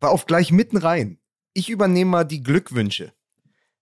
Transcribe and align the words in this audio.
war 0.00 0.10
auf 0.10 0.26
gleich 0.26 0.52
mitten 0.52 0.76
rein. 0.76 1.18
Ich 1.52 1.70
übernehme 1.70 2.10
mal 2.10 2.24
die 2.24 2.42
Glückwünsche. 2.42 3.12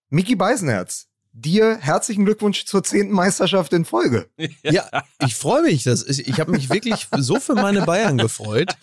Mickey 0.09 0.35
Beisenherz, 0.35 1.09
dir 1.35 1.77
herzlichen 1.81 2.23
Glückwunsch 2.23 2.65
zur 2.65 2.83
zehnten 2.83 3.13
Meisterschaft 3.13 3.73
in 3.73 3.85
Folge. 3.85 4.29
Ja, 4.63 5.03
ich 5.19 5.35
freue 5.35 5.61
mich. 5.61 5.83
Das 5.83 6.01
ist, 6.01 6.19
ich 6.19 6.39
habe 6.39 6.51
mich 6.51 6.69
wirklich 6.69 7.07
so 7.17 7.39
für 7.39 7.53
meine 7.53 7.83
Bayern 7.83 8.17
gefreut. 8.17 8.75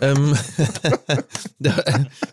Ähm, 0.00 0.36
da, 1.58 1.82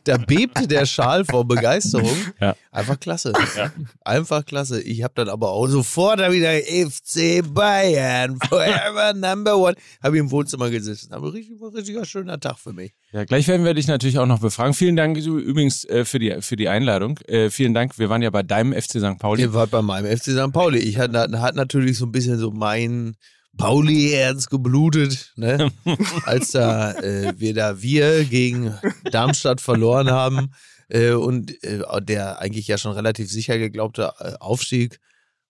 da, 0.03 0.17
bebte 0.17 0.67
der 0.67 0.85
Schal 0.85 1.23
vor 1.23 1.47
Begeisterung. 1.47 2.15
Ja. 2.39 2.55
Einfach 2.71 2.99
klasse. 2.99 3.33
Ja. 3.55 3.71
Einfach 4.01 4.45
klasse. 4.45 4.81
Ich 4.81 5.03
habe 5.03 5.13
dann 5.15 5.29
aber 5.29 5.51
auch 5.51 5.67
sofort 5.67 6.19
wieder 6.19 6.51
FC 6.59 7.41
Bayern, 7.53 8.37
forever 8.39 9.13
number 9.13 9.57
one. 9.57 9.75
Habe 10.03 10.17
ich 10.17 10.19
im 10.21 10.31
Wohnzimmer 10.31 10.69
gesessen. 10.69 11.13
Aber 11.13 11.33
richtig, 11.33 11.61
war 11.61 11.73
richtiger 11.73 12.03
schöner 12.03 12.39
Tag 12.39 12.57
für 12.59 12.73
mich. 12.73 12.93
Ja, 13.13 13.25
gleich 13.25 13.47
werden 13.49 13.65
wir 13.65 13.73
dich 13.73 13.87
natürlich 13.87 14.19
auch 14.19 14.25
noch 14.25 14.39
befragen. 14.39 14.73
Vielen 14.73 14.95
Dank 14.95 15.17
übrigens 15.17 15.83
äh, 15.85 16.05
für, 16.05 16.17
die, 16.17 16.37
für 16.39 16.55
die 16.55 16.69
Einladung. 16.69 17.17
Äh, 17.27 17.49
vielen 17.49 17.73
Dank. 17.73 17.99
Wir 17.99 18.09
waren 18.09 18.21
ja 18.21 18.29
bei 18.29 18.41
deinem 18.41 18.71
FC 18.71 19.01
St. 19.01 19.19
Pauli. 19.19 19.41
Ihr 19.41 19.53
wart 19.53 19.69
bei 19.69 19.81
meinem 19.81 20.05
FC 20.05 20.31
St. 20.31 20.53
Pauli. 20.53 20.79
Ich 20.79 20.97
hatte 20.97 21.41
hat 21.41 21.55
natürlich 21.55 21.97
so 21.97 22.05
ein 22.05 22.13
bisschen 22.13 22.37
so 22.37 22.51
mein 22.51 23.17
Pauli-Herz 23.57 24.47
geblutet, 24.47 25.33
ne? 25.35 25.71
als 26.25 26.51
da 26.51 26.93
äh, 26.93 27.33
wir 27.37 27.53
da 27.53 27.81
wir 27.81 28.23
gegen 28.23 28.73
Darmstadt 29.11 29.59
verloren 29.59 30.09
haben 30.09 30.51
äh, 30.87 31.11
und 31.11 31.61
äh, 31.65 31.81
der 32.01 32.39
eigentlich 32.39 32.67
ja 32.67 32.77
schon 32.77 32.93
relativ 32.93 33.29
sicher 33.29 33.57
geglaubte 33.57 34.13
äh, 34.19 34.33
Aufstieg 34.39 34.99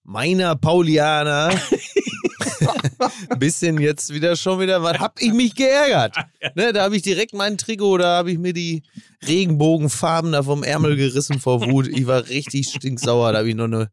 meiner 0.04 0.56
Paulianer 0.56 1.52
bisschen 3.40 3.80
jetzt 3.80 4.14
wieder 4.14 4.36
schon 4.36 4.60
wieder, 4.60 4.84
was 4.84 5.00
hab 5.00 5.22
ich 5.22 5.34
mich 5.34 5.56
geärgert? 5.56 6.16
Ne, 6.56 6.74
da 6.74 6.84
habe 6.84 6.96
ich 6.98 7.04
direkt 7.04 7.34
meinen 7.34 7.58
Trikot, 7.58 8.00
da 8.00 8.18
habe 8.18 8.32
ich 8.32 8.40
mir 8.40 8.52
die 8.52 8.82
Regenbogenfarben 9.26 10.32
da 10.32 10.42
vom 10.42 10.64
Ärmel 10.64 10.96
gerissen 10.98 11.40
vor 11.40 11.62
Wut. 11.62 11.88
Ich 11.88 12.08
war 12.08 12.28
richtig 12.28 12.70
stinksauer, 12.70 13.32
da 13.32 13.40
habe 13.40 13.50
ich 13.50 13.56
nur 13.56 13.66
eine 13.66 13.90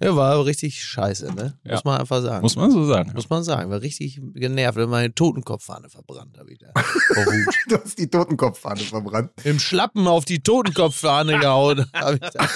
ja, 0.00 0.14
war 0.14 0.44
richtig 0.44 0.84
scheiße, 0.84 1.34
ne? 1.34 1.58
Muss 1.64 1.84
man 1.84 2.00
einfach 2.00 2.22
sagen. 2.22 2.42
Muss 2.42 2.54
man 2.54 2.70
so 2.70 2.84
sagen. 2.84 3.12
Muss 3.14 3.28
man 3.28 3.42
sagen. 3.42 3.68
War 3.70 3.82
richtig 3.82 4.20
genervt, 4.34 4.76
wenn 4.76 4.88
meine 4.88 5.12
Totenkopffahne 5.12 5.90
verbrannt 5.90 6.38
habe 6.38 6.52
ich 6.52 6.58
da. 6.58 6.68
Vor 7.14 7.26
Wut. 7.26 7.54
du 7.68 7.82
hast 7.82 7.98
die 7.98 8.08
Totenkopffahne 8.08 8.80
verbrannt. 8.80 9.32
Im 9.42 9.58
Schlappen 9.58 10.06
auf 10.06 10.24
die 10.24 10.40
Totenkopffahne 10.40 11.40
gehauen. 11.40 11.80
ich 11.80 12.30
da. 12.30 12.48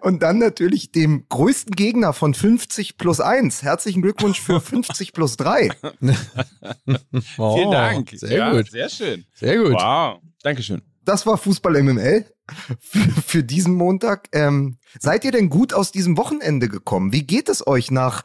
Und 0.00 0.22
dann 0.22 0.38
natürlich 0.38 0.90
dem 0.90 1.26
größten 1.28 1.76
Gegner 1.76 2.12
von 2.12 2.34
50 2.34 2.98
plus 2.98 3.20
1. 3.20 3.62
Herzlichen 3.62 4.02
Glückwunsch 4.02 4.40
für 4.40 4.60
50 4.62 5.12
plus 5.12 5.36
3. 5.36 5.70
oh, 7.38 7.56
Vielen 7.56 7.70
Dank. 7.70 8.10
Sehr 8.14 8.38
ja, 8.38 8.52
gut. 8.52 8.70
Sehr 8.70 8.88
schön. 8.88 9.24
Sehr 9.34 9.58
gut. 9.58 9.74
Wow. 9.74 10.20
Dankeschön. 10.42 10.82
Das 11.04 11.26
war 11.26 11.38
Fußball 11.38 11.82
MML 11.82 12.26
für, 12.80 13.22
für 13.26 13.42
diesen 13.44 13.74
Montag. 13.74 14.28
Ähm, 14.32 14.78
seid 14.98 15.24
ihr 15.24 15.32
denn 15.32 15.50
gut 15.50 15.72
aus 15.72 15.92
diesem 15.92 16.16
Wochenende 16.16 16.68
gekommen? 16.68 17.12
Wie 17.12 17.24
geht 17.24 17.48
es 17.48 17.66
euch 17.66 17.90
nach 17.90 18.24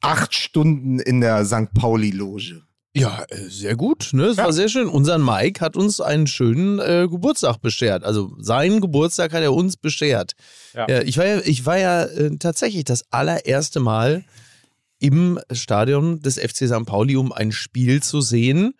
acht 0.00 0.34
Stunden 0.34 1.00
in 1.00 1.20
der 1.20 1.44
St. 1.44 1.72
Pauli-Loge? 1.74 2.62
Ja, 2.94 3.24
äh, 3.28 3.48
sehr 3.48 3.76
gut. 3.76 4.10
Ne? 4.12 4.24
Es 4.24 4.36
ja. 4.36 4.44
war 4.44 4.52
sehr 4.52 4.68
schön. 4.68 4.88
Unser 4.88 5.18
Mike 5.18 5.60
hat 5.60 5.76
uns 5.76 6.00
einen 6.00 6.26
schönen 6.26 6.78
äh, 6.80 7.06
Geburtstag 7.08 7.60
beschert. 7.60 8.04
Also 8.04 8.32
seinen 8.38 8.80
Geburtstag 8.80 9.32
hat 9.32 9.42
er 9.42 9.54
uns 9.54 9.76
beschert. 9.76 10.32
Ja. 10.74 10.86
ja 10.88 11.02
ich 11.02 11.16
war 11.16 11.26
ja, 11.26 11.40
ich 11.44 11.66
war 11.66 11.78
ja 11.78 12.04
äh, 12.04 12.36
tatsächlich 12.38 12.84
das 12.84 13.04
allererste 13.10 13.80
Mal 13.80 14.24
im 14.98 15.40
Stadion 15.52 16.20
des 16.20 16.38
FC 16.38 16.66
St. 16.66 16.84
Pauli, 16.84 17.16
um 17.16 17.32
ein 17.32 17.52
Spiel 17.52 18.02
zu 18.02 18.20
sehen. 18.20 18.74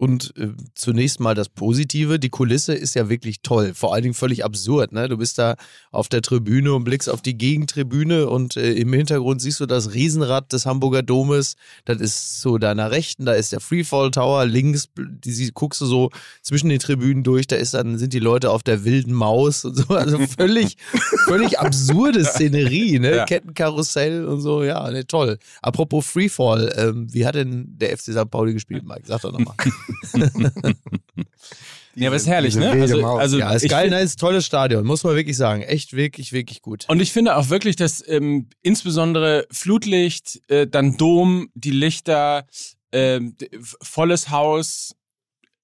Und 0.00 0.32
äh, 0.38 0.48
zunächst 0.74 1.20
mal 1.20 1.34
das 1.34 1.50
Positive, 1.50 2.18
die 2.18 2.30
Kulisse 2.30 2.72
ist 2.72 2.94
ja 2.94 3.10
wirklich 3.10 3.42
toll, 3.42 3.74
vor 3.74 3.92
allen 3.92 4.02
Dingen 4.02 4.14
völlig 4.14 4.46
absurd. 4.46 4.92
Ne? 4.92 5.10
Du 5.10 5.18
bist 5.18 5.36
da 5.36 5.56
auf 5.90 6.08
der 6.08 6.22
Tribüne 6.22 6.72
und 6.72 6.84
blickst 6.84 7.10
auf 7.10 7.20
die 7.20 7.36
Gegentribüne 7.36 8.26
und 8.26 8.56
äh, 8.56 8.72
im 8.72 8.94
Hintergrund 8.94 9.42
siehst 9.42 9.60
du 9.60 9.66
das 9.66 9.92
Riesenrad 9.92 10.54
des 10.54 10.64
Hamburger 10.64 11.02
Domes. 11.02 11.56
Das 11.84 12.00
ist 12.00 12.40
so 12.40 12.56
deiner 12.56 12.90
Rechten, 12.90 13.26
da 13.26 13.34
ist 13.34 13.52
der 13.52 13.60
Freefall 13.60 14.10
Tower, 14.10 14.46
links 14.46 14.88
die, 14.96 15.34
die, 15.34 15.50
guckst 15.52 15.82
du 15.82 15.84
so 15.84 16.08
zwischen 16.40 16.70
den 16.70 16.78
Tribünen 16.78 17.22
durch, 17.22 17.46
da 17.46 17.56
ist 17.56 17.74
dann 17.74 17.98
sind 17.98 18.14
die 18.14 18.20
Leute 18.20 18.52
auf 18.52 18.62
der 18.62 18.86
wilden 18.86 19.12
Maus 19.12 19.66
und 19.66 19.76
so. 19.76 19.94
Also 19.94 20.18
völlig, 20.38 20.78
völlig 21.26 21.58
absurde 21.58 22.24
Szenerie, 22.24 23.00
ne? 23.00 23.16
Ja. 23.16 23.24
Kettenkarussell 23.26 24.24
und 24.24 24.40
so, 24.40 24.62
ja, 24.62 24.90
ne, 24.90 25.06
toll. 25.06 25.38
Apropos 25.60 26.06
Freefall, 26.06 26.72
ähm, 26.78 27.12
wie 27.12 27.26
hat 27.26 27.34
denn 27.34 27.76
der 27.76 27.94
FC 27.94 28.14
St. 28.14 28.30
Pauli 28.30 28.54
gespielt, 28.54 28.84
Mike? 28.84 29.02
Sag 29.04 29.20
doch 29.20 29.32
nochmal. 29.32 29.56
ja, 31.94 32.08
aber 32.08 32.16
ist 32.16 32.26
herrlich, 32.26 32.56
ne? 32.56 32.70
Also, 32.70 33.06
also 33.06 33.38
ja, 33.38 33.52
ist 33.52 33.68
geil, 33.68 33.90
ne? 33.90 34.00
ist 34.00 34.16
ein 34.16 34.20
tolles 34.20 34.46
Stadion, 34.46 34.86
muss 34.86 35.04
man 35.04 35.14
wirklich 35.16 35.36
sagen. 35.36 35.62
Echt, 35.62 35.94
wirklich, 35.94 36.32
wirklich 36.32 36.62
gut. 36.62 36.86
Und 36.88 37.00
ich 37.00 37.12
finde 37.12 37.36
auch 37.36 37.50
wirklich, 37.50 37.76
dass 37.76 38.02
ähm, 38.06 38.48
insbesondere 38.62 39.46
Flutlicht, 39.50 40.40
äh, 40.48 40.66
dann 40.66 40.96
Dom, 40.96 41.50
die 41.54 41.70
Lichter, 41.70 42.46
äh, 42.90 43.20
volles 43.82 44.30
Haus, 44.30 44.94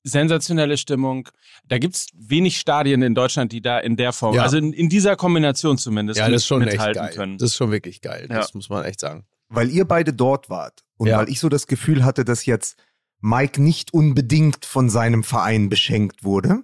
sensationelle 0.07 0.79
Stimmung. 0.79 1.29
Da 1.67 1.79
gibt 1.79 1.97
es 1.97 2.07
wenig 2.15 2.59
Stadien 2.59 3.03
in 3.03 3.15
Deutschland, 3.15 3.53
die 3.53 3.61
da 3.61 3.79
in 3.79 3.97
der 3.97 4.13
Form, 4.13 4.37
ja. 4.37 4.43
also 4.43 4.57
in, 4.57 4.73
in, 4.73 4.89
dieser 4.89 5.17
Kombination 5.17 5.79
zumindest, 5.79 6.21
ja, 6.21 6.29
das 6.29 6.43
ist 6.43 6.47
schon 6.47 6.61
mithalten 6.61 7.03
echt 7.03 7.11
geil. 7.11 7.17
können. 7.17 7.39
Das 7.39 7.51
ist 7.51 7.57
schon 7.57 7.73
wirklich 7.73 8.01
geil. 8.01 8.27
Das 8.29 8.55
muss 8.55 8.69
man 8.69 8.85
echt 8.85 9.01
sagen. 9.01 9.27
Weil 9.49 9.71
ihr 9.71 9.85
beide 9.85 10.13
dort 10.13 10.49
wart 10.49 10.85
und 10.97 11.09
ja. 11.09 11.19
weil 11.19 11.29
ich 11.29 11.41
so 11.41 11.49
das 11.49 11.67
Gefühl 11.67 12.05
hatte, 12.05 12.25
dass 12.25 12.47
jetzt 12.47 12.77
Mike 13.27 13.61
nicht 13.61 13.93
unbedingt 13.93 14.65
von 14.65 14.89
seinem 14.89 15.25
Verein 15.25 15.69
beschenkt 15.69 16.23
wurde, 16.23 16.63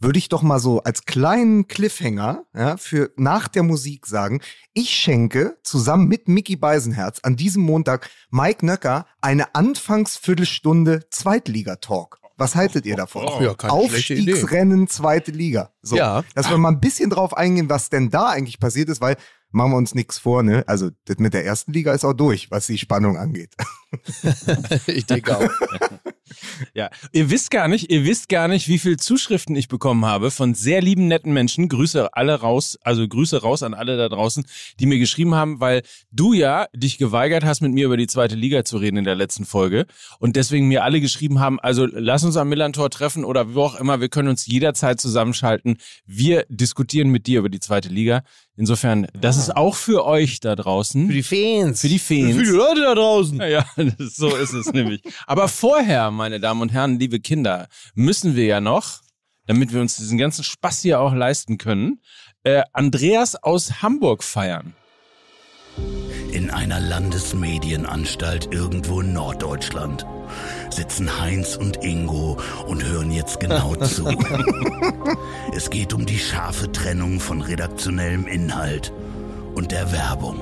würde 0.00 0.18
ich 0.18 0.28
doch 0.28 0.42
mal 0.42 0.58
so 0.58 0.82
als 0.82 1.04
kleinen 1.04 1.68
Cliffhanger 1.68 2.46
ja, 2.52 2.76
für 2.76 3.12
nach 3.16 3.46
der 3.46 3.62
Musik 3.62 4.06
sagen, 4.06 4.40
ich 4.72 4.90
schenke 4.90 5.58
zusammen 5.62 6.08
mit 6.08 6.26
Mickey 6.26 6.56
Beisenherz 6.56 7.20
an 7.22 7.36
diesem 7.36 7.62
Montag 7.62 8.10
Mike 8.30 8.66
Nöcker 8.66 9.06
eine 9.20 9.54
Anfangsviertelstunde 9.54 11.08
Zweitliga-Talk. 11.10 12.18
Was 12.36 12.56
haltet 12.56 12.86
ihr 12.86 12.96
davon? 12.96 13.26
Oh, 13.28 13.40
ja, 13.42 13.54
Aufstiegsrennen, 13.68 14.88
zweite 14.88 15.30
Liga. 15.30 15.74
So, 15.82 15.94
ja. 15.94 16.24
Dass 16.34 16.48
wir 16.48 16.56
mal 16.56 16.70
ein 16.70 16.80
bisschen 16.80 17.10
drauf 17.10 17.36
eingehen, 17.36 17.68
was 17.68 17.90
denn 17.90 18.10
da 18.10 18.30
eigentlich 18.30 18.58
passiert 18.58 18.88
ist, 18.88 19.02
weil 19.02 19.16
machen 19.50 19.72
wir 19.72 19.76
uns 19.76 19.94
nichts 19.94 20.18
vor, 20.18 20.42
ne? 20.42 20.64
Also 20.66 20.90
das 21.04 21.18
mit 21.18 21.34
der 21.34 21.44
ersten 21.44 21.72
Liga 21.72 21.92
ist 21.92 22.04
auch 22.04 22.12
durch, 22.12 22.50
was 22.50 22.66
die 22.66 22.78
Spannung 22.78 23.16
angeht. 23.16 23.54
ich 24.86 25.06
denke 25.06 25.36
auch. 25.36 25.50
Ja, 26.74 26.90
ihr 27.12 27.30
wisst 27.30 27.50
gar 27.50 27.66
nicht, 27.66 27.90
ihr 27.90 28.04
wisst 28.04 28.28
gar 28.28 28.46
nicht, 28.46 28.68
wie 28.68 28.78
viele 28.78 28.96
Zuschriften 28.96 29.56
ich 29.56 29.66
bekommen 29.68 30.04
habe 30.04 30.30
von 30.30 30.54
sehr 30.54 30.80
lieben, 30.80 31.08
netten 31.08 31.32
Menschen. 31.32 31.68
Grüße 31.68 32.14
alle 32.14 32.40
raus, 32.40 32.78
also 32.82 33.06
Grüße 33.06 33.42
raus 33.42 33.62
an 33.62 33.74
alle 33.74 33.96
da 33.96 34.08
draußen, 34.08 34.44
die 34.78 34.86
mir 34.86 34.98
geschrieben 34.98 35.34
haben, 35.34 35.60
weil 35.60 35.82
du 36.12 36.32
ja 36.32 36.66
dich 36.74 36.98
geweigert 36.98 37.44
hast, 37.44 37.62
mit 37.62 37.72
mir 37.72 37.86
über 37.86 37.96
die 37.96 38.06
zweite 38.06 38.36
Liga 38.36 38.64
zu 38.64 38.76
reden 38.76 38.98
in 38.98 39.04
der 39.04 39.16
letzten 39.16 39.44
Folge 39.44 39.86
und 40.20 40.36
deswegen 40.36 40.68
mir 40.68 40.84
alle 40.84 41.00
geschrieben 41.00 41.40
haben, 41.40 41.58
also 41.58 41.86
lass 41.86 42.22
uns 42.22 42.36
am 42.36 42.48
Millantor 42.48 42.90
treffen 42.90 43.24
oder 43.24 43.54
wo 43.54 43.62
auch 43.62 43.74
immer, 43.74 44.00
wir 44.00 44.08
können 44.08 44.28
uns 44.28 44.46
jederzeit 44.46 45.00
zusammenschalten. 45.00 45.78
Wir 46.06 46.46
diskutieren 46.48 47.10
mit 47.10 47.26
dir 47.26 47.40
über 47.40 47.48
die 47.48 47.60
zweite 47.60 47.88
Liga. 47.88 48.22
Insofern, 48.60 49.06
das 49.18 49.38
ist 49.38 49.56
auch 49.56 49.74
für 49.74 50.04
euch 50.04 50.40
da 50.40 50.54
draußen. 50.54 51.06
Für 51.06 51.12
die 51.14 51.22
Fans. 51.22 51.80
Für 51.80 51.88
die 51.88 51.98
Fans. 51.98 52.36
Für 52.36 52.42
die 52.42 52.50
Leute 52.50 52.82
da 52.82 52.94
draußen. 52.94 53.38
Ja, 53.38 53.46
ja 53.46 53.66
so 53.98 54.36
ist 54.36 54.52
es 54.52 54.70
nämlich. 54.74 55.00
Aber 55.26 55.48
vorher, 55.48 56.10
meine 56.10 56.40
Damen 56.40 56.60
und 56.60 56.70
Herren, 56.70 56.98
liebe 56.98 57.20
Kinder, 57.20 57.68
müssen 57.94 58.36
wir 58.36 58.44
ja 58.44 58.60
noch, 58.60 59.00
damit 59.46 59.72
wir 59.72 59.80
uns 59.80 59.96
diesen 59.96 60.18
ganzen 60.18 60.44
Spaß 60.44 60.82
hier 60.82 61.00
auch 61.00 61.14
leisten 61.14 61.56
können, 61.56 62.02
äh, 62.44 62.60
Andreas 62.74 63.34
aus 63.34 63.80
Hamburg 63.80 64.22
feiern. 64.22 64.74
In 66.32 66.50
einer 66.50 66.78
Landesmedienanstalt 66.78 68.52
irgendwo 68.52 69.00
in 69.00 69.12
Norddeutschland 69.12 70.06
sitzen 70.70 71.20
Heinz 71.20 71.56
und 71.56 71.84
Ingo 71.84 72.38
und 72.66 72.84
hören 72.84 73.10
jetzt 73.10 73.40
genau 73.40 73.74
zu. 73.76 74.06
es 75.54 75.70
geht 75.70 75.92
um 75.92 76.06
die 76.06 76.18
scharfe 76.18 76.70
Trennung 76.70 77.18
von 77.18 77.42
redaktionellem 77.42 78.28
Inhalt 78.28 78.92
und 79.54 79.72
der 79.72 79.90
Werbung. 79.90 80.38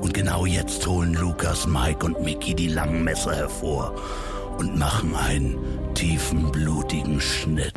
Und 0.00 0.14
genau 0.14 0.46
jetzt 0.46 0.86
holen 0.86 1.14
Lukas, 1.14 1.66
Mike 1.66 2.06
und 2.06 2.22
Mickey 2.22 2.54
die 2.54 2.68
langen 2.68 3.02
Messer 3.02 3.34
hervor 3.34 3.94
und 4.58 4.78
machen 4.78 5.16
einen 5.16 5.58
tiefen, 5.94 6.52
blutigen 6.52 7.20
Schnitt. 7.20 7.74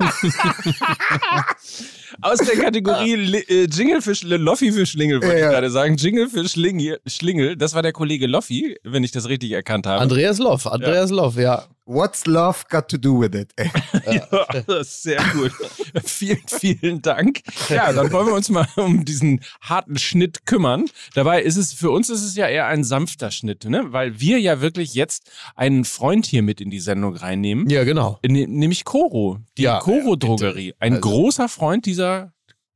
Aus 2.20 2.38
der 2.38 2.56
Kategorie 2.56 3.14
äh, 3.48 3.64
Jingle 3.64 4.02
für 4.02 4.14
Schlingel, 4.14 4.40
Loffi 4.40 4.72
für 4.72 4.86
Schlingel, 4.86 5.22
wollte 5.22 5.38
ja, 5.38 5.46
ich 5.46 5.52
gerade 5.52 5.70
sagen. 5.70 5.96
Jingle 5.96 6.28
für 6.28 6.48
Schlingel, 6.48 7.00
Schlingel. 7.06 7.56
Das 7.56 7.74
war 7.74 7.82
der 7.82 7.92
Kollege 7.92 8.26
Loffi, 8.26 8.76
wenn 8.84 9.04
ich 9.04 9.12
das 9.12 9.28
richtig 9.28 9.52
erkannt 9.52 9.86
habe. 9.86 10.00
Andreas 10.00 10.38
Loff, 10.38 10.66
Andreas 10.66 11.10
ja. 11.10 11.16
Loff, 11.16 11.36
ja. 11.36 11.66
What's 11.84 12.26
love 12.26 12.64
got 12.70 12.88
to 12.90 12.96
do 12.96 13.20
with 13.20 13.34
it? 13.34 13.52
ja, 14.06 14.84
sehr 14.84 15.20
gut. 15.32 15.50
vielen, 16.04 16.40
vielen 16.46 17.02
Dank. 17.02 17.40
Ja, 17.68 17.92
dann 17.92 18.12
wollen 18.12 18.28
wir 18.28 18.34
uns 18.34 18.48
mal 18.50 18.68
um 18.76 19.04
diesen 19.04 19.40
harten 19.60 19.98
Schnitt 19.98 20.46
kümmern. 20.46 20.86
Dabei 21.14 21.42
ist 21.42 21.56
es, 21.56 21.72
für 21.72 21.90
uns 21.90 22.08
ist 22.08 22.22
es 22.22 22.36
ja 22.36 22.46
eher 22.46 22.66
ein 22.66 22.84
sanfter 22.84 23.32
Schnitt, 23.32 23.64
ne? 23.64 23.86
Weil 23.88 24.20
wir 24.20 24.38
ja 24.38 24.60
wirklich 24.60 24.94
jetzt 24.94 25.32
einen 25.56 25.84
Freund 25.84 26.24
hier 26.24 26.42
mit 26.42 26.60
in 26.60 26.70
die 26.70 26.78
Sendung 26.78 27.16
reinnehmen. 27.16 27.68
Ja, 27.68 27.82
genau. 27.82 28.20
Nämlich 28.24 28.84
Coro, 28.84 29.40
die 29.58 29.62
ja, 29.62 29.80
Coro-Drogerie. 29.80 30.74
Ein 30.78 30.94
also. 30.94 31.10
großer 31.10 31.48
Freund 31.48 31.84
dieser 31.84 32.01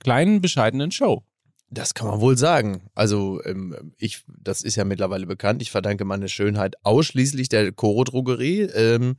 kleinen, 0.01 0.41
bescheidenen 0.41 0.91
Show. 0.91 1.23
Das 1.71 1.95
kann 1.95 2.07
man 2.07 2.21
wohl 2.21 2.39
sagen. 2.39 2.83
Also 2.95 3.41
ähm, 3.45 3.93
ich, 3.99 4.23
das 4.29 4.63
ist 4.63 4.77
ja 4.77 4.85
mittlerweile 4.85 5.27
bekannt. 5.27 5.63
Ich 5.63 5.71
verdanke 5.71 6.05
meine 6.05 6.29
Schönheit 6.29 6.77
ausschließlich 6.85 7.49
der 7.49 7.73
Coro 7.73 8.05
Drogerie. 8.05 8.63
Ähm, 8.63 9.17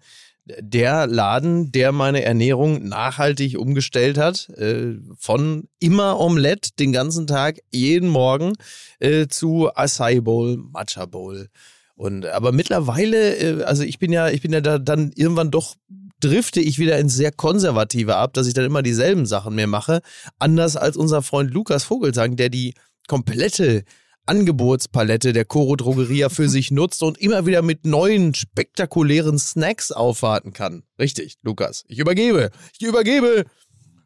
der 0.60 1.08
Laden, 1.08 1.72
der 1.72 1.92
meine 1.92 2.24
Ernährung 2.24 2.88
nachhaltig 2.88 3.60
umgestellt 3.60 4.18
hat, 4.18 4.50
äh, 4.52 4.96
von 5.18 5.68
immer 5.80 6.20
Omelette 6.20 6.70
den 6.80 6.94
ganzen 6.94 7.28
Tag, 7.28 7.60
jeden 7.72 8.10
Morgen, 8.10 8.54
äh, 9.00 9.28
zu 9.28 9.70
Acai 9.76 10.22
Bowl, 10.22 10.58
Matcha 10.58 11.06
Bowl. 11.06 11.50
Und 11.96 12.26
aber 12.28 12.52
mittlerweile, 12.52 13.36
äh, 13.36 13.64
also 13.64 13.84
ich 13.84 14.00
bin 14.00 14.14
ja, 14.14 14.30
ich 14.30 14.42
bin 14.42 14.54
ja 14.54 14.62
da 14.62 14.78
dann 14.78 15.12
irgendwann 15.16 15.52
doch 15.52 15.76
drifte 16.20 16.60
ich 16.60 16.80
wieder 16.80 16.98
ins 16.98 17.16
sehr 17.16 17.32
konservative 17.32 18.16
ab, 18.16 18.34
dass 18.34 18.48
ich 18.48 18.54
dann 18.54 18.66
immer 18.66 18.82
dieselben 18.82 19.26
Sachen 19.26 19.56
mehr 19.56 19.68
mache. 19.68 20.02
Anders 20.40 20.76
als 20.76 20.98
unser 20.98 21.22
Freund 21.22 21.52
Lukas 21.52 21.84
Vogelsang, 21.84 22.36
der 22.36 22.50
die 22.50 22.74
komplette 23.08 23.84
Angebotspalette 24.26 25.32
der 25.32 25.46
Coro 25.46 25.76
Drogeria 25.76 26.30
für 26.30 26.50
sich 26.50 26.70
nutzt 26.70 27.02
und 27.02 27.18
immer 27.18 27.46
wieder 27.46 27.62
mit 27.62 27.86
neuen 27.86 28.36
spektakulären 28.36 29.40
Snacks 29.40 29.92
aufwarten 29.92 30.52
kann. 30.52 30.84
Richtig, 31.00 31.38
Lukas. 31.44 31.86
Ich 31.88 32.00
übergebe. 32.00 32.52
Ich 32.78 32.86
übergebe 32.86 33.46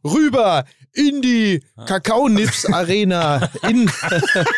rüber 0.03 0.65
in 0.93 1.21
die 1.21 1.63
Kakaonips 1.87 2.65
Arena. 2.65 3.49
In 3.67 3.89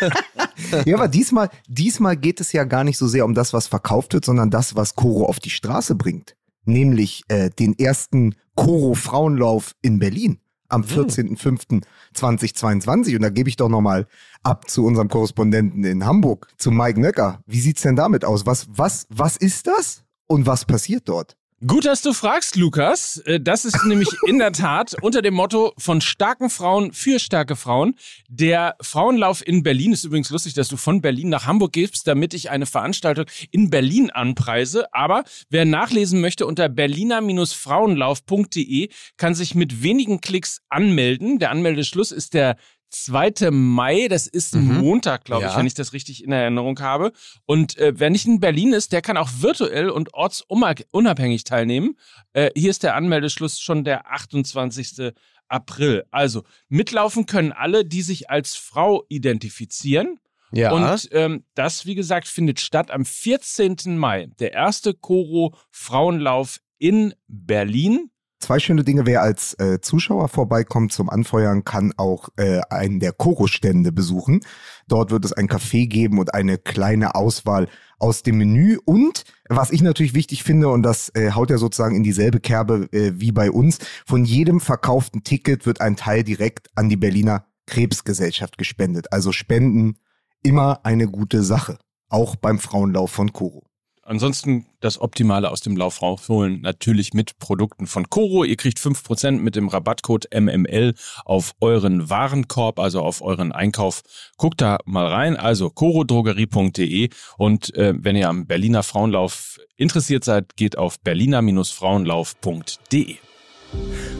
ja, 0.84 0.96
aber 0.96 1.08
diesmal, 1.08 1.48
diesmal 1.66 2.16
geht 2.16 2.40
es 2.40 2.52
ja 2.52 2.64
gar 2.64 2.84
nicht 2.84 2.98
so 2.98 3.06
sehr 3.06 3.24
um 3.24 3.34
das, 3.34 3.52
was 3.52 3.66
verkauft 3.66 4.12
wird, 4.12 4.24
sondern 4.24 4.50
das, 4.50 4.74
was 4.74 4.94
Coro 4.94 5.26
auf 5.26 5.40
die 5.40 5.50
Straße 5.50 5.94
bringt 5.94 6.34
nämlich 6.64 7.22
äh, 7.28 7.50
den 7.50 7.78
ersten 7.78 8.34
Koro 8.54 8.94
Frauenlauf 8.94 9.74
in 9.82 9.98
Berlin 9.98 10.38
am 10.68 10.82
14.05.2022. 10.82 13.08
Hm. 13.08 13.16
Und 13.16 13.22
da 13.22 13.30
gebe 13.30 13.48
ich 13.48 13.56
doch 13.56 13.68
nochmal 13.68 14.06
ab 14.42 14.68
zu 14.68 14.84
unserem 14.84 15.08
Korrespondenten 15.08 15.84
in 15.84 16.04
Hamburg, 16.04 16.48
zu 16.58 16.70
Mike 16.70 17.00
Nöcker. 17.00 17.42
Wie 17.46 17.60
sieht's 17.60 17.82
denn 17.82 17.96
damit 17.96 18.24
aus? 18.24 18.46
Was, 18.46 18.66
was, 18.70 19.06
was 19.10 19.36
ist 19.36 19.66
das 19.66 20.04
und 20.26 20.46
was 20.46 20.64
passiert 20.64 21.08
dort? 21.08 21.36
Gut, 21.64 21.86
dass 21.86 22.02
du 22.02 22.12
fragst, 22.12 22.56
Lukas. 22.56 23.18
Äh, 23.18 23.38
das 23.40 23.64
ist 23.64 23.84
nämlich 23.86 24.08
in 24.26 24.38
der 24.38 24.50
Tat 24.52 24.96
unter 25.00 25.22
dem 25.22 25.34
Motto 25.34 25.72
von 25.78 26.00
starken 26.00 26.50
Frauen 26.50 26.92
für 26.92 27.20
starke 27.20 27.54
Frauen. 27.54 27.94
Der 28.28 28.74
Frauenlauf 28.80 29.46
in 29.46 29.62
Berlin 29.62 29.92
ist 29.92 30.02
übrigens 30.04 30.30
lustig, 30.30 30.54
dass 30.54 30.66
du 30.68 30.76
von 30.76 31.00
Berlin 31.00 31.28
nach 31.28 31.46
Hamburg 31.46 31.72
gehst, 31.72 32.08
damit 32.08 32.34
ich 32.34 32.50
eine 32.50 32.66
Veranstaltung 32.66 33.26
in 33.52 33.70
Berlin 33.70 34.10
anpreise. 34.10 34.92
Aber 34.92 35.22
wer 35.48 35.64
nachlesen 35.64 36.20
möchte 36.20 36.44
unter 36.44 36.68
berliner-frauenlauf.de 36.68 38.88
kann 39.16 39.34
sich 39.34 39.54
mit 39.54 39.82
wenigen 39.82 40.20
Klicks 40.20 40.60
anmelden. 40.68 41.38
Der 41.38 41.52
Anmeldeschluss 41.52 42.10
ist 42.10 42.34
der 42.34 42.56
2. 42.94 43.50
Mai, 43.50 44.08
das 44.08 44.26
ist 44.26 44.54
ein 44.54 44.68
mhm. 44.68 44.78
Montag, 44.78 45.24
glaube 45.24 45.46
ich, 45.46 45.56
wenn 45.56 45.66
ich 45.66 45.74
das 45.74 45.92
richtig 45.92 46.24
in 46.24 46.32
Erinnerung 46.32 46.78
habe. 46.80 47.12
Und 47.44 47.76
äh, 47.78 47.92
wer 47.96 48.10
nicht 48.10 48.26
in 48.26 48.40
Berlin 48.40 48.72
ist, 48.72 48.92
der 48.92 49.02
kann 49.02 49.16
auch 49.16 49.30
virtuell 49.38 49.90
und 49.90 50.14
ortsunabhängig 50.14 51.44
teilnehmen. 51.44 51.96
Äh, 52.32 52.50
hier 52.56 52.70
ist 52.70 52.82
der 52.82 52.94
Anmeldeschluss 52.94 53.60
schon 53.60 53.84
der 53.84 54.10
28. 54.10 55.12
April. 55.48 56.04
Also 56.10 56.44
mitlaufen 56.68 57.26
können 57.26 57.52
alle, 57.52 57.84
die 57.84 58.02
sich 58.02 58.30
als 58.30 58.54
Frau 58.54 59.04
identifizieren. 59.08 60.18
Ja. 60.52 60.72
Und 60.72 61.08
ähm, 61.12 61.44
das, 61.54 61.84
wie 61.84 61.94
gesagt, 61.94 62.28
findet 62.28 62.60
statt 62.60 62.90
am 62.90 63.04
14. 63.04 63.98
Mai. 63.98 64.28
Der 64.38 64.52
erste 64.52 64.94
Koro 64.94 65.56
Frauenlauf 65.70 66.60
in 66.78 67.14
Berlin. 67.26 68.10
Zwei 68.44 68.58
schöne 68.58 68.84
Dinge, 68.84 69.06
wer 69.06 69.22
als 69.22 69.54
äh, 69.54 69.80
Zuschauer 69.80 70.28
vorbeikommt 70.28 70.92
zum 70.92 71.08
Anfeuern, 71.08 71.64
kann 71.64 71.94
auch 71.96 72.28
äh, 72.36 72.60
einen 72.68 73.00
der 73.00 73.12
Koro-Stände 73.12 73.90
besuchen. 73.90 74.40
Dort 74.86 75.10
wird 75.10 75.24
es 75.24 75.32
ein 75.32 75.48
Café 75.48 75.86
geben 75.86 76.18
und 76.18 76.34
eine 76.34 76.58
kleine 76.58 77.14
Auswahl 77.14 77.68
aus 77.98 78.22
dem 78.22 78.36
Menü. 78.36 78.76
Und 78.84 79.24
was 79.48 79.70
ich 79.70 79.80
natürlich 79.80 80.12
wichtig 80.12 80.42
finde, 80.42 80.68
und 80.68 80.82
das 80.82 81.08
äh, 81.14 81.30
haut 81.30 81.48
ja 81.48 81.56
sozusagen 81.56 81.96
in 81.96 82.02
dieselbe 82.02 82.38
Kerbe 82.38 82.86
äh, 82.92 83.12
wie 83.14 83.32
bei 83.32 83.50
uns, 83.50 83.78
von 84.04 84.26
jedem 84.26 84.60
verkauften 84.60 85.24
Ticket 85.24 85.64
wird 85.64 85.80
ein 85.80 85.96
Teil 85.96 86.22
direkt 86.22 86.68
an 86.74 86.90
die 86.90 86.98
Berliner 86.98 87.46
Krebsgesellschaft 87.66 88.58
gespendet. 88.58 89.10
Also 89.10 89.32
Spenden 89.32 89.96
immer 90.42 90.84
eine 90.84 91.08
gute 91.08 91.42
Sache. 91.42 91.78
Auch 92.10 92.36
beim 92.36 92.58
Frauenlauf 92.58 93.10
von 93.10 93.32
Koro. 93.32 93.64
Ansonsten 94.06 94.66
das 94.80 95.00
Optimale 95.00 95.50
aus 95.50 95.62
dem 95.62 95.78
Lauf 95.78 96.02
rausholen, 96.02 96.60
natürlich 96.60 97.14
mit 97.14 97.38
Produkten 97.38 97.86
von 97.86 98.10
Coro. 98.10 98.44
Ihr 98.44 98.56
kriegt 98.56 98.78
5% 98.78 99.38
mit 99.38 99.56
dem 99.56 99.68
Rabattcode 99.68 100.28
MML 100.34 100.92
auf 101.24 101.54
euren 101.60 102.10
Warenkorb, 102.10 102.78
also 102.78 103.00
auf 103.00 103.22
euren 103.22 103.52
Einkauf. 103.52 104.02
Guckt 104.36 104.60
da 104.60 104.76
mal 104.84 105.06
rein, 105.06 105.36
also 105.36 105.70
corodrogerie.de 105.70 107.08
und 107.38 107.74
äh, 107.76 107.94
wenn 107.96 108.16
ihr 108.16 108.28
am 108.28 108.46
Berliner 108.46 108.82
Frauenlauf 108.82 109.58
interessiert 109.76 110.24
seid, 110.24 110.56
geht 110.56 110.76
auf 110.76 111.00
berliner-frauenlauf.de. 111.00 113.16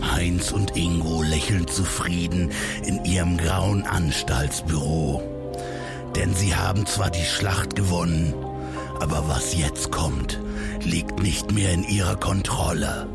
Heinz 0.02 0.50
und 0.50 0.76
Ingo 0.76 1.22
lächeln 1.22 1.68
zufrieden 1.68 2.50
in 2.86 3.04
ihrem 3.04 3.36
grauen 3.36 3.84
Anstaltsbüro. 3.84 5.22
Denn 6.16 6.34
sie 6.34 6.54
haben 6.54 6.86
zwar 6.86 7.10
die 7.10 7.24
Schlacht 7.24 7.76
gewonnen, 7.76 8.34
aber 9.00 9.28
was 9.28 9.56
jetzt 9.56 9.90
kommt, 9.90 10.40
liegt 10.80 11.22
nicht 11.22 11.52
mehr 11.52 11.72
in 11.72 11.84
ihrer 11.84 12.16
Kontrolle. 12.16 13.08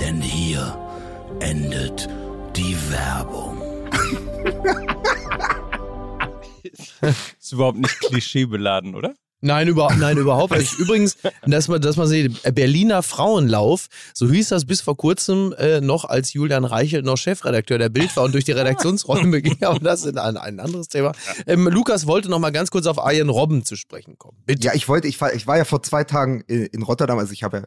Denn 0.00 0.20
hier 0.20 0.78
endet 1.40 2.08
die 2.56 2.76
Werbung. 2.90 3.62
ist 7.00 7.52
überhaupt 7.52 7.78
nicht 7.78 8.00
klischeebeladen, 8.00 8.94
oder? 8.94 9.14
Nein, 9.40 9.68
über, 9.68 9.94
nein, 9.96 10.16
überhaupt 10.16 10.56
nicht. 10.56 10.72
Übrigens, 10.78 11.16
dass 11.46 11.68
man, 11.68 11.80
dass 11.80 11.96
man 11.96 12.08
sieht, 12.08 12.42
Berliner 12.54 13.04
Frauenlauf, 13.04 13.86
so 14.12 14.28
hieß 14.28 14.48
das 14.48 14.64
bis 14.64 14.80
vor 14.80 14.96
kurzem 14.96 15.54
äh, 15.58 15.80
noch, 15.80 16.04
als 16.04 16.32
Julian 16.32 16.64
Reichelt 16.64 17.04
noch 17.04 17.16
Chefredakteur 17.16 17.78
der 17.78 17.88
Bild 17.88 18.16
war 18.16 18.24
und 18.24 18.34
durch 18.34 18.44
die 18.44 18.52
Redaktionsräume 18.52 19.40
ging, 19.42 19.62
aber 19.62 19.78
das 19.78 20.04
ist 20.04 20.18
ein, 20.18 20.36
ein 20.36 20.58
anderes 20.58 20.88
Thema. 20.88 21.12
Ähm, 21.46 21.68
Lukas 21.68 22.06
wollte 22.06 22.28
noch 22.28 22.40
mal 22.40 22.50
ganz 22.50 22.72
kurz 22.72 22.86
auf 22.86 22.96
Ian 22.98 23.28
Robben 23.28 23.64
zu 23.64 23.76
sprechen 23.76 24.18
kommen. 24.18 24.36
Bitte. 24.44 24.66
Ja, 24.66 24.74
ich 24.74 24.88
wollte, 24.88 25.06
ich 25.06 25.20
war, 25.20 25.32
ich 25.32 25.46
war 25.46 25.56
ja 25.56 25.64
vor 25.64 25.82
zwei 25.82 26.02
Tagen 26.02 26.40
in 26.42 26.82
Rotterdam, 26.82 27.18
also 27.18 27.32
ich 27.32 27.44
habe 27.44 27.58
ja 27.58 27.64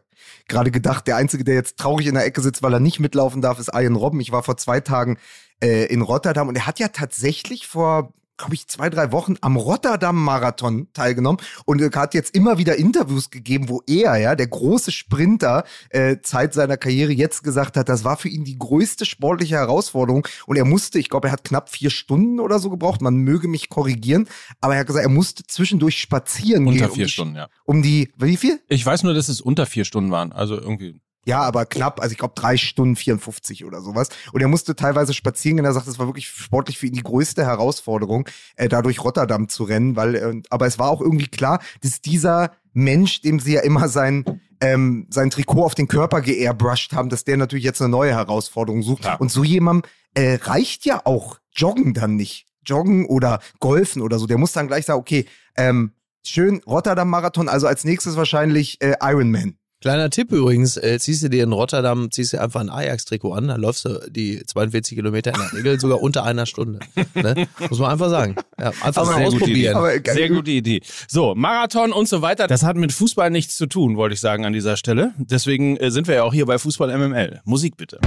gerade 0.50 0.71
gedacht, 0.71 1.07
der 1.07 1.15
Einzige, 1.15 1.45
der 1.45 1.56
jetzt 1.56 1.77
traurig 1.77 2.07
in 2.07 2.15
der 2.15 2.25
Ecke 2.25 2.41
sitzt, 2.41 2.63
weil 2.63 2.74
er 2.74 2.79
nicht 2.81 3.00
mitlaufen 3.00 3.41
darf, 3.41 3.60
ist 3.60 3.72
Ian 3.74 3.96
Robben. 3.96 4.19
Ich 4.19 4.31
war 4.31 4.43
vor 4.43 4.57
zwei 4.57 4.81
Tagen 4.81 5.17
äh, 5.62 5.86
in 5.86 6.01
Rotterdam 6.01 6.50
und 6.50 6.55
er 6.55 6.67
hat 6.67 6.79
ja 6.79 6.89
tatsächlich 6.89 7.67
vor 7.67 8.13
glaube 8.41 8.55
ich, 8.55 8.67
zwei, 8.67 8.89
drei 8.89 9.12
Wochen 9.12 9.36
am 9.41 9.55
Rotterdam-Marathon 9.55 10.88
teilgenommen 10.93 11.41
und 11.65 11.81
hat 11.95 12.13
jetzt 12.13 12.36
immer 12.36 12.57
wieder 12.57 12.75
Interviews 12.75 13.29
gegeben, 13.29 13.69
wo 13.69 13.81
er, 13.88 14.17
ja, 14.17 14.36
der 14.36 14.48
große 14.48 14.91
Sprinter, 14.91 15.63
äh, 15.89 16.17
Zeit 16.21 16.53
seiner 16.53 16.77
Karriere 16.77 17.12
jetzt 17.12 17.43
gesagt 17.43 17.77
hat, 17.77 17.88
das 17.88 18.03
war 18.03 18.17
für 18.17 18.29
ihn 18.29 18.43
die 18.43 18.57
größte 18.57 19.05
sportliche 19.05 19.55
Herausforderung 19.55 20.27
und 20.48 20.57
er 20.57 20.65
musste, 20.65 21.00
ich 21.00 21.10
glaube, 21.10 21.27
er 21.27 21.31
hat 21.31 21.43
knapp 21.43 21.69
vier 21.69 21.91
Stunden 21.91 22.39
oder 22.39 22.60
so 22.60 22.69
gebraucht, 22.69 23.01
man 23.01 23.15
möge 23.15 23.48
mich 23.48 23.69
korrigieren, 23.69 24.27
aber 24.60 24.74
er 24.74 24.81
hat 24.81 24.88
gesagt, 24.88 25.05
er 25.05 25.12
musste 25.12 25.43
zwischendurch 25.45 26.00
spazieren 26.00 26.67
unter 26.67 26.79
gehen. 26.79 26.83
Unter 26.86 26.95
vier 26.95 27.03
um 27.03 27.07
die, 27.07 27.12
Stunden, 27.12 27.36
ja. 27.36 27.48
Um 27.63 27.81
die, 27.81 28.12
wie 28.17 28.38
viel? 28.38 28.60
Ich 28.67 28.86
weiß 28.86 29.03
nur, 29.03 29.13
dass 29.13 29.29
es 29.29 29.39
unter 29.39 29.65
vier 29.65 29.86
Stunden 29.86 30.12
waren, 30.12 30.31
also 30.31 30.55
irgendwie 30.55 31.00
ja, 31.25 31.42
aber 31.42 31.66
knapp, 31.66 32.01
also 32.01 32.12
ich 32.12 32.18
glaube 32.18 32.34
drei 32.36 32.58
Stunden 32.58 32.96
54 32.96 33.66
oder 33.66 33.82
sowas. 33.82 34.10
Und 34.32 34.42
er 34.42 34.48
musste 34.48 34.75
teilweise 34.75 35.13
spazieren 35.13 35.58
gehen. 35.58 35.66
Er 35.66 35.74
sagt, 35.74 35.88
es 35.88 36.00
war 36.00 36.08
wirklich 36.08 36.28
sportlich 36.28 36.78
für 36.80 36.88
ihn 36.88 36.94
die 36.94 37.04
größte 37.04 37.46
Herausforderung, 37.46 38.28
äh, 38.56 38.68
da 38.68 38.82
durch 38.82 39.04
Rotterdam 39.04 39.48
zu 39.48 39.63
rennen. 39.63 39.96
Weil, 39.96 40.16
äh, 40.16 40.42
aber 40.50 40.66
es 40.66 40.80
war 40.80 40.90
auch 40.90 41.01
irgendwie 41.01 41.28
klar, 41.28 41.62
dass 41.82 42.01
dieser 42.01 42.51
Mensch, 42.74 43.22
dem 43.22 43.40
sie 43.40 43.54
ja 43.54 43.62
immer 43.62 43.88
sein, 43.88 44.42
ähm, 44.62 45.08
sein 45.10 45.30
Trikot 45.30 45.63
auf 45.63 45.75
den 45.75 45.88
Körper 45.88 46.22
geairbrushed 46.22 46.94
haben, 46.94 47.10
dass 47.10 47.24
der 47.24 47.38
natürlich 47.38 47.66
jetzt 47.66 47.82
eine 47.82 47.90
neue 47.90 48.12
Herausforderung 48.12 48.82
sucht. 48.82 49.06
Ja. 49.06 49.16
Und 49.16 49.32
so 49.32 49.44
jemandem 49.44 49.90
äh, 50.16 50.40
reicht 50.42 50.86
ja 50.86 51.01
auch 51.06 51.40
Joggen 51.54 51.94
dann 51.94 52.16
nicht. 52.16 52.48
Joggen 52.66 53.06
oder 53.06 53.40
Golfen 53.60 54.01
oder 54.01 54.20
so. 54.20 54.28
Der 54.28 54.38
muss 54.38 54.54
dann 54.54 54.68
gleich 54.68 54.86
sagen, 54.86 55.00
okay, 55.00 55.25
ähm, 55.56 55.94
schön 56.24 56.62
Rotterdam-Marathon, 56.66 57.50
also 57.50 57.68
als 57.68 57.84
nächstes 57.84 58.16
wahrscheinlich 58.16 58.82
äh, 58.82 58.96
Ironman. 59.01 59.58
Kleiner 59.81 60.11
Tipp 60.11 60.31
übrigens, 60.31 60.77
äh, 60.77 61.00
ziehst 61.00 61.23
du 61.23 61.29
dir 61.29 61.43
in 61.43 61.51
Rotterdam, 61.51 62.11
ziehst 62.11 62.33
du 62.33 62.41
einfach 62.41 62.61
ein 62.61 62.69
Ajax-Trikot 62.69 63.33
an, 63.33 63.47
dann 63.47 63.59
läufst 63.59 63.85
du 63.85 64.00
die 64.11 64.43
42 64.45 64.95
Kilometer 64.95 65.33
in 65.33 65.39
der 65.39 65.53
Regel 65.53 65.79
sogar 65.79 66.01
unter 66.01 66.23
einer 66.23 66.45
Stunde. 66.45 66.79
Ne? 67.15 67.47
Muss 67.69 67.79
man 67.79 67.91
einfach 67.91 68.09
sagen. 68.09 68.35
Ja, 68.59 68.71
einfach 68.81 69.05
mal 69.05 69.25
ausprobieren. 69.25 69.75
Gute 69.75 70.13
Sehr 70.13 70.29
gute 70.29 70.51
Idee. 70.51 70.81
So, 71.07 71.33
Marathon 71.33 71.93
und 71.93 72.07
so 72.07 72.21
weiter, 72.21 72.45
das 72.45 72.61
hat 72.61 72.77
mit 72.77 72.91
Fußball 72.91 73.31
nichts 73.31 73.55
zu 73.55 73.65
tun, 73.65 73.97
wollte 73.97 74.13
ich 74.13 74.19
sagen 74.19 74.45
an 74.45 74.53
dieser 74.53 74.77
Stelle. 74.77 75.13
Deswegen 75.17 75.77
äh, 75.77 75.89
sind 75.89 76.07
wir 76.07 76.15
ja 76.15 76.23
auch 76.23 76.33
hier 76.33 76.45
bei 76.45 76.59
Fußball 76.59 76.95
MML. 76.95 77.41
Musik 77.43 77.75
bitte. 77.75 78.00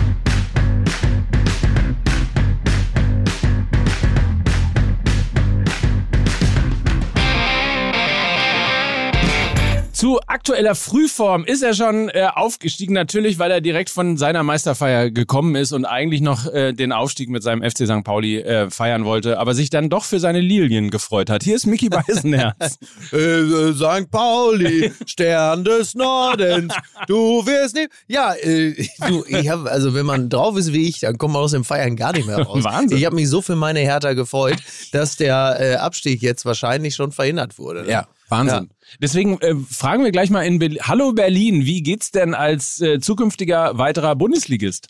Zu 9.95 10.19
aktueller 10.27 10.75
Frühform 10.75 11.45
ist 11.45 11.63
er 11.63 11.73
schon 11.73 12.09
äh, 12.09 12.27
aufgestiegen, 12.35 12.95
natürlich, 12.95 13.39
weil 13.39 13.53
er 13.53 13.61
direkt 13.61 13.91
von 13.91 14.17
seiner 14.17 14.43
Meisterfeier 14.43 15.13
gekommen 15.13 15.55
ist 15.55 15.71
und 15.71 15.85
eigentlich 15.85 16.21
noch 16.21 16.53
äh, 16.53 16.73
den 16.73 16.91
Aufstieg 16.91 17.29
mit 17.31 17.45
seinem 17.45 17.63
FC 17.63 17.87
St. 17.87 18.03
Pauli 18.03 18.41
äh, 18.41 18.71
feiern 18.71 19.05
wollte, 19.05 19.39
aber 19.39 19.55
sich 19.55 19.71
dann 19.71 19.91
doch 19.91 20.03
für 20.03 20.19
seine 20.19 20.41
Lilien 20.41 20.91
gefreut 20.91 21.31
hat. 21.31 21.45
Hier 21.45 21.55
ist 21.55 21.67
Mickey 21.67 21.89
Beisenherz. 21.89 22.79
Äh, 23.13 23.73
St. 23.75 24.11
Pauli, 24.11 24.93
Stern 25.07 25.63
des 25.65 25.95
Nordens, 25.95 26.75
du 27.07 27.47
wirst 27.47 27.77
nicht. 27.77 27.91
Ja, 28.09 28.35
äh, 28.35 28.75
du, 29.09 29.25
ich 29.29 29.49
habe, 29.49 29.71
also 29.71 29.95
wenn 29.95 30.07
man 30.07 30.29
drauf 30.29 30.57
ist 30.57 30.73
wie 30.73 30.89
ich, 30.89 31.01
dann 31.01 31.19
kommt 31.19 31.35
man 31.35 31.43
aus 31.43 31.53
dem 31.53 31.65
Feiern 31.65 31.95
gar 31.95 32.13
nicht 32.13 32.27
mehr 32.27 32.39
raus. 32.43 32.65
Wahnsinn. 32.65 32.99
Ich 32.99 33.05
habe 33.05 33.15
mich 33.15 33.29
so 33.29 33.43
für 33.43 33.55
meine 33.55 33.81
Hertha 33.81 34.15
gefreut, 34.15 34.57
dass 34.93 35.17
der 35.17 35.57
äh, 35.61 35.75
Abstieg 35.77 36.23
jetzt 36.23 36.45
wahrscheinlich 36.45 36.97
schon 36.97 37.13
verhindert 37.13 37.59
wurde. 37.59 37.85
Ne? 37.85 37.91
Ja. 37.91 38.09
Wahnsinn. 38.29 38.69
Ja. 38.71 38.97
Deswegen 39.01 39.39
äh, 39.41 39.55
fragen 39.55 40.05
wir 40.05 40.13
gleich 40.13 40.31
mal 40.31 40.43
in 40.43 40.59
Berlin. 40.59 40.81
Hallo 40.83 41.13
Berlin, 41.13 41.65
wie 41.65 41.83
geht's 41.83 42.11
denn 42.11 42.35
als 42.35 42.81
äh, 42.81 43.01
zukünftiger 43.01 43.79
weiterer 43.79 44.17
Bundesligist? 44.17 44.89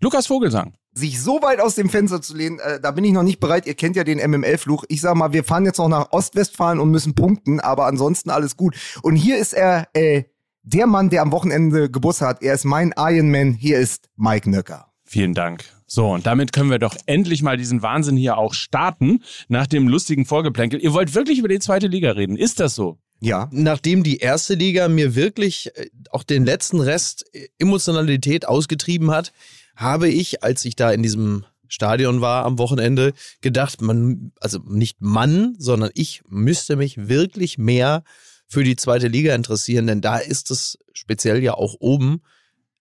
Lukas 0.00 0.26
Vogelsang. 0.26 0.74
Sich 0.94 1.22
so 1.22 1.40
weit 1.42 1.60
aus 1.60 1.74
dem 1.74 1.88
Fenster 1.88 2.20
zu 2.20 2.36
lehnen, 2.36 2.58
äh, 2.58 2.80
da 2.80 2.90
bin 2.90 3.04
ich 3.04 3.12
noch 3.12 3.22
nicht 3.22 3.40
bereit. 3.40 3.66
Ihr 3.66 3.74
kennt 3.74 3.96
ja 3.96 4.04
den 4.04 4.18
MML-Fluch. 4.18 4.84
Ich 4.88 5.00
sag 5.00 5.14
mal, 5.14 5.32
wir 5.32 5.44
fahren 5.44 5.64
jetzt 5.64 5.78
noch 5.78 5.88
nach 5.88 6.12
Ostwestfalen 6.12 6.80
und 6.80 6.90
müssen 6.90 7.14
punkten, 7.14 7.60
aber 7.60 7.86
ansonsten 7.86 8.30
alles 8.30 8.56
gut. 8.56 8.76
Und 9.02 9.16
hier 9.16 9.38
ist 9.38 9.54
er, 9.54 9.88
äh, 9.94 10.24
der 10.62 10.86
Mann, 10.86 11.10
der 11.10 11.22
am 11.22 11.32
Wochenende 11.32 11.90
Geburtstag 11.90 12.28
hat. 12.28 12.42
Er 12.42 12.54
ist 12.54 12.64
mein 12.64 12.94
Ironman. 12.96 13.52
Hier 13.52 13.78
ist 13.78 14.08
Mike 14.16 14.48
Nöcker. 14.48 14.92
Vielen 15.04 15.34
Dank. 15.34 15.64
So, 15.94 16.08
und 16.08 16.24
damit 16.24 16.54
können 16.54 16.70
wir 16.70 16.78
doch 16.78 16.96
endlich 17.04 17.42
mal 17.42 17.58
diesen 17.58 17.82
Wahnsinn 17.82 18.16
hier 18.16 18.38
auch 18.38 18.54
starten, 18.54 19.22
nach 19.48 19.66
dem 19.66 19.88
lustigen 19.88 20.24
Vorgeplänkel. 20.24 20.80
Ihr 20.80 20.94
wollt 20.94 21.14
wirklich 21.14 21.38
über 21.38 21.48
die 21.48 21.58
zweite 21.58 21.86
Liga 21.86 22.12
reden. 22.12 22.38
Ist 22.38 22.60
das 22.60 22.74
so? 22.74 22.96
Ja. 23.20 23.50
Nachdem 23.52 24.02
die 24.02 24.16
erste 24.16 24.54
Liga 24.54 24.88
mir 24.88 25.14
wirklich 25.14 25.70
äh, 25.76 25.90
auch 26.08 26.22
den 26.22 26.46
letzten 26.46 26.80
Rest 26.80 27.26
Emotionalität 27.58 28.48
ausgetrieben 28.48 29.10
hat, 29.10 29.34
habe 29.76 30.08
ich, 30.08 30.42
als 30.42 30.64
ich 30.64 30.76
da 30.76 30.90
in 30.92 31.02
diesem 31.02 31.44
Stadion 31.68 32.22
war 32.22 32.46
am 32.46 32.56
Wochenende, 32.56 33.12
gedacht, 33.42 33.82
man, 33.82 34.32
also 34.40 34.60
nicht 34.64 35.02
Mann, 35.02 35.56
sondern 35.58 35.90
ich 35.92 36.22
müsste 36.26 36.76
mich 36.76 37.06
wirklich 37.06 37.58
mehr 37.58 38.02
für 38.48 38.64
die 38.64 38.76
zweite 38.76 39.08
Liga 39.08 39.34
interessieren, 39.34 39.86
denn 39.86 40.00
da 40.00 40.16
ist 40.16 40.50
es 40.50 40.78
speziell 40.94 41.42
ja 41.42 41.52
auch 41.52 41.74
oben 41.80 42.22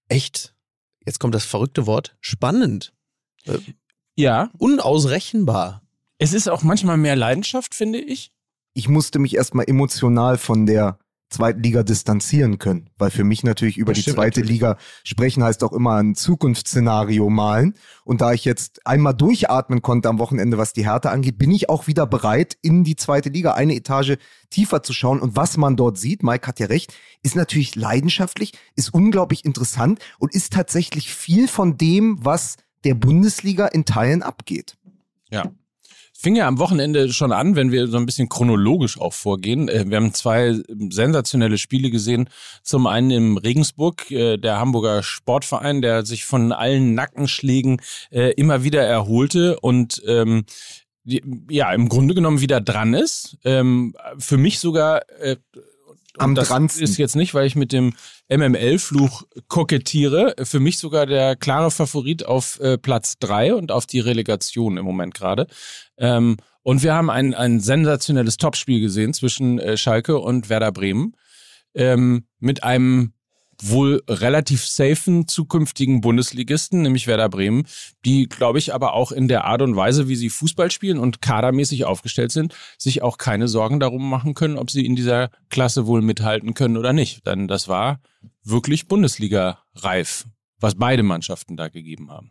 echt, 0.08 0.54
jetzt 1.06 1.20
kommt 1.20 1.36
das 1.36 1.44
verrückte 1.44 1.86
Wort, 1.88 2.16
spannend. 2.22 2.94
Äh, 3.46 3.60
ja. 4.16 4.50
Unausrechenbar. 4.58 5.82
Es 6.18 6.34
ist 6.34 6.50
auch 6.50 6.64
manchmal 6.64 6.98
mehr 6.98 7.16
Leidenschaft, 7.16 7.74
finde 7.74 8.00
ich. 8.00 8.32
Ich 8.74 8.88
musste 8.88 9.20
mich 9.20 9.36
erstmal 9.36 9.66
emotional 9.68 10.38
von 10.38 10.66
der 10.66 10.98
zweiten 11.32 11.64
Liga 11.64 11.82
distanzieren 11.82 12.60
können, 12.60 12.90
weil 12.98 13.10
für 13.10 13.24
mich 13.24 13.44
natürlich 13.44 13.78
über 13.78 13.94
das 13.94 14.04
die 14.04 14.12
zweite 14.12 14.42
natürlich. 14.42 14.60
Liga 14.60 14.78
sprechen 15.04 15.44
heißt 15.44 15.64
auch 15.64 15.72
immer 15.72 15.96
ein 15.96 16.14
Zukunftsszenario 16.14 17.30
malen. 17.30 17.74
Und 18.04 18.22
da 18.22 18.34
ich 18.34 18.46
jetzt 18.46 18.86
einmal 18.86 19.14
durchatmen 19.14 19.82
konnte 19.82 20.10
am 20.10 20.20
Wochenende, 20.20 20.58
was 20.58 20.74
die 20.74 20.86
Härte 20.86 21.10
angeht, 21.10 21.38
bin 21.38 21.52
ich 21.52 21.70
auch 21.70 21.88
wieder 21.88 22.06
bereit, 22.06 22.58
in 22.62 22.84
die 22.84 22.98
zweite 22.98 23.30
Liga 23.30 23.54
eine 23.54 23.76
Etage 23.76 24.18
tiefer 24.50 24.84
zu 24.84 24.94
schauen. 24.94 25.22
Und 25.22 25.36
was 25.36 25.58
man 25.58 25.78
dort 25.78 25.98
sieht, 25.98 26.22
Mike 26.22 26.48
hat 26.48 26.60
ja 26.60 26.68
recht, 26.68 26.94
ist 27.24 27.36
natürlich 27.36 27.76
leidenschaftlich, 27.76 28.52
ist 28.76 28.94
unglaublich 28.94 29.46
interessant 29.46 30.00
und 30.20 30.36
ist 30.36 30.54
tatsächlich 30.54 31.14
viel 31.14 31.48
von 31.48 31.78
dem, 31.78 32.18
was 32.22 32.58
der 32.84 32.96
Bundesliga 32.96 33.68
in 33.68 33.86
Teilen 33.86 34.24
abgeht. 34.24 34.76
Ja. 35.30 35.52
Fing 36.22 36.36
ja 36.36 36.48
am 36.48 36.60
Wochenende 36.60 37.12
schon 37.12 37.32
an, 37.32 37.56
wenn 37.56 37.72
wir 37.72 37.88
so 37.88 37.98
ein 37.98 38.06
bisschen 38.06 38.30
chronologisch 38.30 39.02
auch 39.02 39.14
vorgehen. 39.14 39.68
Äh, 39.70 39.86
wir 39.88 39.98
haben 39.98 40.14
zwei 40.14 40.62
sensationelle 40.90 41.58
Spiele 41.58 41.90
gesehen. 41.90 42.30
Zum 42.62 42.86
einen 42.86 43.10
im 43.10 43.38
Regensburg, 43.38 44.12
äh, 44.12 44.38
der 44.38 44.60
Hamburger 44.60 45.02
Sportverein, 45.02 45.82
der 45.82 46.06
sich 46.06 46.26
von 46.26 46.52
allen 46.52 46.94
Nackenschlägen 46.94 47.82
äh, 48.12 48.34
immer 48.34 48.64
wieder 48.64 48.84
erholte 48.84 49.60
und 49.62 50.04
ähm, 50.06 50.46
ja, 51.04 51.74
im 51.74 51.90
Grunde 51.90 52.14
genommen 52.14 52.42
wieder 52.42 52.62
dran 52.62 52.94
ist. 52.94 53.40
Ähm, 53.44 53.96
für 54.20 54.38
mich 54.38 54.60
sogar 54.60 55.02
am 56.18 56.36
das 56.36 56.50
dransten. 56.50 56.84
ist 56.84 56.98
jetzt 56.98 57.16
nicht, 57.16 57.34
weil 57.34 57.48
ich 57.48 57.56
mit 57.56 57.72
dem 57.72 57.94
MML-Fluch 58.30 59.24
kokettiere. 59.48 60.36
Für 60.44 60.60
mich 60.60 60.78
sogar 60.78 61.06
der 61.06 61.36
klare 61.36 61.72
Favorit 61.72 62.26
auf 62.26 62.60
äh, 62.60 62.78
Platz 62.78 63.18
drei 63.20 63.54
und 63.54 63.72
auf 63.72 63.86
die 63.86 64.00
Relegation 64.00 64.78
im 64.78 64.86
Moment 64.86 65.14
gerade. 65.14 65.48
Ähm, 65.98 66.38
und 66.64 66.84
wir 66.84 66.94
haben 66.94 67.10
ein, 67.10 67.34
ein 67.34 67.60
sensationelles 67.60 68.38
Topspiel 68.38 68.82
gesehen 68.82 69.14
zwischen 69.14 69.60
äh, 69.60 69.78
Schalke 69.78 70.20
und 70.20 70.50
Werder 70.50 70.72
Bremen. 70.72 71.16
Ähm, 71.74 72.26
mit 72.40 72.64
einem 72.64 73.14
wohl 73.62 74.04
relativ 74.10 74.68
safen 74.68 75.28
zukünftigen 75.28 76.02
Bundesligisten, 76.02 76.82
nämlich 76.82 77.08
Werder 77.08 77.30
Bremen, 77.30 77.68
die, 78.06 78.28
glaube 78.28 78.60
ich, 78.60 78.74
aber 78.74 78.94
auch 78.94 79.12
in 79.12 79.28
der 79.28 79.46
Art 79.46 79.62
und 79.62 79.76
Weise, 79.76 80.08
wie 80.08 80.16
sie 80.16 80.30
Fußball 80.30 80.72
spielen 80.72 80.98
und 80.98 81.22
kadermäßig 81.22 81.86
aufgestellt 81.86 82.32
sind, 82.32 82.56
sich 82.78 83.02
auch 83.02 83.18
keine 83.18 83.48
Sorgen 83.48 83.80
darum 83.80 84.10
machen 84.10 84.34
können, 84.34 84.58
ob 84.58 84.72
sie 84.72 84.86
in 84.86 84.96
dieser 84.96 85.30
Klasse 85.50 85.86
wohl 85.86 86.02
mithalten 86.02 86.54
können 86.54 86.78
oder 86.78 86.94
nicht. 86.94 87.26
Denn 87.28 87.48
das 87.48 87.68
war 87.68 88.00
wirklich 88.44 88.88
Bundesliga-reif, 88.88 90.26
was 90.60 90.76
beide 90.76 91.04
Mannschaften 91.04 91.58
da 91.58 91.70
gegeben 91.70 92.12
haben. 92.12 92.30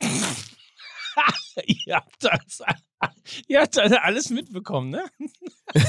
ihr, 1.66 1.96
habt 1.96 2.16
das, 2.20 2.62
ihr 3.48 3.60
habt 3.60 3.76
das 3.76 3.92
alles 3.92 4.30
mitbekommen, 4.30 4.90
ne? 4.90 5.04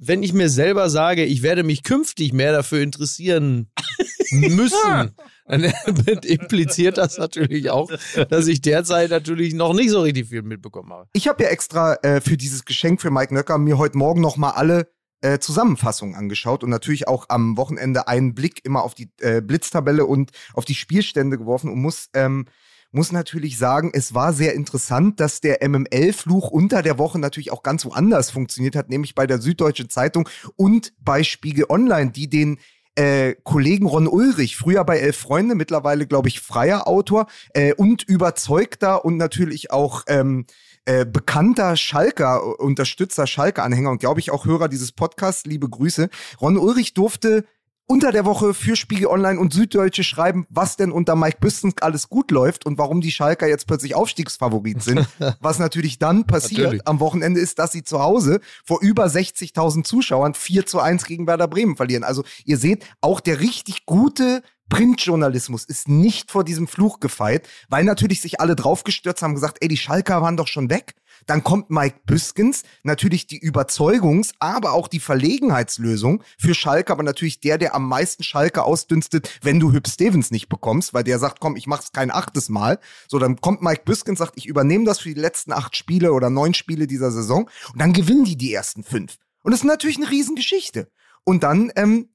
wenn 0.00 0.22
ich 0.22 0.32
mir 0.32 0.48
selber 0.48 0.88
sage, 0.88 1.24
ich 1.24 1.42
werde 1.42 1.62
mich 1.62 1.82
künftig 1.82 2.32
mehr 2.32 2.52
dafür 2.52 2.80
interessieren 2.80 3.70
müssen, 4.32 5.14
dann 5.46 5.64
impliziert 6.22 6.96
das 6.96 7.18
natürlich 7.18 7.70
auch, 7.70 7.90
dass 8.30 8.46
ich 8.46 8.62
derzeit 8.62 9.10
natürlich 9.10 9.52
noch 9.52 9.74
nicht 9.74 9.90
so 9.90 10.00
richtig 10.00 10.28
viel 10.28 10.42
mitbekommen 10.42 10.90
habe. 10.90 11.08
Ich 11.12 11.28
habe 11.28 11.42
ja 11.44 11.50
extra 11.50 11.94
äh, 12.02 12.20
für 12.22 12.38
dieses 12.38 12.64
Geschenk 12.64 13.02
für 13.02 13.10
Mike 13.10 13.34
Nöcker 13.34 13.58
mir 13.58 13.76
heute 13.76 13.98
Morgen 13.98 14.22
nochmal 14.22 14.52
alle 14.52 14.90
äh, 15.20 15.38
Zusammenfassungen 15.38 16.14
angeschaut 16.14 16.64
und 16.64 16.70
natürlich 16.70 17.06
auch 17.06 17.26
am 17.28 17.58
Wochenende 17.58 18.08
einen 18.08 18.34
Blick 18.34 18.64
immer 18.64 18.82
auf 18.82 18.94
die 18.94 19.10
äh, 19.20 19.42
Blitztabelle 19.42 20.06
und 20.06 20.30
auf 20.54 20.64
die 20.64 20.74
Spielstände 20.74 21.36
geworfen 21.36 21.70
und 21.70 21.82
muss 21.82 22.08
ähm, 22.14 22.46
muss 22.92 23.12
natürlich 23.12 23.58
sagen, 23.58 23.90
es 23.92 24.14
war 24.14 24.32
sehr 24.32 24.54
interessant, 24.54 25.20
dass 25.20 25.40
der 25.40 25.66
MML-Fluch 25.66 26.50
unter 26.50 26.82
der 26.82 26.98
Woche 26.98 27.18
natürlich 27.18 27.52
auch 27.52 27.62
ganz 27.62 27.84
woanders 27.84 28.30
funktioniert 28.30 28.76
hat, 28.76 28.88
nämlich 28.88 29.14
bei 29.14 29.26
der 29.26 29.40
Süddeutschen 29.40 29.88
Zeitung 29.88 30.28
und 30.56 30.92
bei 31.00 31.22
Spiegel 31.22 31.66
Online, 31.68 32.10
die 32.10 32.28
den 32.28 32.58
äh, 32.96 33.34
Kollegen 33.44 33.86
Ron 33.86 34.08
Ulrich, 34.08 34.56
früher 34.56 34.84
bei 34.84 34.98
Elf 34.98 35.16
Freunde, 35.16 35.54
mittlerweile, 35.54 36.06
glaube 36.06 36.28
ich, 36.28 36.40
freier 36.40 36.88
Autor 36.88 37.26
äh, 37.54 37.72
und 37.74 38.02
überzeugter 38.02 39.04
und 39.04 39.16
natürlich 39.16 39.70
auch 39.70 40.02
ähm, 40.08 40.46
äh, 40.84 41.06
bekannter 41.06 41.76
Schalker, 41.76 42.58
Unterstützer, 42.58 43.26
Schalker-Anhänger 43.26 43.90
und 43.90 44.00
glaube 44.00 44.20
ich 44.20 44.30
auch 44.30 44.44
Hörer 44.44 44.68
dieses 44.68 44.92
Podcasts, 44.92 45.46
liebe 45.46 45.68
Grüße. 45.68 46.10
Ron 46.40 46.58
Ulrich 46.58 46.94
durfte 46.94 47.44
unter 47.90 48.12
der 48.12 48.24
Woche 48.24 48.54
für 48.54 48.76
Spiegel 48.76 49.08
Online 49.08 49.40
und 49.40 49.52
Süddeutsche 49.52 50.04
schreiben, 50.04 50.46
was 50.48 50.76
denn 50.76 50.92
unter 50.92 51.16
Mike 51.16 51.38
Büstens 51.40 51.74
alles 51.80 52.08
gut 52.08 52.30
läuft 52.30 52.64
und 52.64 52.78
warum 52.78 53.00
die 53.00 53.10
Schalker 53.10 53.48
jetzt 53.48 53.66
plötzlich 53.66 53.96
Aufstiegsfavorit 53.96 54.80
sind. 54.80 55.08
was 55.40 55.58
natürlich 55.58 55.98
dann 55.98 56.24
passiert 56.24 56.66
natürlich. 56.66 56.86
am 56.86 57.00
Wochenende 57.00 57.40
ist, 57.40 57.58
dass 57.58 57.72
sie 57.72 57.82
zu 57.82 57.98
Hause 57.98 58.40
vor 58.64 58.80
über 58.80 59.06
60.000 59.06 59.82
Zuschauern 59.82 60.34
4 60.34 60.66
zu 60.66 60.78
1 60.78 61.04
gegen 61.04 61.26
Werder 61.26 61.48
Bremen 61.48 61.74
verlieren. 61.74 62.04
Also 62.04 62.22
ihr 62.44 62.58
seht, 62.58 62.86
auch 63.00 63.18
der 63.18 63.40
richtig 63.40 63.86
gute 63.86 64.42
Printjournalismus 64.70 65.64
ist 65.64 65.88
nicht 65.88 66.30
vor 66.30 66.44
diesem 66.44 66.66
Fluch 66.66 67.00
gefeit, 67.00 67.46
weil 67.68 67.84
natürlich 67.84 68.22
sich 68.22 68.40
alle 68.40 68.56
draufgestürzt 68.56 69.20
haben, 69.22 69.34
gesagt, 69.34 69.58
ey, 69.60 69.68
die 69.68 69.76
Schalker 69.76 70.22
waren 70.22 70.38
doch 70.38 70.46
schon 70.46 70.70
weg. 70.70 70.94
Dann 71.26 71.44
kommt 71.44 71.68
Mike 71.68 72.00
Büskens, 72.06 72.62
natürlich 72.82 73.26
die 73.26 73.40
Überzeugungs-, 73.40 74.32
aber 74.38 74.72
auch 74.72 74.88
die 74.88 75.00
Verlegenheitslösung 75.00 76.22
für 76.38 76.54
Schalke, 76.54 76.92
aber 76.92 77.02
natürlich 77.02 77.40
der, 77.40 77.58
der 77.58 77.74
am 77.74 77.86
meisten 77.86 78.22
Schalke 78.22 78.62
ausdünstet, 78.62 79.38
wenn 79.42 79.60
du 79.60 79.72
Hüb 79.72 79.86
Stevens 79.86 80.30
nicht 80.30 80.48
bekommst, 80.48 80.94
weil 80.94 81.04
der 81.04 81.18
sagt, 81.18 81.40
komm, 81.40 81.56
ich 81.56 81.66
mach's 81.66 81.92
kein 81.92 82.10
achtes 82.10 82.48
Mal. 82.48 82.78
So, 83.08 83.18
dann 83.18 83.40
kommt 83.40 83.60
Mike 83.60 83.82
Büskens, 83.84 84.18
sagt, 84.18 84.34
ich 84.36 84.46
übernehme 84.46 84.84
das 84.84 85.00
für 85.00 85.10
die 85.12 85.20
letzten 85.20 85.52
acht 85.52 85.76
Spiele 85.76 86.12
oder 86.12 86.30
neun 86.30 86.54
Spiele 86.54 86.86
dieser 86.86 87.10
Saison 87.10 87.50
und 87.72 87.80
dann 87.80 87.92
gewinnen 87.92 88.24
die 88.24 88.36
die 88.36 88.54
ersten 88.54 88.82
fünf. 88.82 89.18
Und 89.42 89.52
das 89.52 89.60
ist 89.60 89.66
natürlich 89.66 89.96
eine 89.96 90.10
Riesengeschichte. 90.10 90.90
Und 91.24 91.42
dann 91.42 91.70
ähm, 91.76 92.08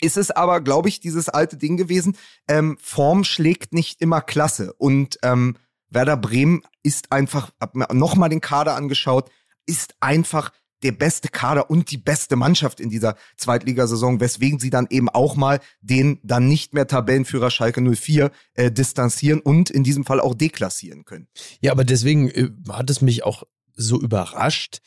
ist 0.00 0.16
es 0.16 0.30
aber, 0.30 0.60
glaube 0.60 0.88
ich, 0.88 1.00
dieses 1.00 1.28
alte 1.28 1.56
Ding 1.56 1.76
gewesen, 1.76 2.16
ähm, 2.48 2.76
Form 2.80 3.24
schlägt 3.24 3.72
nicht 3.72 4.00
immer 4.00 4.20
Klasse. 4.20 4.72
Und 4.74 5.18
ähm, 5.22 5.56
Werder 5.90 6.16
Bremen 6.16 6.62
ist 6.82 7.12
einfach, 7.12 7.50
hab 7.60 7.74
mir 7.74 7.86
nochmal 7.92 8.28
den 8.28 8.40
Kader 8.40 8.76
angeschaut, 8.76 9.30
ist 9.66 9.94
einfach 10.00 10.52
der 10.82 10.92
beste 10.92 11.28
Kader 11.28 11.70
und 11.70 11.90
die 11.90 11.96
beste 11.96 12.36
Mannschaft 12.36 12.78
in 12.78 12.90
dieser 12.90 13.16
Zweitligasaison, 13.38 14.20
weswegen 14.20 14.58
sie 14.58 14.68
dann 14.68 14.86
eben 14.90 15.08
auch 15.08 15.34
mal 15.34 15.60
den 15.80 16.20
dann 16.22 16.46
nicht 16.46 16.74
mehr 16.74 16.86
Tabellenführer 16.86 17.50
Schalke 17.50 17.80
04 17.80 18.30
äh, 18.52 18.70
distanzieren 18.70 19.40
und 19.40 19.70
in 19.70 19.82
diesem 19.82 20.04
Fall 20.04 20.20
auch 20.20 20.34
deklassieren 20.34 21.06
können. 21.06 21.26
Ja, 21.60 21.72
aber 21.72 21.84
deswegen 21.84 22.28
äh, 22.30 22.50
hat 22.68 22.90
es 22.90 23.00
mich 23.00 23.24
auch 23.24 23.44
so 23.74 23.98
überrascht, 24.00 24.80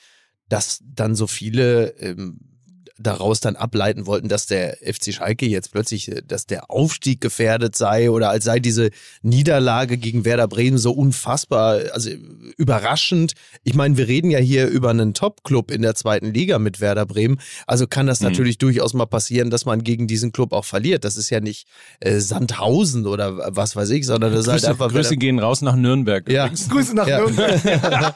dass 0.48 0.84
dann 0.86 1.16
so 1.16 1.26
viele 1.26 1.90
ähm, 2.00 2.57
daraus 3.00 3.40
dann 3.40 3.56
ableiten 3.56 4.06
wollten, 4.06 4.28
dass 4.28 4.46
der 4.46 4.78
FC 4.78 5.14
Schalke 5.14 5.46
jetzt 5.46 5.72
plötzlich, 5.72 6.12
äh, 6.12 6.22
dass 6.26 6.46
der 6.46 6.70
Aufstieg 6.72 7.22
gefährdet 7.22 7.76
sei 7.76 8.10
oder 8.12 8.30
als 8.30 8.46
sei 8.46 8.60
diese 8.60 8.90
Niederlage 9.22 9.98
gegen 9.98 10.26
Werder 10.26 10.48
Bremen 10.48 10.78
so 10.78 10.92
unfassbar, 10.92 11.82
also 11.94 12.10
überraschend. 12.58 13.34
Ich 13.64 13.76
meine, 13.76 13.98
wir 13.98 14.08
reden 14.08 14.32
ja 14.32 14.40
hier 14.40 14.68
über 14.68 14.90
einen 14.90 15.14
Top-Club 15.14 15.72
in 15.72 15.82
der 15.82 15.96
zweiten 15.96 16.34
Liga 16.34 16.60
mit 16.60 16.82
Werder 16.82 17.06
Bremen. 17.06 17.40
Also 17.66 17.88
kann 17.88 18.08
das 18.08 18.22
mhm. 18.22 18.28
natürlich 18.28 18.58
durchaus 18.58 18.94
mal 18.94 19.06
passieren, 19.06 19.50
dass 19.50 19.66
man 19.66 19.84
gegen 19.84 20.08
diesen 20.08 20.32
Club 20.32 20.54
auch 20.54 20.66
verliert. 20.66 21.04
Das 21.04 21.18
ist 21.18 21.30
ja 21.30 21.40
nicht 21.40 21.68
äh, 22.00 22.20
Sandhausen 22.20 23.06
oder 23.06 23.56
was 23.56 23.76
weiß 23.76 23.90
ich, 23.92 24.06
sondern 24.06 24.34
das 24.34 24.46
Grüße, 24.46 24.56
ist 24.58 24.64
halt 24.64 24.72
einfach. 24.74 24.90
Grüße 24.90 25.10
Werder 25.10 25.18
gehen 25.18 25.40
raus 25.40 25.62
nach 25.62 25.76
Nürnberg. 25.76 26.30
Ja. 26.30 26.50
Grüße 26.70 26.96
nach 26.96 27.08
ja. 27.08 27.20
Nürnberg. 27.20 27.62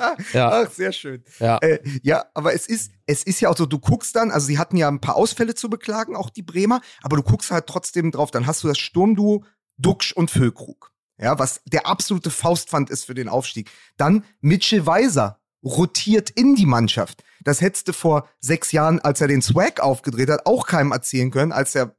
ja. 0.32 0.64
Ach, 0.64 0.70
sehr 0.70 0.92
schön. 0.92 1.22
Ja, 1.38 1.58
äh, 1.58 1.78
ja 2.02 2.24
aber 2.34 2.49
aber 2.50 2.56
es 2.56 2.66
ist, 2.66 2.90
es 3.06 3.22
ist 3.22 3.40
ja 3.40 3.48
auch 3.48 3.56
so, 3.56 3.64
du 3.64 3.78
guckst 3.78 4.16
dann, 4.16 4.32
also 4.32 4.48
sie 4.48 4.58
hatten 4.58 4.76
ja 4.76 4.88
ein 4.88 5.00
paar 5.00 5.14
Ausfälle 5.14 5.54
zu 5.54 5.70
beklagen, 5.70 6.16
auch 6.16 6.30
die 6.30 6.42
Bremer, 6.42 6.80
aber 7.00 7.16
du 7.16 7.22
guckst 7.22 7.52
halt 7.52 7.66
trotzdem 7.66 8.10
drauf, 8.10 8.32
dann 8.32 8.46
hast 8.46 8.64
du 8.64 8.68
das 8.68 8.78
Sturmduo 8.78 9.44
Duxch 9.78 10.12
und 10.12 10.30
Füllkrug. 10.32 10.90
Ja, 11.16 11.38
was 11.38 11.60
der 11.66 11.86
absolute 11.86 12.30
Faustpfand 12.30 12.90
ist 12.90 13.04
für 13.04 13.14
den 13.14 13.28
Aufstieg. 13.28 13.70
Dann 13.96 14.24
Mitchell 14.40 14.86
Weiser 14.86 15.38
rotiert 15.62 16.30
in 16.30 16.54
die 16.54 16.66
Mannschaft. 16.66 17.22
Das 17.42 17.60
hättest 17.60 17.88
du 17.88 17.92
vor 17.92 18.28
sechs 18.40 18.72
Jahren, 18.72 18.98
als 19.00 19.20
er 19.20 19.28
den 19.28 19.42
Swag 19.42 19.80
aufgedreht 19.80 20.30
hat, 20.30 20.46
auch 20.46 20.66
keinem 20.66 20.92
erzählen 20.92 21.30
können, 21.30 21.52
als 21.52 21.74
er 21.74 21.94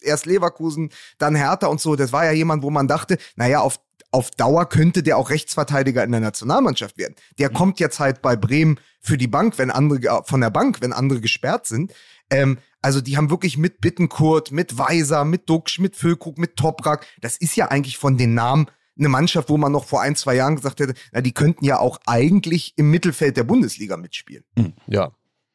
erst 0.00 0.26
Leverkusen, 0.26 0.90
dann 1.18 1.36
Hertha 1.36 1.68
und 1.68 1.80
so. 1.80 1.94
Das 1.94 2.12
war 2.12 2.24
ja 2.24 2.32
jemand, 2.32 2.62
wo 2.62 2.70
man 2.70 2.88
dachte, 2.88 3.18
naja, 3.36 3.60
auf 3.60 3.78
auf 4.12 4.30
Dauer 4.30 4.68
könnte 4.68 5.02
der 5.02 5.16
auch 5.16 5.30
Rechtsverteidiger 5.30 6.04
in 6.04 6.12
der 6.12 6.20
Nationalmannschaft 6.20 6.98
werden. 6.98 7.14
Der 7.38 7.50
mhm. 7.50 7.54
kommt 7.54 7.80
jetzt 7.80 7.98
halt 7.98 8.22
bei 8.22 8.36
Bremen 8.36 8.78
für 9.00 9.18
die 9.18 9.26
Bank, 9.26 9.58
wenn 9.58 9.70
andere 9.70 10.00
äh, 10.06 10.22
von 10.24 10.40
der 10.40 10.50
Bank, 10.50 10.80
wenn 10.80 10.92
andere 10.92 11.20
gesperrt 11.20 11.66
sind. 11.66 11.92
Ähm, 12.30 12.58
also 12.82 13.00
die 13.00 13.16
haben 13.16 13.30
wirklich 13.30 13.56
mit 13.56 13.80
Bittenkurt, 13.80 14.52
mit 14.52 14.78
Weiser, 14.78 15.24
mit 15.24 15.48
Duxch, 15.48 15.78
mit 15.78 15.96
Füllkrug, 15.96 16.38
mit 16.38 16.56
Toprak. 16.56 17.06
Das 17.20 17.36
ist 17.36 17.56
ja 17.56 17.68
eigentlich 17.68 17.98
von 17.98 18.16
den 18.16 18.34
Namen 18.34 18.66
eine 18.98 19.08
Mannschaft, 19.08 19.48
wo 19.48 19.56
man 19.56 19.72
noch 19.72 19.86
vor 19.86 20.02
ein, 20.02 20.16
zwei 20.16 20.34
Jahren 20.34 20.56
gesagt 20.56 20.80
hätte, 20.80 20.94
na, 21.12 21.22
die 21.22 21.32
könnten 21.32 21.64
ja 21.64 21.78
auch 21.78 21.98
eigentlich 22.06 22.74
im 22.76 22.90
Mittelfeld 22.90 23.36
der 23.36 23.44
Bundesliga 23.44 23.96
mitspielen. 23.96 24.44
Hm, 24.58 24.74
ja, 24.86 25.12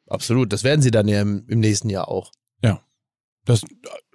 absolut. 0.07 0.51
Das 0.51 0.63
werden 0.63 0.81
sie 0.81 0.91
dann 0.91 1.07
ja 1.07 1.21
im, 1.21 1.45
im 1.47 1.59
nächsten 1.59 1.89
Jahr 1.89 2.07
auch. 2.07 2.31
Ja. 2.63 2.81
Das, 3.45 3.61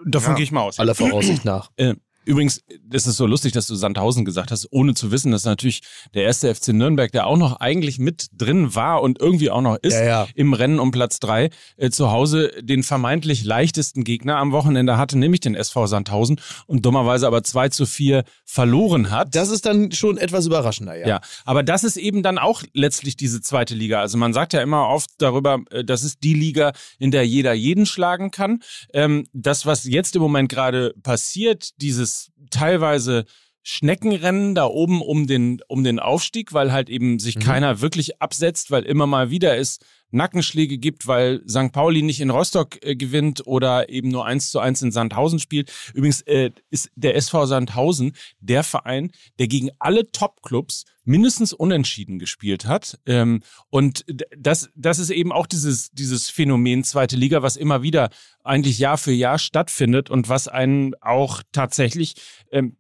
davon 0.05 0.33
ja. 0.33 0.37
gehe 0.37 0.45
ich 0.45 0.53
mal 0.53 0.63
aus. 0.63 0.81
Aller 0.81 0.95
Voraussicht 0.95 1.45
nach. 1.45 1.71
Äh, 1.77 1.95
Übrigens, 2.25 2.62
das 2.85 3.07
ist 3.07 3.17
so 3.17 3.26
lustig, 3.26 3.52
dass 3.52 3.67
du 3.67 3.75
Sandhausen 3.75 4.25
gesagt 4.25 4.50
hast, 4.50 4.69
ohne 4.71 4.95
zu 4.95 5.11
wissen, 5.11 5.33
dass 5.33 5.45
natürlich 5.45 5.83
der 6.14 6.25
erste 6.25 6.55
FC 6.55 6.69
Nürnberg, 6.69 7.11
der 7.11 7.26
auch 7.26 7.37
noch 7.37 7.61
eigentlich 7.61 7.99
mit 7.99 8.26
drin 8.33 8.75
war 8.75 9.02
und 9.02 9.21
irgendwie 9.21 9.50
auch 9.50 9.61
noch 9.61 9.76
ist, 9.83 9.95
ja, 9.95 10.05
ja. 10.05 10.29
im 10.35 10.52
Rennen 10.52 10.79
um 10.79 10.91
Platz 10.91 11.19
drei 11.19 11.50
äh, 11.76 11.91
zu 11.91 12.11
Hause 12.11 12.52
den 12.61 12.83
vermeintlich 12.83 13.45
leichtesten 13.45 14.05
Gegner 14.05 14.37
am 14.37 14.52
Wochenende 14.52 14.97
hatte, 14.97 15.19
nämlich 15.19 15.41
den 15.41 15.55
SV 15.55 15.87
Sandhausen 15.87 16.41
und 16.67 16.87
dummerweise 16.87 17.26
aber 17.26 17.43
2 17.43 17.71
zu 17.71 17.87
4 17.87 18.25
verloren 18.45 19.11
hat. 19.11 19.35
Das 19.35 19.49
ist 19.49 19.67
dann 19.67 19.93
schon 19.93 20.19
etwas 20.19 20.47
überraschender, 20.47 20.97
ja. 20.97 21.07
Ja, 21.07 21.21
aber 21.45 21.62
das 21.62 21.85
ist 21.85 21.97
eben 21.97 22.23
dann 22.23 22.38
auch 22.38 22.62
letztlich 22.73 23.17
diese 23.17 23.41
zweite 23.41 23.75
Liga. 23.75 24.00
Also 24.00 24.19
man 24.19 24.33
sagt 24.33 24.52
ja 24.52 24.62
immer 24.62 24.88
oft 24.88 25.11
darüber, 25.19 25.61
äh, 25.71 25.85
das 25.85 26.05
ist 26.05 26.23
die 26.23 26.35
Liga, 26.35 26.73
in 26.99 27.11
der 27.11 27.26
jeder 27.26 27.52
jeden 27.52 27.87
schlagen 27.87 28.31
kann. 28.31 28.61
Ähm, 28.93 29.26
das, 29.33 29.67
was 29.67 29.85
jetzt 29.85 30.14
im 30.17 30.23
Moment 30.23 30.49
gerade 30.49 30.95
passiert, 31.02 31.71
dieses 31.81 32.12
teilweise 32.50 33.25
Schneckenrennen 33.62 34.54
da 34.54 34.64
oben 34.64 35.02
um 35.02 35.26
den, 35.26 35.61
um 35.69 35.85
den 35.85 35.99
Aufstieg, 36.00 36.52
weil 36.52 36.73
halt 36.73 36.88
eben 36.88 37.19
sich 37.19 37.37
mhm. 37.37 37.40
keiner 37.40 37.81
wirklich 37.81 38.21
absetzt, 38.21 38.71
weil 38.71 38.83
immer 38.83 39.07
mal 39.07 39.31
wieder 39.31 39.57
es 39.57 39.78
Nackenschläge 40.12 40.78
gibt, 40.78 41.07
weil 41.07 41.42
St. 41.49 41.73
Pauli 41.73 42.02
nicht 42.02 42.21
in 42.21 42.31
Rostock 42.31 42.78
äh, 42.83 42.95
gewinnt 42.95 43.47
oder 43.47 43.88
eben 43.88 44.09
nur 44.09 44.25
eins 44.25 44.50
zu 44.50 44.61
eins 44.61 44.83
in 44.83 44.92
Sandhausen 44.92 45.38
spielt. 45.38 45.72
Übrigens 45.94 46.20
äh, 46.22 46.51
ist 46.70 46.90
der 46.94 47.16
SV 47.16 47.46
Sandhausen 47.46 48.12
der 48.40 48.62
Verein, 48.62 49.11
der 49.38 49.48
gegen 49.48 49.70
alle 49.79 50.11
Top-Clubs 50.12 50.85
mindestens 51.05 51.53
unentschieden 51.53 52.18
gespielt 52.18 52.66
hat. 52.66 52.98
Ähm, 53.07 53.40
und 53.70 54.05
das, 54.37 54.70
das 54.75 54.98
ist 54.98 55.11
eben 55.11 55.33
auch 55.33 55.46
dieses, 55.46 55.90
dieses 55.90 56.29
Phänomen 56.31 56.85
zweite 56.85 57.16
Liga, 57.16 57.42
was 57.42 57.57
immer 57.57 57.83
wieder 57.83 58.11
eigentlich 58.44 58.79
Jahr 58.79 58.98
für 58.98 59.12
Jahr 59.12 59.38
stattfindet 59.38 60.11
und 60.11 60.29
was 60.29 60.48
einen 60.48 60.94
auch 61.01 61.42
tatsächlich, 61.53 62.14
ähm, 62.51 62.77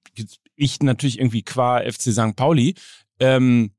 ich 0.54 0.80
natürlich 0.80 1.18
irgendwie 1.18 1.42
qua 1.42 1.80
FC 1.80 2.12
St. 2.12 2.36
Pauli, 2.36 2.74
ähm, 3.18 3.72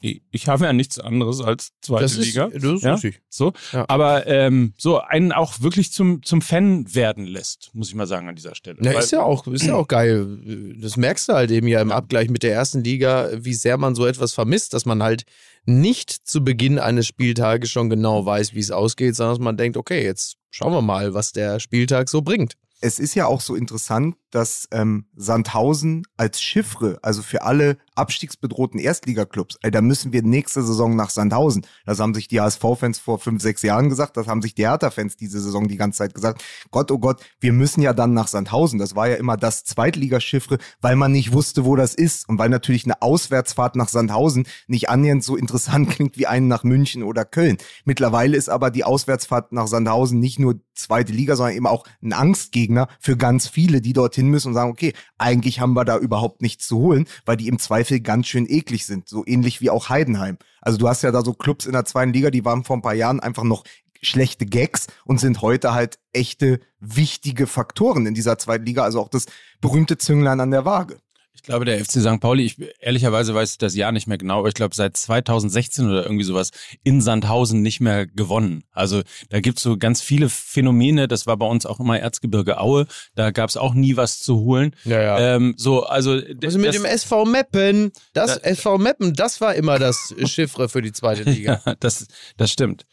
ich 0.00 0.48
habe 0.48 0.64
ja 0.64 0.72
nichts 0.72 0.98
anderes 0.98 1.42
als 1.42 1.72
zweite 1.82 2.04
das 2.04 2.16
ist, 2.16 2.26
Liga. 2.26 2.48
Das 2.48 2.64
ist 2.64 2.82
ja? 2.82 2.94
richtig. 2.94 3.20
So, 3.28 3.52
ja. 3.72 3.84
aber 3.88 4.26
ähm, 4.26 4.72
so 4.78 4.98
einen 4.98 5.32
auch 5.32 5.60
wirklich 5.60 5.92
zum 5.92 6.22
zum 6.22 6.40
Fan 6.40 6.94
werden 6.94 7.26
lässt, 7.26 7.70
muss 7.74 7.88
ich 7.88 7.94
mal 7.94 8.06
sagen 8.06 8.28
an 8.28 8.34
dieser 8.34 8.54
Stelle. 8.54 8.78
Ja, 8.80 8.98
ist 8.98 9.12
ja 9.12 9.22
auch 9.22 9.46
ist 9.46 9.66
ja 9.66 9.74
auch 9.74 9.88
geil. 9.88 10.76
Das 10.80 10.96
merkst 10.96 11.28
du 11.28 11.34
halt 11.34 11.50
eben 11.50 11.68
ja 11.68 11.82
im 11.82 11.92
Abgleich 11.92 12.30
mit 12.30 12.42
der 12.42 12.54
ersten 12.54 12.82
Liga, 12.82 13.30
wie 13.34 13.54
sehr 13.54 13.76
man 13.76 13.94
so 13.94 14.06
etwas 14.06 14.32
vermisst, 14.32 14.72
dass 14.72 14.86
man 14.86 15.02
halt 15.02 15.24
nicht 15.66 16.10
zu 16.10 16.42
Beginn 16.42 16.78
eines 16.78 17.06
Spieltages 17.06 17.70
schon 17.70 17.90
genau 17.90 18.24
weiß, 18.24 18.54
wie 18.54 18.60
es 18.60 18.70
ausgeht, 18.70 19.14
sondern 19.14 19.36
dass 19.36 19.44
man 19.44 19.58
denkt, 19.58 19.76
okay, 19.76 20.02
jetzt 20.02 20.36
schauen 20.50 20.72
wir 20.72 20.82
mal, 20.82 21.12
was 21.12 21.32
der 21.32 21.60
Spieltag 21.60 22.08
so 22.08 22.22
bringt 22.22 22.56
es 22.80 22.98
ist 22.98 23.14
ja 23.14 23.26
auch 23.26 23.40
so 23.40 23.54
interessant, 23.54 24.16
dass 24.30 24.66
ähm, 24.72 25.06
Sandhausen 25.14 26.06
als 26.16 26.40
Chiffre, 26.40 26.98
also 27.02 27.22
für 27.22 27.42
alle 27.42 27.76
abstiegsbedrohten 28.00 28.80
Erstligaklubs, 28.80 29.58
da 29.62 29.80
müssen 29.80 30.12
wir 30.12 30.22
nächste 30.22 30.62
Saison 30.62 30.96
nach 30.96 31.10
Sandhausen. 31.10 31.66
Das 31.84 32.00
haben 32.00 32.14
sich 32.14 32.28
die 32.28 32.40
HSV-Fans 32.40 32.98
vor 32.98 33.18
fünf, 33.18 33.42
sechs 33.42 33.62
Jahren 33.62 33.88
gesagt, 33.88 34.16
das 34.16 34.26
haben 34.26 34.42
sich 34.42 34.54
die 34.54 34.66
Hertha-Fans 34.66 35.16
diese 35.16 35.40
Saison 35.40 35.68
die 35.68 35.76
ganze 35.76 35.98
Zeit 35.98 36.14
gesagt. 36.14 36.42
Gott, 36.70 36.90
oh 36.90 36.98
Gott, 36.98 37.22
wir 37.40 37.52
müssen 37.52 37.82
ja 37.82 37.92
dann 37.92 38.14
nach 38.14 38.28
Sandhausen. 38.28 38.78
Das 38.78 38.96
war 38.96 39.08
ja 39.08 39.16
immer 39.16 39.36
das 39.36 39.64
Zweitligaschiffre, 39.64 40.58
weil 40.80 40.96
man 40.96 41.12
nicht 41.12 41.32
wusste, 41.32 41.64
wo 41.64 41.76
das 41.76 41.94
ist 41.94 42.28
und 42.28 42.38
weil 42.38 42.48
natürlich 42.48 42.84
eine 42.84 43.02
Auswärtsfahrt 43.02 43.76
nach 43.76 43.88
Sandhausen 43.88 44.46
nicht 44.66 44.88
annähernd 44.88 45.22
so 45.22 45.36
interessant 45.36 45.90
klingt 45.90 46.16
wie 46.16 46.26
einen 46.26 46.48
nach 46.48 46.64
München 46.64 47.02
oder 47.02 47.24
Köln. 47.24 47.58
Mittlerweile 47.84 48.36
ist 48.36 48.48
aber 48.48 48.70
die 48.70 48.84
Auswärtsfahrt 48.84 49.52
nach 49.52 49.66
Sandhausen 49.66 50.18
nicht 50.18 50.38
nur 50.38 50.60
zweite 50.74 51.12
Liga, 51.12 51.36
sondern 51.36 51.56
eben 51.56 51.66
auch 51.66 51.84
ein 52.02 52.12
Angstgegner 52.12 52.88
für 52.98 53.16
ganz 53.16 53.48
viele, 53.48 53.80
die 53.80 53.92
dorthin 53.92 54.28
müssen 54.28 54.48
und 54.48 54.54
sagen, 54.54 54.70
okay, 54.70 54.94
eigentlich 55.18 55.60
haben 55.60 55.74
wir 55.74 55.84
da 55.84 55.98
überhaupt 55.98 56.42
nichts 56.42 56.66
zu 56.66 56.78
holen, 56.78 57.06
weil 57.26 57.36
die 57.36 57.48
im 57.48 57.58
Zweifel 57.58 57.89
ganz 57.98 58.28
schön 58.28 58.46
eklig 58.48 58.86
sind. 58.86 59.08
So 59.08 59.24
ähnlich 59.26 59.60
wie 59.60 59.70
auch 59.70 59.88
Heidenheim. 59.88 60.38
Also 60.60 60.78
du 60.78 60.88
hast 60.88 61.02
ja 61.02 61.10
da 61.10 61.22
so 61.22 61.32
Clubs 61.32 61.66
in 61.66 61.72
der 61.72 61.84
zweiten 61.84 62.12
Liga, 62.12 62.30
die 62.30 62.44
waren 62.44 62.62
vor 62.62 62.76
ein 62.76 62.82
paar 62.82 62.94
Jahren 62.94 63.18
einfach 63.18 63.42
noch 63.42 63.64
schlechte 64.02 64.46
Gags 64.46 64.86
und 65.04 65.18
sind 65.18 65.42
heute 65.42 65.74
halt 65.74 65.98
echte 66.12 66.60
wichtige 66.78 67.46
Faktoren 67.46 68.06
in 68.06 68.14
dieser 68.14 68.38
zweiten 68.38 68.64
Liga. 68.64 68.84
Also 68.84 69.00
auch 69.00 69.08
das 69.08 69.26
berühmte 69.60 69.98
Zünglein 69.98 70.40
an 70.40 70.52
der 70.52 70.64
Waage. 70.64 70.98
Ich 71.32 71.42
glaube, 71.42 71.64
der 71.64 71.82
FC 71.82 72.00
St. 72.00 72.20
Pauli, 72.20 72.44
ich 72.44 72.56
ehrlicherweise 72.80 73.34
weiß 73.34 73.52
ich 73.52 73.58
das 73.58 73.74
Jahr 73.74 73.92
nicht 73.92 74.06
mehr 74.06 74.18
genau, 74.18 74.40
aber 74.40 74.48
ich 74.48 74.54
glaube 74.54 74.74
seit 74.74 74.96
2016 74.96 75.88
oder 75.88 76.02
irgendwie 76.02 76.24
sowas 76.24 76.50
in 76.82 77.00
Sandhausen 77.00 77.62
nicht 77.62 77.80
mehr 77.80 78.06
gewonnen. 78.06 78.64
Also 78.72 79.02
da 79.30 79.40
gibt's 79.40 79.62
so 79.62 79.78
ganz 79.78 80.02
viele 80.02 80.28
Phänomene, 80.28 81.08
das 81.08 81.26
war 81.26 81.36
bei 81.36 81.46
uns 81.46 81.66
auch 81.66 81.80
immer 81.80 81.98
Erzgebirge 81.98 82.60
Aue, 82.60 82.86
da 83.14 83.30
gab's 83.30 83.56
auch 83.56 83.74
nie 83.74 83.96
was 83.96 84.18
zu 84.18 84.40
holen. 84.40 84.76
Ja, 84.84 85.00
ja. 85.00 85.36
Ähm, 85.36 85.54
so, 85.56 85.84
also, 85.84 86.12
also 86.12 86.58
mit 86.58 86.68
das, 86.68 86.74
dem 86.74 86.84
SV 86.84 87.24
Meppen, 87.24 87.92
das, 88.12 88.34
das 88.34 88.38
SV 88.38 88.78
Meppen, 88.78 89.14
das 89.14 89.40
war 89.40 89.54
immer 89.54 89.78
das 89.78 90.14
Chiffre 90.26 90.68
für 90.68 90.82
die 90.82 90.92
zweite 90.92 91.22
Liga. 91.30 91.62
das, 91.80 92.06
das 92.36 92.50
stimmt. 92.50 92.86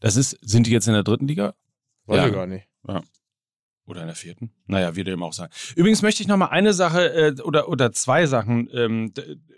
Das 0.00 0.16
ist, 0.16 0.36
sind 0.42 0.66
die 0.66 0.72
jetzt 0.72 0.88
in 0.88 0.94
der 0.94 1.04
dritten 1.04 1.28
Liga? 1.28 1.54
Weiß 2.06 2.18
ja. 2.18 2.26
ich 2.26 2.32
gar 2.32 2.46
nicht. 2.46 2.66
Ja. 2.88 3.02
Oder 3.84 4.02
in 4.02 4.06
der 4.06 4.16
vierten? 4.16 4.52
Naja, 4.66 4.94
wie 4.94 5.04
dem 5.04 5.22
auch 5.22 5.32
sein. 5.32 5.48
Übrigens 5.74 6.02
möchte 6.02 6.22
ich 6.22 6.28
nochmal 6.28 6.50
eine 6.50 6.72
Sache 6.72 7.12
äh, 7.12 7.40
oder, 7.42 7.68
oder 7.68 7.92
zwei 7.92 8.26
Sachen, 8.26 8.68
ähm, 8.72 9.12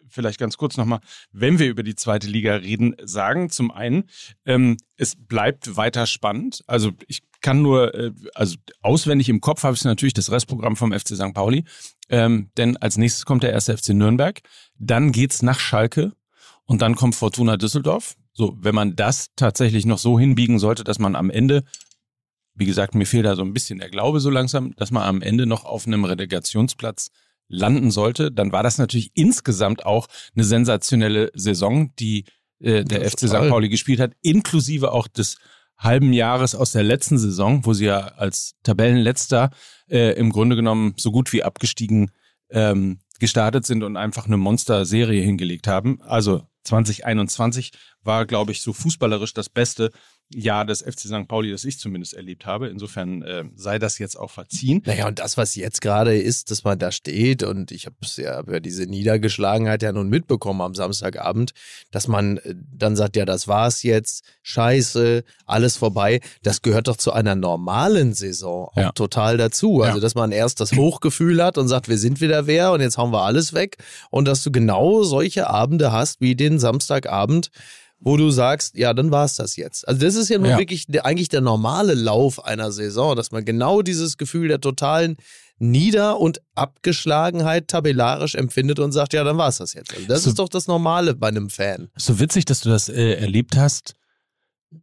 vielleicht 0.09 0.39
ganz 0.39 0.57
kurz 0.57 0.77
nochmal, 0.77 1.01
wenn 1.33 1.59
wir 1.59 1.69
über 1.69 1.83
die 1.83 1.95
zweite 1.95 2.27
Liga 2.27 2.55
reden, 2.55 2.95
sagen. 3.03 3.51
Zum 3.51 3.71
einen, 3.71 4.05
ähm, 4.47 4.79
es 4.97 5.15
bleibt 5.17 5.77
weiter 5.77 6.07
spannend. 6.07 6.63
Also 6.67 6.93
ich 7.07 7.23
kann 7.43 7.61
nur, 7.61 7.95
äh, 7.95 8.13
also 8.35 8.57
auswendig 8.81 9.29
im 9.29 9.43
Kopf 9.43 9.63
habe 9.63 9.77
ich 9.77 9.85
natürlich 9.85 10.15
das 10.15 10.31
Restprogramm 10.31 10.77
vom 10.77 10.93
FC 10.93 11.09
St. 11.09 11.35
Pauli. 11.35 11.65
Ähm, 12.09 12.51
denn 12.57 12.77
als 12.79 12.97
nächstes 12.97 13.27
kommt 13.27 13.43
der 13.43 13.53
erste 13.53 13.77
FC 13.77 13.91
Nürnberg. 13.91 14.41
Dann 14.79 15.13
geht's 15.13 15.43
nach 15.43 15.59
Schalke 15.59 16.13
und 16.65 16.81
dann 16.81 16.95
kommt 16.95 17.15
Fortuna 17.15 17.57
Düsseldorf. 17.57 18.17
So, 18.33 18.57
wenn 18.61 18.75
man 18.75 18.97
das 18.97 19.29
tatsächlich 19.37 19.87
noch 19.87 19.99
so 19.99 20.19
hinbiegen 20.19 20.59
sollte, 20.59 20.83
dass 20.83 20.99
man 20.99 21.15
am 21.15 21.31
Ende, 21.31 21.63
wie 22.55 22.67
gesagt, 22.67 22.95
mir 22.95 23.07
fehlt 23.07 23.27
da 23.27 23.37
so 23.37 23.43
ein 23.43 23.53
bisschen 23.53 23.79
der 23.79 23.90
Glaube 23.90 24.21
so 24.21 24.31
langsam, 24.31 24.75
dass 24.77 24.90
man 24.90 25.03
am 25.03 25.23
Ende 25.23 25.47
noch 25.47 25.64
auf 25.64 25.87
einem 25.87 26.05
Relegationsplatz 26.05 27.11
landen 27.49 27.90
sollte, 27.90 28.33
dann 28.33 28.53
war 28.53 28.62
das 28.62 28.79
natürlich 28.79 29.11
insgesamt 29.14 29.85
auch 29.85 30.07
eine 30.35 30.45
sensationelle 30.45 31.31
Saison, 31.35 31.95
die 31.97 32.25
äh, 32.61 32.85
der 32.85 33.09
FC 33.09 33.29
St. 33.29 33.49
Pauli 33.49 33.69
gespielt 33.69 34.01
hat, 34.01 34.12
inklusive 34.23 34.93
auch 34.93 35.09
des 35.09 35.37
halben 35.77 36.12
Jahres 36.12 36.55
aus 36.55 36.73
der 36.73 36.85
letzten 36.85 37.19
Saison, 37.19 37.67
wo 37.67 37.75
sie 37.75 37.87
ja 37.87 37.99
als 37.99 38.55
Tabellenletzter 38.62 39.51
äh, 39.88 40.12
im 40.14 40.31
Grunde 40.31 40.57
genommen 40.57 40.95
so 40.97 41.11
gut 41.11 41.33
wie 41.33 41.43
abgestiegen 41.43 42.11
ähm, 42.51 43.01
gestartet 43.19 43.67
sind 43.67 43.83
und 43.83 43.97
einfach 43.97 44.27
eine 44.27 44.37
Monster-Serie 44.37 45.23
hingelegt 45.23 45.67
haben. 45.67 46.01
Also 46.03 46.43
2021 46.64 47.73
war, 48.03 48.27
glaube 48.27 48.53
ich, 48.53 48.62
so 48.62 48.73
fußballerisch 48.73 49.35
das 49.35 49.49
Beste 49.49 49.90
Jahr 50.33 50.65
des 50.65 50.83
FC 50.83 51.01
St. 51.01 51.29
Pauli, 51.29 51.51
das 51.51 51.65
ich 51.65 51.79
zumindest 51.79 52.15
erlebt 52.15 52.47
habe. 52.47 52.69
Insofern 52.69 53.23
äh, 53.23 53.45
sei 53.55 53.79
das 53.79 53.99
jetzt 53.99 54.19
auch 54.19 54.31
verziehen. 54.31 54.83
Naja, 54.85 55.07
und 55.07 55.19
das, 55.19 55.37
was 55.37 55.55
jetzt 55.55 55.81
gerade 55.81 56.17
ist, 56.17 56.51
dass 56.51 56.65
man 56.65 56.79
da 56.79 56.91
steht 56.93 57.43
und 57.43 57.71
ich 57.71 57.87
habe 57.87 57.97
ja 58.17 58.41
über 58.41 58.61
diese 58.61 58.85
Niedergeschlagenheit 58.85 59.83
ja 59.83 59.93
nun 59.93 60.09
mitbekommen 60.09 60.61
am 60.61 60.75
Samstagabend, 60.75 61.53
dass 61.91 62.09
man 62.09 62.39
äh, 62.39 62.55
dann 62.73 62.97
sagt, 62.97 63.17
ja, 63.17 63.25
das 63.25 63.49
war's 63.49 63.83
jetzt, 63.83 64.25
scheiße, 64.43 65.25
alles 65.47 65.77
vorbei. 65.77 66.21
Das 66.43 66.63
gehört 66.63 66.89
doch 66.89 66.97
zu 66.97 67.13
einer 67.13 67.35
normalen 67.35 68.15
Saison 68.15 68.69
auch 68.69 68.77
ja. 68.77 68.93
total 68.93 69.37
dazu. 69.37 69.83
Also, 69.83 69.99
ja. 69.99 70.03
dass 70.03 70.15
man 70.15 70.33
erst 70.33 70.61
das 70.61 70.73
Hochgefühl 70.73 71.43
hat 71.43 71.59
und 71.59 71.69
sagt, 71.69 71.89
wir 71.89 71.99
sind 71.99 72.21
wieder 72.21 72.47
wer 72.47 72.73
und 72.73 72.81
jetzt 72.81 72.99
hauen 72.99 73.13
wir 73.13 73.23
alles 73.23 73.53
weg 73.53 73.77
und 74.11 74.27
dass 74.27 74.43
du 74.43 74.51
genau 74.51 75.03
solche 75.03 75.49
Abende 75.49 75.93
hast 75.93 76.21
wie 76.21 76.35
den 76.35 76.59
Samstagabend, 76.59 77.51
wo 78.01 78.17
du 78.17 78.31
sagst, 78.31 78.77
ja, 78.77 78.93
dann 78.93 79.11
war 79.11 79.25
es 79.25 79.35
das 79.35 79.57
jetzt. 79.57 79.87
Also 79.89 80.01
das 80.01 80.15
ist 80.15 80.29
ja 80.29 80.39
nun 80.39 80.51
ja. 80.51 80.59
wirklich 80.59 80.87
der, 80.87 81.07
eigentlich 81.07 81.29
der 81.29 81.41
normale 81.41 81.95
Lauf 81.95 82.45
einer 82.45 82.71
Saison, 82.71 83.17
dass 83.17 83.31
man 83.31 83.45
genau 83.45 83.83
dieses 83.83 84.17
Gefühl 84.17 84.49
der 84.49 84.61
totalen 84.61 85.17
Nieder- 85.59 86.19
und 86.19 86.41
Abgeschlagenheit 86.55 87.69
tabellarisch 87.69 88.35
empfindet 88.35 88.79
und 88.79 88.93
sagt, 88.93 89.13
ja, 89.13 89.25
dann 89.25 89.39
war 89.39 89.49
es 89.49 89.59
das 89.59 89.73
jetzt. 89.73 89.95
Also 89.95 90.07
das 90.07 90.25
so, 90.25 90.31
ist 90.31 90.39
doch 90.39 90.49
das 90.49 90.67
Normale 90.67 91.15
bei 91.15 91.29
einem 91.29 91.49
Fan. 91.49 91.89
So 91.97 92.19
witzig, 92.19 92.45
dass 92.45 92.61
du 92.61 92.69
das 92.69 92.89
äh, 92.89 93.15
erlebt 93.15 93.57
hast. 93.57 93.95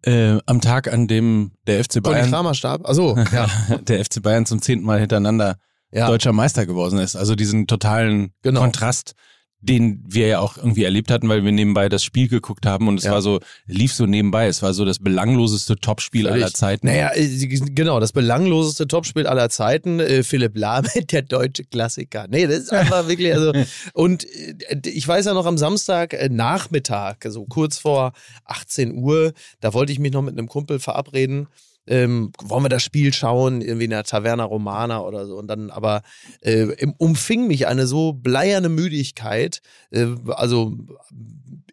Äh, 0.04 0.38
am 0.45 0.62
Tag, 0.62 0.91
an 0.91 1.08
dem 1.08 1.52
der 1.67 1.84
FC 1.84 2.02
Bayern. 2.02 2.21
Toni 2.21 2.32
Kramer 2.32 2.54
starb. 2.54 2.88
Ja. 3.34 3.50
der 3.82 4.06
FC 4.06 4.21
Bayern 4.21 4.45
zum 4.45 4.62
zehnten 4.62 4.86
Mal 4.86 5.02
hintereinander 5.02 5.58
ja. 5.91 6.08
deutscher 6.08 6.32
Meister 6.32 6.65
geworden 6.65 6.97
ist. 7.00 7.17
Also 7.17 7.36
diesen 7.36 7.67
totalen 7.67 8.34
genau. 8.41 8.62
Kontrast 8.62 9.13
den 9.62 10.04
wir 10.08 10.28
ja 10.28 10.39
auch 10.39 10.58
irgendwie 10.58 10.84
erlebt 10.84 11.12
hatten, 11.12 11.30
weil 11.30 11.43
wir 11.43 11.52
nebenbei 11.52 11.88
das 11.88 12.04
Spiel 12.04 12.28
geguckt 12.28 12.65
haben 12.65 12.88
und 12.88 12.97
es 12.97 13.06
ja. 13.06 13.12
war 13.12 13.21
so, 13.21 13.39
lief 13.67 13.93
so 13.93 14.06
nebenbei. 14.06 14.47
Es 14.47 14.62
war 14.63 14.74
so 14.74 14.86
das 14.86 15.00
belangloseste 15.00 15.76
Topspiel 15.76 16.26
Völlig. 16.26 16.43
aller 16.43 16.54
Zeiten. 16.54 16.88
Naja, 16.88 17.12
äh, 17.13 17.28
genau, 17.28 18.00
das 18.00 18.12
belangloseste 18.12 18.88
Topspiel 18.88 19.28
aller 19.28 19.50
Zeiten. 19.50 20.00
Äh, 20.00 20.24
Philipp 20.24 20.58
Lahm, 20.58 20.86
der 21.12 21.21
deutsche 21.21 21.63
Klassiker. 21.63 22.28
Nee, 22.28 22.47
das 22.47 22.60
ist 22.60 22.74
einfach 22.74 23.08
wirklich, 23.08 23.34
also, 23.34 23.54
und 23.93 24.26
äh, 24.26 24.82
ich 24.86 25.08
weiß 25.08 25.26
ja 25.26 25.34
noch 25.34 25.45
am 25.45 25.58
Samstag 25.58 26.17
Nachmittag, 26.30 27.26
so 27.30 27.45
kurz 27.45 27.78
vor 27.78 28.13
18 28.45 28.95
Uhr, 28.95 29.34
da 29.60 29.74
wollte 29.74 29.91
ich 29.91 30.00
mich 30.00 30.12
noch 30.12 30.24
mit 30.24 30.38
einem 30.38 30.47
Kumpel 30.47 30.80
verabreden 30.80 31.47
ähm, 31.91 32.32
wollen 32.41 32.63
wir 32.63 32.69
das 32.69 32.84
Spiel 32.84 33.12
schauen, 33.12 33.60
irgendwie 33.60 33.84
in 33.84 33.91
der 33.91 34.06
Taverna 34.06 34.45
Romana 34.45 35.01
oder 35.01 35.27
so. 35.27 35.36
Und 35.36 35.47
dann 35.47 35.69
aber 35.69 36.04
äh, 36.39 36.88
umfing 36.97 37.47
mich 37.47 37.67
eine 37.67 37.86
so 37.86 38.13
bleierne 38.13 38.69
Müdigkeit, 38.69 39.62
äh, 39.91 40.08
also 40.30 40.77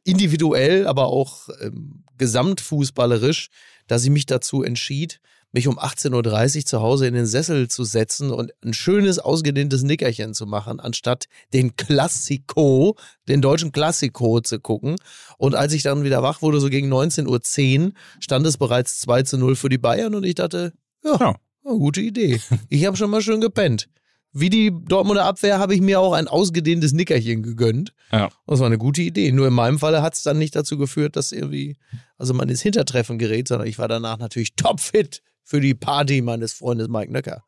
individuell, 0.02 0.88
aber 0.88 1.06
auch 1.06 1.48
äh, 1.60 1.70
gesamtfußballerisch, 2.18 3.50
dass 3.86 4.02
ich 4.02 4.10
mich 4.10 4.26
dazu 4.26 4.64
entschied, 4.64 5.20
mich 5.52 5.66
um 5.66 5.78
18.30 5.78 6.58
Uhr 6.58 6.64
zu 6.64 6.80
Hause 6.80 7.06
in 7.06 7.14
den 7.14 7.26
Sessel 7.26 7.68
zu 7.68 7.84
setzen 7.84 8.30
und 8.30 8.52
ein 8.62 8.74
schönes, 8.74 9.18
ausgedehntes 9.18 9.82
Nickerchen 9.82 10.34
zu 10.34 10.46
machen, 10.46 10.78
anstatt 10.80 11.26
den 11.54 11.76
Klassiko, 11.76 12.96
den 13.28 13.40
deutschen 13.40 13.72
Klassiko 13.72 14.40
zu 14.40 14.60
gucken. 14.60 14.96
Und 15.38 15.54
als 15.54 15.72
ich 15.72 15.82
dann 15.82 16.04
wieder 16.04 16.22
wach 16.22 16.42
wurde, 16.42 16.60
so 16.60 16.68
gegen 16.68 16.92
19.10 16.92 17.86
Uhr, 17.86 17.92
stand 18.20 18.46
es 18.46 18.58
bereits 18.58 19.00
2 19.00 19.22
zu 19.22 19.38
0 19.38 19.56
für 19.56 19.68
die 19.68 19.78
Bayern 19.78 20.14
und 20.14 20.24
ich 20.24 20.34
dachte, 20.34 20.72
ja, 21.02 21.16
ja. 21.18 21.34
gute 21.62 22.00
Idee. 22.00 22.40
Ich 22.68 22.84
habe 22.84 22.96
schon 22.96 23.10
mal 23.10 23.22
schön 23.22 23.40
gepennt. 23.40 23.88
Wie 24.32 24.50
die 24.50 24.70
Dortmunder 24.70 25.24
Abwehr 25.24 25.58
habe 25.58 25.74
ich 25.74 25.80
mir 25.80 26.00
auch 26.00 26.12
ein 26.12 26.28
ausgedehntes 26.28 26.92
Nickerchen 26.92 27.42
gegönnt. 27.42 27.94
Ja. 28.12 28.28
Das 28.46 28.60
war 28.60 28.66
eine 28.66 28.76
gute 28.76 29.00
Idee. 29.00 29.32
Nur 29.32 29.46
in 29.46 29.54
meinem 29.54 29.78
Falle 29.78 30.02
hat 30.02 30.14
es 30.14 30.22
dann 30.22 30.38
nicht 30.38 30.54
dazu 30.54 30.76
geführt, 30.76 31.16
dass 31.16 31.32
irgendwie, 31.32 31.78
also 32.18 32.34
man 32.34 32.50
ins 32.50 32.60
Hintertreffen 32.60 33.18
gerät, 33.18 33.48
sondern 33.48 33.66
ich 33.66 33.78
war 33.78 33.88
danach 33.88 34.18
natürlich 34.18 34.54
topfit 34.54 35.22
für 35.48 35.62
die 35.62 35.74
Party 35.74 36.20
meines 36.20 36.52
Freundes 36.52 36.88
Mike 36.88 37.10
Nöcker. 37.10 37.42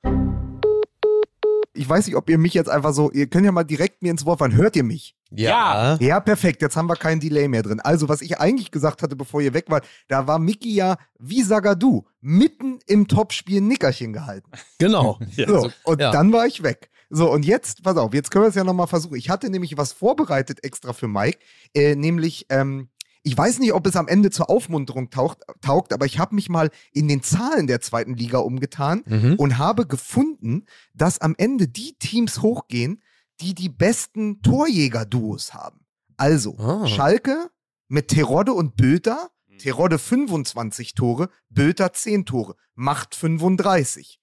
Ich 1.74 1.86
weiß 1.86 2.06
nicht, 2.06 2.16
ob 2.16 2.30
ihr 2.30 2.38
mich 2.38 2.54
jetzt 2.54 2.70
einfach 2.70 2.94
so, 2.94 3.10
ihr 3.10 3.26
könnt 3.26 3.44
ja 3.44 3.52
mal 3.52 3.64
direkt 3.64 4.02
mir 4.02 4.10
ins 4.10 4.24
Wort 4.24 4.38
fahren. 4.38 4.56
Hört 4.56 4.74
ihr 4.74 4.84
mich? 4.84 5.14
Ja. 5.30 5.98
Ja, 6.00 6.18
perfekt. 6.18 6.62
Jetzt 6.62 6.76
haben 6.76 6.88
wir 6.88 6.96
keinen 6.96 7.20
Delay 7.20 7.46
mehr 7.46 7.62
drin. 7.62 7.78
Also, 7.78 8.08
was 8.08 8.22
ich 8.22 8.40
eigentlich 8.40 8.70
gesagt 8.70 9.02
hatte, 9.02 9.16
bevor 9.16 9.42
ihr 9.42 9.52
weg 9.52 9.66
wart, 9.68 9.86
da 10.08 10.26
war 10.26 10.38
Mickey 10.38 10.74
ja 10.74 10.96
wie 11.18 11.42
Sagadu 11.42 12.06
mitten 12.22 12.78
im 12.86 13.06
Topspiel 13.06 13.60
Nickerchen 13.60 14.14
gehalten. 14.14 14.50
Genau. 14.78 15.18
ja. 15.36 15.46
So, 15.46 15.70
und 15.84 16.00
ja. 16.00 16.10
dann 16.10 16.32
war 16.32 16.46
ich 16.46 16.62
weg. 16.62 16.90
So, 17.10 17.30
und 17.30 17.44
jetzt, 17.44 17.82
pass 17.82 17.96
auf, 17.98 18.14
jetzt 18.14 18.30
können 18.30 18.44
wir 18.44 18.48
es 18.48 18.54
ja 18.54 18.64
nochmal 18.64 18.86
versuchen. 18.86 19.16
Ich 19.16 19.28
hatte 19.28 19.50
nämlich 19.50 19.76
was 19.76 19.92
vorbereitet 19.92 20.64
extra 20.64 20.94
für 20.94 21.08
Mike, 21.08 21.38
äh, 21.74 21.94
nämlich 21.96 22.46
ähm, 22.48 22.88
ich 23.22 23.36
weiß 23.36 23.58
nicht, 23.58 23.72
ob 23.72 23.86
es 23.86 23.96
am 23.96 24.08
Ende 24.08 24.30
zur 24.30 24.48
Aufmunterung 24.48 25.10
taucht, 25.10 25.40
taugt, 25.60 25.92
aber 25.92 26.06
ich 26.06 26.18
habe 26.18 26.34
mich 26.34 26.48
mal 26.48 26.70
in 26.92 27.08
den 27.08 27.22
Zahlen 27.22 27.66
der 27.66 27.80
zweiten 27.80 28.14
Liga 28.14 28.38
umgetan 28.38 29.02
mhm. 29.06 29.34
und 29.36 29.58
habe 29.58 29.86
gefunden, 29.86 30.64
dass 30.94 31.20
am 31.20 31.34
Ende 31.36 31.68
die 31.68 31.96
Teams 31.98 32.40
hochgehen, 32.42 33.02
die 33.40 33.54
die 33.54 33.68
besten 33.68 34.42
Torjäger-Duos 34.42 35.54
haben. 35.54 35.84
Also 36.16 36.56
oh. 36.58 36.86
Schalke 36.86 37.50
mit 37.88 38.08
Terodde 38.08 38.52
und 38.52 38.76
Bülter. 38.76 39.30
Terodde 39.58 39.98
25 39.98 40.94
Tore, 40.94 41.28
Bülter 41.50 41.92
10 41.92 42.24
Tore, 42.24 42.56
macht 42.74 43.14
35. 43.14 44.18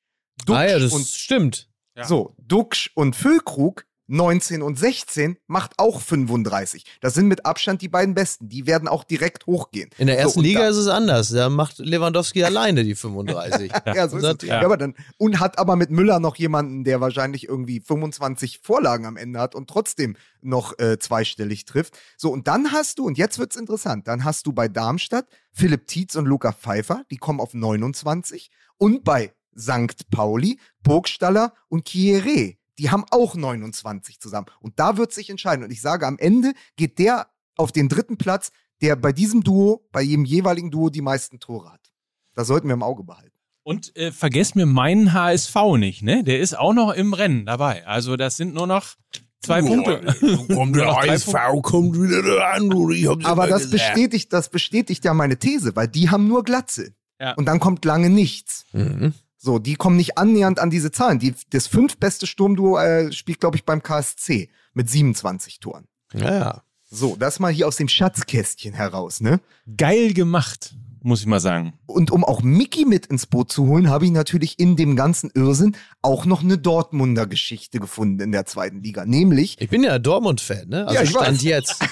Duxch 0.46 0.58
ah 0.58 0.66
ja, 0.66 0.80
das 0.80 0.92
und, 0.92 1.06
stimmt. 1.06 1.70
So, 2.04 2.36
Duxch 2.40 2.92
und 2.96 3.16
Füllkrug 3.16 3.86
19 4.08 4.62
und 4.62 4.80
16 4.80 5.38
macht 5.48 5.74
auch 5.78 6.02
35. 6.02 6.86
Das 7.02 7.14
sind 7.14 7.28
mit 7.28 7.46
Abstand 7.46 7.82
die 7.82 7.90
beiden 7.90 8.16
besten. 8.16 8.50
Die 8.50 8.66
werden 8.66 8.88
auch 8.88 9.04
direkt 9.04 9.46
hochgehen. 9.46 9.90
In 9.98 10.08
der 10.08 10.18
ersten 10.18 10.40
so, 10.40 10.44
Liga 10.44 10.68
ist 10.68 10.78
es 10.78 10.88
anders. 10.88 11.30
Da 11.30 11.50
macht 11.50 11.80
Lewandowski 11.80 12.44
alleine 12.44 12.84
die 12.84 12.96
35. 12.96 13.72
ja, 13.86 14.08
so 14.08 14.18
ist 14.18 14.44
es. 14.44 14.48
Ja. 14.48 14.64
aber 14.64 14.78
dann, 14.78 14.96
und 15.18 15.40
hat 15.40 15.60
aber 15.60 15.76
mit 15.76 15.92
Müller 15.92 16.20
noch 16.20 16.38
jemanden, 16.38 16.84
der 16.84 17.02
wahrscheinlich 17.02 17.48
irgendwie 17.48 17.80
25 17.80 18.60
Vorlagen 18.64 19.06
am 19.06 19.18
Ende 19.18 19.40
hat 19.40 19.56
und 19.56 19.70
trotzdem 19.70 20.16
noch 20.42 20.78
äh, 20.80 20.98
zweistellig 21.00 21.66
trifft. 21.66 21.98
So, 22.16 22.32
und 22.32 22.48
dann 22.48 22.72
hast 22.72 23.00
du, 23.00 23.06
und 23.06 23.18
jetzt 23.18 23.40
wird's 23.40 23.56
interessant, 23.56 24.08
dann 24.08 24.24
hast 24.24 24.48
du 24.48 24.54
bei 24.54 24.68
Darmstadt 24.68 25.28
Philipp 25.52 25.88
Tietz 25.88 26.16
und 26.16 26.26
Luca 26.26 26.54
Pfeiffer, 26.54 27.04
die 27.12 27.18
kommen 27.18 27.40
auf 27.40 27.54
29. 27.54 28.50
Und 28.78 29.04
bei 29.04 29.34
St. 29.58 30.10
Pauli, 30.12 30.60
Burgstaller 30.84 31.54
und 31.68 31.88
Kieré 31.88 32.58
die 32.78 32.90
haben 32.92 33.06
auch 33.12 33.36
29 33.36 34.20
zusammen. 34.20 34.48
Und 34.60 34.80
da 34.80 34.98
wird 34.98 35.14
sich 35.14 35.30
entscheiden. 35.30 35.64
Und 35.64 35.72
ich 35.72 35.82
sage, 35.82 36.06
am 36.06 36.18
Ende 36.18 36.54
geht 36.76 37.00
der 37.00 37.28
auf 37.56 37.72
den 37.72 37.90
dritten 37.90 38.18
Platz, 38.18 38.52
der 38.82 38.96
bei 38.96 39.12
diesem 39.12 39.44
Duo, 39.44 39.88
bei 39.92 40.02
jedem 40.02 40.26
jeweiligen 40.26 40.72
Duo 40.72 40.90
die 40.90 41.02
meisten 41.02 41.40
Tore 41.40 41.72
hat. 41.72 41.92
Das 42.36 42.48
sollten 42.48 42.68
wir 42.68 42.74
im 42.74 42.84
Auge 42.84 43.04
behalten. 43.04 43.36
Und 43.64 43.96
äh, 43.98 44.12
vergesst 44.12 44.56
mir 44.56 44.66
meinen 44.66 45.12
HSV 45.12 45.56
nicht, 45.78 46.02
ne? 46.02 46.24
Der 46.24 46.40
ist 46.40 46.58
auch 46.58 46.74
noch 46.74 46.94
im 46.94 47.14
Rennen 47.14 47.46
dabei. 47.46 47.86
Also 47.86 48.16
das 48.16 48.38
sind 48.38 48.54
nur 48.54 48.68
noch 48.68 48.96
zwei 49.42 49.62
oh, 49.62 49.68
Punkte. 49.68 50.54
Kommt 50.54 50.76
der 50.76 50.96
HSV 50.96 51.34
kommt 51.64 51.96
wieder 51.96 52.54
an. 52.54 53.26
Aber 53.26 53.48
das 53.48 53.70
bestätigt, 53.70 54.32
das 54.32 54.50
bestätigt 54.50 55.04
ja 55.04 55.14
meine 55.14 55.38
These, 55.38 55.76
weil 55.76 55.88
die 55.88 56.10
haben 56.10 56.28
nur 56.28 56.44
Glatze. 56.44 56.94
Ja. 57.20 57.34
Und 57.34 57.46
dann 57.46 57.60
kommt 57.60 57.84
lange 57.84 58.10
nichts. 58.10 58.66
Mhm. 58.72 59.14
So, 59.48 59.60
die 59.60 59.76
kommen 59.76 59.96
nicht 59.96 60.18
annähernd 60.18 60.60
an 60.60 60.70
diese 60.70 60.92
Zahlen. 60.92 61.20
Die, 61.20 61.34
das 61.52 61.68
fünftbeste 61.68 62.28
Sturmduo 62.28 62.78
äh, 62.80 63.14
spielt, 63.14 63.40
glaube 63.40 63.56
ich, 63.56 63.64
beim 63.64 63.82
KSC 63.82 64.50
mit 64.74 64.90
27 64.90 65.62
Toren. 65.62 65.88
Ja, 66.14 66.34
ja. 66.34 66.64
So, 66.92 67.16
das 67.16 67.40
mal 67.40 67.50
hier 67.50 67.66
aus 67.66 67.78
dem 67.78 67.88
Schatzkästchen 67.88 68.74
heraus, 68.74 69.22
ne? 69.22 69.40
Geil 69.78 70.14
gemacht, 70.14 70.76
muss 71.02 71.22
ich 71.22 71.28
mal 71.28 71.40
sagen. 71.40 71.80
Und 71.86 72.12
um 72.12 72.26
auch 72.26 72.42
Mickey 72.42 72.84
mit 72.84 73.06
ins 73.06 73.26
Boot 73.26 73.50
zu 73.50 73.68
holen, 73.68 73.90
habe 73.90 74.04
ich 74.04 74.12
natürlich 74.12 74.60
in 74.60 74.76
dem 74.76 74.98
ganzen 74.98 75.32
Irrsinn 75.34 75.78
auch 76.02 76.26
noch 76.26 76.44
eine 76.44 76.58
Dortmunder 76.58 77.26
Geschichte 77.26 77.80
gefunden 77.80 78.20
in 78.20 78.34
der 78.34 78.46
zweiten 78.48 78.84
Liga. 78.84 79.06
Nämlich. 79.06 79.56
Ich 79.62 79.70
bin 79.70 79.82
ja 79.82 79.98
Dortmund-Fan, 79.98 80.68
ne? 80.68 80.88
Also 80.88 80.96
ja, 80.96 81.04
ich 81.04 81.10
stand 81.12 81.38
weiß. 81.38 81.44
jetzt. 81.44 81.86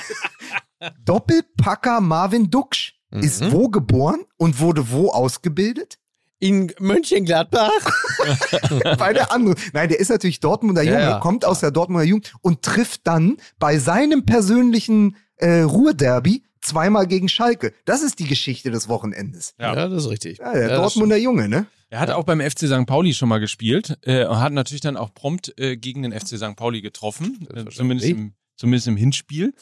Doppelpacker 1.06 2.02
Marvin 2.02 2.50
Duksch 2.50 2.96
mhm. 3.12 3.22
ist 3.22 3.50
wo 3.54 3.70
geboren 3.70 4.26
und 4.36 4.60
wurde 4.60 4.92
wo 4.92 5.12
ausgebildet? 5.12 6.00
In 6.46 6.72
Mönchengladbach. 6.80 7.72
bei 8.98 9.14
der 9.14 9.32
anderen. 9.32 9.58
Nein, 9.74 9.90
der 9.90 10.00
ist 10.00 10.10
natürlich 10.10 10.40
Dortmunder 10.40 10.84
Junge, 10.84 11.00
ja, 11.00 11.20
kommt 11.20 11.46
aus 11.46 11.60
der 11.60 11.72
Dortmunder 11.72 12.06
Jugend 12.06 12.34
und 12.42 12.62
trifft 12.62 13.02
dann 13.08 13.38
bei 13.60 13.80
seinem 13.80 14.26
persönlichen 14.26 15.16
äh, 15.38 15.62
Ruhrderby 15.62 16.44
zweimal 16.62 17.08
gegen 17.08 17.30
Schalke. 17.30 17.74
Das 17.86 18.02
ist 18.02 18.20
die 18.20 18.28
Geschichte 18.28 18.72
des 18.72 18.88
Wochenendes. 18.90 19.54
Ja, 19.60 19.76
ja 19.76 19.88
das 19.88 20.06
ist 20.06 20.10
richtig. 20.10 20.40
Ja, 20.40 20.54
der 20.54 20.70
ja, 20.70 20.76
Dortmunder 20.78 21.18
Junge, 21.18 21.50
ne? 21.50 21.68
Er 21.90 22.00
hat 22.00 22.10
auch 22.10 22.24
beim 22.24 22.42
FC 22.42 22.68
St. 22.68 22.86
Pauli 22.86 23.14
schon 23.14 23.30
mal 23.30 23.40
gespielt 23.40 23.98
äh, 24.02 24.26
und 24.26 24.40
hat 24.40 24.54
natürlich 24.54 24.82
dann 24.82 24.98
auch 24.98 25.14
prompt 25.14 25.54
äh, 25.58 25.78
gegen 25.78 26.02
den 26.02 26.12
FC 26.12 26.38
St. 26.38 26.56
Pauli 26.56 26.82
getroffen, 26.82 27.48
äh, 27.54 27.66
zumindest 27.70 28.10
im 28.10 28.34
zumindest 28.56 28.88
im 28.88 28.98
Hinspiel. 28.98 29.54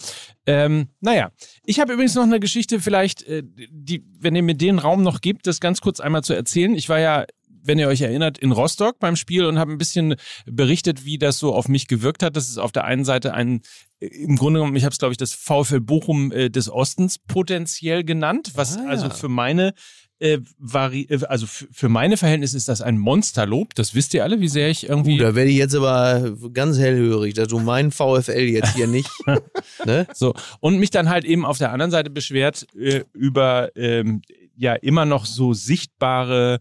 Ähm, 0.46 0.90
naja, 1.00 1.32
ich 1.66 1.80
habe 1.80 1.94
übrigens 1.94 2.16
noch 2.16 2.24
eine 2.24 2.40
Geschichte, 2.40 2.80
vielleicht, 2.80 3.24
äh, 3.24 3.44
die, 3.46 4.04
wenn 4.20 4.36
ihr 4.36 4.44
mir 4.44 4.56
den 4.56 4.80
Raum 4.80 5.04
noch 5.04 5.22
gibt, 5.22 5.48
das 5.48 5.60
ganz 5.60 5.82
kurz 5.82 6.00
einmal 6.00 6.24
zu 6.24 6.34
erzählen. 6.34 6.76
Ich 6.76 6.90
war 6.90 7.00
ja 7.00 7.26
wenn 7.64 7.80
ihr 7.80 7.88
euch 7.88 8.02
erinnert, 8.02 8.38
in 8.38 8.52
Rostock 8.52 9.00
beim 9.00 9.16
Spiel 9.16 9.46
und 9.46 9.58
habe 9.58 9.72
ein 9.72 9.78
bisschen 9.78 10.16
berichtet, 10.46 11.06
wie 11.06 11.18
das 11.18 11.40
so 11.40 11.54
auf 11.56 11.68
mich 11.68 11.88
gewirkt 11.88 12.22
hat. 12.22 12.36
Das 12.36 12.50
ist 12.50 12.58
auf 12.58 12.72
der 12.72 12.84
einen 12.84 13.06
Seite 13.06 13.34
ein, 13.34 13.62
äh, 14.00 14.08
im 14.08 14.36
Grunde 14.36 14.60
genommen, 14.60 14.76
ich 14.76 14.84
habe 14.84 14.92
es, 14.92 15.00
glaube 15.00 15.14
ich, 15.14 15.18
das 15.18 15.34
VfL 15.34 15.80
Bochum 15.80 16.32
äh, 16.32 16.50
des 16.50 16.70
Ostens 16.70 17.20
potenziell 17.20 18.04
genannt, 18.04 18.52
was 18.56 18.78
ah, 18.78 18.84
ja. 18.84 18.90
also 18.90 19.10
für 19.10 19.30
meine 19.30 19.74
äh, 20.20 20.40
äh, 20.84 21.26
also 21.26 21.46
für 21.48 21.90
meine 21.90 22.18
Verhältnisse 22.18 22.58
ist 22.58 22.70
das 22.70 22.82
ein 22.82 22.98
Monsterlob. 22.98 23.76
Das 23.76 23.96
wisst 23.96 24.14
ihr 24.14 24.24
alle, 24.24 24.40
wie 24.40 24.48
sehr 24.48 24.70
ich 24.70 24.88
irgendwie. 24.88 25.20
Uh, 25.20 25.24
da 25.24 25.36
werde 25.36 25.50
ich 25.50 25.58
jetzt 25.58 25.76
aber 25.76 26.36
ganz 26.54 26.78
hellhörig, 26.78 27.34
dass 27.34 27.48
du 27.48 27.60
meinen 27.60 27.92
VfL 27.92 28.50
jetzt 28.50 28.76
hier 28.76 28.88
nicht. 28.88 29.10
ne? 29.86 30.08
So. 30.14 30.34
Und 30.60 30.80
mich 30.80 30.92
dann 30.92 31.10
halt 31.10 31.26
eben 31.26 31.46
auf 31.46 31.58
der 31.58 31.72
anderen 31.72 31.92
Seite 31.92 32.10
beschwert 32.10 32.68
äh, 32.76 33.04
über 33.14 33.76
ähm, 33.76 34.22
ja 34.56 34.74
immer 34.74 35.06
noch 35.06 35.26
so 35.26 35.54
sichtbare 35.54 36.60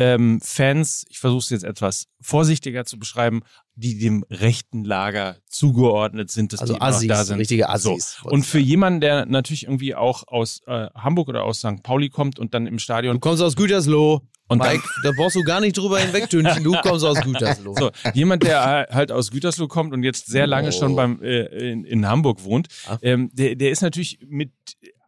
ähm, 0.00 0.40
Fans, 0.42 1.04
ich 1.10 1.18
versuche 1.18 1.40
es 1.40 1.50
jetzt 1.50 1.62
etwas 1.62 2.06
vorsichtiger 2.22 2.86
zu 2.86 2.98
beschreiben, 2.98 3.42
die 3.74 3.98
dem 3.98 4.24
rechten 4.30 4.82
Lager 4.82 5.36
zugeordnet 5.46 6.30
sind, 6.30 6.54
dass 6.54 6.60
also 6.60 6.72
die 6.72 6.80
Assis, 6.80 7.08
da 7.08 7.22
sind. 7.22 7.38
richtige 7.38 7.68
Assis. 7.68 8.16
So. 8.22 8.30
Und 8.30 8.46
für 8.46 8.58
jemanden, 8.58 9.02
der 9.02 9.26
natürlich 9.26 9.64
irgendwie 9.64 9.94
auch 9.94 10.26
aus 10.26 10.62
äh, 10.66 10.88
Hamburg 10.94 11.28
oder 11.28 11.44
aus 11.44 11.58
St. 11.58 11.82
Pauli 11.82 12.08
kommt 12.08 12.38
und 12.38 12.54
dann 12.54 12.66
im 12.66 12.78
Stadion. 12.78 13.16
Du 13.16 13.20
kommst 13.20 13.42
aus 13.42 13.56
Gütersloh. 13.56 14.22
Und 14.48 14.62
Mike, 14.62 14.82
da 15.04 15.12
brauchst 15.14 15.36
du 15.36 15.42
gar 15.42 15.60
nicht 15.60 15.76
drüber 15.76 16.00
hinwegtünchen. 16.00 16.64
Du 16.64 16.72
kommst 16.80 17.04
aus 17.04 17.20
Gütersloh. 17.20 17.74
So, 17.78 17.90
jemand, 18.14 18.42
der 18.42 18.88
halt 18.90 19.12
aus 19.12 19.30
Gütersloh 19.30 19.68
kommt 19.68 19.92
und 19.92 20.02
jetzt 20.02 20.28
sehr 20.28 20.46
lange 20.46 20.68
oh. 20.68 20.72
schon 20.72 20.96
beim 20.96 21.22
äh, 21.22 21.42
in, 21.70 21.84
in 21.84 22.08
Hamburg 22.08 22.42
wohnt, 22.42 22.68
ähm, 23.02 23.30
der, 23.34 23.54
der 23.54 23.70
ist 23.70 23.82
natürlich 23.82 24.18
mit 24.26 24.50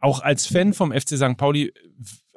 auch 0.03 0.21
als 0.21 0.47
Fan 0.47 0.75
vom 0.75 0.93
FC 0.93 1.17
St. 1.17 1.39
Pauli 1.39 1.73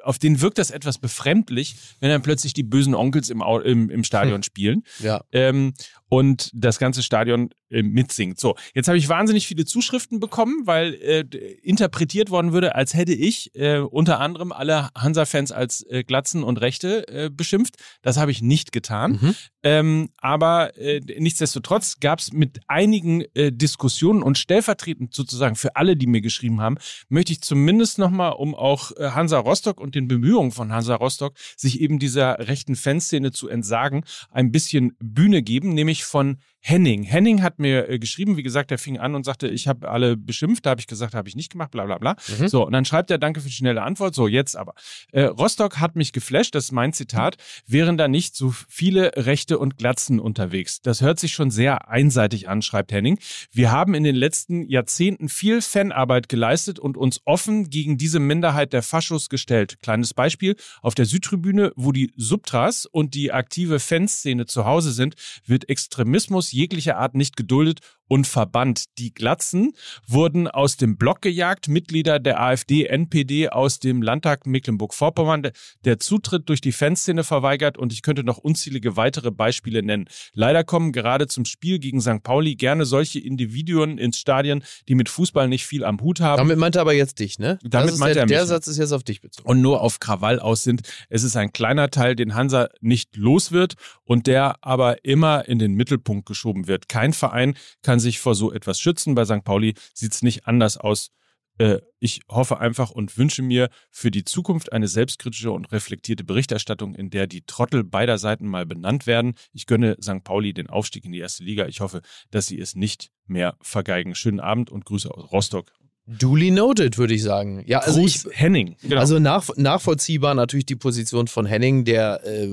auf 0.06 0.18
den 0.18 0.40
wirkt 0.40 0.58
das 0.58 0.70
etwas 0.70 0.98
befremdlich, 0.98 1.76
wenn 2.00 2.10
dann 2.10 2.22
plötzlich 2.22 2.54
die 2.54 2.62
bösen 2.62 2.94
Onkels 2.94 3.28
im, 3.28 3.42
im, 3.42 3.90
im 3.90 4.04
Stadion 4.04 4.42
spielen. 4.44 4.84
Ja. 5.00 5.22
Ähm, 5.32 5.74
und 6.08 6.50
das 6.54 6.78
ganze 6.78 7.02
Stadion 7.02 7.50
äh, 7.70 7.82
mitsingt. 7.82 8.38
So, 8.38 8.56
jetzt 8.74 8.88
habe 8.88 8.98
ich 8.98 9.08
wahnsinnig 9.08 9.46
viele 9.46 9.64
Zuschriften 9.64 10.20
bekommen, 10.20 10.66
weil 10.66 10.94
äh, 10.94 11.24
interpretiert 11.62 12.30
worden 12.30 12.52
würde, 12.52 12.74
als 12.74 12.94
hätte 12.94 13.12
ich 13.12 13.54
äh, 13.54 13.78
unter 13.78 14.20
anderem 14.20 14.52
alle 14.52 14.90
Hansa-Fans 14.96 15.52
als 15.52 15.82
äh, 15.88 16.04
Glatzen 16.04 16.42
und 16.42 16.60
Rechte 16.60 17.08
äh, 17.08 17.30
beschimpft. 17.30 17.76
Das 18.02 18.16
habe 18.18 18.30
ich 18.30 18.42
nicht 18.42 18.72
getan. 18.72 19.18
Mhm. 19.20 19.34
Ähm, 19.62 20.08
aber 20.18 20.76
äh, 20.76 21.00
nichtsdestotrotz 21.18 21.98
gab 21.98 22.20
es 22.20 22.32
mit 22.32 22.60
einigen 22.68 23.22
äh, 23.34 23.50
Diskussionen 23.50 24.22
und 24.22 24.38
stellvertretend 24.38 25.12
sozusagen 25.12 25.56
für 25.56 25.74
alle, 25.74 25.96
die 25.96 26.06
mir 26.06 26.20
geschrieben 26.20 26.60
haben, 26.60 26.76
möchte 27.08 27.32
ich 27.32 27.40
zumindest 27.40 27.98
nochmal, 27.98 28.32
um 28.32 28.54
auch 28.54 28.92
äh, 28.92 29.10
Hansa 29.10 29.38
Rostock 29.38 29.80
und 29.80 29.96
den 29.96 30.06
Bemühungen 30.06 30.52
von 30.52 30.72
Hansa 30.72 30.94
Rostock, 30.94 31.34
sich 31.56 31.80
eben 31.80 31.98
dieser 31.98 32.38
rechten 32.46 32.76
Fanszene 32.76 33.32
zu 33.32 33.48
entsagen, 33.48 34.04
ein 34.30 34.52
bisschen 34.52 34.96
Bühne 35.00 35.42
geben, 35.42 35.70
nämlich 35.74 36.04
von 36.04 36.38
Henning. 36.68 37.04
Henning 37.04 37.44
hat 37.44 37.60
mir 37.60 37.88
äh, 37.88 38.00
geschrieben, 38.00 38.36
wie 38.36 38.42
gesagt, 38.42 38.72
er 38.72 38.78
fing 38.78 38.98
an 38.98 39.14
und 39.14 39.22
sagte, 39.22 39.46
ich 39.46 39.68
habe 39.68 39.88
alle 39.88 40.16
beschimpft, 40.16 40.66
da 40.66 40.70
habe 40.70 40.80
ich 40.80 40.88
gesagt, 40.88 41.14
habe 41.14 41.28
ich 41.28 41.36
nicht 41.36 41.52
gemacht, 41.52 41.70
bla 41.70 41.84
bla 41.84 41.98
bla. 41.98 42.16
Mhm. 42.40 42.48
So, 42.48 42.66
und 42.66 42.72
dann 42.72 42.84
schreibt 42.84 43.08
er, 43.12 43.18
danke 43.18 43.40
für 43.40 43.46
die 43.46 43.54
schnelle 43.54 43.82
Antwort. 43.82 44.16
So, 44.16 44.26
jetzt 44.26 44.56
aber. 44.56 44.74
Äh, 45.12 45.22
Rostock 45.26 45.78
hat 45.78 45.94
mich 45.94 46.12
geflasht, 46.12 46.56
das 46.56 46.64
ist 46.64 46.72
mein 46.72 46.92
Zitat, 46.92 47.36
wären 47.68 47.96
da 47.96 48.08
nicht 48.08 48.34
so 48.34 48.52
viele 48.68 49.12
Rechte 49.14 49.60
und 49.60 49.78
Glatzen 49.78 50.18
unterwegs. 50.18 50.80
Das 50.82 51.02
hört 51.02 51.20
sich 51.20 51.34
schon 51.34 51.52
sehr 51.52 51.88
einseitig 51.88 52.48
an, 52.48 52.62
schreibt 52.62 52.90
Henning. 52.90 53.20
Wir 53.52 53.70
haben 53.70 53.94
in 53.94 54.02
den 54.02 54.16
letzten 54.16 54.68
Jahrzehnten 54.68 55.28
viel 55.28 55.62
Fanarbeit 55.62 56.28
geleistet 56.28 56.80
und 56.80 56.96
uns 56.96 57.20
offen 57.26 57.70
gegen 57.70 57.96
diese 57.96 58.18
Minderheit 58.18 58.72
der 58.72 58.82
Faschos 58.82 59.28
gestellt. 59.28 59.78
Kleines 59.82 60.14
Beispiel, 60.14 60.56
auf 60.82 60.96
der 60.96 61.04
Südtribüne, 61.04 61.70
wo 61.76 61.92
die 61.92 62.12
Subtras 62.16 62.86
und 62.86 63.14
die 63.14 63.30
aktive 63.30 63.78
Fanszene 63.78 64.46
zu 64.46 64.64
Hause 64.64 64.90
sind, 64.90 65.14
wird 65.46 65.68
Extremismus 65.68 66.55
jeglicher 66.56 66.96
Art 66.96 67.14
nicht 67.14 67.36
geduldet 67.36 67.80
und 68.08 68.26
verbannt. 68.26 68.84
Die 68.98 69.12
Glatzen 69.12 69.72
wurden 70.06 70.48
aus 70.48 70.76
dem 70.76 70.96
Block 70.96 71.22
gejagt, 71.22 71.68
Mitglieder 71.68 72.18
der 72.18 72.40
AfD, 72.40 72.84
NPD 72.84 73.48
aus 73.48 73.78
dem 73.78 74.02
Landtag 74.02 74.46
Mecklenburg-Vorpommern, 74.46 75.50
der 75.84 75.98
Zutritt 75.98 76.48
durch 76.48 76.60
die 76.60 76.72
Fanszene 76.72 77.24
verweigert 77.24 77.78
und 77.78 77.92
ich 77.92 78.02
könnte 78.02 78.24
noch 78.24 78.38
unzählige 78.38 78.96
weitere 78.96 79.30
Beispiele 79.30 79.82
nennen. 79.82 80.06
Leider 80.32 80.64
kommen 80.64 80.92
gerade 80.92 81.26
zum 81.26 81.44
Spiel 81.44 81.78
gegen 81.78 82.00
St. 82.00 82.22
Pauli 82.22 82.56
gerne 82.56 82.84
solche 82.84 83.18
Individuen 83.18 83.98
ins 83.98 84.18
Stadion, 84.18 84.62
die 84.88 84.94
mit 84.94 85.08
Fußball 85.08 85.48
nicht 85.48 85.66
viel 85.66 85.84
am 85.84 86.00
Hut 86.00 86.20
haben. 86.20 86.38
Damit 86.38 86.58
meint 86.58 86.76
er 86.76 86.82
aber 86.82 86.94
jetzt 86.94 87.18
dich, 87.18 87.38
ne? 87.38 87.58
Damit 87.62 87.98
meint 87.98 88.14
der, 88.14 88.22
er 88.22 88.26
mich. 88.26 88.36
Der 88.36 88.46
Satz 88.46 88.66
ist 88.68 88.78
jetzt 88.78 88.92
auf 88.92 89.02
dich 89.02 89.20
bezogen. 89.20 89.48
Und 89.48 89.60
nur 89.60 89.80
auf 89.80 90.00
Krawall 90.00 90.38
aus 90.38 90.62
sind. 90.62 90.82
Es 91.08 91.22
ist 91.22 91.36
ein 91.36 91.52
kleiner 91.52 91.90
Teil, 91.90 92.16
den 92.16 92.34
Hansa 92.34 92.68
nicht 92.80 93.16
los 93.16 93.52
wird 93.52 93.74
und 94.04 94.26
der 94.26 94.56
aber 94.62 95.04
immer 95.04 95.48
in 95.48 95.58
den 95.58 95.74
Mittelpunkt 95.74 96.26
geschoben 96.26 96.66
wird. 96.66 96.88
Kein 96.88 97.12
Verein 97.12 97.56
kann 97.82 97.95
kann 97.96 98.00
sich 98.00 98.18
vor 98.18 98.34
so 98.34 98.52
etwas 98.52 98.78
schützen. 98.78 99.14
Bei 99.14 99.24
St. 99.24 99.42
Pauli 99.42 99.72
sieht 99.94 100.12
es 100.12 100.20
nicht 100.20 100.46
anders 100.46 100.76
aus. 100.76 101.12
Äh, 101.56 101.78
ich 101.98 102.20
hoffe 102.28 102.58
einfach 102.58 102.90
und 102.90 103.16
wünsche 103.16 103.40
mir 103.40 103.70
für 103.90 104.10
die 104.10 104.22
Zukunft 104.22 104.70
eine 104.70 104.86
selbstkritische 104.86 105.50
und 105.50 105.72
reflektierte 105.72 106.22
Berichterstattung, 106.22 106.94
in 106.94 107.08
der 107.08 107.26
die 107.26 107.46
Trottel 107.46 107.84
beider 107.84 108.18
Seiten 108.18 108.46
mal 108.48 108.66
benannt 108.66 109.06
werden. 109.06 109.32
Ich 109.54 109.64
gönne 109.64 109.96
St. 110.02 110.22
Pauli 110.24 110.52
den 110.52 110.68
Aufstieg 110.68 111.06
in 111.06 111.12
die 111.12 111.20
erste 111.20 111.42
Liga. 111.42 111.64
Ich 111.68 111.80
hoffe, 111.80 112.02
dass 112.30 112.48
sie 112.48 112.60
es 112.60 112.74
nicht 112.74 113.12
mehr 113.26 113.56
vergeigen. 113.62 114.14
Schönen 114.14 114.40
Abend 114.40 114.70
und 114.70 114.84
Grüße 114.84 115.10
aus 115.10 115.32
Rostock. 115.32 115.72
Duly 116.06 116.50
noted, 116.50 116.98
würde 116.98 117.14
ich 117.14 117.22
sagen. 117.22 117.64
Ja, 117.66 117.78
also 117.78 117.98
Gruß 117.98 118.26
ich, 118.26 118.38
Henning. 118.38 118.76
Genau. 118.82 119.00
Also 119.00 119.18
nach, 119.18 119.48
nachvollziehbar 119.56 120.34
natürlich 120.34 120.66
die 120.66 120.76
Position 120.76 121.28
von 121.28 121.46
Henning, 121.46 121.86
der 121.86 122.20
äh, 122.26 122.52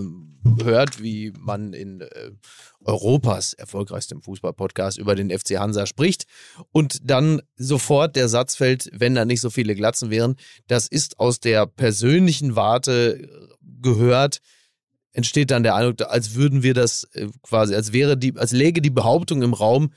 hört, 0.63 1.03
wie 1.03 1.33
man 1.37 1.73
in 1.73 2.01
äh, 2.01 2.31
Europas 2.85 3.53
erfolgreichstem 3.53 4.21
Fußballpodcast 4.21 4.97
über 4.97 5.15
den 5.15 5.29
FC 5.29 5.57
Hansa 5.57 5.85
spricht 5.85 6.25
und 6.71 6.99
dann 7.03 7.41
sofort 7.55 8.15
der 8.15 8.27
Satz 8.27 8.55
fällt, 8.55 8.89
wenn 8.93 9.15
da 9.15 9.25
nicht 9.25 9.41
so 9.41 9.49
viele 9.49 9.75
Glatzen 9.75 10.09
wären, 10.09 10.35
das 10.67 10.87
ist 10.87 11.19
aus 11.19 11.39
der 11.39 11.65
persönlichen 11.65 12.55
Warte 12.55 13.27
gehört, 13.81 14.39
entsteht 15.13 15.51
dann 15.51 15.63
der 15.63 15.75
Eindruck, 15.75 16.09
als 16.09 16.35
würden 16.35 16.63
wir 16.63 16.73
das 16.73 17.05
äh, 17.13 17.27
quasi, 17.43 17.75
als 17.75 17.93
wäre 17.93 18.17
die, 18.17 18.35
als 18.35 18.51
läge 18.51 18.81
die 18.81 18.89
Behauptung 18.89 19.43
im 19.43 19.53
Raum, 19.53 19.93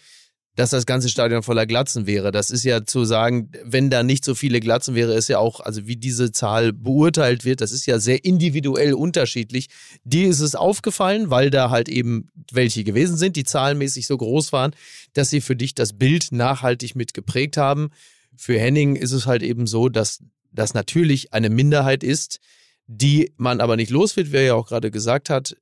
dass 0.57 0.71
das 0.71 0.87
ganze 0.87 1.11
Stadion 1.11 1.42
voller 1.42 1.66
Glatzen 1.66 2.07
wäre. 2.07 2.33
Das 2.33 2.51
ist 2.51 2.64
ja 2.64 2.85
zu 2.85 3.05
sagen, 3.05 3.51
wenn 3.62 3.90
da 3.90 4.03
nicht 4.03 4.25
so 4.25 4.35
viele 4.35 4.59
Glatzen 4.59 4.95
wäre, 4.95 5.14
ist 5.14 5.29
ja 5.29 5.38
auch, 5.38 5.61
also 5.61 5.87
wie 5.87 5.97
diese 5.97 6.33
Zahl 6.33 6.73
beurteilt 6.73 7.45
wird, 7.45 7.61
das 7.61 7.73
ist 7.73 7.87
ja 7.87 7.99
sehr 7.99 8.25
individuell 8.25 8.95
unterschiedlich. 8.95 9.69
Dir 10.05 10.29
ist 10.29 10.40
es 10.40 10.55
aufgefallen, 10.55 11.31
weil 11.31 11.51
da 11.51 11.71
halt 11.71 11.90
eben 11.90 12.31
welche 12.51 12.85
gewesen 12.85 13.19
sind, 13.19 13.37
die 13.37 13.45
zahlenmäßig 13.45 14.07
so 14.07 14.16
groß 14.16 14.53
waren, 14.53 14.75
dass 15.12 15.29
sie 15.29 15.42
für 15.42 15.57
dich 15.57 15.75
das 15.75 15.92
Bild 15.92 16.33
nachhaltig 16.33 16.97
mitgeprägt 16.97 17.59
haben. 17.59 17.90
Für 18.35 18.59
Henning 18.59 18.97
ist 18.97 19.12
es 19.12 19.27
halt 19.27 19.42
eben 19.42 19.66
so, 19.66 19.90
dass 19.90 20.23
das 20.53 20.73
natürlich 20.73 21.35
eine 21.35 21.51
Minderheit 21.51 22.03
ist, 22.03 22.40
die 22.87 23.33
man 23.37 23.61
aber 23.61 23.77
nicht 23.77 23.90
los 23.90 24.16
wird, 24.16 24.33
wie 24.33 24.37
er 24.37 24.42
ja 24.42 24.55
auch 24.55 24.69
gerade 24.69 24.90
gesagt 24.90 25.29
hat, 25.29 25.57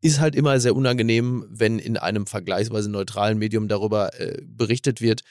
ist 0.00 0.20
halt 0.20 0.34
immer 0.34 0.60
sehr 0.60 0.76
unangenehm, 0.76 1.46
wenn 1.50 1.78
in 1.78 1.96
einem 1.96 2.26
vergleichsweise 2.26 2.90
neutralen 2.90 3.38
Medium 3.38 3.68
darüber 3.68 4.18
äh, 4.20 4.40
berichtet 4.44 5.00
wird. 5.00 5.22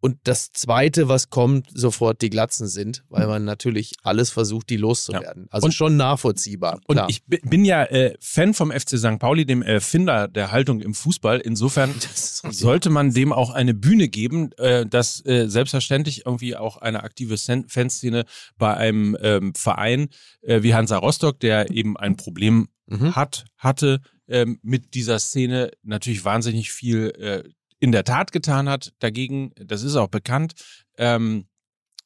Und 0.00 0.18
das 0.24 0.52
Zweite, 0.52 1.08
was 1.08 1.28
kommt, 1.28 1.68
sofort 1.74 2.22
die 2.22 2.30
Glatzen 2.30 2.68
sind, 2.68 3.04
weil 3.08 3.26
man 3.26 3.44
natürlich 3.44 3.94
alles 4.02 4.30
versucht, 4.30 4.70
die 4.70 4.76
loszuwerden. 4.76 5.44
Ja. 5.44 5.48
Also 5.50 5.66
und, 5.66 5.72
schon 5.72 5.96
nachvollziehbar. 5.96 6.80
Klar. 6.88 7.04
Und 7.06 7.10
ich 7.10 7.24
bin 7.26 7.64
ja 7.64 7.84
äh, 7.84 8.14
Fan 8.20 8.54
vom 8.54 8.70
FC 8.70 8.96
St. 8.96 9.18
Pauli, 9.18 9.44
dem 9.44 9.62
Erfinder 9.62 10.28
der 10.28 10.52
Haltung 10.52 10.80
im 10.80 10.94
Fußball. 10.94 11.40
Insofern 11.40 11.92
sollte 12.50 12.90
man 12.90 13.12
dem 13.12 13.32
auch 13.32 13.50
eine 13.50 13.74
Bühne 13.74 14.08
geben, 14.08 14.52
äh, 14.58 14.86
dass 14.86 15.24
äh, 15.26 15.48
selbstverständlich 15.48 16.26
irgendwie 16.26 16.54
auch 16.54 16.76
eine 16.76 17.02
aktive 17.02 17.36
Fanszene 17.36 18.24
bei 18.56 18.76
einem 18.76 19.16
ähm, 19.20 19.52
Verein 19.54 20.10
äh, 20.42 20.62
wie 20.62 20.74
Hansa 20.74 20.98
Rostock, 20.98 21.40
der 21.40 21.70
eben 21.70 21.96
ein 21.96 22.16
Problem 22.16 22.68
mhm. 22.86 23.16
hat, 23.16 23.46
hatte, 23.56 24.00
ähm, 24.28 24.58
mit 24.62 24.94
dieser 24.94 25.18
Szene 25.18 25.70
natürlich 25.82 26.24
wahnsinnig 26.24 26.70
viel 26.70 27.12
äh, 27.18 27.48
in 27.80 27.92
der 27.92 28.04
Tat 28.04 28.32
getan 28.32 28.68
hat 28.68 28.92
dagegen. 28.98 29.52
Das 29.56 29.82
ist 29.82 29.96
auch 29.96 30.08
bekannt. 30.08 30.54
Ähm, 30.96 31.46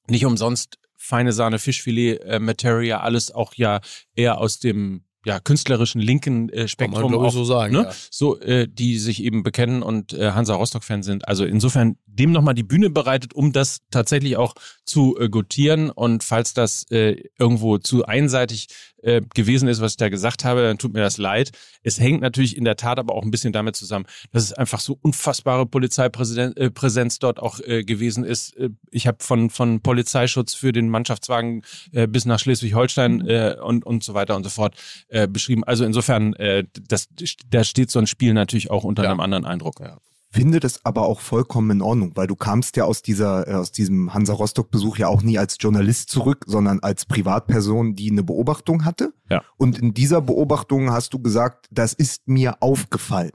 nicht 0.09 0.27
umsonst 0.27 0.79
feine 0.97 1.33
Sahne, 1.33 1.59
Fischfilet, 1.59 2.19
äh, 2.19 2.39
Materia, 2.39 3.01
alles 3.01 3.33
auch 3.33 3.55
ja 3.55 3.81
eher 4.15 4.39
aus 4.39 4.59
dem 4.59 5.05
ja, 5.25 5.39
künstlerischen 5.39 6.01
linken 6.01 6.49
äh, 6.49 6.67
Spektrum 6.67 7.13
Kann 7.13 7.21
man, 7.21 7.27
auch, 7.29 7.33
so 7.33 7.45
sagen, 7.45 7.75
ne? 7.75 7.83
ja. 7.85 7.93
so 8.11 8.41
äh, 8.41 8.67
die 8.69 8.99
sich 8.99 9.23
eben 9.23 9.43
bekennen 9.43 9.83
und 9.83 10.13
äh, 10.13 10.33
Hansa 10.33 10.55
Rostock 10.55 10.83
Fan 10.83 11.03
sind. 11.03 11.29
Also 11.29 11.45
insofern 11.45 11.97
dem 12.07 12.33
nochmal 12.33 12.55
die 12.55 12.65
Bühne 12.65 12.91
bereitet, 12.91 13.33
um 13.33 13.53
das 13.53 13.79
tatsächlich 13.91 14.37
auch 14.37 14.55
zu 14.85 15.17
äh, 15.19 15.29
gutieren 15.29 15.91
und 15.91 16.25
falls 16.25 16.55
das 16.55 16.91
äh, 16.91 17.23
irgendwo 17.39 17.79
zu 17.79 18.05
einseitig 18.05 18.69
äh, 19.03 19.21
gewesen 19.35 19.69
ist, 19.69 19.81
was 19.81 19.93
ich 19.93 19.97
da 19.99 20.09
gesagt 20.09 20.45
habe, 20.45 20.63
dann 20.63 20.79
tut 20.79 20.95
mir 20.95 21.01
das 21.01 21.19
leid. 21.19 21.51
Es 21.83 22.01
hängt 22.01 22.23
natürlich 22.23 22.57
in 22.57 22.65
der 22.65 22.77
Tat 22.77 22.99
aber 22.99 23.15
auch 23.15 23.23
ein 23.23 23.31
bisschen 23.31 23.53
damit 23.53 23.77
zusammen, 23.77 24.07
dass 24.33 24.45
es 24.45 24.53
einfach 24.53 24.81
so 24.81 24.99
unfassbare 25.01 25.67
Polizeipräsenz 25.67 26.57
äh, 26.57 27.19
dort 27.21 27.41
auch 27.41 27.61
äh, 27.61 27.85
gewesen 27.85 28.25
ist. 28.25 28.57
Äh, 28.57 28.71
ich 28.91 29.07
habe 29.07 29.19
von 29.21 29.51
von 29.51 29.81
Polizeischutz 29.81 30.55
für 30.55 30.73
den 30.73 30.89
Mannschaftswagen 30.89 31.63
äh, 31.93 32.07
bis 32.07 32.25
nach 32.25 32.39
Schleswig-Holstein 32.39 33.27
äh, 33.27 33.57
und 33.63 33.85
und 33.85 34.03
so 34.05 34.15
weiter 34.15 34.37
und 34.37 34.45
so 34.45 34.51
fort 34.51 34.75
äh, 35.09 35.29
beschrieben. 35.29 35.65
Also 35.65 35.85
insofern, 35.85 36.35
äh, 36.35 36.65
das, 36.89 37.09
da 37.51 37.65
steht 37.65 37.91
so 37.91 37.99
ein 37.99 38.07
Spiel 38.07 38.35
natürlich 38.35 38.71
auch 38.71 38.85
unter 38.85 39.05
ja. 39.05 39.11
einem 39.11 39.21
anderen 39.21 39.45
Eindruck. 39.45 39.81
Ja 39.81 39.99
finde 40.33 40.61
das 40.61 40.85
aber 40.85 41.03
auch 41.03 41.21
vollkommen 41.21 41.71
in 41.71 41.83
Ordnung, 41.83 42.13
weil 42.15 42.27
du 42.27 42.35
kamst 42.35 42.77
ja 42.77 42.85
aus 42.85 43.03
dieser, 43.03 43.47
äh, 43.47 43.55
aus 43.55 43.71
diesem 43.71 44.15
Hansa 44.15 44.33
Rostock-Besuch 44.33 44.97
ja 44.97 45.09
auch 45.09 45.23
nie 45.23 45.39
als 45.39 45.57
Journalist 45.61 46.09
zurück, 46.09 46.45
sondern 46.47 46.81
als 46.81 47.05
Privatperson, 47.05 47.95
die 47.95 48.11
eine 48.11 48.23
Beobachtung 48.23 48.85
hatte. 48.85 49.13
Ja. 49.31 49.43
Und 49.59 49.79
in 49.79 49.93
dieser 49.93 50.23
Beobachtung 50.23 50.91
hast 50.91 51.13
du 51.13 51.19
gesagt, 51.19 51.67
das 51.71 51.93
ist 51.93 52.27
mir 52.27 52.57
aufgefallen. 52.61 53.33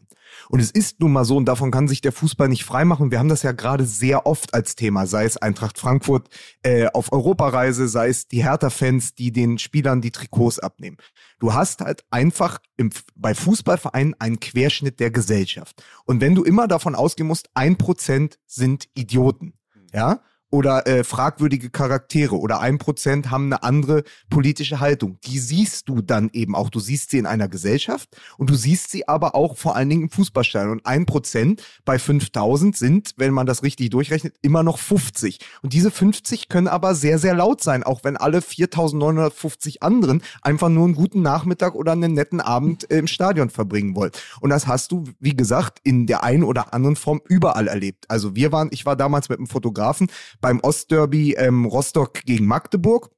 Und 0.50 0.60
es 0.60 0.72
ist 0.72 1.00
nun 1.00 1.12
mal 1.12 1.26
so, 1.26 1.38
und 1.38 1.46
davon 1.46 1.72
kann 1.72 1.88
sich 1.88 2.02
der 2.02 2.12
Fußball 2.12 2.50
nicht 2.50 2.64
freimachen. 2.64 3.12
Wir 3.12 3.20
haben 3.20 3.30
das 3.30 3.44
ja 3.44 3.52
gerade 3.52 3.86
sehr 3.86 4.26
oft 4.26 4.54
als 4.54 4.76
Thema, 4.76 5.08
sei 5.08 5.26
es 5.26 5.38
Eintracht 5.38 5.78
Frankfurt 5.78 6.30
äh, 6.64 6.88
auf 6.88 7.12
Europareise, 7.12 7.88
sei 7.88 8.10
es 8.10 8.28
die 8.28 8.44
Hertha-Fans, 8.44 9.16
die 9.16 9.32
den 9.32 9.58
Spielern 9.58 10.02
die 10.02 10.12
Trikots 10.12 10.60
abnehmen. 10.60 10.98
Du 11.40 11.54
hast 11.54 11.82
halt 11.82 12.04
einfach 12.10 12.60
im, 12.78 12.92
bei 13.16 13.36
Fußballvereinen 13.36 14.16
einen 14.20 14.40
Querschnitt 14.40 15.00
der 15.00 15.12
Gesellschaft. 15.12 15.84
Und 16.06 16.22
wenn 16.22 16.36
du 16.36 16.44
immer 16.44 16.68
davon 16.68 16.96
ausgehen 16.96 17.28
musst, 17.28 17.50
ein 17.54 17.78
Prozent 17.78 18.40
sind 18.46 18.88
Idioten, 18.96 19.54
ja, 19.94 20.22
oder 20.50 20.88
äh, 20.88 21.04
fragwürdige 21.04 21.70
Charaktere 21.70 22.38
oder 22.38 22.60
ein 22.60 22.78
Prozent 22.78 23.32
haben 23.32 23.46
eine 23.48 23.64
andere 23.64 24.04
politische 24.30 24.80
Haltung. 24.80 25.18
Die 25.26 25.40
siehst 25.40 25.90
du 25.90 26.02
dann 26.02 26.30
eben 26.34 26.56
auch. 26.56 26.70
Du 26.70 26.80
siehst 26.80 27.12
sie 27.12 27.18
in 27.18 27.26
einer 27.26 27.50
Gesellschaft 27.50 28.10
und 28.38 28.50
du 28.50 28.56
siehst 28.56 28.92
sie 28.92 29.08
aber 29.08 29.36
auch 29.36 29.58
vor 29.58 29.76
allen 29.76 29.90
Dingen 29.90 30.04
im 30.04 30.10
Fußballstadion. 30.10 30.72
Und 30.72 30.86
ein 30.86 31.06
Prozent 31.06 31.64
bei 31.84 32.00
5000 32.00 32.78
sind, 32.78 33.14
wenn 33.18 33.34
man 33.34 33.46
das 33.46 33.64
richtig 33.64 33.90
durchrechnet, 33.90 34.36
immer 34.42 34.64
noch 34.64 34.80
50. 34.80 35.40
Und 35.62 35.74
diese 35.74 35.92
50 35.92 36.50
können 36.50 36.68
aber 36.68 36.96
sehr, 36.96 37.20
sehr 37.20 37.34
laut 37.34 37.62
sein, 37.62 37.84
auch 37.84 38.04
wenn 38.04 38.16
alle 38.16 38.42
4950 38.42 39.84
anderen 39.84 40.22
einfach 40.42 40.70
nur 40.70 40.86
einen 40.86 40.96
guten 40.96 41.22
Nachmittag 41.22 41.76
oder 41.76 41.92
einen 41.92 42.14
netten 42.14 42.40
Abend 42.40 42.86
im 42.86 43.08
Stadion 43.08 43.50
verbringen 43.50 43.96
wollen. 43.96 44.12
Und 44.40 44.50
das 44.50 44.68
hast 44.68 44.92
du, 44.92 45.04
wie 45.20 45.36
gesagt, 45.36 45.80
in 45.84 46.08
der 46.08 46.24
einen 46.24 46.44
oder 46.44 46.74
anderen 46.74 46.96
Form 46.96 47.22
überall 47.28 47.68
erlebt. 47.68 48.06
Also 48.08 48.36
wir 48.36 48.52
waren, 48.52 48.70
ich 48.72 48.86
war 48.86 48.96
damals 48.96 49.30
mit 49.30 49.40
einem 49.40 49.48
Fotografen 49.48 50.08
beim 50.42 50.60
Ostderby 50.60 51.34
ähm, 51.34 51.66
Rostock 51.66 52.22
gegen 52.26 52.46
Magdeburg. 52.46 53.10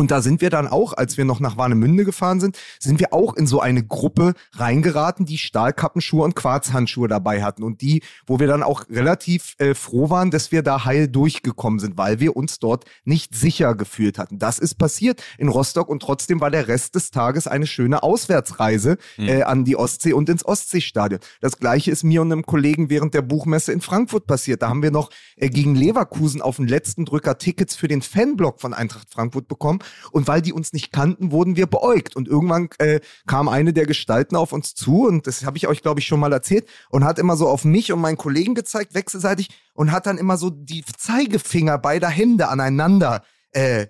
Und 0.00 0.10
da 0.10 0.22
sind 0.22 0.40
wir 0.40 0.48
dann 0.48 0.66
auch, 0.66 0.94
als 0.94 1.18
wir 1.18 1.26
noch 1.26 1.40
nach 1.40 1.58
Warnemünde 1.58 2.06
gefahren 2.06 2.40
sind, 2.40 2.56
sind 2.78 3.00
wir 3.00 3.12
auch 3.12 3.34
in 3.34 3.46
so 3.46 3.60
eine 3.60 3.84
Gruppe 3.84 4.32
reingeraten, 4.54 5.26
die 5.26 5.36
Stahlkappenschuhe 5.36 6.24
und 6.24 6.34
Quarzhandschuhe 6.34 7.06
dabei 7.06 7.42
hatten 7.42 7.62
und 7.62 7.82
die, 7.82 8.00
wo 8.26 8.40
wir 8.40 8.46
dann 8.46 8.62
auch 8.62 8.88
relativ 8.88 9.56
äh, 9.58 9.74
froh 9.74 10.08
waren, 10.08 10.30
dass 10.30 10.52
wir 10.52 10.62
da 10.62 10.86
heil 10.86 11.06
durchgekommen 11.06 11.80
sind, 11.80 11.98
weil 11.98 12.18
wir 12.18 12.34
uns 12.34 12.60
dort 12.60 12.86
nicht 13.04 13.34
sicher 13.34 13.74
gefühlt 13.74 14.16
hatten. 14.16 14.38
Das 14.38 14.58
ist 14.58 14.76
passiert 14.76 15.22
in 15.36 15.48
Rostock 15.48 15.90
und 15.90 16.00
trotzdem 16.00 16.40
war 16.40 16.50
der 16.50 16.66
Rest 16.66 16.94
des 16.94 17.10
Tages 17.10 17.46
eine 17.46 17.66
schöne 17.66 18.02
Auswärtsreise 18.02 18.96
mhm. 19.18 19.28
äh, 19.28 19.42
an 19.42 19.66
die 19.66 19.76
Ostsee 19.76 20.14
und 20.14 20.30
ins 20.30 20.46
Ostseestadion. 20.46 21.20
Das 21.42 21.58
gleiche 21.58 21.90
ist 21.90 22.04
mir 22.04 22.22
und 22.22 22.32
einem 22.32 22.46
Kollegen 22.46 22.88
während 22.88 23.12
der 23.12 23.20
Buchmesse 23.20 23.70
in 23.70 23.82
Frankfurt 23.82 24.26
passiert. 24.26 24.62
Da 24.62 24.70
haben 24.70 24.82
wir 24.82 24.92
noch 24.92 25.10
äh, 25.36 25.50
gegen 25.50 25.74
Leverkusen 25.74 26.40
auf 26.40 26.56
den 26.56 26.68
letzten 26.68 27.04
Drücker 27.04 27.36
Tickets 27.36 27.76
für 27.76 27.86
den 27.86 28.00
Fanblock 28.00 28.62
von 28.62 28.72
Eintracht 28.72 29.10
Frankfurt 29.10 29.46
bekommen 29.46 29.80
und 30.12 30.28
weil 30.28 30.42
die 30.42 30.52
uns 30.52 30.72
nicht 30.72 30.92
kannten, 30.92 31.32
wurden 31.32 31.56
wir 31.56 31.66
beäugt. 31.66 32.16
Und 32.16 32.28
irgendwann 32.28 32.68
äh, 32.78 33.00
kam 33.26 33.48
eine 33.48 33.72
der 33.72 33.86
Gestalten 33.86 34.36
auf 34.36 34.52
uns 34.52 34.74
zu 34.74 35.06
und 35.06 35.26
das 35.26 35.44
habe 35.44 35.56
ich 35.56 35.68
euch, 35.68 35.82
glaube 35.82 36.00
ich, 36.00 36.06
schon 36.06 36.20
mal 36.20 36.32
erzählt 36.32 36.68
und 36.90 37.04
hat 37.04 37.18
immer 37.18 37.36
so 37.36 37.48
auf 37.48 37.64
mich 37.64 37.92
und 37.92 38.00
meinen 38.00 38.16
Kollegen 38.16 38.54
gezeigt, 38.54 38.94
wechselseitig 38.94 39.48
und 39.74 39.92
hat 39.92 40.06
dann 40.06 40.18
immer 40.18 40.36
so 40.36 40.50
die 40.50 40.84
Zeigefinger 40.84 41.78
beider 41.78 42.08
Hände 42.08 42.48
aneinander 42.48 43.24
äh, 43.52 43.86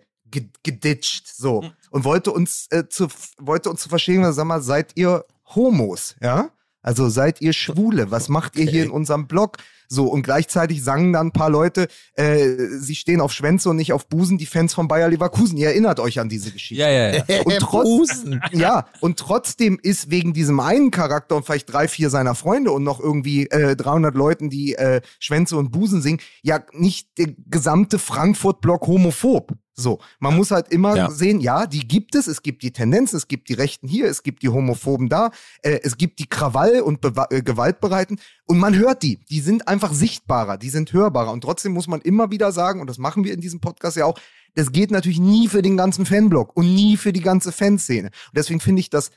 geditscht, 0.63 1.27
so 1.27 1.63
hm. 1.63 1.73
und 1.91 2.05
wollte 2.05 2.31
uns 2.31 2.69
äh, 2.71 2.89
zu 2.89 3.09
wollte 3.39 3.69
uns 3.69 3.81
zu 3.83 3.89
verstehen, 3.89 4.33
sag 4.33 4.45
mal, 4.45 4.63
seid 4.63 4.93
ihr 4.95 5.25
Homos, 5.55 6.15
ja? 6.21 6.51
Also 6.83 7.09
seid 7.09 7.41
ihr 7.41 7.53
Schwule? 7.53 8.11
Was 8.11 8.29
macht 8.29 8.57
ihr 8.57 8.71
hier 8.71 8.85
in 8.85 8.91
unserem 8.91 9.27
Blog? 9.27 9.59
So, 9.93 10.07
und 10.07 10.23
gleichzeitig 10.23 10.85
sangen 10.85 11.13
dann 11.13 11.29
ein 11.29 11.33
paar 11.33 11.51
Leute, 11.51 11.89
äh, 12.15 12.55
sie 12.79 12.95
stehen 12.95 13.21
auf 13.21 13.33
Schwänze 13.33 13.71
und 13.71 13.77
nicht 13.77 13.93
auf 13.93 14.07
Busen, 14.07 14.39
die 14.39 14.47
Fans 14.47 14.73
von 14.73 14.87
Bayer 14.87 15.09
Leverkusen. 15.09 15.59
Ihr 15.59 15.71
erinnert 15.71 15.99
euch 15.99 16.21
an 16.21 16.29
diese 16.29 16.53
Geschichte. 16.53 16.81
Ja, 16.81 16.89
ja, 16.89 17.17
ja. 17.17 17.25
Und 17.45 17.59
trotz, 17.59 18.25
ja, 18.53 18.87
und 19.01 19.19
trotzdem 19.19 19.81
ist 19.83 20.11
wegen 20.11 20.33
diesem 20.33 20.61
einen 20.61 20.91
Charakter 20.91 21.37
und 21.37 21.45
vielleicht 21.45 21.73
drei, 21.73 21.89
vier 21.89 22.11
seiner 22.11 22.35
Freunde 22.35 22.71
und 22.71 22.85
noch 22.85 23.01
irgendwie 23.01 23.47
äh, 23.47 23.75
300 23.75 24.15
Leuten, 24.15 24.51
die 24.51 24.75
äh, 24.75 25.01
Schwänze 25.19 25.57
und 25.57 25.73
Busen 25.73 26.03
singen, 26.03 26.21
ja 26.43 26.61
nicht 26.73 27.19
der 27.19 27.29
gesamte 27.47 27.99
Frankfurt-Block 27.99 28.87
homophob. 28.87 29.53
So, 29.81 30.01
man 30.19 30.37
muss 30.37 30.51
halt 30.51 30.69
immer 30.69 30.97
ja. 30.97 31.11
sehen, 31.11 31.41
ja, 31.41 31.67
die 31.67 31.87
gibt 31.87 32.15
es, 32.15 32.27
es 32.27 32.43
gibt 32.43 32.63
die 32.63 32.73
Tendenz, 32.73 33.13
es 33.13 33.29
gibt 33.29 33.49
die 33.49 33.55
Rechten 33.55 33.89
hier, 33.89 34.07
es 34.07 34.23
gibt 34.23 34.43
die 34.43 34.49
Homophoben 34.49 35.09
da, 35.09 35.31
äh, 35.63 35.81
es 35.83 35.97
gibt 35.97 36.19
die 36.19 36.27
Krawall- 36.27 36.83
und 36.83 37.01
Be 37.01 37.13
äh, 37.31 37.43
Gewaltbereiten 37.43 38.21
und 38.47 38.59
man 38.59 38.77
hört 38.77 39.03
die, 39.03 39.19
die 39.31 39.41
sind 39.41 39.69
einfach 39.69 39.93
sichtbarer, 39.93 40.59
die 40.59 40.71
sind 40.71 40.93
hörbarer 40.93 41.33
und 41.33 41.43
trotzdem 41.43 41.73
muss 41.73 41.89
man 41.89 42.01
immer 42.01 42.31
wieder 42.31 42.53
sagen, 42.53 42.81
und 42.81 42.89
das 42.89 42.99
machen 42.99 43.25
wir 43.25 43.33
in 43.33 43.41
diesem 43.41 43.61
Podcast 43.61 43.97
ja 43.97 44.05
auch, 44.05 44.19
das 44.55 44.73
geht 44.73 44.91
natürlich 44.91 45.21
nie 45.21 45.49
für 45.49 45.63
den 45.63 45.77
ganzen 45.77 46.07
Fanblock 46.07 46.57
und 46.57 46.67
nie 46.67 46.97
für 46.97 47.13
die 47.13 47.21
ganze 47.21 47.53
Fanszene. 47.53 48.09
Und 48.09 48.37
deswegen 48.37 48.61
finde 48.61 48.81
ich 48.81 48.91
das 48.91 49.11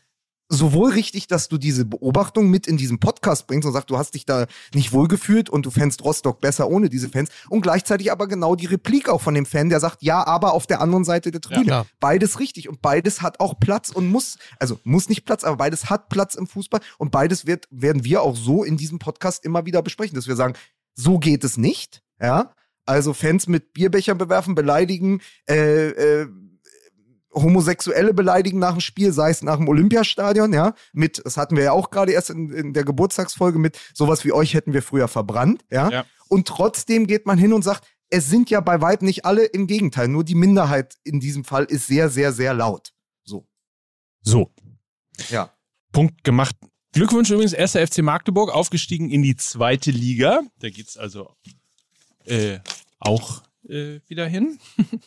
sowohl 0.53 0.91
richtig, 0.91 1.27
dass 1.27 1.49
du 1.49 1.57
diese 1.57 1.85
Beobachtung 1.85 2.49
mit 2.49 2.67
in 2.67 2.77
diesen 2.77 2.99
Podcast 2.99 3.47
bringst 3.47 3.65
und 3.65 3.73
sagst, 3.73 3.89
du 3.89 3.97
hast 3.97 4.13
dich 4.13 4.25
da 4.25 4.45
nicht 4.73 4.91
wohlgefühlt 4.91 5.49
und 5.49 5.65
du 5.65 5.71
fändest 5.71 6.03
Rostock 6.03 6.41
besser 6.41 6.69
ohne 6.69 6.89
diese 6.89 7.09
Fans 7.09 7.29
und 7.49 7.61
gleichzeitig 7.61 8.11
aber 8.11 8.27
genau 8.27 8.55
die 8.55 8.67
Replik 8.67 9.09
auch 9.09 9.21
von 9.21 9.33
dem 9.33 9.45
Fan, 9.45 9.69
der 9.69 9.79
sagt, 9.79 10.03
ja, 10.03 10.25
aber 10.25 10.53
auf 10.53 10.67
der 10.67 10.81
anderen 10.81 11.03
Seite 11.03 11.31
der 11.31 11.41
Tribüne. 11.41 11.67
Ja, 11.67 11.85
beides 11.99 12.39
richtig 12.39 12.69
und 12.69 12.81
beides 12.81 13.21
hat 13.21 13.39
auch 13.39 13.59
Platz 13.59 13.89
und 13.89 14.07
muss, 14.07 14.37
also 14.59 14.79
muss 14.83 15.09
nicht 15.09 15.25
Platz, 15.25 15.43
aber 15.43 15.57
beides 15.57 15.89
hat 15.89 16.09
Platz 16.09 16.35
im 16.35 16.47
Fußball 16.47 16.81
und 16.97 17.11
beides 17.11 17.47
wird, 17.47 17.67
werden 17.71 18.03
wir 18.03 18.21
auch 18.21 18.35
so 18.35 18.63
in 18.63 18.77
diesem 18.77 18.99
Podcast 18.99 19.43
immer 19.43 19.65
wieder 19.65 19.81
besprechen, 19.81 20.15
dass 20.15 20.27
wir 20.27 20.35
sagen, 20.35 20.53
so 20.95 21.17
geht 21.17 21.43
es 21.43 21.57
nicht, 21.57 22.03
ja, 22.21 22.53
also 22.85 23.13
Fans 23.13 23.47
mit 23.47 23.73
Bierbechern 23.73 24.17
bewerfen, 24.17 24.55
beleidigen, 24.55 25.21
äh, 25.49 25.89
äh, 25.89 26.27
Homosexuelle 27.33 28.13
beleidigen 28.13 28.59
nach 28.59 28.73
dem 28.73 28.79
Spiel, 28.79 29.11
sei 29.11 29.29
es 29.29 29.41
nach 29.41 29.57
dem 29.57 29.67
Olympiastadion, 29.67 30.53
ja, 30.53 30.73
mit, 30.93 31.21
das 31.23 31.37
hatten 31.37 31.55
wir 31.55 31.63
ja 31.63 31.71
auch 31.71 31.89
gerade 31.89 32.11
erst 32.11 32.29
in, 32.29 32.51
in, 32.51 32.73
der 32.73 32.83
Geburtstagsfolge 32.83 33.59
mit, 33.59 33.79
sowas 33.93 34.23
wie 34.25 34.31
euch 34.31 34.53
hätten 34.53 34.73
wir 34.73 34.81
früher 34.81 35.07
verbrannt, 35.07 35.65
ja? 35.71 35.89
ja. 35.89 36.05
Und 36.29 36.47
trotzdem 36.47 37.07
geht 37.07 37.25
man 37.25 37.37
hin 37.37 37.53
und 37.53 37.63
sagt, 37.63 37.85
es 38.09 38.29
sind 38.29 38.49
ja 38.49 38.61
bei 38.61 38.81
weitem 38.81 39.07
nicht 39.07 39.25
alle, 39.25 39.45
im 39.45 39.67
Gegenteil, 39.67 40.07
nur 40.07 40.23
die 40.23 40.35
Minderheit 40.35 40.97
in 41.03 41.19
diesem 41.19 41.43
Fall 41.43 41.65
ist 41.65 41.87
sehr, 41.87 42.09
sehr, 42.09 42.31
sehr 42.31 42.53
laut. 42.53 42.93
So. 43.23 43.47
So. 44.21 44.51
Ja. 45.29 45.51
Punkt 45.91 46.23
gemacht. 46.23 46.55
Glückwunsch 46.91 47.31
übrigens, 47.31 47.53
erster 47.53 47.85
FC 47.85 47.99
Magdeburg, 47.99 48.53
aufgestiegen 48.53 49.09
in 49.09 49.23
die 49.23 49.35
zweite 49.35 49.89
Liga. 49.89 50.41
Da 50.59 50.69
geht's 50.69 50.95
also 50.95 51.35
äh, 52.25 52.59
auch 52.99 53.43
äh, 53.67 53.99
wieder 54.07 54.27
hin. 54.27 54.59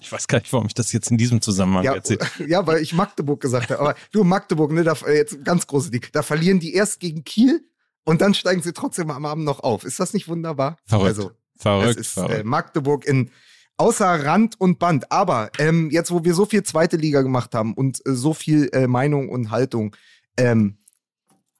Ich 0.00 0.12
weiß 0.12 0.28
gar 0.28 0.38
nicht, 0.38 0.52
warum 0.52 0.66
ich 0.66 0.74
das 0.74 0.92
jetzt 0.92 1.10
in 1.10 1.18
diesem 1.18 1.40
Zusammenhang 1.40 1.84
ja, 1.84 1.94
erzähle. 1.94 2.20
Ja, 2.46 2.66
weil 2.66 2.82
ich 2.82 2.92
Magdeburg 2.92 3.40
gesagt 3.40 3.70
habe. 3.70 3.80
Aber 3.80 3.94
du, 4.12 4.24
Magdeburg, 4.24 4.72
ne, 4.72 4.84
da, 4.84 4.94
äh, 5.06 5.16
jetzt 5.16 5.44
ganz 5.44 5.66
große 5.66 5.90
Ding. 5.90 6.06
Da 6.12 6.22
verlieren 6.22 6.60
die 6.60 6.74
erst 6.74 7.00
gegen 7.00 7.24
Kiel 7.24 7.68
und 8.04 8.20
dann 8.20 8.34
steigen 8.34 8.62
sie 8.62 8.72
trotzdem 8.72 9.10
am 9.10 9.24
Abend 9.24 9.44
noch 9.44 9.60
auf. 9.60 9.84
Ist 9.84 10.00
das 10.00 10.12
nicht 10.12 10.28
wunderbar? 10.28 10.76
Verrückt. 10.86 11.08
Also, 11.08 11.30
verrückt. 11.56 12.00
Ist 12.00 12.12
verrückt. 12.12 12.40
Äh, 12.40 12.44
Magdeburg 12.44 13.04
in 13.04 13.30
außer 13.76 14.24
Rand 14.24 14.60
und 14.60 14.78
Band. 14.78 15.10
Aber 15.10 15.50
ähm, 15.58 15.90
jetzt, 15.90 16.10
wo 16.10 16.24
wir 16.24 16.34
so 16.34 16.46
viel 16.46 16.62
zweite 16.62 16.96
Liga 16.96 17.22
gemacht 17.22 17.54
haben 17.54 17.74
und 17.74 18.04
äh, 18.06 18.12
so 18.14 18.34
viel 18.34 18.68
äh, 18.72 18.86
Meinung 18.86 19.28
und 19.28 19.50
Haltung, 19.50 19.96
ähm, 20.36 20.78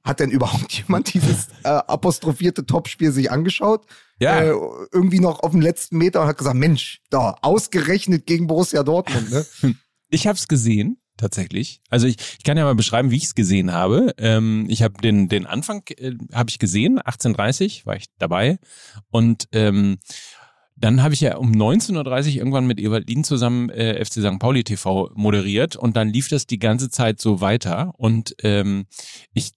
hat 0.04 0.20
denn 0.20 0.30
überhaupt 0.30 0.72
jemand 0.72 1.12
dieses 1.14 1.48
äh, 1.64 1.68
apostrophierte 1.68 2.66
Topspiel 2.66 3.12
sich 3.12 3.30
angeschaut? 3.30 3.86
Ja. 4.24 4.40
Äh, 4.42 4.54
irgendwie 4.92 5.20
noch 5.20 5.40
auf 5.40 5.52
dem 5.52 5.60
letzten 5.60 5.98
Meter 5.98 6.22
und 6.22 6.28
hat 6.28 6.38
gesagt, 6.38 6.56
Mensch, 6.56 7.00
da, 7.10 7.36
ausgerechnet 7.42 8.26
gegen 8.26 8.46
Borussia 8.46 8.82
Dortmund, 8.82 9.30
ne? 9.30 9.46
Ich 10.10 10.28
habe 10.28 10.36
es 10.36 10.46
gesehen, 10.46 10.98
tatsächlich. 11.16 11.80
Also 11.90 12.06
ich, 12.06 12.16
ich 12.38 12.44
kann 12.44 12.56
ja 12.56 12.64
mal 12.64 12.76
beschreiben, 12.76 13.10
wie 13.10 13.16
ich 13.16 13.24
es 13.24 13.34
gesehen 13.34 13.72
habe. 13.72 14.14
Ähm, 14.16 14.66
ich 14.68 14.82
habe 14.82 14.94
den, 15.00 15.28
den 15.28 15.44
Anfang 15.44 15.82
äh, 15.96 16.12
habe 16.32 16.50
ich 16.50 16.60
gesehen, 16.60 17.00
18.30 17.00 17.84
war 17.84 17.96
ich 17.96 18.04
dabei. 18.18 18.58
Und 19.10 19.48
ähm, 19.50 19.98
dann 20.76 21.02
habe 21.02 21.14
ich 21.14 21.20
ja 21.20 21.36
um 21.36 21.52
19.30 21.52 21.96
Uhr 21.96 22.36
irgendwann 22.36 22.66
mit 22.66 22.80
Ewaldin 22.80 23.24
zusammen 23.24 23.70
äh, 23.70 24.04
FC 24.04 24.14
St. 24.14 24.38
Pauli 24.38 24.64
TV 24.64 25.10
moderiert 25.14 25.76
und 25.76 25.96
dann 25.96 26.08
lief 26.08 26.28
das 26.28 26.46
die 26.46 26.58
ganze 26.58 26.90
Zeit 26.90 27.20
so 27.20 27.40
weiter 27.40 27.92
und 27.96 28.34
ähm, 28.42 28.86
ich 29.32 29.52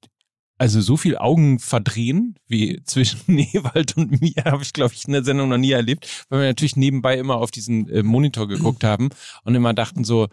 also 0.58 0.82
so 0.82 0.98
viel 0.98 1.18
Augen 1.18 1.60
verdrehen 1.60 2.36
wie 2.48 2.82
zwischen 2.84 3.20
Ewald 3.54 3.96
und 3.98 4.22
mir 4.22 4.44
habe 4.46 4.64
ich, 4.64 4.74
glaube 4.74 4.94
ich, 4.94 5.06
in 5.06 5.14
der 5.14 5.24
Sendung 5.24 5.50
noch 5.50 5.58
nie 5.58 5.72
erlebt, 5.72 6.26
weil 6.30 6.42
wir 6.42 6.48
natürlich 6.48 6.76
nebenbei 6.76 7.18
immer 7.18 7.38
auf 7.38 7.52
diesen 7.52 7.90
äh, 7.90 8.04
Monitor 8.04 8.48
geguckt 8.48 8.84
haben 8.84 9.10
und 9.44 9.56
immer 9.56 9.74
dachten 9.74 10.04
so, 10.04 10.28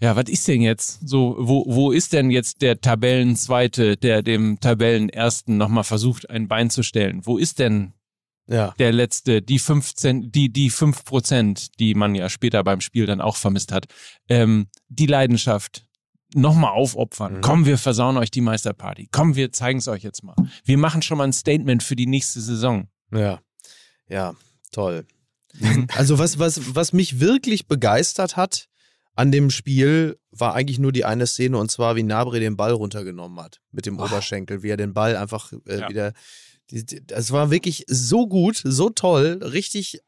ja, 0.00 0.14
was 0.14 0.28
ist 0.28 0.46
denn 0.46 0.62
jetzt? 0.62 1.08
So, 1.08 1.36
wo, 1.38 1.64
wo 1.66 1.90
ist 1.90 2.12
denn 2.12 2.30
jetzt 2.30 2.62
der 2.62 2.80
Tabellenzweite, 2.80 3.96
der 3.96 4.22
dem 4.22 4.60
Tabellenersten 4.60 5.56
nochmal 5.56 5.84
versucht, 5.84 6.30
ein 6.30 6.46
Bein 6.46 6.70
zu 6.70 6.82
stellen? 6.84 7.26
Wo 7.26 7.36
ist 7.36 7.58
denn 7.58 7.94
ja. 8.46 8.74
der 8.78 8.92
letzte, 8.92 9.42
die 9.42 9.58
15, 9.58 10.30
die, 10.30 10.52
die 10.52 10.70
fünf 10.70 11.04
Prozent, 11.04 11.80
die 11.80 11.94
man 11.94 12.14
ja 12.14 12.28
später 12.28 12.62
beim 12.62 12.80
Spiel 12.80 13.06
dann 13.06 13.20
auch 13.20 13.36
vermisst 13.36 13.72
hat? 13.72 13.86
Ähm, 14.28 14.68
die 14.88 15.06
Leidenschaft, 15.06 15.87
nochmal 16.34 16.72
aufopfern. 16.72 17.34
Mhm. 17.34 17.40
Komm, 17.40 17.66
wir 17.66 17.78
versauen 17.78 18.16
euch 18.16 18.30
die 18.30 18.40
Meisterparty. 18.40 19.08
Komm, 19.10 19.36
wir 19.36 19.52
zeigen 19.52 19.78
es 19.78 19.88
euch 19.88 20.02
jetzt 20.02 20.22
mal. 20.22 20.36
Wir 20.64 20.78
machen 20.78 21.02
schon 21.02 21.18
mal 21.18 21.24
ein 21.24 21.32
Statement 21.32 21.82
für 21.82 21.96
die 21.96 22.06
nächste 22.06 22.40
Saison. 22.40 22.88
Ja, 23.12 23.40
ja, 24.08 24.34
toll. 24.72 25.06
Also 25.96 26.18
was, 26.18 26.38
was, 26.38 26.74
was 26.74 26.92
mich 26.92 27.20
wirklich 27.20 27.66
begeistert 27.66 28.36
hat 28.36 28.68
an 29.14 29.32
dem 29.32 29.50
Spiel, 29.50 30.18
war 30.30 30.54
eigentlich 30.54 30.78
nur 30.78 30.92
die 30.92 31.04
eine 31.04 31.26
Szene 31.26 31.58
und 31.58 31.70
zwar, 31.70 31.96
wie 31.96 32.04
Nabre 32.04 32.38
den 32.38 32.56
Ball 32.56 32.72
runtergenommen 32.72 33.40
hat 33.40 33.60
mit 33.72 33.86
dem 33.86 33.98
oh. 33.98 34.04
Oberschenkel, 34.04 34.62
wie 34.62 34.68
er 34.68 34.76
den 34.76 34.92
Ball 34.92 35.16
einfach 35.16 35.52
äh, 35.66 35.80
ja. 35.80 35.88
wieder. 35.88 36.12
Das 37.06 37.32
war 37.32 37.50
wirklich 37.50 37.84
so 37.88 38.28
gut, 38.28 38.60
so 38.62 38.90
toll, 38.90 39.40
richtig 39.42 40.00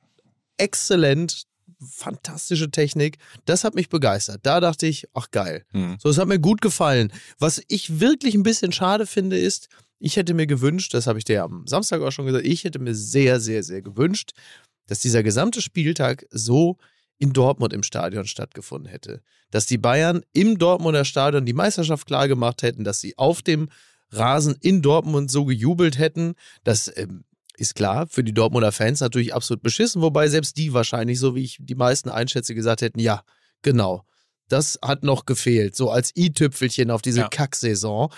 exzellent 0.58 1.46
fantastische 1.88 2.70
Technik. 2.70 3.18
Das 3.44 3.64
hat 3.64 3.74
mich 3.74 3.88
begeistert. 3.88 4.40
Da 4.42 4.60
dachte 4.60 4.86
ich, 4.86 5.08
ach 5.14 5.30
geil. 5.30 5.64
Mhm. 5.72 5.96
So, 6.00 6.08
es 6.08 6.18
hat 6.18 6.28
mir 6.28 6.38
gut 6.38 6.60
gefallen. 6.60 7.12
Was 7.38 7.62
ich 7.68 8.00
wirklich 8.00 8.34
ein 8.34 8.42
bisschen 8.42 8.72
schade 8.72 9.06
finde, 9.06 9.38
ist, 9.38 9.68
ich 9.98 10.16
hätte 10.16 10.34
mir 10.34 10.46
gewünscht, 10.46 10.94
das 10.94 11.06
habe 11.06 11.18
ich 11.18 11.24
dir 11.24 11.42
am 11.42 11.66
Samstag 11.66 12.00
auch 12.00 12.10
schon 12.10 12.26
gesagt, 12.26 12.46
ich 12.46 12.64
hätte 12.64 12.78
mir 12.78 12.94
sehr, 12.94 13.38
sehr, 13.40 13.62
sehr 13.62 13.82
gewünscht, 13.82 14.32
dass 14.86 15.00
dieser 15.00 15.22
gesamte 15.22 15.60
Spieltag 15.62 16.26
so 16.30 16.78
in 17.18 17.32
Dortmund 17.32 17.72
im 17.72 17.82
Stadion 17.82 18.26
stattgefunden 18.26 18.90
hätte. 18.90 19.22
Dass 19.50 19.66
die 19.66 19.78
Bayern 19.78 20.22
im 20.32 20.58
Dortmunder 20.58 21.04
Stadion 21.04 21.44
die 21.44 21.52
Meisterschaft 21.52 22.06
klargemacht 22.06 22.62
hätten, 22.62 22.82
dass 22.82 23.00
sie 23.00 23.16
auf 23.18 23.42
dem 23.42 23.68
Rasen 24.10 24.56
in 24.60 24.82
Dortmund 24.82 25.30
so 25.30 25.44
gejubelt 25.44 25.98
hätten, 25.98 26.34
dass 26.64 26.90
ähm, 26.96 27.24
ist 27.60 27.74
klar, 27.74 28.06
für 28.08 28.24
die 28.24 28.32
Dortmunder 28.32 28.72
Fans 28.72 29.00
natürlich 29.00 29.34
absolut 29.34 29.62
beschissen, 29.62 30.02
wobei 30.02 30.28
selbst 30.28 30.56
die 30.56 30.72
wahrscheinlich, 30.72 31.18
so 31.18 31.34
wie 31.34 31.44
ich 31.44 31.58
die 31.60 31.74
meisten 31.74 32.08
einschätze, 32.08 32.54
gesagt 32.54 32.80
hätten, 32.80 32.98
ja, 32.98 33.22
genau. 33.62 34.04
Das 34.48 34.78
hat 34.82 35.04
noch 35.04 35.26
gefehlt, 35.26 35.76
so 35.76 35.90
als 35.90 36.10
i-Tüpfelchen 36.16 36.90
auf 36.90 37.02
diese 37.02 37.20
ja. 37.20 37.28
Kacksaison. 37.28 38.10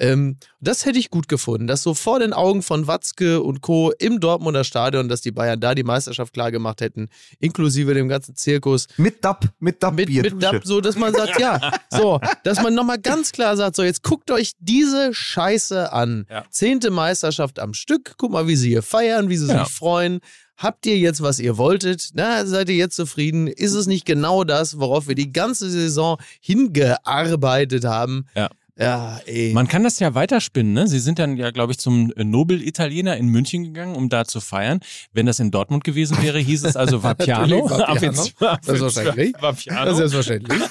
Ähm, 0.00 0.38
das 0.60 0.86
hätte 0.86 0.98
ich 0.98 1.10
gut 1.10 1.28
gefunden, 1.28 1.66
dass 1.66 1.82
so 1.82 1.92
vor 1.92 2.18
den 2.20 2.32
Augen 2.32 2.62
von 2.62 2.86
Watzke 2.86 3.42
und 3.42 3.60
Co. 3.60 3.92
im 3.98 4.18
Dortmunder 4.18 4.64
Stadion, 4.64 5.08
dass 5.08 5.20
die 5.20 5.30
Bayern 5.30 5.60
da 5.60 5.74
die 5.74 5.82
Meisterschaft 5.82 6.32
klar 6.32 6.50
gemacht 6.50 6.80
hätten, 6.80 7.08
inklusive 7.38 7.92
dem 7.92 8.08
ganzen 8.08 8.34
Zirkus. 8.34 8.86
Mit 8.96 9.22
Dab, 9.22 9.44
mit 9.58 9.82
Dab, 9.82 9.94
mit, 9.94 10.08
mit 10.08 10.42
Dab, 10.42 10.64
so 10.64 10.80
dass 10.80 10.96
man 10.96 11.12
sagt, 11.12 11.38
ja, 11.38 11.72
so, 11.90 12.18
dass 12.44 12.62
man 12.62 12.74
nochmal 12.74 12.98
ganz 12.98 13.30
klar 13.32 13.56
sagt, 13.58 13.76
so 13.76 13.82
jetzt 13.82 14.02
guckt 14.02 14.30
euch 14.30 14.52
diese 14.58 15.12
Scheiße 15.12 15.92
an. 15.92 16.26
Ja. 16.30 16.44
Zehnte 16.50 16.90
Meisterschaft 16.90 17.58
am 17.58 17.74
Stück, 17.74 18.14
guck 18.16 18.32
mal, 18.32 18.48
wie 18.48 18.56
sie 18.56 18.70
hier 18.70 18.82
feiern, 18.82 19.28
wie 19.28 19.36
sie 19.36 19.48
ja. 19.48 19.64
sich 19.64 19.72
freuen. 19.72 20.20
Habt 20.56 20.84
ihr 20.84 20.98
jetzt, 20.98 21.22
was 21.22 21.38
ihr 21.38 21.56
wolltet? 21.56 22.10
Na, 22.12 22.44
seid 22.44 22.68
ihr 22.68 22.74
jetzt 22.74 22.94
zufrieden? 22.94 23.46
Ist 23.46 23.72
es 23.72 23.86
nicht 23.86 24.04
genau 24.04 24.44
das, 24.44 24.78
worauf 24.78 25.08
wir 25.08 25.14
die 25.14 25.32
ganze 25.32 25.70
Saison 25.70 26.18
hingearbeitet 26.40 27.86
haben? 27.86 28.26
Ja. 28.34 28.50
Ja, 28.80 29.20
ey. 29.26 29.52
Man 29.52 29.68
kann 29.68 29.84
das 29.84 29.98
ja 29.98 30.14
weiterspinnen, 30.14 30.72
ne? 30.72 30.88
Sie 30.88 31.00
sind 31.00 31.18
dann 31.18 31.36
ja, 31.36 31.50
glaube 31.50 31.72
ich, 31.72 31.78
zum 31.78 32.14
Nobel-Italiener 32.16 33.14
in 33.18 33.26
München 33.26 33.64
gegangen, 33.64 33.94
um 33.94 34.08
da 34.08 34.24
zu 34.24 34.40
feiern. 34.40 34.80
Wenn 35.12 35.26
das 35.26 35.38
in 35.38 35.50
Dortmund 35.50 35.84
gewesen 35.84 36.16
wäre, 36.22 36.38
hieß 36.38 36.64
es 36.64 36.76
also 36.76 37.02
Vapiano. 37.02 37.68
Vapiano. 37.68 38.26
Selbstverständlich. 38.62 39.34
Vapiano. 39.38 39.94
Selbstverständlich. 39.94 40.62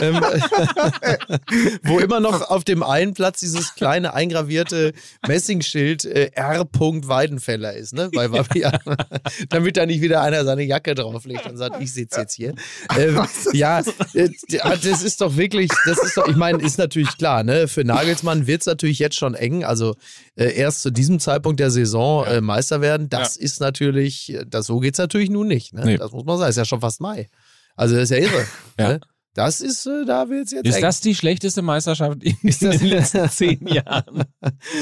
ähm, 0.00 0.14
wo 1.82 1.98
immer 1.98 2.20
noch 2.20 2.48
auf 2.48 2.64
dem 2.64 2.82
einen 2.82 3.12
Platz 3.12 3.40
dieses 3.40 3.74
kleine 3.74 4.14
eingravierte 4.14 4.94
Messingschild 5.26 6.06
äh, 6.06 6.30
R. 6.34 6.66
Weidenfeller 6.72 7.74
ist, 7.74 7.92
ne? 7.92 8.08
Bei 8.14 8.32
Vapiano. 8.32 8.78
Damit 9.50 9.76
da 9.76 9.84
nicht 9.84 10.00
wieder 10.00 10.22
einer 10.22 10.42
seine 10.44 10.62
Jacke 10.62 10.94
drauflegt 10.94 11.44
und 11.46 11.58
sagt, 11.58 11.82
ich 11.82 11.92
sitze 11.92 12.20
jetzt 12.20 12.34
hier. 12.34 12.54
Ähm, 12.98 13.20
ja, 13.52 13.80
äh, 14.14 14.30
das 14.48 15.02
ist 15.02 15.20
doch 15.20 15.36
wirklich, 15.36 15.70
das 15.84 15.98
ist 15.98 16.16
doch, 16.16 16.26
ich 16.28 16.36
meine, 16.36 16.62
ist 16.62 16.78
natürlich 16.78 17.14
klar, 17.18 17.44
ne? 17.44 17.57
Für 17.66 17.82
Nagelsmann 17.82 18.46
wird 18.46 18.60
es 18.60 18.66
natürlich 18.66 18.98
jetzt 18.98 19.16
schon 19.16 19.34
eng. 19.34 19.64
Also 19.64 19.96
äh, 20.36 20.52
erst 20.54 20.82
zu 20.82 20.90
diesem 20.90 21.18
Zeitpunkt 21.18 21.58
der 21.58 21.70
Saison 21.70 22.24
ja. 22.24 22.34
äh, 22.34 22.40
Meister 22.40 22.80
werden, 22.80 23.08
das 23.08 23.36
ja. 23.36 23.42
ist 23.42 23.60
natürlich, 23.60 24.38
das, 24.46 24.66
so 24.66 24.78
geht 24.78 24.94
es 24.94 24.98
natürlich 24.98 25.30
nun 25.30 25.48
nicht. 25.48 25.72
Ne? 25.72 25.84
Nee. 25.84 25.96
Das 25.96 26.12
muss 26.12 26.24
man 26.24 26.38
sagen. 26.38 26.50
Ist 26.50 26.56
ja 26.56 26.64
schon 26.64 26.80
fast 26.80 27.00
Mai. 27.00 27.28
Also 27.74 27.94
das 27.94 28.04
ist 28.04 28.10
ja 28.10 28.18
irre. 28.18 28.46
ja. 28.78 28.88
Ne? 28.88 29.00
Das 29.34 29.60
ist, 29.60 29.86
äh, 29.86 30.04
da 30.04 30.28
wird 30.28 30.46
es 30.46 30.52
jetzt. 30.52 30.66
Ist 30.66 30.76
eng. 30.76 30.82
das 30.82 31.00
die 31.00 31.14
schlechteste 31.14 31.62
Meisterschaft 31.62 32.24
in 32.24 32.36
den 32.42 32.80
letzten 32.88 33.30
zehn 33.30 33.66
Jahren? 33.68 34.24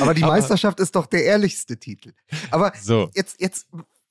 Aber 0.01 0.15
die 0.15 0.23
Meisterschaft 0.23 0.81
ist 0.81 0.97
doch 0.97 1.05
der 1.05 1.25
ehrlichste 1.25 1.77
Titel. 1.77 2.13
Aber 2.51 2.73
so. 2.81 3.11
jetzt, 3.15 3.39
jetzt, 3.39 3.67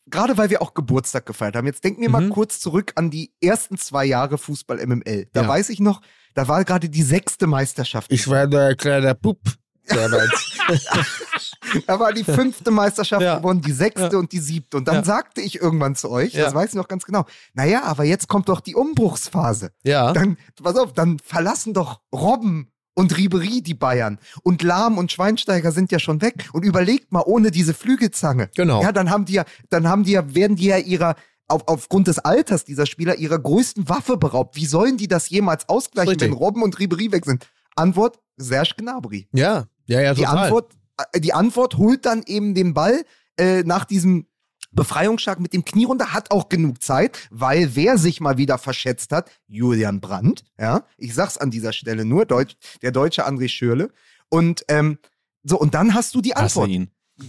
gerade 0.06 0.38
weil 0.38 0.52
wir 0.52 0.62
auch 0.62 0.76
Geburtstag 0.76 1.26
gefeiert 1.26 1.56
haben, 1.56 1.66
jetzt 1.66 1.84
denken 1.84 2.02
wir 2.02 2.10
mhm. 2.10 2.14
mal 2.14 2.30
kurz 2.30 2.60
zurück 2.60 2.92
an 2.94 3.10
die 3.10 3.34
ersten 3.42 3.78
zwei 3.78 4.06
Jahre 4.06 4.38
Fußball 4.38 4.86
MML. 4.86 5.28
Da 5.34 5.44
ja. 5.44 5.48
weiß 5.48 5.70
ich 5.70 5.80
noch, 5.80 6.02
da 6.36 6.48
war 6.48 6.64
gerade 6.64 6.90
die 6.90 7.02
sechste 7.02 7.48
Meisterschaft. 7.48 8.12
Ich 8.12 8.28
war 8.28 8.46
der 8.46 8.76
kleine 8.76 9.16
Pup. 9.16 9.40
da 11.88 12.00
war 12.00 12.12
die 12.12 12.24
fünfte 12.24 12.72
Meisterschaft 12.72 13.22
ja. 13.22 13.38
gewonnen, 13.38 13.62
die 13.62 13.72
sechste 13.72 14.10
ja. 14.14 14.18
und 14.18 14.32
die 14.32 14.40
siebte. 14.40 14.78
Und 14.78 14.88
dann 14.88 14.96
ja. 14.96 15.04
sagte 15.04 15.42
ich 15.42 15.62
irgendwann 15.62 15.96
zu 15.96 16.10
euch, 16.10 16.34
das 16.34 16.54
weiß 16.54 16.70
ich 16.70 16.76
noch 16.76 16.88
ganz 16.88 17.06
genau, 17.06 17.26
naja, 17.54 17.84
aber 17.84 18.04
jetzt 18.04 18.28
kommt 18.28 18.50
doch 18.50 18.62
die 18.62 18.76
Umbruchsphase. 18.76 19.72
Ja. 19.84 20.12
Dann, 20.12 20.38
pass 20.62 20.76
auf, 20.76 20.94
dann 20.94 21.20
verlassen 21.20 21.74
doch 21.74 22.02
Robben 22.14 22.72
und 22.96 23.16
Ribery 23.16 23.62
die 23.62 23.76
Bayern. 23.76 24.18
Und 24.42 24.64
Lahm 24.64 24.98
und 24.98 25.12
Schweinsteiger 25.12 25.72
sind 25.72 25.92
ja 25.92 26.00
schon 26.00 26.22
weg. 26.22 26.50
Und 26.54 26.64
überlegt 26.64 27.12
mal, 27.12 27.24
ohne 27.26 27.52
diese 27.52 27.74
Flügelzange. 27.74 28.50
Genau. 28.56 28.82
Ja, 28.82 28.92
dann 28.92 29.12
haben 29.12 29.26
die 29.26 29.34
ja, 29.34 29.46
dann 29.70 29.88
haben 29.88 30.04
die 30.04 30.14
ja, 30.14 30.34
werden 30.34 30.56
die 30.56 30.66
ja 30.66 30.78
ihrer 30.78 31.16
auf, 31.48 31.64
aufgrund 31.68 32.08
des 32.08 32.20
Alters 32.20 32.66
dieser 32.66 32.86
Spieler 32.86 33.16
ihrer 33.16 33.40
größten 33.40 33.88
Waffe 33.90 34.18
beraubt. 34.18 34.56
Wie 34.56 34.66
sollen 34.66 34.98
die 34.98 35.08
das 35.08 35.30
jemals 35.30 35.70
ausgleichen, 35.70 36.10
Richtig. 36.10 36.30
wenn 36.30 36.38
Robben 36.38 36.64
und 36.64 36.80
Ribery 36.80 37.12
weg 37.12 37.26
sind? 37.26 37.48
Antwort, 37.76 38.20
Serge 38.38 38.74
Gnabry. 38.78 39.28
Ja, 39.34 39.68
ja, 39.86 40.02
ja, 40.02 40.14
total. 40.14 40.16
Die 40.16 40.26
Antwort, 40.26 40.74
äh, 41.12 41.20
die 41.20 41.34
Antwort 41.34 41.78
holt 41.78 42.06
dann 42.06 42.24
eben 42.26 42.54
den 42.56 42.74
Ball 42.74 43.04
äh, 43.38 43.64
nach 43.64 43.86
diesem 43.86 44.28
Befreiungsschlag 44.72 45.40
mit 45.40 45.54
dem 45.54 45.64
Knie 45.64 45.86
runter, 45.86 46.14
hat 46.14 46.32
auch 46.32 46.50
genug 46.50 46.84
Zeit, 46.84 47.18
weil 47.32 47.76
wer 47.76 47.98
sich 47.98 48.20
mal 48.20 48.38
wieder 48.38 48.58
verschätzt 48.58 49.12
hat, 49.12 49.32
Julian 49.48 50.02
Brandt, 50.02 50.44
ja, 50.60 50.84
ich 50.98 51.14
sag's 51.14 51.38
an 51.38 51.50
dieser 51.50 51.72
Stelle 51.72 52.04
nur, 52.04 52.26
Deutsch, 52.26 52.58
der 52.82 52.92
deutsche 52.92 53.26
André 53.26 53.48
Schürle. 53.48 53.92
Und 54.30 54.66
ähm, 54.68 54.98
so, 55.44 55.58
und 55.58 55.74
dann 55.74 55.94
hast 55.94 56.14
du 56.16 56.22
die 56.22 56.36
Antwort. 56.36 56.70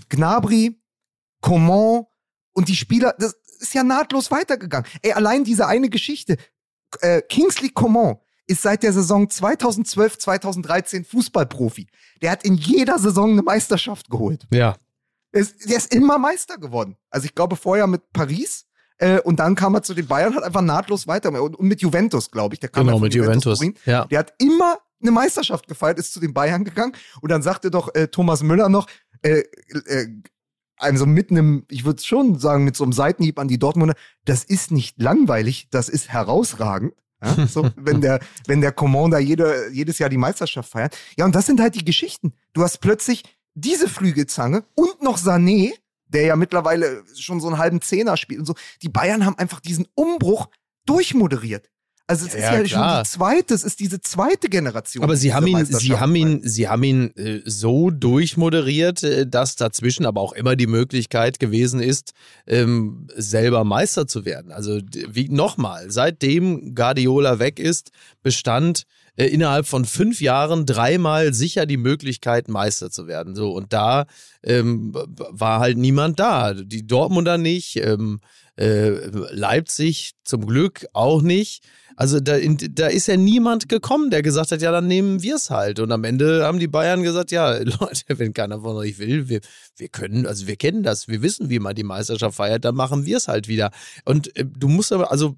Gnabry, 0.09 0.81
Coman 1.41 2.07
und 2.53 2.69
die 2.69 2.75
Spieler, 2.75 3.14
das, 3.19 3.37
ist 3.57 3.75
ja 3.75 3.83
nahtlos 3.83 4.31
weitergegangen. 4.31 4.89
Ey, 5.03 5.13
allein 5.13 5.45
diese 5.45 5.67
eine 5.67 5.89
Geschichte. 5.89 6.37
Äh, 7.01 7.23
Kingsley 7.23 7.71
Coman 7.71 8.17
ist 8.47 8.63
seit 8.63 8.83
der 8.83 8.93
Saison 8.93 9.29
2012, 9.29 10.19
2013 10.19 11.05
Fußballprofi. 11.05 11.89
Der 12.23 12.31
hat 12.31 12.45
in 12.45 12.55
jeder 12.55 12.99
Saison 12.99 13.33
eine 13.33 13.43
Meisterschaft 13.43 14.09
geholt. 14.09 14.47
Ja. 14.53 14.77
Der 15.35 15.43
ist, 15.43 15.69
der 15.69 15.77
ist 15.77 15.95
immer 15.95 16.19
Meister 16.19 16.57
geworden. 16.57 16.97
Also 17.11 17.27
ich 17.27 17.35
glaube 17.35 17.57
vorher 17.57 17.87
mit 17.87 18.13
Paris 18.13 18.67
äh, 18.99 19.21
und 19.21 19.41
dann 19.41 19.55
kam 19.55 19.75
er 19.75 19.83
zu 19.83 19.95
den 19.95 20.07
Bayern, 20.07 20.35
hat 20.35 20.45
einfach 20.45 20.63
nahtlos 20.63 21.07
weiter 21.07 21.29
und, 21.43 21.57
und 21.57 21.67
mit 21.67 21.83
Juventus, 21.83 22.31
glaube 22.31 22.55
ich. 22.55 22.61
Der 22.61 22.69
kam 22.69 22.87
genau, 22.87 22.99
mit 22.99 23.15
Juventus. 23.15 23.61
Juventus. 23.61 23.83
Ja. 23.85 24.05
Der 24.07 24.21
hat 24.21 24.33
immer 24.39 24.79
eine 25.03 25.11
Meisterschaft 25.11 25.69
gefeiert, 25.69 25.99
ist 25.99 26.13
zu 26.13 26.21
den 26.21 26.33
Bayern 26.33 26.65
gegangen 26.65 26.93
und 27.21 27.31
dann 27.31 27.43
sagte 27.43 27.71
doch 27.71 27.95
äh, 27.95 28.09
Thomas 28.09 28.43
Müller 28.43 28.69
noch, 28.69 28.87
äh, 29.23 29.43
äh, 29.87 30.07
also 30.79 31.07
mit 31.07 31.31
einem, 31.31 31.64
ich 31.70 31.85
würde 31.85 32.03
schon 32.03 32.39
sagen, 32.39 32.64
mit 32.64 32.77
so 32.77 32.85
einem 32.85 32.93
Seitenhieb 32.93 33.39
an 33.39 33.49
die 33.49 33.59
Dortmunder, 33.59 33.95
das 34.24 34.45
ist 34.45 34.70
nicht 34.70 35.01
langweilig, 35.01 35.68
das 35.70 35.89
ist 35.89 36.09
herausragend. 36.09 36.93
Ja, 37.22 37.47
so, 37.47 37.68
wenn 37.77 38.01
der, 38.01 38.20
wenn 38.47 38.61
der 38.61 38.72
Commander 38.72 39.18
jede, 39.18 39.70
jedes 39.72 39.99
Jahr 39.99 40.11
die 40.11 40.18
Meisterschaft 40.18 40.70
feiert. 40.70 40.97
Ja, 41.16 41.24
und 41.24 41.35
das 41.35 41.47
sind 41.47 41.61
halt 41.61 41.74
die 41.74 41.85
Geschichten. 41.85 42.35
Du 42.53 42.62
hast 42.62 42.79
plötzlich 42.79 43.22
diese 43.55 43.89
Flügelzange 43.89 44.64
und 44.74 45.03
noch 45.03 45.18
Sané, 45.18 45.72
der 46.09 46.22
ja 46.22 46.37
mittlerweile 46.37 47.03
schon 47.14 47.41
so 47.41 47.49
einen 47.49 47.59
halben 47.59 47.81
Zehner 47.81 48.16
spielt 48.16 48.41
und 48.41 48.47
so. 48.47 48.55
Die 48.83 48.89
Bayern 48.89 49.24
haben 49.24 49.39
einfach 49.39 49.61
diesen 49.61 49.89
Umbruch 49.95 50.49
durchmoderiert. 50.85 51.70
Also 52.09 52.27
es 52.27 52.35
ja, 52.35 52.39
ist 52.39 52.45
ja, 52.45 52.61
ja 52.61 52.69
schon 52.69 53.03
die 53.03 53.09
zweite, 53.09 53.55
es 53.55 53.65
ist 53.65 53.81
diese 53.81 54.01
zweite 54.01 54.49
Generation. 54.49 55.03
Aber 55.03 55.17
sie 55.17 55.35
haben 55.35 55.47
ihn, 55.49 55.65
sie 55.65 55.97
haben 55.97 56.15
ihn, 56.15 56.41
sie 56.45 56.69
haben 56.69 56.83
ihn 56.85 57.17
äh, 57.17 57.41
so 57.45 57.91
durchmoderiert, 57.91 59.03
äh, 59.03 59.27
dass 59.27 59.57
dazwischen 59.57 60.07
aber 60.07 60.21
auch 60.21 60.33
immer 60.33 60.55
die 60.55 60.69
Möglichkeit 60.69 61.41
gewesen 61.41 61.81
ist, 61.81 62.13
ähm, 62.47 63.09
selber 63.17 63.65
Meister 63.65 64.07
zu 64.07 64.25
werden. 64.25 64.53
Also 64.53 64.81
wie 65.09 65.29
nochmal, 65.29 65.91
seitdem 65.91 66.77
Guardiola 66.77 67.41
weg 67.41 67.59
ist, 67.59 67.91
bestand 68.23 68.85
äh, 69.17 69.27
innerhalb 69.27 69.67
von 69.67 69.85
fünf 69.85 70.21
Jahren 70.21 70.67
dreimal 70.67 71.35
sicher 71.35 71.67
die 71.67 71.77
Möglichkeit, 71.77 72.49
Meister 72.49 72.91
zu 72.91 73.07
werden. 73.07 73.35
So 73.35 73.53
und 73.53 73.73
da 73.73 74.07
ähm, 74.43 74.93
war 74.95 75.61
halt 75.61 75.79
niemand 75.79 76.21
da. 76.21 76.55
Die 76.55 76.87
Dortmunder 76.87 77.39
nicht. 77.39 77.77
Ähm, 77.77 78.21
äh, 78.57 78.89
Leipzig 79.33 80.12
zum 80.25 80.47
Glück 80.47 80.87
auch 80.93 81.21
nicht. 81.23 81.62
Also 81.95 82.21
da, 82.21 82.37
in, 82.37 82.59
da 82.73 82.89
ist 82.89 83.09
ja 83.09 83.17
niemand 83.17 83.71
gekommen, 83.71 84.11
der 84.11 84.21
gesagt 84.21 84.53
hat, 84.53 84.61
ja, 84.61 84.71
dann 84.71 84.87
nehmen 84.87 85.23
wir 85.23 85.37
es 85.37 85.51
halt. 85.51 85.81
Und 85.81 85.91
am 85.93 86.05
Ende 86.05 86.45
haben 86.45 86.59
die 86.59 86.69
Bayern 86.69 87.03
gesagt, 87.03 87.33
ja, 87.33 87.53
Leute, 87.59 88.19
wenn 88.19 88.35
keiner 88.35 88.61
von 88.61 88.77
euch 88.77 88.99
will, 88.99 89.29
wir, 89.29 89.41
wir 89.77 89.89
können, 89.89 90.27
also 90.27 90.47
wir 90.47 90.57
kennen 90.57 90.83
das, 90.83 91.09
wir 91.09 91.23
wissen, 91.23 91.49
wie 91.49 91.59
man 91.59 91.75
die 91.75 91.85
Meisterschaft 91.85 92.37
feiert, 92.37 92.64
dann 92.67 92.75
machen 92.75 93.07
wir 93.07 93.17
es 93.17 93.29
halt 93.29 93.49
wieder. 93.49 93.71
Und 94.05 94.35
äh, 94.37 94.45
du 94.45 94.69
musst 94.69 94.93
aber, 94.93 95.11
also 95.11 95.37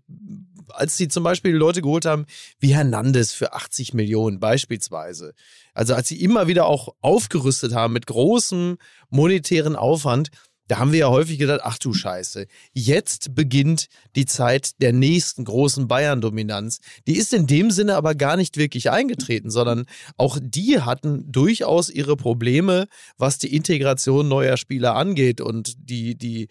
als 0.71 0.97
sie 0.97 1.09
zum 1.09 1.25
Beispiel 1.25 1.55
Leute 1.55 1.83
geholt 1.83 2.05
haben, 2.05 2.27
wie 2.59 2.75
Hernandez 2.75 3.33
für 3.33 3.53
80 3.53 3.95
Millionen 3.95 4.41
beispielsweise. 4.41 5.35
Also 5.75 5.95
als 5.95 6.09
sie 6.09 6.23
immer 6.23 6.47
wieder 6.47 6.67
auch 6.67 6.95
aufgerüstet 7.01 7.75
haben 7.75 7.93
mit 7.93 8.07
großem 8.07 8.79
monetären 9.11 9.77
Aufwand, 9.77 10.31
da 10.69 10.79
haben 10.79 10.93
wir 10.93 10.99
ja 10.99 11.09
häufig 11.09 11.39
gedacht, 11.39 11.61
ach 11.65 11.79
du 11.79 11.95
Scheiße, 11.95 12.47
jetzt 12.75 13.35
beginnt 13.35 13.89
die 14.15 14.27
Zeit 14.27 14.81
der 14.83 14.93
nächsten 14.93 15.45
großen 15.45 15.89
Bayern-Dominanz. 15.89 16.81
Die 17.07 17.17
ist 17.17 17.33
in 17.33 17.47
dem 17.47 17.71
Sinne 17.71 17.97
aber 17.97 18.15
gar 18.15 18.37
nicht 18.37 18.59
wirklich 18.59 18.91
eingetreten, 18.91 19.51
sondern 19.51 19.87
auch 20.19 20.39
die 20.41 20.81
hatten 20.83 21.25
durchaus 21.33 21.89
ihre 21.89 22.17
Probleme, 22.17 22.87
was 23.17 23.39
die 23.39 23.55
Integration 23.57 24.29
neuer 24.29 24.59
Spieler 24.59 24.95
angeht 24.95 25.41
und 25.41 25.75
die, 25.79 26.17
die, 26.17 26.49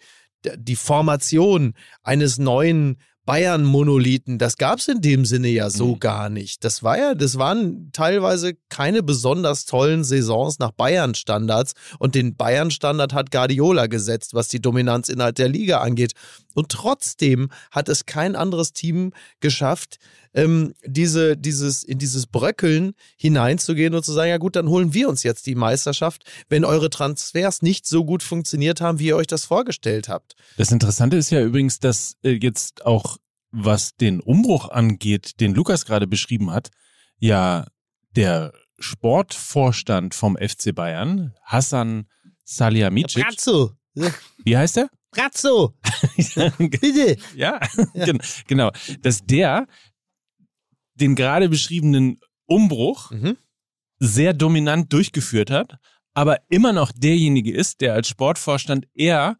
die 0.56 0.76
Formation 0.76 1.74
eines 2.02 2.38
neuen 2.38 2.98
Bayern-Monolithen, 3.28 4.38
das 4.38 4.56
gab 4.56 4.78
es 4.78 4.88
in 4.88 5.02
dem 5.02 5.26
Sinne 5.26 5.48
ja 5.48 5.68
so 5.68 5.88
mhm. 5.88 6.00
gar 6.00 6.30
nicht. 6.30 6.64
Das 6.64 6.82
war 6.82 6.98
ja, 6.98 7.14
das 7.14 7.36
waren 7.36 7.90
teilweise 7.92 8.54
keine 8.70 9.02
besonders 9.02 9.66
tollen 9.66 10.02
Saisons 10.02 10.58
nach 10.58 10.70
Bayern-Standards 10.70 11.74
und 11.98 12.14
den 12.14 12.36
Bayern-Standard 12.36 13.12
hat 13.12 13.30
Guardiola 13.30 13.86
gesetzt, 13.86 14.32
was 14.32 14.48
die 14.48 14.62
Dominanz 14.62 15.10
innerhalb 15.10 15.34
der 15.34 15.50
Liga 15.50 15.80
angeht. 15.80 16.12
Und 16.54 16.70
trotzdem 16.70 17.50
hat 17.70 17.90
es 17.90 18.06
kein 18.06 18.34
anderes 18.34 18.72
Team 18.72 19.12
geschafft, 19.40 19.98
ähm, 20.38 20.74
diese, 20.84 21.36
dieses, 21.36 21.82
in 21.82 21.98
dieses 21.98 22.28
Bröckeln 22.28 22.92
hineinzugehen 23.16 23.94
und 23.94 24.04
zu 24.04 24.12
sagen, 24.12 24.30
ja 24.30 24.38
gut, 24.38 24.54
dann 24.54 24.68
holen 24.68 24.94
wir 24.94 25.08
uns 25.08 25.24
jetzt 25.24 25.46
die 25.46 25.56
Meisterschaft, 25.56 26.22
wenn 26.48 26.64
eure 26.64 26.90
Transfers 26.90 27.60
nicht 27.60 27.86
so 27.86 28.04
gut 28.04 28.22
funktioniert 28.22 28.80
haben, 28.80 29.00
wie 29.00 29.06
ihr 29.06 29.16
euch 29.16 29.26
das 29.26 29.44
vorgestellt 29.44 30.08
habt. 30.08 30.36
Das 30.56 30.70
Interessante 30.70 31.16
ist 31.16 31.30
ja 31.30 31.42
übrigens, 31.42 31.80
dass 31.80 32.16
äh, 32.22 32.38
jetzt 32.40 32.86
auch, 32.86 33.16
was 33.50 33.96
den 33.96 34.20
Umbruch 34.20 34.68
angeht, 34.68 35.40
den 35.40 35.54
Lukas 35.54 35.84
gerade 35.84 36.06
beschrieben 36.06 36.52
hat, 36.52 36.70
ja 37.18 37.66
der 38.14 38.52
Sportvorstand 38.78 40.14
vom 40.14 40.36
FC 40.36 40.72
Bayern, 40.72 41.34
Hassan 41.42 42.06
Salihamidzic. 42.44 43.24
Brazzo. 43.24 43.72
Wie 44.44 44.56
heißt 44.56 44.78
er? 44.78 44.88
Brazzo. 45.10 45.74
Bitte. 46.58 47.16
Ja, 47.34 47.58
ja, 47.94 48.12
genau. 48.46 48.70
Dass 49.02 49.24
der 49.24 49.66
den 51.00 51.14
gerade 51.14 51.48
beschriebenen 51.48 52.20
Umbruch 52.46 53.10
mhm. 53.10 53.36
sehr 53.98 54.32
dominant 54.34 54.92
durchgeführt 54.92 55.50
hat, 55.50 55.78
aber 56.14 56.38
immer 56.48 56.72
noch 56.72 56.92
derjenige 56.92 57.52
ist, 57.52 57.80
der 57.80 57.94
als 57.94 58.08
Sportvorstand 58.08 58.86
eher 58.94 59.38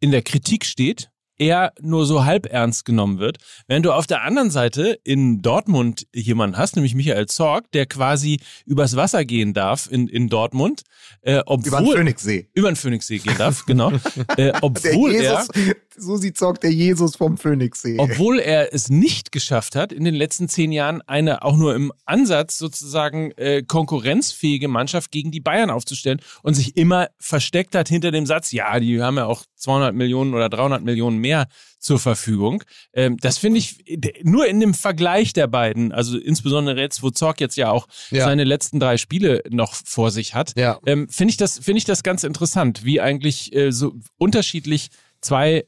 in 0.00 0.10
der 0.10 0.22
Kritik 0.22 0.64
steht 0.64 1.10
eher 1.38 1.72
nur 1.80 2.06
so 2.06 2.24
halb 2.24 2.46
ernst 2.46 2.84
genommen 2.84 3.18
wird. 3.18 3.38
Während 3.66 3.86
du 3.86 3.92
auf 3.92 4.06
der 4.06 4.22
anderen 4.22 4.50
Seite 4.50 4.98
in 5.04 5.42
Dortmund 5.42 6.06
jemanden 6.14 6.56
hast, 6.56 6.76
nämlich 6.76 6.94
Michael 6.94 7.26
Zorg, 7.26 7.70
der 7.72 7.86
quasi 7.86 8.40
übers 8.66 8.96
Wasser 8.96 9.24
gehen 9.24 9.54
darf 9.54 9.88
in, 9.90 10.08
in 10.08 10.28
Dortmund. 10.28 10.82
Äh, 11.22 11.42
obwohl, 11.46 11.68
über 11.68 11.80
den 11.80 11.96
Phoenixsee. 11.96 12.48
Über 12.54 12.70
den 12.70 12.76
Phoenixsee 12.76 13.18
gehen 13.18 13.38
darf, 13.38 13.64
genau. 13.66 13.92
äh, 14.36 14.52
obwohl 14.60 15.12
Jesus, 15.12 15.48
er, 15.48 15.74
so 15.96 16.16
sieht 16.16 16.36
Zorg 16.36 16.60
der 16.60 16.72
Jesus 16.72 17.16
vom 17.16 17.36
Phoenixsee. 17.36 17.96
Obwohl 17.98 18.38
er 18.38 18.72
es 18.72 18.88
nicht 18.88 19.32
geschafft 19.32 19.76
hat, 19.76 19.92
in 19.92 20.04
den 20.04 20.14
letzten 20.14 20.48
zehn 20.48 20.72
Jahren 20.72 21.02
eine 21.02 21.42
auch 21.42 21.56
nur 21.56 21.74
im 21.74 21.92
Ansatz 22.06 22.58
sozusagen 22.58 23.32
äh, 23.32 23.62
konkurrenzfähige 23.62 24.68
Mannschaft 24.68 25.10
gegen 25.10 25.30
die 25.30 25.40
Bayern 25.40 25.70
aufzustellen 25.70 26.20
und 26.42 26.54
sich 26.54 26.76
immer 26.76 27.08
versteckt 27.18 27.74
hat 27.74 27.88
hinter 27.88 28.10
dem 28.10 28.26
Satz, 28.26 28.52
ja, 28.52 28.78
die 28.80 29.02
haben 29.02 29.16
ja 29.16 29.26
auch 29.26 29.44
200 29.58 29.94
Millionen 29.94 30.34
oder 30.34 30.48
300 30.48 30.82
Millionen 30.82 31.18
mehr 31.18 31.48
zur 31.78 31.98
Verfügung. 31.98 32.64
Ähm, 32.92 33.16
das 33.18 33.38
finde 33.38 33.58
ich 33.58 33.84
nur 34.22 34.46
in 34.46 34.60
dem 34.60 34.74
Vergleich 34.74 35.32
der 35.32 35.46
beiden, 35.46 35.92
also 35.92 36.18
insbesondere 36.18 36.80
jetzt, 36.80 37.02
wo 37.02 37.10
Zorc 37.10 37.40
jetzt 37.40 37.56
ja 37.56 37.70
auch 37.70 37.86
ja. 38.10 38.24
seine 38.24 38.44
letzten 38.44 38.80
drei 38.80 38.96
Spiele 38.96 39.42
noch 39.50 39.74
vor 39.74 40.10
sich 40.10 40.34
hat, 40.34 40.54
ja. 40.56 40.78
ähm, 40.86 41.08
finde 41.08 41.30
ich 41.30 41.36
das 41.36 41.58
finde 41.58 41.78
ich 41.78 41.84
das 41.84 42.02
ganz 42.02 42.24
interessant, 42.24 42.84
wie 42.84 43.00
eigentlich 43.00 43.54
äh, 43.54 43.70
so 43.70 43.94
unterschiedlich 44.16 44.88
zwei 45.20 45.64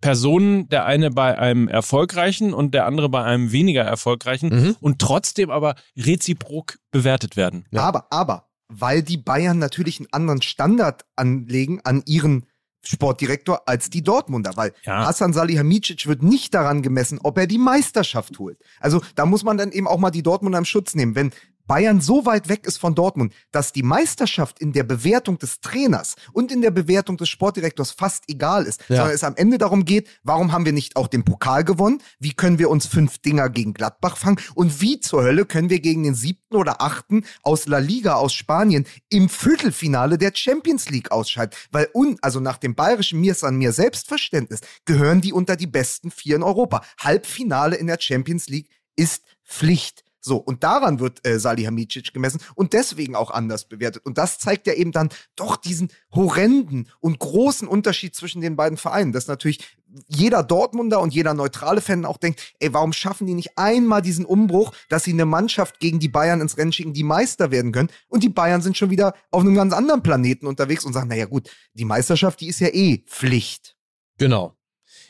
Personen, 0.00 0.68
der 0.68 0.84
eine 0.84 1.10
bei 1.10 1.38
einem 1.38 1.68
erfolgreichen 1.68 2.52
und 2.52 2.74
der 2.74 2.86
andere 2.86 3.08
bei 3.08 3.24
einem 3.24 3.52
weniger 3.52 3.82
erfolgreichen 3.82 4.48
mhm. 4.48 4.76
und 4.80 4.98
trotzdem 4.98 5.50
aber 5.50 5.74
reziprok 5.96 6.78
bewertet 6.90 7.36
werden. 7.36 7.66
Ja. 7.70 7.82
Aber, 7.82 8.06
aber, 8.10 8.48
weil 8.68 9.02
die 9.02 9.16
Bayern 9.16 9.58
natürlich 9.58 9.98
einen 9.98 10.12
anderen 10.12 10.42
Standard 10.42 11.04
anlegen 11.16 11.80
an 11.84 12.02
ihren 12.06 12.46
Sportdirektor 12.86 13.62
als 13.66 13.90
die 13.90 14.02
Dortmunder, 14.02 14.52
weil 14.56 14.72
ja. 14.84 15.06
Hassan 15.06 15.32
Salihamidzic 15.32 16.06
wird 16.06 16.22
nicht 16.22 16.54
daran 16.54 16.82
gemessen, 16.82 17.18
ob 17.22 17.38
er 17.38 17.46
die 17.46 17.58
Meisterschaft 17.58 18.38
holt. 18.38 18.58
Also 18.80 19.02
da 19.14 19.26
muss 19.26 19.44
man 19.44 19.56
dann 19.56 19.72
eben 19.72 19.88
auch 19.88 19.98
mal 19.98 20.10
die 20.10 20.22
Dortmunder 20.22 20.58
im 20.58 20.64
Schutz 20.64 20.94
nehmen. 20.94 21.14
Wenn 21.14 21.32
Bayern 21.66 22.00
so 22.00 22.26
weit 22.26 22.48
weg 22.48 22.66
ist 22.66 22.78
von 22.78 22.94
Dortmund, 22.94 23.32
dass 23.50 23.72
die 23.72 23.82
Meisterschaft 23.82 24.58
in 24.60 24.72
der 24.72 24.84
Bewertung 24.84 25.38
des 25.38 25.60
Trainers 25.60 26.16
und 26.32 26.52
in 26.52 26.60
der 26.60 26.70
Bewertung 26.70 27.16
des 27.16 27.28
Sportdirektors 27.28 27.92
fast 27.92 28.24
egal 28.28 28.64
ist, 28.64 28.82
ja. 28.88 28.96
sondern 28.96 29.14
es 29.14 29.24
am 29.24 29.36
Ende 29.36 29.58
darum 29.58 29.84
geht, 29.84 30.08
warum 30.22 30.52
haben 30.52 30.64
wir 30.64 30.72
nicht 30.72 30.96
auch 30.96 31.08
den 31.08 31.24
Pokal 31.24 31.64
gewonnen? 31.64 32.02
Wie 32.18 32.32
können 32.32 32.58
wir 32.58 32.70
uns 32.70 32.86
fünf 32.86 33.18
Dinger 33.18 33.48
gegen 33.50 33.74
Gladbach 33.74 34.16
fangen? 34.16 34.40
Und 34.54 34.80
wie 34.80 35.00
zur 35.00 35.22
Hölle 35.22 35.44
können 35.44 35.70
wir 35.70 35.80
gegen 35.80 36.02
den 36.02 36.14
siebten 36.14 36.56
oder 36.56 36.80
achten 36.80 37.24
aus 37.42 37.66
La 37.66 37.78
Liga 37.78 38.14
aus 38.14 38.32
Spanien 38.32 38.86
im 39.08 39.28
Viertelfinale 39.28 40.18
der 40.18 40.32
Champions 40.34 40.90
League 40.90 41.10
ausscheiden? 41.10 41.56
Weil 41.72 41.88
un, 41.94 42.18
also 42.22 42.40
nach 42.40 42.58
dem 42.58 42.74
bayerischen 42.74 43.20
Mir 43.20 43.36
an 43.42 43.56
mir 43.56 43.72
Selbstverständnis 43.72 44.60
gehören 44.86 45.20
die 45.20 45.32
unter 45.32 45.56
die 45.56 45.66
besten 45.66 46.10
vier 46.10 46.36
in 46.36 46.42
Europa. 46.42 46.82
Halbfinale 46.98 47.76
in 47.76 47.86
der 47.86 48.00
Champions 48.00 48.48
League 48.48 48.70
ist 48.96 49.22
Pflicht. 49.44 50.05
So, 50.26 50.38
und 50.38 50.64
daran 50.64 50.98
wird 50.98 51.24
äh, 51.24 51.38
Salihamidzic 51.38 52.12
gemessen 52.12 52.40
und 52.56 52.72
deswegen 52.72 53.14
auch 53.14 53.30
anders 53.30 53.68
bewertet. 53.68 54.04
Und 54.04 54.18
das 54.18 54.40
zeigt 54.40 54.66
ja 54.66 54.72
eben 54.72 54.90
dann 54.90 55.08
doch 55.36 55.56
diesen 55.56 55.88
horrenden 56.12 56.88
und 56.98 57.20
großen 57.20 57.68
Unterschied 57.68 58.16
zwischen 58.16 58.40
den 58.40 58.56
beiden 58.56 58.76
Vereinen. 58.76 59.12
Dass 59.12 59.28
natürlich 59.28 59.60
jeder 60.08 60.42
Dortmunder 60.42 61.00
und 61.00 61.14
jeder 61.14 61.32
neutrale 61.32 61.80
Fan 61.80 62.04
auch 62.04 62.16
denkt, 62.16 62.54
ey, 62.58 62.74
warum 62.74 62.92
schaffen 62.92 63.28
die 63.28 63.34
nicht 63.34 63.56
einmal 63.56 64.02
diesen 64.02 64.24
Umbruch, 64.24 64.72
dass 64.88 65.04
sie 65.04 65.12
eine 65.12 65.26
Mannschaft 65.26 65.78
gegen 65.78 66.00
die 66.00 66.08
Bayern 66.08 66.40
ins 66.40 66.58
Rennen 66.58 66.72
schicken, 66.72 66.92
die 66.92 67.04
Meister 67.04 67.52
werden 67.52 67.70
können? 67.70 67.90
Und 68.08 68.24
die 68.24 68.28
Bayern 68.28 68.62
sind 68.62 68.76
schon 68.76 68.90
wieder 68.90 69.14
auf 69.30 69.42
einem 69.42 69.54
ganz 69.54 69.72
anderen 69.72 70.02
Planeten 70.02 70.48
unterwegs 70.48 70.84
und 70.84 70.92
sagen, 70.92 71.06
naja 71.06 71.26
gut, 71.26 71.48
die 71.74 71.84
Meisterschaft, 71.84 72.40
die 72.40 72.48
ist 72.48 72.58
ja 72.58 72.74
eh 72.74 73.04
Pflicht. 73.06 73.76
Genau. 74.18 74.56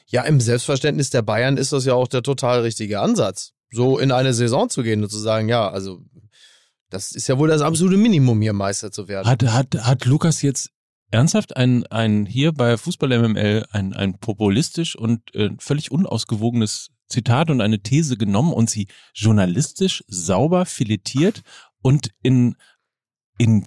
Ja, 0.08 0.24
im 0.24 0.42
Selbstverständnis 0.42 1.08
der 1.08 1.22
Bayern 1.22 1.56
ist 1.56 1.72
das 1.72 1.86
ja 1.86 1.94
auch 1.94 2.06
der 2.06 2.22
total 2.22 2.60
richtige 2.60 3.00
Ansatz 3.00 3.55
so 3.76 3.98
in 3.98 4.10
eine 4.10 4.32
Saison 4.32 4.68
zu 4.68 4.82
gehen 4.82 5.02
und 5.02 5.10
zu 5.10 5.18
sagen, 5.18 5.48
ja, 5.48 5.68
also 5.70 6.00
das 6.90 7.12
ist 7.12 7.28
ja 7.28 7.38
wohl 7.38 7.48
das 7.48 7.60
absolute 7.60 7.98
Minimum, 7.98 8.40
hier 8.40 8.54
Meister 8.54 8.90
zu 8.90 9.06
werden. 9.06 9.28
Hat, 9.28 9.42
hat, 9.42 9.74
hat 9.74 10.04
Lukas 10.06 10.42
jetzt 10.42 10.70
ernsthaft 11.10 11.56
ein, 11.56 11.86
ein 11.86 12.26
hier 12.26 12.52
bei 12.52 12.76
Fußball 12.76 13.16
MML 13.16 13.66
ein, 13.70 13.92
ein 13.92 14.18
populistisch 14.18 14.96
und 14.96 15.34
äh, 15.34 15.50
völlig 15.58 15.90
unausgewogenes 15.90 16.90
Zitat 17.08 17.50
und 17.50 17.60
eine 17.60 17.80
These 17.80 18.16
genommen 18.16 18.52
und 18.52 18.70
sie 18.70 18.88
journalistisch 19.14 20.02
sauber 20.08 20.66
filetiert 20.66 21.42
und 21.82 22.10
in, 22.22 22.56
in 23.38 23.66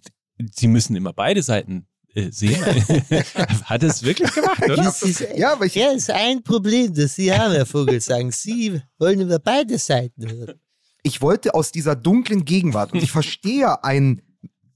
sie 0.52 0.68
müssen 0.68 0.96
immer 0.96 1.14
beide 1.14 1.44
Seiten 1.44 1.88
äh, 2.16 2.32
sehen. 2.32 2.64
Hat 3.66 3.84
es 3.84 4.04
wirklich 4.04 4.34
gemacht, 4.34 4.64
oder? 4.64 4.76
Das 4.76 5.02
ist, 5.02 5.26
ja, 5.36 5.54
aber 5.54 5.66
ich, 5.66 5.76
ja, 5.76 5.92
ist 5.92 6.10
ein 6.10 6.44
Problem, 6.44 6.94
das 6.94 7.16
Sie 7.16 7.34
haben, 7.34 7.54
Herr 7.54 7.66
Vogelsang. 7.66 8.32
Sie 8.32 8.82
wollen 8.98 9.22
über 9.22 9.40
beide 9.40 9.78
Seiten 9.78 10.30
hören. 10.30 10.60
Ich 11.04 11.22
wollte 11.22 11.54
aus 11.54 11.72
dieser 11.72 11.96
dunklen 11.96 12.46
Gegenwart, 12.46 12.94
und 12.94 13.02
ich 13.02 13.12
verstehe 13.12 13.84
einen 13.84 14.22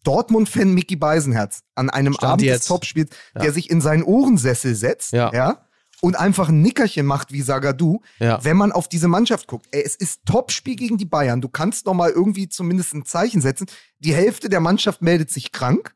Dortmund-Fan 0.04 0.74
Mickey 0.74 0.96
Beisenherz 0.96 1.64
an 1.76 1.90
einem 1.90 2.14
Stand 2.14 2.34
Abend 2.34 2.46
jetzt. 2.46 2.62
des 2.62 2.68
Topspiels, 2.68 3.10
ja. 3.36 3.42
der 3.42 3.54
sich 3.54 3.70
in 3.70 3.82
seinen 3.82 4.04
Ohrensessel 4.04 4.76
setzt, 4.76 5.14
ja. 5.14 5.32
ja 5.34 5.66
und 6.04 6.20
einfach 6.20 6.50
ein 6.50 6.62
Nickerchen 6.62 7.06
macht 7.06 7.32
wie 7.32 7.42
Sagadu, 7.42 8.02
ja. 8.20 8.44
wenn 8.44 8.58
man 8.58 8.74
auf 8.74 8.90
diese 8.90 9.08
Mannschaft 9.08 9.48
guckt. 9.48 9.68
Ey, 9.72 9.84
es 9.86 9.96
ist 9.96 10.26
Topspiel 10.26 10.76
gegen 10.76 10.98
die 10.98 11.06
Bayern. 11.06 11.40
Du 11.40 11.48
kannst 11.48 11.86
noch 11.86 11.94
mal 11.94 12.10
irgendwie 12.10 12.50
zumindest 12.50 12.94
ein 12.94 13.06
Zeichen 13.06 13.40
setzen. 13.40 13.68
Die 14.00 14.14
Hälfte 14.14 14.50
der 14.50 14.60
Mannschaft 14.60 15.02
meldet 15.02 15.32
sich 15.32 15.54
krank. 15.54 15.96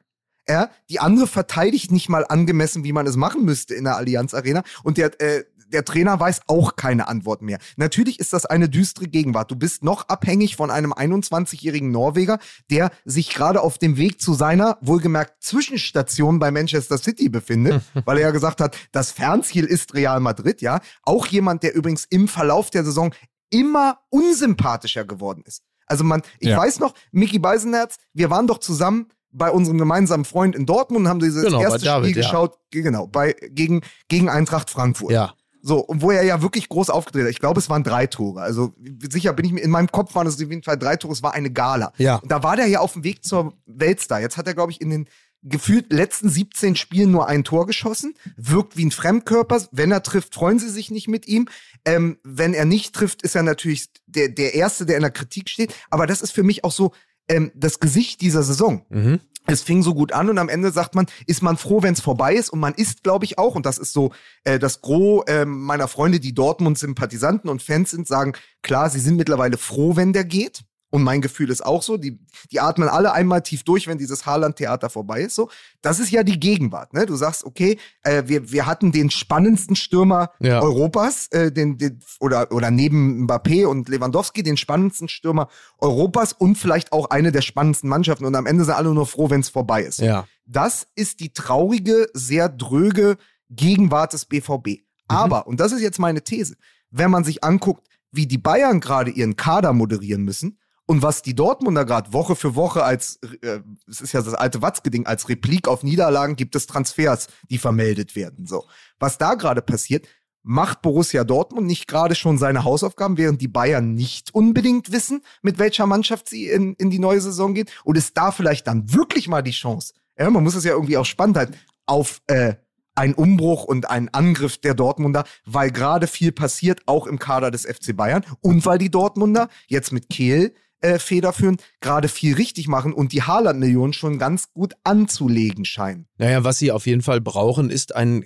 Ja, 0.49 0.69
die 0.89 0.99
andere 0.99 1.27
verteidigt 1.27 1.91
nicht 1.91 2.07
mal 2.07 2.25
angemessen, 2.27 2.83
wie 2.83 2.93
man 2.93 3.05
es 3.05 3.17
machen 3.17 3.43
müsste 3.43 3.73
in 3.73 3.83
der 3.83 3.97
Allianz 3.97 4.33
Arena. 4.33 4.63
Und 4.83 4.97
der, 4.97 5.19
äh, 5.19 5.43
der 5.69 5.85
Trainer 5.85 6.19
weiß 6.19 6.41
auch 6.47 6.75
keine 6.75 7.07
Antwort 7.07 7.41
mehr. 7.41 7.59
Natürlich 7.75 8.19
ist 8.19 8.33
das 8.33 8.45
eine 8.45 8.69
düstere 8.69 9.07
Gegenwart. 9.07 9.51
Du 9.51 9.55
bist 9.55 9.83
noch 9.83 10.07
abhängig 10.07 10.55
von 10.55 10.71
einem 10.71 10.93
21-jährigen 10.93 11.91
Norweger, 11.91 12.39
der 12.69 12.91
sich 13.05 13.29
gerade 13.33 13.61
auf 13.61 13.77
dem 13.77 13.97
Weg 13.97 14.21
zu 14.21 14.33
seiner, 14.33 14.77
wohlgemerkt, 14.81 15.43
Zwischenstation 15.43 16.39
bei 16.39 16.51
Manchester 16.51 16.97
City 16.97 17.29
befindet, 17.29 17.81
weil 18.05 18.17
er 18.17 18.23
ja 18.23 18.31
gesagt 18.31 18.61
hat, 18.61 18.77
das 18.91 19.11
Fernziel 19.11 19.65
ist 19.65 19.93
Real 19.93 20.19
Madrid, 20.19 20.61
ja. 20.61 20.79
Auch 21.03 21.27
jemand, 21.27 21.63
der 21.63 21.75
übrigens 21.75 22.05
im 22.05 22.27
Verlauf 22.27 22.69
der 22.69 22.83
Saison 22.83 23.13
immer 23.49 23.99
unsympathischer 24.09 25.05
geworden 25.05 25.43
ist. 25.45 25.63
Also 25.85 26.03
man, 26.03 26.21
ich 26.39 26.49
ja. 26.49 26.57
weiß 26.57 26.79
noch, 26.79 26.93
Mickey 27.11 27.39
Beisenherz, 27.39 27.95
wir 28.13 28.29
waren 28.29 28.45
doch 28.45 28.59
zusammen 28.59 29.07
bei 29.37 29.51
unserem 29.51 29.77
gemeinsamen 29.77 30.25
Freund 30.25 30.55
in 30.55 30.65
Dortmund 30.65 31.05
und 31.05 31.09
haben 31.09 31.19
dieses 31.19 31.43
genau, 31.43 31.61
erste 31.61 31.85
David, 31.85 32.09
Spiel 32.09 32.21
ja. 32.21 32.27
geschaut, 32.27 32.57
genau, 32.71 33.07
bei, 33.07 33.35
gegen, 33.49 33.81
gegen 34.07 34.29
Eintracht 34.29 34.69
Frankfurt. 34.69 35.11
Ja. 35.11 35.33
So, 35.61 35.79
und 35.79 36.01
wo 36.01 36.11
er 36.11 36.23
ja 36.23 36.41
wirklich 36.41 36.69
groß 36.69 36.89
aufgedreht 36.89 37.23
hat. 37.23 37.31
Ich 37.31 37.39
glaube, 37.39 37.59
es 37.59 37.69
waren 37.69 37.83
drei 37.83 38.07
Tore. 38.07 38.41
Also 38.41 38.73
sicher 39.11 39.33
bin 39.33 39.45
ich 39.45 39.51
mir, 39.51 39.59
in 39.59 39.71
meinem 39.71 39.91
Kopf 39.91 40.15
waren 40.15 40.27
es 40.27 40.35
auf 40.35 40.39
jeden 40.39 40.63
Fall 40.63 40.77
drei 40.77 40.95
Tore, 40.95 41.13
es 41.13 41.23
war 41.23 41.33
eine 41.33 41.51
Gala. 41.51 41.91
Ja. 41.97 42.15
Und 42.17 42.31
da 42.31 42.41
war 42.43 42.55
der 42.55 42.67
ja 42.67 42.79
auf 42.79 42.93
dem 42.93 43.03
Weg 43.03 43.25
zur 43.25 43.53
Weltstar. 43.65 44.21
Jetzt 44.21 44.37
hat 44.37 44.47
er, 44.47 44.53
glaube 44.53 44.71
ich, 44.71 44.81
in 44.81 44.89
den 44.89 45.09
gefühlt 45.43 45.91
letzten 45.91 46.29
17 46.29 46.75
Spielen 46.75 47.11
nur 47.11 47.27
ein 47.27 47.43
Tor 47.43 47.65
geschossen, 47.65 48.15
wirkt 48.35 48.77
wie 48.77 48.85
ein 48.85 48.91
Fremdkörper. 48.91 49.61
Wenn 49.71 49.91
er 49.91 50.03
trifft, 50.03 50.33
freuen 50.33 50.59
sie 50.59 50.69
sich 50.69 50.91
nicht 50.91 51.07
mit 51.07 51.27
ihm. 51.27 51.47
Ähm, 51.85 52.17
wenn 52.23 52.53
er 52.53 52.65
nicht 52.65 52.95
trifft, 52.95 53.21
ist 53.21 53.35
er 53.35 53.43
natürlich 53.43 53.89
der, 54.05 54.29
der 54.29 54.55
Erste, 54.55 54.85
der 54.85 54.97
in 54.97 55.03
der 55.03 55.11
Kritik 55.11 55.49
steht. 55.49 55.73
Aber 55.89 56.07
das 56.07 56.21
ist 56.21 56.31
für 56.31 56.43
mich 56.43 56.63
auch 56.63 56.71
so 56.71 56.93
ähm, 57.29 57.51
das 57.55 57.79
Gesicht 57.79 58.21
dieser 58.21 58.43
Saison. 58.43 58.85
Mhm 58.89 59.19
es 59.47 59.63
fing 59.63 59.81
so 59.81 59.93
gut 59.93 60.11
an 60.11 60.29
und 60.29 60.37
am 60.37 60.49
Ende 60.49 60.71
sagt 60.71 60.93
man, 60.93 61.07
ist 61.25 61.41
man 61.41 61.57
froh, 61.57 61.81
wenn 61.81 61.93
es 61.93 62.01
vorbei 62.01 62.35
ist 62.35 62.49
und 62.49 62.59
man 62.59 62.73
ist, 62.73 63.03
glaube 63.03 63.25
ich, 63.25 63.37
auch, 63.37 63.55
und 63.55 63.65
das 63.65 63.77
ist 63.77 63.93
so 63.93 64.11
äh, 64.43 64.59
das 64.59 64.81
Gros 64.81 65.23
äh, 65.27 65.45
meiner 65.45 65.87
Freunde, 65.87 66.19
die 66.19 66.33
Dortmund-Sympathisanten 66.35 67.49
und 67.49 67.61
Fans 67.61 67.91
sind, 67.91 68.07
sagen, 68.07 68.33
klar, 68.61 68.89
sie 68.89 68.99
sind 68.99 69.15
mittlerweile 69.15 69.57
froh, 69.57 69.95
wenn 69.95 70.13
der 70.13 70.25
geht. 70.25 70.63
Und 70.89 71.03
mein 71.03 71.19
Gefühl 71.19 71.49
ist 71.49 71.65
auch 71.65 71.83
so, 71.83 71.97
die, 71.97 72.17
die 72.51 72.61
atmen 72.61 72.87
alle 72.87 73.11
einmal 73.11 73.41
tief 73.41 73.63
durch, 73.63 73.87
wenn 73.87 73.97
dieses 73.97 74.25
Haaland-Theater 74.25 74.89
vorbei 74.89 75.21
ist. 75.21 75.35
So, 75.35 75.49
das 75.81 75.99
ist 75.99 76.11
ja 76.11 76.23
die 76.23 76.39
Gegenwart. 76.39 76.93
Ne? 76.93 77.05
Du 77.05 77.15
sagst, 77.17 77.43
okay, 77.43 77.77
äh, 78.03 78.23
wir, 78.27 78.51
wir 78.51 78.65
hatten 78.65 78.93
den 78.93 79.09
spannendsten 79.09 79.75
Stürmer 79.75 80.31
ja. 80.39 80.61
Europas, 80.61 81.27
äh, 81.31 81.51
den, 81.51 81.77
den, 81.77 81.99
oder, 82.21 82.51
oder 82.53 82.71
neben 82.71 83.27
Mbappé 83.27 83.65
und 83.65 83.89
Lewandowski, 83.89 84.43
den 84.43 84.55
spannendsten 84.55 85.09
Stürmer 85.09 85.49
Europas 85.79 86.31
und 86.31 86.57
vielleicht 86.57 86.93
auch 86.93 87.09
eine 87.09 87.33
der 87.33 87.41
spannendsten 87.41 87.89
Mannschaften. 87.89 88.23
Und 88.23 88.35
am 88.35 88.45
Ende 88.45 88.63
sind 88.63 88.73
alle 88.73 88.93
nur 88.93 89.07
froh, 89.07 89.29
wenn 89.29 89.41
es 89.41 89.49
vorbei 89.49 89.83
ist. 89.83 89.99
Ja. 89.99 90.25
Das 90.45 90.87
ist 90.95 91.19
die 91.19 91.33
traurige, 91.33 92.07
sehr 92.13 92.47
dröge 92.47 93.17
Gegenwart 93.49 94.13
des 94.13 94.25
BVB. 94.25 94.67
Mhm. 94.67 94.77
Aber, 95.09 95.47
und 95.47 95.59
das 95.59 95.73
ist 95.73 95.81
jetzt 95.81 95.99
meine 95.99 96.23
These, 96.23 96.55
wenn 96.91 97.11
man 97.11 97.25
sich 97.25 97.43
anguckt, 97.43 97.87
wie 98.11 98.25
die 98.25 98.37
Bayern 98.37 98.79
gerade 98.79 99.11
ihren 99.11 99.35
Kader 99.35 99.73
moderieren 99.73 100.23
müssen, 100.23 100.59
und 100.87 101.01
was 101.01 101.21
die 101.21 101.35
Dortmunder 101.35 101.85
gerade 101.85 102.13
Woche 102.13 102.35
für 102.35 102.55
Woche 102.55 102.83
als, 102.83 103.19
äh, 103.41 103.59
es 103.87 104.01
ist 104.01 104.13
ja 104.13 104.21
das 104.21 104.33
alte 104.33 104.61
Watzke-Ding, 104.61 105.05
als 105.05 105.29
Replik 105.29 105.67
auf 105.67 105.83
Niederlagen 105.83 106.35
gibt 106.35 106.55
es 106.55 106.65
Transfers, 106.65 107.27
die 107.49 107.57
vermeldet 107.57 108.15
werden. 108.15 108.47
So. 108.47 108.65
Was 108.97 109.17
da 109.17 109.35
gerade 109.35 109.61
passiert, 109.61 110.07
macht 110.43 110.81
Borussia 110.81 111.25
Dortmund 111.25 111.67
nicht 111.67 111.87
gerade 111.87 112.15
schon 112.15 112.37
seine 112.37 112.63
Hausaufgaben, 112.63 113.17
während 113.17 113.41
die 113.41 113.49
Bayern 113.49 113.93
nicht 113.93 114.33
unbedingt 114.33 114.93
wissen, 114.93 115.21
mit 115.41 115.59
welcher 115.59 115.85
Mannschaft 115.85 116.29
sie 116.29 116.47
in, 116.47 116.73
in 116.75 116.89
die 116.89 116.99
neue 116.99 117.19
Saison 117.19 117.53
gehen? 117.53 117.67
Und 117.83 117.97
ist 117.97 118.15
da 118.15 118.31
vielleicht 118.31 118.65
dann 118.65 118.93
wirklich 118.93 119.27
mal 119.27 119.41
die 119.41 119.51
Chance? 119.51 119.93
Ja, 120.17 120.29
man 120.29 120.43
muss 120.43 120.55
es 120.55 120.63
ja 120.63 120.71
irgendwie 120.71 120.97
auch 120.97 121.05
spannend 121.05 121.35
halten, 121.35 121.55
auf 121.85 122.21
äh, 122.27 122.55
einen 122.95 123.13
Umbruch 123.13 123.65
und 123.65 123.89
einen 123.89 124.07
Angriff 124.09 124.57
der 124.57 124.73
Dortmunder, 124.73 125.25
weil 125.45 125.69
gerade 125.69 126.07
viel 126.07 126.31
passiert, 126.31 126.81
auch 126.85 127.07
im 127.07 127.19
Kader 127.19 127.51
des 127.51 127.65
FC 127.65 127.95
Bayern 127.95 128.23
und 128.39 128.65
weil 128.65 128.77
die 128.77 128.89
Dortmunder 128.89 129.49
jetzt 129.67 129.91
mit 129.91 130.09
Kehl 130.09 130.55
äh, 130.81 130.99
federführend 130.99 131.63
gerade 131.81 132.07
viel 132.07 132.35
richtig 132.35 132.67
machen 132.67 132.93
und 132.93 133.11
die 133.11 133.23
Haaland-Millionen 133.23 133.93
schon 133.93 134.19
ganz 134.19 134.51
gut 134.53 134.75
anzulegen 134.83 135.65
scheinen. 135.65 136.07
Naja, 136.17 136.43
was 136.43 136.59
sie 136.59 136.71
auf 136.71 136.85
jeden 136.85 137.01
Fall 137.01 137.21
brauchen, 137.21 137.69
ist 137.69 137.95
ein 137.95 138.25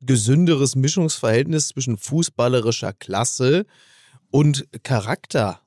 gesünderes 0.00 0.76
Mischungsverhältnis 0.76 1.68
zwischen 1.68 1.96
fußballerischer 1.98 2.92
Klasse 2.92 3.66
und 4.30 4.68
Charakter. 4.82 5.60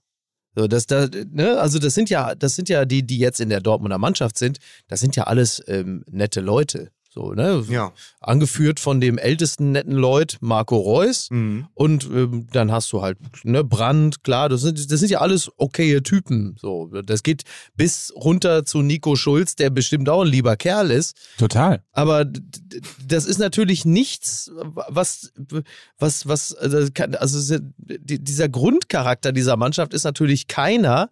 So, 0.56 0.68
das, 0.68 0.88
da, 0.88 1.08
ne, 1.32 1.60
also 1.60 1.80
das 1.80 1.93
sind 1.93 2.10
ja, 2.10 2.36
das 2.36 2.56
sind 2.56 2.70
ja 2.70 2.86
die, 2.86 3.06
die 3.06 3.20
jetzt 3.20 3.39
in 3.39 3.50
der 3.50 3.62
Dortmunder 3.62 3.97
Mannschaft 3.97 4.38
sind, 4.38 4.60
das 4.88 5.00
sind 5.00 5.16
ja 5.16 5.24
alles 5.24 5.62
ähm, 5.68 6.04
nette 6.10 6.41
Leute. 6.41 6.91
So, 7.12 7.34
ne? 7.34 7.66
Ja. 7.70 7.91
Angeführt 8.20 8.80
von 8.80 9.01
dem 9.01 9.18
ältesten 9.18 9.72
netten 9.72 9.93
Leut, 9.93 10.38
Marco 10.41 10.78
Reus. 10.78 11.30
Mhm. 11.32 11.68
Und 11.74 12.05
ähm, 12.05 12.47
dann 12.51 12.72
hast 12.72 12.93
du 12.93 13.01
halt 13.01 13.18
ne, 13.43 13.64
Brand, 13.64 14.24
klar, 14.24 14.47
das 14.47 14.62
sind, 14.62 14.91
das 14.91 14.99
sind 14.99 15.10
ja 15.10 15.20
alles 15.20 15.51
okaye 15.57 16.03
Typen. 16.03 16.55
So, 16.60 16.86
das 16.88 17.24
geht 17.24 17.43
bis 17.76 18.14
runter 18.16 18.64
zu 18.64 18.84
Nico 18.84 19.16
Schulz, 19.16 19.55
der 19.55 19.72
bestimmt 19.72 20.07
auch 20.07 20.22
ein 20.22 20.28
lieber 20.28 20.55
Kerl 20.55 20.91
ist. 20.91 21.18
Total. 21.39 21.82
Aber 21.93 22.26
das 23.05 23.26
ist 23.26 23.39
natürlich 23.39 23.86
nichts, 23.86 24.51
was, 24.55 25.34
was, 25.97 26.28
was, 26.28 26.53
also, 26.53 26.88
also 27.18 27.60
dieser 27.88 28.49
Grundcharakter 28.49 29.32
dieser 29.32 29.57
Mannschaft 29.57 29.95
ist 29.95 30.03
natürlich 30.03 30.47
keiner, 30.47 31.10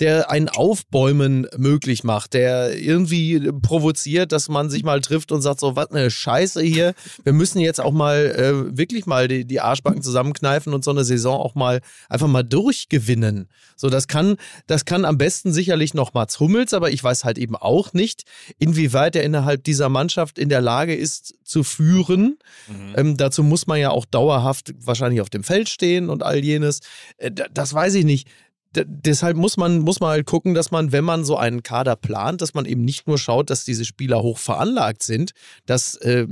der 0.00 0.30
ein 0.30 0.48
Aufbäumen 0.48 1.46
möglich 1.56 2.04
macht, 2.04 2.34
der 2.34 2.78
irgendwie 2.78 3.50
provoziert, 3.62 4.32
dass 4.32 4.48
man 4.48 4.68
sich 4.68 4.84
mal 4.84 5.00
trifft 5.00 5.32
und 5.32 5.40
sagt, 5.40 5.60
so, 5.60 5.74
was 5.74 5.90
eine 5.90 6.10
Scheiße 6.10 6.60
hier. 6.62 6.94
Wir 7.24 7.32
müssen 7.32 7.60
jetzt 7.60 7.80
auch 7.80 7.92
mal 7.92 8.16
äh, 8.16 8.76
wirklich 8.76 9.06
mal 9.06 9.26
die, 9.26 9.46
die 9.46 9.60
Arschbacken 9.60 10.02
zusammenkneifen 10.02 10.74
und 10.74 10.84
so 10.84 10.90
eine 10.90 11.04
Saison 11.04 11.40
auch 11.40 11.54
mal 11.54 11.80
einfach 12.10 12.28
mal 12.28 12.42
durchgewinnen. 12.42 13.48
So, 13.74 13.88
das 13.88 14.06
kann, 14.06 14.36
das 14.66 14.84
kann 14.84 15.04
am 15.06 15.16
besten 15.16 15.52
sicherlich 15.52 15.94
noch 15.94 16.12
Mats 16.12 16.40
Hummels, 16.40 16.74
aber 16.74 16.90
ich 16.90 17.02
weiß 17.02 17.24
halt 17.24 17.38
eben 17.38 17.56
auch 17.56 17.94
nicht, 17.94 18.24
inwieweit 18.58 19.16
er 19.16 19.22
innerhalb 19.22 19.64
dieser 19.64 19.88
Mannschaft 19.88 20.38
in 20.38 20.50
der 20.50 20.60
Lage 20.60 20.94
ist 20.94 21.34
zu 21.42 21.62
führen. 21.62 22.38
Mhm. 22.68 22.94
Ähm, 22.96 23.16
dazu 23.16 23.42
muss 23.42 23.66
man 23.66 23.78
ja 23.78 23.90
auch 23.90 24.04
dauerhaft 24.04 24.74
wahrscheinlich 24.78 25.22
auf 25.22 25.30
dem 25.30 25.42
Feld 25.42 25.68
stehen 25.70 26.10
und 26.10 26.22
all 26.22 26.44
jenes. 26.44 26.80
Äh, 27.16 27.30
das 27.30 27.72
weiß 27.72 27.94
ich 27.94 28.04
nicht 28.04 28.28
deshalb 28.84 29.36
muss 29.36 29.56
man, 29.56 29.80
muss 29.80 30.00
man 30.00 30.10
halt 30.10 30.26
gucken, 30.26 30.54
dass 30.54 30.70
man, 30.70 30.92
wenn 30.92 31.04
man 31.04 31.24
so 31.24 31.36
einen 31.36 31.62
Kader 31.62 31.96
plant, 31.96 32.42
dass 32.42 32.54
man 32.54 32.64
eben 32.64 32.84
nicht 32.84 33.06
nur 33.06 33.18
schaut, 33.18 33.50
dass 33.50 33.64
diese 33.64 33.84
Spieler 33.84 34.22
hoch 34.22 34.38
veranlagt 34.38 35.02
sind. 35.02 35.32
Das, 35.66 35.94
äh, 35.96 36.26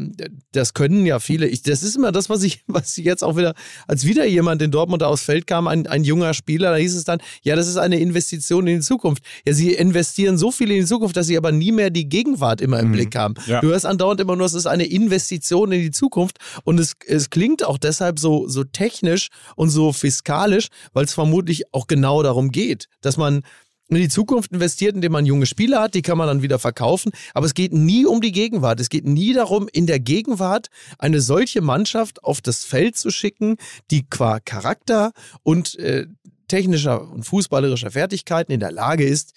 das 0.52 0.74
können 0.74 1.06
ja 1.06 1.18
viele. 1.18 1.46
Ich, 1.46 1.62
das 1.62 1.82
ist 1.82 1.96
immer 1.96 2.12
das, 2.12 2.28
was 2.28 2.42
ich, 2.42 2.62
was 2.66 2.96
ich 2.98 3.04
jetzt 3.04 3.24
auch 3.24 3.36
wieder, 3.36 3.54
als 3.86 4.04
wieder 4.04 4.24
jemand 4.26 4.62
in 4.62 4.70
Dortmund 4.70 5.02
aus 5.02 5.22
Feld 5.22 5.46
kam, 5.46 5.68
ein, 5.68 5.86
ein 5.86 6.04
junger 6.04 6.34
Spieler, 6.34 6.70
da 6.70 6.76
hieß 6.76 6.94
es 6.94 7.04
dann, 7.04 7.20
ja, 7.42 7.56
das 7.56 7.68
ist 7.68 7.76
eine 7.76 7.98
Investition 7.98 8.66
in 8.66 8.76
die 8.76 8.82
Zukunft. 8.82 9.24
Ja, 9.46 9.52
sie 9.52 9.72
investieren 9.72 10.38
so 10.38 10.50
viel 10.50 10.70
in 10.70 10.80
die 10.80 10.86
Zukunft, 10.86 11.16
dass 11.16 11.26
sie 11.26 11.36
aber 11.36 11.52
nie 11.52 11.72
mehr 11.72 11.90
die 11.90 12.08
Gegenwart 12.08 12.60
immer 12.60 12.80
im 12.80 12.88
mhm. 12.88 12.92
Blick 12.92 13.16
haben. 13.16 13.34
Ja. 13.46 13.60
Du 13.60 13.68
hörst 13.68 13.86
andauernd 13.86 14.20
immer 14.20 14.36
nur, 14.36 14.46
es 14.46 14.54
ist 14.54 14.66
eine 14.66 14.84
Investition 14.84 15.72
in 15.72 15.80
die 15.80 15.90
Zukunft 15.90 16.38
und 16.64 16.78
es, 16.78 16.94
es 17.06 17.30
klingt 17.30 17.64
auch 17.64 17.78
deshalb 17.78 18.18
so, 18.18 18.48
so 18.48 18.64
technisch 18.64 19.28
und 19.56 19.70
so 19.70 19.92
fiskalisch, 19.92 20.68
weil 20.92 21.04
es 21.04 21.14
vermutlich 21.14 21.72
auch 21.72 21.86
genau 21.86 22.22
darum 22.22 22.33
darum 22.34 22.50
geht, 22.50 22.88
dass 23.00 23.16
man 23.16 23.42
in 23.88 23.96
die 23.96 24.08
Zukunft 24.08 24.52
investiert, 24.52 24.94
indem 24.94 25.12
man 25.12 25.26
junge 25.26 25.46
Spieler 25.46 25.82
hat, 25.82 25.94
die 25.94 26.02
kann 26.02 26.18
man 26.18 26.26
dann 26.26 26.42
wieder 26.42 26.58
verkaufen. 26.58 27.12
Aber 27.34 27.46
es 27.46 27.54
geht 27.54 27.72
nie 27.72 28.06
um 28.06 28.20
die 28.20 28.32
Gegenwart. 28.32 28.80
Es 28.80 28.88
geht 28.88 29.04
nie 29.04 29.32
darum, 29.34 29.68
in 29.72 29.86
der 29.86 30.00
Gegenwart 30.00 30.68
eine 30.98 31.20
solche 31.20 31.60
Mannschaft 31.60 32.24
auf 32.24 32.40
das 32.40 32.64
Feld 32.64 32.96
zu 32.96 33.10
schicken, 33.10 33.56
die 33.90 34.06
qua 34.08 34.40
Charakter 34.40 35.12
und 35.42 35.78
äh, 35.78 36.06
technischer 36.48 37.10
und 37.10 37.24
fußballerischer 37.24 37.90
Fertigkeiten 37.90 38.52
in 38.52 38.60
der 38.60 38.72
Lage 38.72 39.04
ist, 39.04 39.32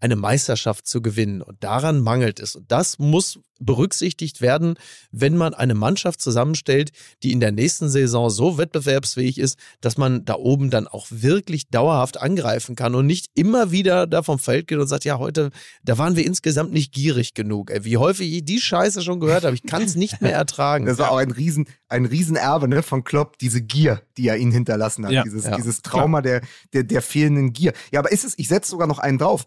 eine 0.00 0.16
Meisterschaft 0.16 0.86
zu 0.86 1.00
gewinnen. 1.00 1.42
Und 1.42 1.62
daran 1.62 2.00
mangelt 2.00 2.40
es. 2.40 2.54
Und 2.54 2.70
das 2.70 2.98
muss 2.98 3.40
berücksichtigt 3.58 4.40
werden, 4.40 4.74
wenn 5.10 5.36
man 5.36 5.54
eine 5.54 5.74
Mannschaft 5.74 6.20
zusammenstellt, 6.20 6.90
die 7.22 7.32
in 7.32 7.40
der 7.40 7.52
nächsten 7.52 7.88
Saison 7.88 8.28
so 8.28 8.58
wettbewerbsfähig 8.58 9.38
ist, 9.38 9.58
dass 9.80 9.96
man 9.96 10.24
da 10.24 10.34
oben 10.34 10.70
dann 10.70 10.86
auch 10.86 11.06
wirklich 11.10 11.70
dauerhaft 11.70 12.20
angreifen 12.20 12.76
kann 12.76 12.94
und 12.94 13.06
nicht 13.06 13.28
immer 13.34 13.70
wieder 13.70 14.06
da 14.06 14.22
vom 14.22 14.38
Feld 14.38 14.68
geht 14.68 14.78
und 14.78 14.86
sagt, 14.86 15.04
ja, 15.04 15.18
heute, 15.18 15.50
da 15.82 15.96
waren 15.98 16.16
wir 16.16 16.26
insgesamt 16.26 16.72
nicht 16.72 16.92
gierig 16.92 17.34
genug. 17.34 17.70
Ey, 17.70 17.84
wie 17.84 17.96
häufig 17.96 18.30
ich 18.32 18.44
die 18.44 18.60
Scheiße 18.60 19.02
schon 19.02 19.20
gehört 19.20 19.44
habe, 19.44 19.54
ich 19.54 19.62
kann 19.62 19.82
es 19.82 19.94
nicht 19.94 20.20
mehr 20.20 20.34
ertragen. 20.34 20.84
Das 20.84 20.98
war 20.98 21.10
auch 21.10 21.16
ein 21.16 21.30
Riesen, 21.30 21.66
ein 21.88 22.04
Riesenerbe 22.04 22.68
ne, 22.68 22.82
von 22.82 23.04
Klopp, 23.04 23.38
diese 23.38 23.62
Gier, 23.62 24.02
die 24.18 24.28
er 24.28 24.36
ihnen 24.36 24.52
hinterlassen 24.52 25.06
hat. 25.06 25.12
Ja, 25.12 25.22
dieses, 25.22 25.44
ja, 25.44 25.56
dieses 25.56 25.80
Trauma 25.80 26.20
der, 26.20 26.42
der, 26.74 26.84
der 26.84 27.00
fehlenden 27.00 27.52
Gier. 27.54 27.72
Ja, 27.90 28.00
aber 28.00 28.12
ist 28.12 28.24
es, 28.24 28.34
ich 28.36 28.48
setze 28.48 28.70
sogar 28.70 28.86
noch 28.86 28.98
einen 28.98 29.18
drauf 29.18 29.46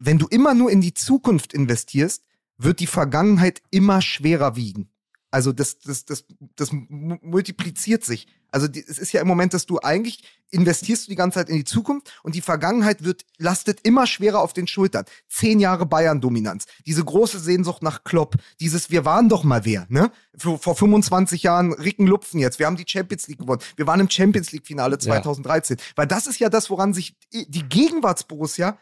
wenn 0.00 0.18
du 0.18 0.26
immer 0.26 0.54
nur 0.54 0.70
in 0.70 0.80
die 0.80 0.94
Zukunft 0.94 1.52
investierst, 1.52 2.24
wird 2.58 2.80
die 2.80 2.86
Vergangenheit 2.86 3.62
immer 3.70 4.02
schwerer 4.02 4.56
wiegen. 4.56 4.90
Also 5.30 5.52
das, 5.52 5.78
das, 5.78 6.04
das, 6.04 6.24
das 6.56 6.70
multipliziert 6.72 8.04
sich. 8.04 8.26
Also 8.50 8.66
die, 8.66 8.84
es 8.84 8.98
ist 8.98 9.12
ja 9.12 9.20
im 9.20 9.28
Moment, 9.28 9.54
dass 9.54 9.64
du 9.64 9.78
eigentlich 9.78 10.24
investierst 10.50 11.06
du 11.06 11.10
die 11.10 11.16
ganze 11.16 11.38
Zeit 11.38 11.48
in 11.48 11.54
die 11.54 11.64
Zukunft 11.64 12.12
und 12.24 12.34
die 12.34 12.40
Vergangenheit 12.40 13.04
wird, 13.04 13.24
lastet 13.38 13.78
immer 13.84 14.08
schwerer 14.08 14.40
auf 14.40 14.52
den 14.52 14.66
Schultern. 14.66 15.04
Zehn 15.28 15.60
Jahre 15.60 15.86
Bayern-Dominanz, 15.86 16.64
diese 16.84 17.04
große 17.04 17.38
Sehnsucht 17.38 17.84
nach 17.84 18.02
Klopp, 18.02 18.34
dieses 18.58 18.90
Wir 18.90 19.04
waren 19.04 19.28
doch 19.28 19.44
mal 19.44 19.64
wer, 19.64 19.86
ne? 19.88 20.10
Vor, 20.36 20.58
vor 20.58 20.74
25 20.74 21.44
Jahren 21.44 21.72
Ricken 21.72 22.08
Lupfen 22.08 22.40
jetzt, 22.40 22.58
wir 22.58 22.66
haben 22.66 22.76
die 22.76 22.84
Champions 22.86 23.28
League 23.28 23.38
gewonnen, 23.38 23.62
wir 23.76 23.86
waren 23.86 24.00
im 24.00 24.10
Champions 24.10 24.50
League-Finale 24.50 24.98
2013. 24.98 25.76
Ja. 25.76 25.84
Weil 25.94 26.06
das 26.08 26.26
ist 26.26 26.40
ja 26.40 26.48
das, 26.48 26.70
woran 26.70 26.92
sich 26.92 27.14
die 27.32 27.68
Gegenwartsborussia 27.68 28.76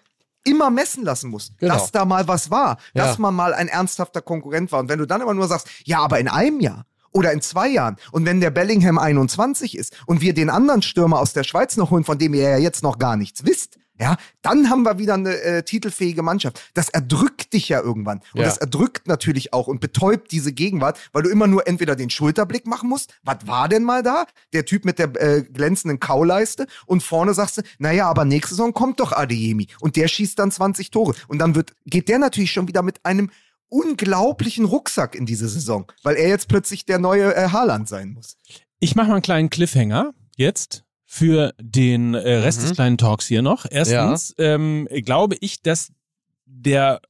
immer 0.44 0.70
messen 0.70 1.04
lassen 1.04 1.30
muss, 1.30 1.52
genau. 1.58 1.74
dass 1.74 1.92
da 1.92 2.04
mal 2.04 2.26
was 2.28 2.50
war, 2.50 2.78
ja. 2.94 3.04
dass 3.04 3.18
man 3.18 3.34
mal 3.34 3.54
ein 3.54 3.68
ernsthafter 3.68 4.22
Konkurrent 4.22 4.72
war. 4.72 4.80
Und 4.80 4.88
wenn 4.88 4.98
du 4.98 5.06
dann 5.06 5.20
immer 5.20 5.34
nur 5.34 5.48
sagst, 5.48 5.68
ja, 5.84 6.00
aber 6.00 6.18
in 6.18 6.28
einem 6.28 6.60
Jahr 6.60 6.86
oder 7.12 7.32
in 7.32 7.40
zwei 7.40 7.68
Jahren 7.68 7.96
und 8.12 8.26
wenn 8.26 8.40
der 8.40 8.50
Bellingham 8.50 8.98
21 8.98 9.76
ist 9.76 9.96
und 10.06 10.20
wir 10.20 10.34
den 10.34 10.50
anderen 10.50 10.82
Stürmer 10.82 11.18
aus 11.18 11.32
der 11.32 11.44
Schweiz 11.44 11.76
noch 11.76 11.90
holen, 11.90 12.04
von 12.04 12.18
dem 12.18 12.34
ihr 12.34 12.42
ja 12.42 12.58
jetzt 12.58 12.82
noch 12.82 12.98
gar 12.98 13.16
nichts 13.16 13.44
wisst, 13.44 13.77
ja, 13.98 14.16
dann 14.42 14.70
haben 14.70 14.82
wir 14.82 14.98
wieder 14.98 15.14
eine 15.14 15.40
äh, 15.40 15.62
titelfähige 15.62 16.22
Mannschaft. 16.22 16.70
Das 16.74 16.88
erdrückt 16.88 17.52
dich 17.52 17.68
ja 17.68 17.80
irgendwann. 17.80 18.18
Und 18.32 18.40
ja. 18.40 18.44
das 18.44 18.58
erdrückt 18.58 19.08
natürlich 19.08 19.52
auch 19.52 19.66
und 19.66 19.80
betäubt 19.80 20.30
diese 20.30 20.52
Gegenwart, 20.52 20.98
weil 21.12 21.22
du 21.22 21.30
immer 21.30 21.46
nur 21.46 21.66
entweder 21.66 21.96
den 21.96 22.10
Schulterblick 22.10 22.66
machen 22.66 22.88
musst, 22.88 23.14
was 23.24 23.46
war 23.46 23.68
denn 23.68 23.82
mal 23.82 24.02
da? 24.02 24.26
Der 24.52 24.64
Typ 24.64 24.84
mit 24.84 24.98
der 24.98 25.20
äh, 25.20 25.42
glänzenden 25.42 25.98
Kauleiste 25.98 26.66
und 26.86 27.02
vorne 27.02 27.34
sagst 27.34 27.58
du, 27.58 27.62
naja, 27.78 28.08
aber 28.08 28.24
nächste 28.24 28.54
Saison 28.54 28.72
kommt 28.72 29.00
doch 29.00 29.12
Adeyemi 29.12 29.66
und 29.80 29.96
der 29.96 30.08
schießt 30.08 30.38
dann 30.38 30.50
20 30.50 30.90
Tore. 30.90 31.14
Und 31.26 31.38
dann 31.38 31.54
wird, 31.54 31.74
geht 31.86 32.08
der 32.08 32.18
natürlich 32.18 32.52
schon 32.52 32.68
wieder 32.68 32.82
mit 32.82 33.04
einem 33.04 33.30
unglaublichen 33.68 34.64
Rucksack 34.64 35.14
in 35.14 35.26
diese 35.26 35.48
Saison, 35.48 35.90
weil 36.02 36.16
er 36.16 36.28
jetzt 36.28 36.48
plötzlich 36.48 36.86
der 36.86 36.98
neue 36.98 37.34
äh, 37.34 37.48
Haaland 37.50 37.88
sein 37.88 38.10
muss. 38.10 38.36
Ich 38.80 38.94
mache 38.94 39.08
mal 39.08 39.14
einen 39.14 39.22
kleinen 39.22 39.50
Cliffhanger 39.50 40.14
jetzt 40.36 40.84
für 41.10 41.54
den 41.58 42.12
äh, 42.12 42.34
Rest 42.34 42.60
mhm. 42.60 42.62
des 42.64 42.72
kleinen 42.74 42.98
Talks 42.98 43.26
hier 43.26 43.40
noch. 43.40 43.64
Erstens 43.68 44.34
ja. 44.36 44.44
ähm, 44.44 44.86
glaube 45.06 45.36
ich, 45.40 45.62
dass 45.62 45.90
der 46.44 47.00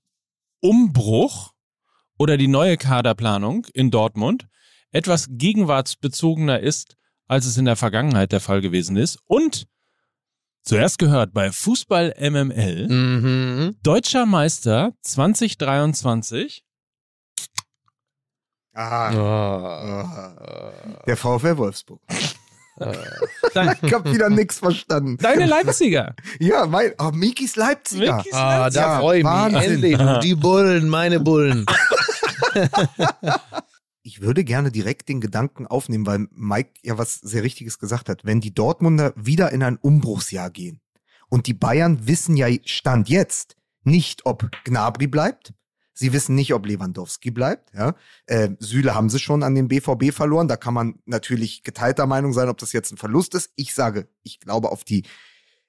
Umbruch 0.61 1.53
oder 2.17 2.37
die 2.37 2.47
neue 2.47 2.77
Kaderplanung 2.77 3.67
in 3.75 3.91
Dortmund 3.91 4.47
etwas 4.93 5.27
gegenwartsbezogener 5.29 6.61
ist, 6.61 6.97
als 7.27 7.45
es 7.45 7.57
in 7.57 7.65
der 7.65 7.75
Vergangenheit 7.75 8.31
der 8.31 8.39
Fall 8.39 8.61
gewesen 8.61 8.97
ist. 8.97 9.19
Und 9.27 9.67
zuerst 10.63 11.01
gehört 11.01 11.35
bei 11.35 11.51
Fußball 11.51 12.15
MML 12.21 12.89
mhm. 12.89 13.77
Deutscher 13.83 14.27
Meister 14.27 14.93
2023. 15.03 16.63
Aha. 18.75 19.11
Oh. 20.95 21.03
Der 21.05 21.17
VfL 21.17 21.57
Wolfsburg. 21.57 22.01
Dein, 23.55 23.77
ich 23.83 23.93
habe 23.93 24.13
wieder 24.13 24.31
nichts 24.31 24.59
verstanden. 24.59 25.17
Deine 25.19 25.47
Leipziger. 25.47 26.15
Ja, 26.39 26.67
mein, 26.67 26.93
oh, 26.99 27.11
Mikis 27.13 27.57
Leipziger. 27.57 28.17
Mikis 28.19 28.33
ah, 28.33 28.59
Leipziger. 28.59 28.85
da 28.85 28.99
freue 29.01 29.19
ich 29.19 29.25
mich. 29.25 29.65
Endlich. 29.65 29.99
Die 30.23 30.35
Bullen, 30.35 30.89
meine 30.89 31.21
Bullen. 31.21 31.67
ich 34.03 34.21
würde 34.21 34.45
gerne 34.45 34.71
direkt 34.71 35.09
den 35.09 35.21
Gedanken 35.21 35.67
aufnehmen, 35.67 36.07
weil 36.07 36.29
Mike 36.31 36.71
ja 36.83 36.99
was 36.99 37.15
sehr 37.15 37.43
Richtiges 37.43 37.79
gesagt 37.79 38.09
hat. 38.09 38.25
Wenn 38.25 38.41
die 38.41 38.55
Dortmunder 38.55 39.13
wieder 39.17 39.53
in 39.53 39.63
ein 39.63 39.77
Umbruchsjahr 39.77 40.51
gehen 40.51 40.81
und 41.29 41.47
die 41.47 41.55
Bayern 41.55 42.07
wissen 42.07 42.37
ja 42.37 42.49
Stand 42.65 43.09
jetzt 43.09 43.57
nicht, 43.85 44.27
ob 44.27 44.51
Gnabry 44.65 45.07
bleibt, 45.07 45.53
Sie 45.99 46.13
wissen 46.13 46.37
nicht, 46.37 46.55
ob 46.55 46.65
Lewandowski 46.65 47.33
bleibt. 47.33 47.75
Ja? 47.75 47.97
Äh, 48.27 48.51
Süle 48.61 48.95
haben 48.95 49.11
sie 49.11 49.19
schon 49.19 49.43
an 49.43 49.57
den 49.57 49.67
BVB 49.67 50.13
verloren. 50.13 50.47
Da 50.47 50.57
kann 50.57 50.73
man 50.73 51.01
natürlich 51.07 51.65
geteilter 51.65 52.07
Meinung 52.07 52.33
sein, 52.33 52.49
ob 52.49 52.59
das 52.59 52.73
jetzt 52.73 52.93
ein 52.93 52.99
Verlust 52.99 53.35
ist. 53.35 53.51
Ich 53.57 53.75
sage, 53.75 54.07
ich 54.23 54.39
glaube, 54.39 54.71
auf 54.71 54.85
die 54.85 55.03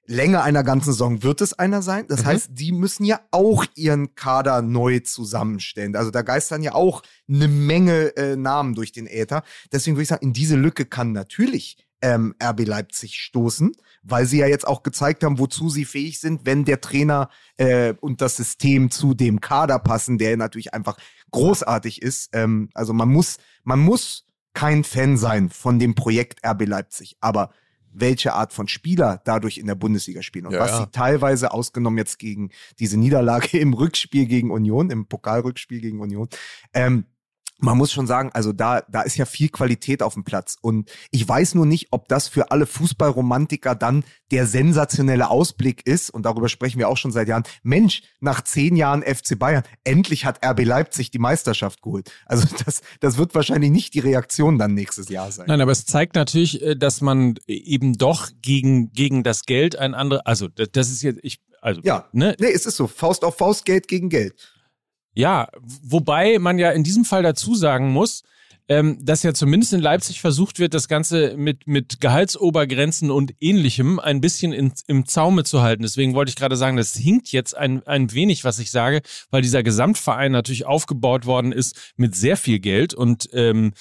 Länge 0.05 0.43
einer 0.43 0.63
ganzen 0.63 0.91
Saison 0.91 1.23
wird 1.23 1.41
es 1.41 1.53
einer 1.53 1.81
sein. 1.81 2.05
Das 2.07 2.21
mhm. 2.21 2.25
heißt, 2.27 2.49
die 2.51 2.71
müssen 2.71 3.05
ja 3.05 3.21
auch 3.31 3.65
ihren 3.73 4.13
Kader 4.13 4.61
neu 4.61 4.99
zusammenstellen. 4.99 5.95
Also 5.95 6.11
da 6.11 6.21
geistern 6.21 6.61
ja 6.61 6.75
auch 6.75 7.01
eine 7.27 7.47
Menge 7.47 8.15
äh, 8.15 8.35
Namen 8.35 8.75
durch 8.75 8.91
den 8.91 9.07
Äther. 9.07 9.41
Deswegen 9.71 9.95
würde 9.95 10.03
ich 10.03 10.09
sagen, 10.09 10.27
in 10.27 10.33
diese 10.33 10.55
Lücke 10.55 10.85
kann 10.85 11.11
natürlich 11.11 11.77
ähm, 12.01 12.35
RB 12.41 12.65
Leipzig 12.65 13.15
stoßen 13.15 13.73
weil 14.03 14.25
sie 14.25 14.39
ja 14.39 14.47
jetzt 14.47 14.67
auch 14.67 14.83
gezeigt 14.83 15.23
haben, 15.23 15.39
wozu 15.39 15.69
sie 15.69 15.85
fähig 15.85 16.19
sind, 16.19 16.45
wenn 16.45 16.65
der 16.65 16.81
Trainer 16.81 17.29
äh, 17.57 17.93
und 17.99 18.21
das 18.21 18.37
System 18.37 18.91
zu 18.91 19.13
dem 19.13 19.41
Kader 19.41 19.79
passen, 19.79 20.17
der 20.17 20.37
natürlich 20.37 20.73
einfach 20.73 20.97
großartig 21.31 22.01
ist. 22.01 22.29
Ähm, 22.33 22.69
also 22.73 22.93
man 22.93 23.09
muss, 23.09 23.37
man 23.63 23.79
muss 23.79 24.25
kein 24.53 24.83
Fan 24.83 25.17
sein 25.17 25.49
von 25.49 25.79
dem 25.79 25.95
Projekt 25.95 26.45
RB 26.45 26.65
Leipzig, 26.65 27.17
aber 27.19 27.51
welche 27.91 28.33
Art 28.33 28.53
von 28.53 28.67
Spieler 28.67 29.21
dadurch 29.25 29.57
in 29.57 29.65
der 29.65 29.75
Bundesliga 29.75 30.21
spielen 30.21 30.45
und 30.45 30.53
ja, 30.53 30.59
was 30.59 30.71
ja. 30.71 30.77
sie 30.81 30.91
teilweise 30.91 31.51
ausgenommen 31.51 31.97
jetzt 31.97 32.19
gegen 32.19 32.51
diese 32.79 32.97
Niederlage 32.97 33.57
im 33.59 33.73
Rückspiel 33.73 34.27
gegen 34.27 34.51
Union, 34.51 34.91
im 34.91 35.07
Pokalrückspiel 35.07 35.81
gegen 35.81 35.99
Union, 35.99 36.29
ähm, 36.73 37.05
man 37.59 37.77
muss 37.77 37.91
schon 37.91 38.07
sagen, 38.07 38.31
also 38.33 38.53
da, 38.53 38.81
da 38.89 39.01
ist 39.01 39.17
ja 39.17 39.25
viel 39.25 39.49
Qualität 39.49 40.01
auf 40.01 40.13
dem 40.13 40.23
Platz. 40.23 40.57
Und 40.61 40.89
ich 41.11 41.27
weiß 41.27 41.55
nur 41.55 41.65
nicht, 41.65 41.87
ob 41.91 42.07
das 42.07 42.27
für 42.27 42.51
alle 42.51 42.65
Fußballromantiker 42.65 43.75
dann 43.75 44.03
der 44.31 44.47
sensationelle 44.47 45.29
Ausblick 45.29 45.85
ist. 45.85 46.09
Und 46.09 46.23
darüber 46.23 46.49
sprechen 46.49 46.79
wir 46.79 46.89
auch 46.89 46.97
schon 46.97 47.11
seit 47.11 47.27
Jahren. 47.27 47.43
Mensch, 47.63 48.03
nach 48.19 48.41
zehn 48.41 48.75
Jahren 48.75 49.03
FC 49.03 49.37
Bayern, 49.37 49.63
endlich 49.83 50.25
hat 50.25 50.43
RB 50.45 50.63
Leipzig 50.65 51.11
die 51.11 51.19
Meisterschaft 51.19 51.81
geholt. 51.81 52.11
Also 52.25 52.47
das, 52.65 52.81
das 52.99 53.17
wird 53.17 53.35
wahrscheinlich 53.35 53.71
nicht 53.71 53.93
die 53.93 53.99
Reaktion 53.99 54.57
dann 54.57 54.73
nächstes 54.73 55.09
Jahr 55.09 55.31
sein. 55.31 55.45
Nein, 55.47 55.61
aber 55.61 55.71
es 55.71 55.85
zeigt 55.85 56.15
natürlich, 56.15 56.61
äh, 56.61 56.75
dass 56.75 57.01
man 57.01 57.35
eben 57.47 57.97
doch 57.97 58.29
gegen, 58.41 58.91
gegen 58.93 59.23
das 59.23 59.43
Geld 59.43 59.75
ein 59.75 59.93
anderes, 59.93 60.25
also 60.25 60.47
das 60.47 60.89
ist 60.89 61.01
jetzt, 61.01 61.19
ich, 61.23 61.41
also. 61.61 61.81
Ja, 61.83 62.07
ne? 62.13 62.35
nee, 62.39 62.51
es 62.51 62.65
ist 62.65 62.77
so. 62.77 62.87
Faust 62.87 63.23
auf 63.23 63.37
Faust, 63.37 63.65
Geld 63.65 63.87
gegen 63.87 64.09
Geld. 64.09 64.35
Ja, 65.13 65.49
wobei 65.61 66.39
man 66.39 66.59
ja 66.59 66.71
in 66.71 66.83
diesem 66.83 67.05
Fall 67.05 67.23
dazu 67.23 67.55
sagen 67.55 67.91
muss, 67.91 68.23
ähm, 68.69 69.03
dass 69.03 69.23
ja 69.23 69.33
zumindest 69.33 69.73
in 69.73 69.81
Leipzig 69.81 70.21
versucht 70.21 70.59
wird, 70.59 70.75
das 70.75 70.87
Ganze 70.87 71.35
mit, 71.35 71.65
mit 71.65 71.99
Gehaltsobergrenzen 71.99 73.09
und 73.09 73.33
ähnlichem 73.39 73.99
ein 73.99 74.21
bisschen 74.21 74.53
in, 74.53 74.71
im 74.85 75.07
Zaume 75.07 75.43
zu 75.43 75.63
halten. 75.63 75.81
Deswegen 75.81 76.13
wollte 76.13 76.29
ich 76.29 76.35
gerade 76.35 76.55
sagen, 76.55 76.77
das 76.77 76.93
hinkt 76.93 77.31
jetzt 77.31 77.57
ein, 77.57 77.85
ein 77.87 78.13
wenig, 78.13 78.43
was 78.43 78.59
ich 78.59 78.69
sage, 78.69 79.01
weil 79.31 79.41
dieser 79.41 79.63
Gesamtverein 79.63 80.31
natürlich 80.31 80.67
aufgebaut 80.67 81.25
worden 81.25 81.51
ist 81.51 81.93
mit 81.97 82.15
sehr 82.15 82.37
viel 82.37 82.59
Geld 82.59 82.93
und 82.93 83.27
ähm, 83.33 83.73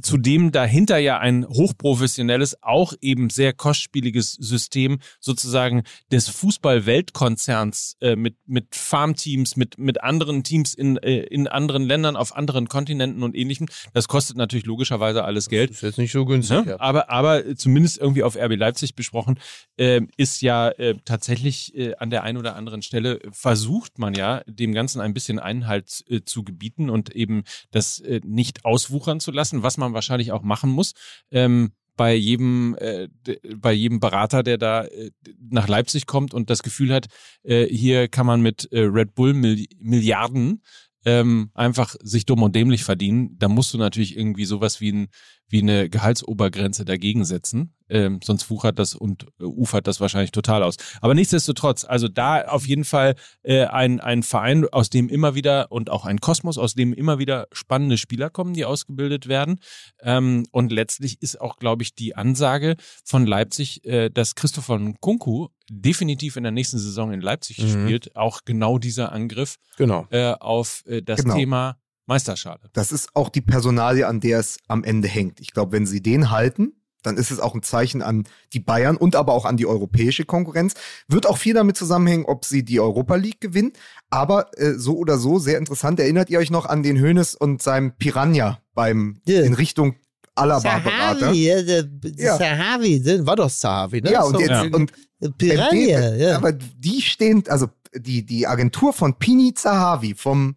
zudem 0.00 0.52
dahinter 0.52 0.98
ja 0.98 1.18
ein 1.18 1.46
hochprofessionelles, 1.46 2.62
auch 2.62 2.94
eben 3.00 3.30
sehr 3.30 3.52
kostspieliges 3.52 4.32
System 4.32 4.98
sozusagen 5.20 5.82
des 6.12 6.28
Fußball-Weltkonzerns 6.28 7.96
äh, 8.00 8.16
mit, 8.16 8.36
mit 8.46 8.74
Farmteams, 8.74 9.56
mit, 9.56 9.78
mit 9.78 10.02
anderen 10.02 10.44
Teams 10.44 10.74
in, 10.74 10.96
äh, 10.98 11.20
in 11.22 11.48
anderen 11.48 11.82
Ländern, 11.82 12.16
auf 12.16 12.36
anderen 12.36 12.68
Kontinenten 12.68 13.22
und 13.22 13.34
ähnlichem. 13.34 13.66
Das 13.92 14.06
kostet 14.08 14.36
natürlich 14.36 14.66
logischerweise 14.66 15.24
alles 15.24 15.48
Geld. 15.48 15.70
Das 15.70 15.78
ist 15.78 15.82
jetzt 15.82 15.98
nicht 15.98 16.12
so 16.12 16.24
günstig. 16.24 16.66
Ja? 16.66 16.80
Aber, 16.80 17.10
aber 17.10 17.56
zumindest 17.56 17.98
irgendwie 17.98 18.22
auf 18.22 18.36
RB 18.36 18.56
Leipzig 18.56 18.94
besprochen, 18.94 19.38
äh, 19.76 20.00
ist 20.16 20.42
ja 20.42 20.68
äh, 20.68 20.94
tatsächlich 21.04 21.76
äh, 21.76 21.94
an 21.96 22.10
der 22.10 22.22
einen 22.22 22.38
oder 22.38 22.56
anderen 22.56 22.82
Stelle 22.82 23.20
versucht 23.30 23.98
man 23.98 24.14
ja, 24.14 24.42
dem 24.46 24.72
Ganzen 24.72 25.00
ein 25.00 25.14
bisschen 25.14 25.38
Einhalt 25.38 26.04
äh, 26.08 26.20
zu 26.24 26.44
gebieten 26.44 26.90
und 26.90 27.14
eben 27.14 27.44
das 27.70 28.02
nicht 28.24 28.64
auswuchern 28.64 29.20
zu 29.20 29.30
lassen, 29.30 29.55
was 29.62 29.76
man 29.78 29.94
wahrscheinlich 29.94 30.32
auch 30.32 30.42
machen 30.42 30.70
muss. 30.70 30.92
Ähm, 31.30 31.72
bei 31.96 32.14
jedem, 32.14 32.76
äh, 32.78 33.08
bei 33.56 33.72
jedem 33.72 34.00
Berater, 34.00 34.42
der 34.42 34.58
da 34.58 34.84
äh, 34.84 35.10
nach 35.50 35.66
Leipzig 35.66 36.06
kommt 36.06 36.34
und 36.34 36.50
das 36.50 36.62
Gefühl 36.62 36.92
hat, 36.92 37.06
äh, 37.42 37.66
hier 37.66 38.08
kann 38.08 38.26
man 38.26 38.42
mit 38.42 38.70
äh, 38.70 38.80
Red 38.80 39.14
Bull 39.14 39.32
Milliarden 39.32 40.62
ähm, 41.06 41.50
einfach 41.54 41.94
sich 42.02 42.26
dumm 42.26 42.42
und 42.42 42.56
dämlich 42.56 42.82
verdienen, 42.82 43.38
da 43.38 43.48
musst 43.48 43.72
du 43.72 43.78
natürlich 43.78 44.16
irgendwie 44.16 44.44
sowas 44.44 44.80
wie, 44.80 44.92
ein, 44.92 45.08
wie 45.48 45.62
eine 45.62 45.88
Gehaltsobergrenze 45.88 46.84
dagegen 46.84 47.24
setzen. 47.24 47.72
Ähm, 47.88 48.18
sonst 48.22 48.50
wuchert 48.50 48.80
das 48.80 48.96
und 48.96 49.26
äh, 49.38 49.44
ufert 49.44 49.86
das 49.86 50.00
wahrscheinlich 50.00 50.32
total 50.32 50.64
aus. 50.64 50.74
Aber 51.00 51.14
nichtsdestotrotz, 51.14 51.84
also 51.84 52.08
da 52.08 52.42
auf 52.42 52.66
jeden 52.66 52.84
Fall 52.84 53.14
äh, 53.44 53.66
ein, 53.66 54.00
ein 54.00 54.24
Verein, 54.24 54.66
aus 54.68 54.90
dem 54.90 55.08
immer 55.08 55.36
wieder 55.36 55.70
und 55.70 55.88
auch 55.88 56.04
ein 56.04 56.18
Kosmos, 56.18 56.58
aus 56.58 56.74
dem 56.74 56.92
immer 56.92 57.20
wieder 57.20 57.46
spannende 57.52 57.96
Spieler 57.96 58.28
kommen, 58.28 58.54
die 58.54 58.64
ausgebildet 58.64 59.28
werden. 59.28 59.60
Ähm, 60.00 60.46
und 60.50 60.72
letztlich 60.72 61.22
ist 61.22 61.40
auch, 61.40 61.58
glaube 61.58 61.84
ich, 61.84 61.94
die 61.94 62.16
Ansage 62.16 62.74
von 63.04 63.24
Leipzig, 63.24 63.84
äh, 63.84 64.10
dass 64.10 64.34
Christopher 64.34 64.78
Nkunku 64.78 65.48
definitiv 65.70 66.36
in 66.36 66.42
der 66.42 66.52
nächsten 66.52 66.78
Saison 66.78 67.12
in 67.12 67.20
Leipzig 67.20 67.58
mhm. 67.58 67.70
spielt, 67.70 68.16
auch 68.16 68.40
genau 68.44 68.78
dieser 68.78 69.12
Angriff 69.12 69.56
genau. 69.76 70.06
äh, 70.10 70.32
auf 70.32 70.82
äh, 70.86 71.02
das 71.02 71.22
genau. 71.22 71.36
Thema 71.36 71.76
Meisterschale. 72.06 72.60
Das 72.72 72.92
ist 72.92 73.14
auch 73.14 73.28
die 73.28 73.40
Personalie, 73.40 74.06
an 74.06 74.20
der 74.20 74.40
es 74.40 74.58
am 74.68 74.84
Ende 74.84 75.08
hängt. 75.08 75.40
Ich 75.40 75.52
glaube, 75.52 75.72
wenn 75.72 75.86
sie 75.86 76.00
den 76.00 76.30
halten, 76.30 76.72
dann 77.02 77.16
ist 77.16 77.30
es 77.30 77.38
auch 77.38 77.54
ein 77.54 77.62
Zeichen 77.62 78.02
an 78.02 78.24
die 78.52 78.58
Bayern 78.58 78.96
und 78.96 79.14
aber 79.14 79.32
auch 79.32 79.44
an 79.44 79.56
die 79.56 79.66
europäische 79.66 80.24
Konkurrenz. 80.24 80.74
Wird 81.08 81.26
auch 81.26 81.38
viel 81.38 81.54
damit 81.54 81.76
zusammenhängen, 81.76 82.24
ob 82.24 82.44
sie 82.44 82.64
die 82.64 82.80
Europa 82.80 83.14
League 83.14 83.40
gewinnen. 83.40 83.72
Aber 84.10 84.50
äh, 84.58 84.72
so 84.72 84.96
oder 84.96 85.18
so, 85.18 85.38
sehr 85.38 85.58
interessant. 85.58 86.00
Erinnert 86.00 86.30
ihr 86.30 86.40
euch 86.40 86.50
noch 86.50 86.66
an 86.66 86.82
den 86.82 86.98
Hönes 86.98 87.34
und 87.34 87.62
seinem 87.62 87.96
Piranha 87.96 88.58
beim 88.74 89.20
yeah. 89.28 89.44
in 89.44 89.54
Richtung 89.54 89.94
Alaba-Berater? 90.34 91.32
Ja, 91.32 91.62
der, 91.62 91.88
ja. 92.16 92.36
Sahavi, 92.36 93.04
war 93.24 93.36
doch 93.36 93.50
Sahavi, 93.50 94.02
ne? 94.02 94.10
Ja, 94.10 94.22
und, 94.24 94.38
jetzt, 94.40 94.50
ja. 94.50 94.62
und 94.62 94.92
Piranha, 95.38 95.70
den, 95.70 96.20
ja. 96.20 96.36
Aber 96.36 96.52
die 96.52 97.02
stehen, 97.02 97.44
also 97.46 97.68
die, 97.94 98.26
die 98.26 98.46
Agentur 98.46 98.92
von 98.92 99.18
Pini 99.18 99.54
Zahavi 99.54 100.14
vom 100.14 100.56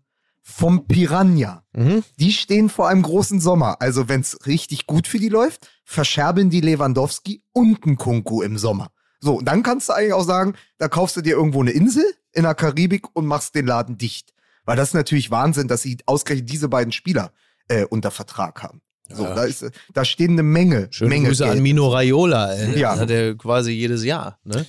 vom 0.49 0.87
Piranha. 0.87 1.63
Mhm. 1.73 2.03
Die 2.19 2.31
stehen 2.31 2.69
vor 2.69 2.89
einem 2.89 3.03
großen 3.03 3.39
Sommer. 3.39 3.81
Also 3.81 4.09
wenn 4.09 4.21
es 4.21 4.45
richtig 4.47 4.87
gut 4.87 5.07
für 5.07 5.19
die 5.19 5.29
läuft, 5.29 5.69
verscherbeln 5.85 6.49
die 6.49 6.61
Lewandowski 6.61 7.43
und 7.53 7.85
ein 7.85 7.97
Kunku 7.97 8.41
im 8.41 8.57
Sommer. 8.57 8.91
So, 9.21 9.35
und 9.35 9.45
dann 9.45 9.63
kannst 9.63 9.89
du 9.89 9.93
eigentlich 9.93 10.13
auch 10.13 10.23
sagen, 10.23 10.55
da 10.77 10.87
kaufst 10.87 11.15
du 11.17 11.21
dir 11.21 11.35
irgendwo 11.35 11.61
eine 11.61 11.71
Insel 11.71 12.03
in 12.33 12.43
der 12.43 12.55
Karibik 12.55 13.07
und 13.13 13.25
machst 13.25 13.55
den 13.55 13.67
Laden 13.67 13.97
dicht. 13.97 14.33
Weil 14.65 14.75
das 14.75 14.89
ist 14.89 14.93
natürlich 14.93 15.31
Wahnsinn, 15.31 15.67
dass 15.67 15.81
sie 15.81 15.97
ausgerechnet 16.05 16.49
diese 16.49 16.69
beiden 16.69 16.91
Spieler 16.91 17.31
äh, 17.67 17.85
unter 17.85 18.11
Vertrag 18.11 18.63
haben. 18.63 18.81
So, 19.11 19.23
ja. 19.23 19.33
da, 19.33 19.43
ist, 19.43 19.65
da 19.93 20.05
stehen 20.05 20.31
eine 20.31 20.43
Menge. 20.43 20.87
Schöne 20.91 21.09
Menge 21.09 21.29
Grüße 21.29 21.43
Geld. 21.43 21.57
an 21.57 21.63
Mino 21.63 21.87
Raiola. 21.89 22.53
Ey. 22.53 22.79
Ja. 22.79 22.91
Das 22.91 23.01
hat 23.01 23.09
er 23.09 23.35
quasi 23.35 23.71
jedes 23.71 24.03
Jahr. 24.03 24.39
Ne? 24.43 24.65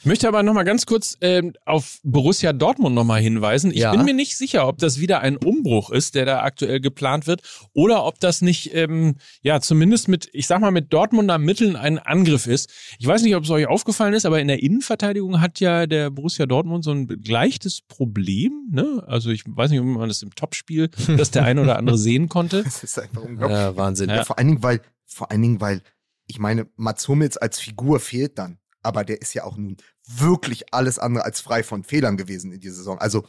Ich 0.00 0.06
möchte 0.06 0.28
aber 0.28 0.44
noch 0.44 0.54
mal 0.54 0.62
ganz 0.62 0.86
kurz 0.86 1.16
äh, 1.20 1.42
auf 1.64 1.98
Borussia 2.04 2.52
Dortmund 2.52 2.94
noch 2.94 3.04
mal 3.04 3.20
hinweisen. 3.20 3.72
Ich 3.72 3.78
ja. 3.78 3.90
bin 3.90 4.04
mir 4.04 4.14
nicht 4.14 4.36
sicher, 4.36 4.68
ob 4.68 4.78
das 4.78 5.00
wieder 5.00 5.22
ein 5.22 5.36
Umbruch 5.36 5.90
ist, 5.90 6.14
der 6.14 6.24
da 6.24 6.42
aktuell 6.42 6.80
geplant 6.80 7.26
wird, 7.26 7.42
oder 7.72 8.04
ob 8.04 8.20
das 8.20 8.40
nicht, 8.40 8.74
ähm, 8.74 9.16
ja, 9.42 9.60
zumindest 9.60 10.06
mit, 10.06 10.28
ich 10.32 10.46
sag 10.46 10.60
mal, 10.60 10.70
mit 10.70 10.92
Dortmunder 10.92 11.38
Mitteln 11.38 11.74
ein 11.74 11.98
Angriff 11.98 12.46
ist. 12.46 12.70
Ich 13.00 13.06
weiß 13.08 13.22
nicht, 13.22 13.34
ob 13.34 13.42
es 13.42 13.50
euch 13.50 13.66
aufgefallen 13.66 14.14
ist, 14.14 14.24
aber 14.24 14.40
in 14.40 14.46
der 14.46 14.62
Innenverteidigung 14.62 15.40
hat 15.40 15.58
ja 15.58 15.86
der 15.86 16.10
Borussia 16.10 16.46
Dortmund 16.46 16.84
so 16.84 16.92
ein 16.92 17.08
gleiches 17.08 17.80
Problem. 17.80 18.68
Ne? 18.70 19.02
Also 19.08 19.30
ich 19.30 19.42
weiß 19.46 19.72
nicht, 19.72 19.80
ob 19.80 19.86
man 19.86 20.08
das 20.08 20.22
im 20.22 20.32
Topspiel, 20.32 20.90
dass 21.16 21.32
der 21.32 21.44
eine 21.44 21.60
oder 21.60 21.76
andere 21.76 21.98
sehen 21.98 22.28
konnte. 22.28 22.62
Das 22.62 22.84
ist 22.84 23.00
einfach 23.00 23.22
unglaublich. 23.22 23.58
Ja, 23.58 23.76
Wahnsinn. 23.76 24.10
Ja. 24.10 24.24
Vor 24.24 24.38
allen 24.38 24.46
Dingen, 24.46 24.62
weil, 24.62 24.80
vor 25.06 25.32
allen 25.32 25.42
Dingen, 25.42 25.60
weil 25.60 25.82
ich 26.28 26.38
meine, 26.38 26.68
Mats 26.76 27.08
Hummels 27.08 27.36
als 27.36 27.58
Figur 27.58 27.98
fehlt 27.98 28.38
dann 28.38 28.58
aber 28.82 29.04
der 29.04 29.20
ist 29.20 29.34
ja 29.34 29.44
auch 29.44 29.56
nun 29.56 29.76
wirklich 30.06 30.72
alles 30.72 30.98
andere 30.98 31.24
als 31.24 31.40
frei 31.40 31.62
von 31.62 31.84
Fehlern 31.84 32.16
gewesen 32.16 32.52
in 32.52 32.60
dieser 32.60 32.76
Saison. 32.76 32.98
Also, 32.98 33.26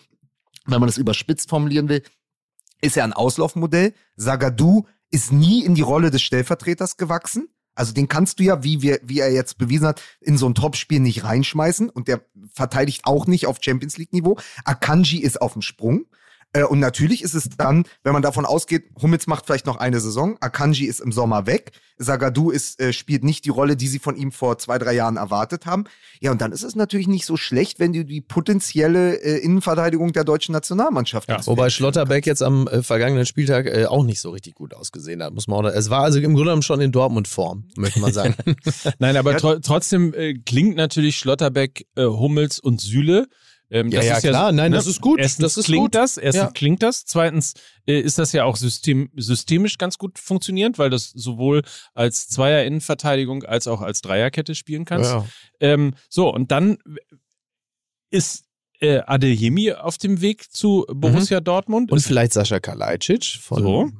wenn 0.65 0.79
man 0.79 0.87
das 0.87 0.97
überspitzt 0.97 1.49
formulieren 1.49 1.89
will, 1.89 2.03
ist 2.81 2.97
er 2.97 3.03
ein 3.03 3.13
Auslaufmodell. 3.13 3.93
Sagadu 4.15 4.85
ist 5.11 5.31
nie 5.31 5.65
in 5.65 5.75
die 5.75 5.81
Rolle 5.81 6.11
des 6.11 6.21
Stellvertreters 6.21 6.97
gewachsen. 6.97 7.49
Also 7.75 7.93
den 7.93 8.07
kannst 8.09 8.39
du 8.39 8.43
ja, 8.43 8.63
wie, 8.63 8.81
wir, 8.81 8.99
wie 9.03 9.19
er 9.19 9.31
jetzt 9.31 9.57
bewiesen 9.57 9.87
hat, 9.87 10.01
in 10.19 10.37
so 10.37 10.47
ein 10.47 10.55
Topspiel 10.55 10.99
nicht 10.99 11.23
reinschmeißen 11.23 11.89
und 11.89 12.07
der 12.07 12.25
verteidigt 12.53 13.01
auch 13.05 13.25
nicht 13.25 13.47
auf 13.47 13.59
Champions 13.61 13.97
League 13.97 14.11
Niveau. 14.11 14.37
Akanji 14.65 15.19
ist 15.19 15.41
auf 15.41 15.53
dem 15.53 15.61
Sprung. 15.61 16.05
Äh, 16.53 16.63
und 16.63 16.79
natürlich 16.79 17.23
ist 17.23 17.35
es 17.35 17.49
dann, 17.49 17.85
wenn 18.03 18.13
man 18.13 18.21
davon 18.21 18.45
ausgeht, 18.45 18.85
Hummels 19.01 19.27
macht 19.27 19.45
vielleicht 19.45 19.65
noch 19.65 19.77
eine 19.77 19.99
Saison, 19.99 20.37
Akanji 20.39 20.85
ist 20.85 20.99
im 20.99 21.11
Sommer 21.11 21.45
weg, 21.45 21.71
Sagadu 21.97 22.49
ist, 22.49 22.79
äh, 22.79 22.91
spielt 22.91 23.23
nicht 23.23 23.45
die 23.45 23.49
Rolle, 23.49 23.75
die 23.75 23.87
sie 23.87 23.99
von 23.99 24.15
ihm 24.15 24.31
vor 24.31 24.57
zwei, 24.57 24.79
drei 24.79 24.93
Jahren 24.93 25.17
erwartet 25.17 25.65
haben. 25.65 25.83
Ja, 26.21 26.31
und 26.31 26.41
dann 26.41 26.51
ist 26.51 26.63
es 26.63 26.75
natürlich 26.75 27.07
nicht 27.07 27.25
so 27.25 27.37
schlecht, 27.37 27.79
wenn 27.79 27.93
du 27.93 28.03
die 28.03 28.21
potenzielle 28.21 29.21
äh, 29.21 29.37
Innenverteidigung 29.39 30.13
der 30.13 30.23
deutschen 30.23 30.53
Nationalmannschaft 30.53 31.29
ja, 31.29 31.37
hast. 31.37 31.47
Wobei 31.47 31.69
Schlotterbeck 31.69 32.25
jetzt 32.25 32.41
am 32.41 32.67
äh, 32.67 32.81
vergangenen 32.81 33.25
Spieltag 33.25 33.67
äh, 33.67 33.85
auch 33.85 34.03
nicht 34.03 34.21
so 34.21 34.31
richtig 34.31 34.55
gut 34.55 34.73
ausgesehen 34.73 35.21
hat, 35.21 35.33
muss 35.33 35.47
man 35.47 35.65
auch. 35.65 35.69
Es 35.69 35.89
war 35.89 36.03
also 36.03 36.17
im 36.19 36.33
Grunde 36.33 36.45
genommen 36.45 36.61
schon 36.63 36.81
in 36.81 36.91
Dortmund-Form, 36.91 37.65
möchte 37.75 37.99
man 37.99 38.13
sagen. 38.13 38.35
Nein, 38.99 39.17
aber 39.17 39.37
tro 39.37 39.59
trotzdem 39.59 40.13
äh, 40.13 40.33
klingt 40.33 40.77
natürlich 40.77 41.17
Schlotterbeck, 41.17 41.85
Hummels 41.97 42.59
und 42.59 42.81
Süle 42.81 43.27
ähm, 43.71 43.89
ja, 43.89 44.01
ja, 44.01 44.19
klar, 44.19 44.51
nein, 44.51 44.71
ne? 44.71 44.77
das 44.77 44.87
ist 44.87 44.99
gut. 44.99 45.19
Erstens 45.19 45.43
das 45.43 45.57
ist 45.57 45.65
klingt 45.65 45.85
gut. 45.85 45.95
das, 45.95 46.17
erstens 46.17 46.43
ja. 46.43 46.51
klingt 46.51 46.81
das, 46.81 47.05
zweitens 47.05 47.53
äh, 47.85 47.99
ist 47.99 48.17
das 48.17 48.31
ja 48.31 48.43
auch 48.43 48.55
system, 48.55 49.11
systemisch 49.15 49.77
ganz 49.77 49.97
gut 49.97 50.17
funktionierend, 50.17 50.79
weil 50.79 50.89
das 50.89 51.11
sowohl 51.11 51.61
als 51.93 52.27
Zweier-Innenverteidigung 52.29 53.43
als 53.43 53.67
auch 53.67 53.81
als 53.81 54.01
Dreierkette 54.01 54.55
spielen 54.55 54.85
kannst. 54.85 55.11
Ja. 55.11 55.25
Ähm, 55.59 55.93
so, 56.09 56.33
und 56.33 56.51
dann 56.51 56.79
ist 58.09 58.45
äh, 58.79 59.01
Adeyemi 59.05 59.73
auf 59.73 59.97
dem 59.97 60.21
Weg 60.21 60.51
zu 60.51 60.85
Borussia 60.91 61.39
mhm. 61.39 61.43
Dortmund. 61.43 61.91
Und 61.91 62.01
vielleicht 62.01 62.33
Sascha 62.33 62.59
Kalajdzic 62.59 63.39
von 63.39 63.61
so. 63.61 63.91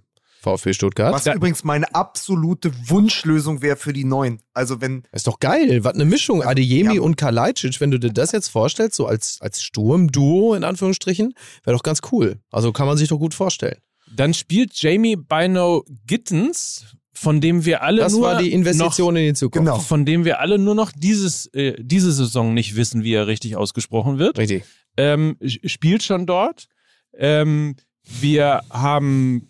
VfB 0.42 0.74
Stuttgart. 0.74 1.14
Was 1.14 1.26
ja. 1.26 1.36
übrigens 1.36 1.64
meine 1.66 1.94
absolute 1.94 2.72
Wunschlösung 2.90 3.62
wäre 3.62 3.76
für 3.76 3.92
die 3.92 4.06
Neuen. 4.06 4.42
Also 4.54 4.80
wenn. 4.80 5.04
Ist 5.12 5.28
doch 5.28 5.40
geil. 5.40 5.84
Was 5.84 5.96
eine 5.96 6.06
Mischung. 6.06 6.44
Adeyemi 6.44 6.96
ja. 6.96 7.02
und 7.02 7.18
Kalajdzic, 7.18 7.82
wenn 7.82 7.92
du 7.92 8.00
dir 8.00 8.14
das 8.14 8.32
jetzt 8.32 8.48
vorstellst, 8.48 8.96
so 8.96 9.06
als, 9.06 9.40
als 9.42 9.62
Sturmduo 9.62 10.56
in 10.56 10.64
Anführungsstrichen, 10.64 11.34
wäre 11.64 11.76
doch 11.76 11.84
ganz 11.84 12.00
cool. 12.12 12.40
Also 12.52 12.72
kann 12.72 12.88
man 12.88 12.98
sich 12.98 13.10
doch 13.10 13.20
gut 13.20 13.34
vorstellen. 13.34 13.80
Dann 14.16 14.34
spielt 14.34 14.74
Jamie 14.82 15.18
Bino 15.18 15.84
Gittens, 16.08 16.86
von 17.14 17.42
dem 17.42 17.66
wir 17.66 17.84
alle 17.84 18.02
das 18.02 18.14
nur. 18.14 18.22
Das 18.22 18.36
war 18.36 18.42
die 18.42 18.54
Investition 18.54 19.14
noch, 19.14 19.20
in 19.20 19.28
die 19.28 19.34
Zukunft. 19.34 19.66
Genau. 19.66 19.80
Von 19.80 20.06
dem 20.06 20.24
wir 20.24 20.40
alle 20.40 20.58
nur 20.58 20.74
noch 20.74 20.94
dieses, 20.96 21.48
äh, 21.48 21.76
diese 21.78 22.14
Saison 22.14 22.54
nicht 22.54 22.78
wissen, 22.78 23.04
wie 23.04 23.14
er 23.14 23.28
richtig 23.28 23.58
ausgesprochen 23.58 24.20
wird. 24.20 24.38
Richtig. 24.38 24.64
Ähm, 24.96 25.36
spielt 25.66 26.02
schon 26.02 26.26
dort. 26.26 26.68
Ähm, 27.14 27.76
wir 28.22 28.62
haben 28.70 29.49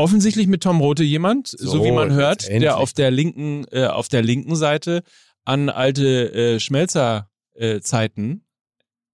offensichtlich 0.00 0.46
mit 0.46 0.62
Tom 0.62 0.80
Rote 0.80 1.04
jemand, 1.04 1.48
so, 1.48 1.70
so 1.70 1.84
wie 1.84 1.92
man 1.92 2.12
hört, 2.12 2.48
der 2.48 2.76
auf 2.76 2.92
der 2.92 3.10
linken, 3.10 3.64
äh, 3.70 3.86
auf 3.86 4.08
der 4.08 4.22
linken 4.22 4.56
Seite 4.56 5.02
an 5.44 5.68
alte 5.68 6.32
äh, 6.32 6.60
Schmelzerzeiten 6.60 8.44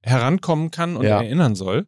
äh, 0.03 0.09
herankommen 0.09 0.71
kann 0.71 0.97
und 0.97 1.05
ja. 1.05 1.21
erinnern 1.21 1.55
soll. 1.55 1.87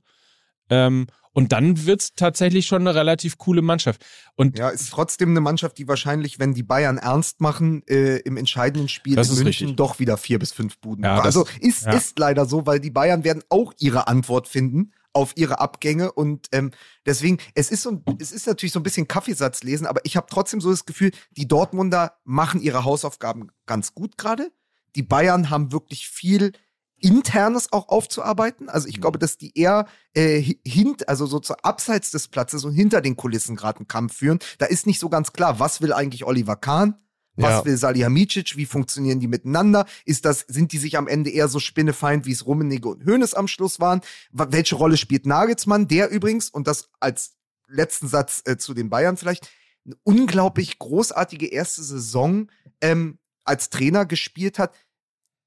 Ähm, 0.71 1.07
und 1.33 1.53
dann 1.53 1.87
wird 1.87 2.01
es 2.01 2.15
tatsächlich 2.15 2.67
schon 2.67 2.83
eine 2.83 2.97
relativ 2.97 3.39
coole 3.39 3.63
Mannschaft. 3.63 4.05
Und 4.35 4.59
ja, 4.59 4.71
ist 4.71 4.91
trotzdem 4.91 5.31
eine 5.31 5.41
Mannschaft, 5.41 5.79
die 5.79 5.87
wahrscheinlich, 5.87 6.41
wenn 6.41 6.53
die 6.53 6.65
Bayern 6.65 6.99
ernst 6.99 7.41
machen, 7.41 7.87
äh, 7.87 8.17
im 8.19 8.37
entscheidenden 8.37 8.89
Spiel 8.89 9.13
in 9.13 9.19
München 9.19 9.45
richtig. 9.45 9.77
doch 9.77 10.01
wieder 10.01 10.17
vier 10.17 10.41
bis 10.41 10.53
fünf 10.53 10.79
Buden. 10.79 11.05
Ja, 11.05 11.21
also 11.21 11.45
das, 11.45 11.59
ist, 11.61 11.87
ja. 11.87 11.93
ist 11.93 12.19
leider 12.19 12.45
so, 12.45 12.67
weil 12.67 12.81
die 12.81 12.91
Bayern 12.91 13.23
werden 13.23 13.45
auch 13.51 13.73
ihre 13.79 14.09
Antwort 14.09 14.49
finden 14.49 14.91
auf 15.13 15.33
ihre 15.37 15.61
Abgänge 15.61 16.13
und 16.13 16.49
ähm, 16.53 16.71
deswegen, 17.07 17.39
es 17.55 17.71
ist 17.71 17.83
so, 17.83 18.03
es 18.21 18.33
ist 18.33 18.47
natürlich 18.47 18.73
so 18.73 18.81
ein 18.81 18.85
bisschen 18.85 19.09
Kaffeesatz 19.09 19.63
lesen, 19.63 19.87
aber 19.87 20.01
ich 20.05 20.17
habe 20.17 20.27
trotzdem 20.31 20.61
so 20.61 20.71
das 20.71 20.87
Gefühl, 20.87 21.13
die 21.31 21.49
Dortmunder 21.49 22.19
machen 22.25 22.61
ihre 22.61 22.85
Hausaufgaben 22.85 23.51
ganz 23.67 23.95
gut 23.95 24.19
gerade. 24.19 24.51
Die 24.97 25.03
Bayern 25.03 25.51
haben 25.51 25.73
wirklich 25.73 26.09
viel 26.09 26.53
Internes 27.01 27.73
auch 27.73 27.89
aufzuarbeiten. 27.89 28.69
Also 28.69 28.89
ich 28.89 28.97
mhm. 28.97 29.03
glaube, 29.03 29.19
dass 29.19 29.39
die 29.39 29.57
eher 29.57 29.87
äh, 30.15 30.41
hint, 30.67 31.09
also 31.09 31.27
so 31.27 31.39
zu 31.39 31.57
abseits 31.63 32.11
des 32.11 32.29
Platzes 32.29 32.65
und 32.65 32.75
hinter 32.75 33.01
den 33.01 33.17
Kulissen 33.17 33.57
gerade 33.57 33.79
einen 33.79 33.89
Kampf 33.89 34.17
führen. 34.17 34.39
Da 34.59 34.67
ist 34.67 34.87
nicht 34.87 34.99
so 34.99 35.09
ganz 35.09 35.33
klar, 35.33 35.61
was 35.61 35.81
will 35.81 35.93
eigentlich 35.93 36.25
Oliver 36.25 36.57
Kahn? 36.57 36.97
Was 37.39 37.51
ja. 37.51 37.65
will 37.65 37.77
Salihamidzic? 37.77 38.57
Wie 38.57 38.67
funktionieren 38.67 39.21
die 39.21 39.29
miteinander? 39.29 39.87
Ist 40.05 40.25
das, 40.25 40.41
sind 40.49 40.73
die 40.73 40.79
sich 40.79 40.99
am 40.99 41.07
Ende 41.07 41.31
eher 41.31 41.49
so 41.49 41.61
spinnefeind, 41.61 42.27
wie 42.27 42.33
es 42.33 42.47
Rummenigge 42.47 42.89
und 42.89 43.07
Hoeneß 43.07 43.35
am 43.35 43.49
Schluss 43.49 43.81
waren? 43.81 44.01
Welche 44.33 44.75
Rolle 44.75 44.97
spielt 44.97 45.25
Nagelsmann? 45.25 45.89
Der 45.89 46.11
übrigens, 46.11 46.51
und 46.51 46.67
das 46.67 46.91
als 47.01 47.37
letzten 47.69 48.09
Satz 48.09 48.43
äh, 48.45 48.57
zu 48.57 48.75
den 48.75 48.91
Bayern 48.91 49.17
vielleicht, 49.17 49.49
eine 49.87 49.97
unglaublich 50.03 50.79
großartige 50.79 51.47
erste 51.47 51.83
Saison 51.83 52.51
ähm, 52.81 53.19
als 53.45 53.71
Trainer 53.71 54.05
gespielt 54.05 54.59
hat. 54.59 54.75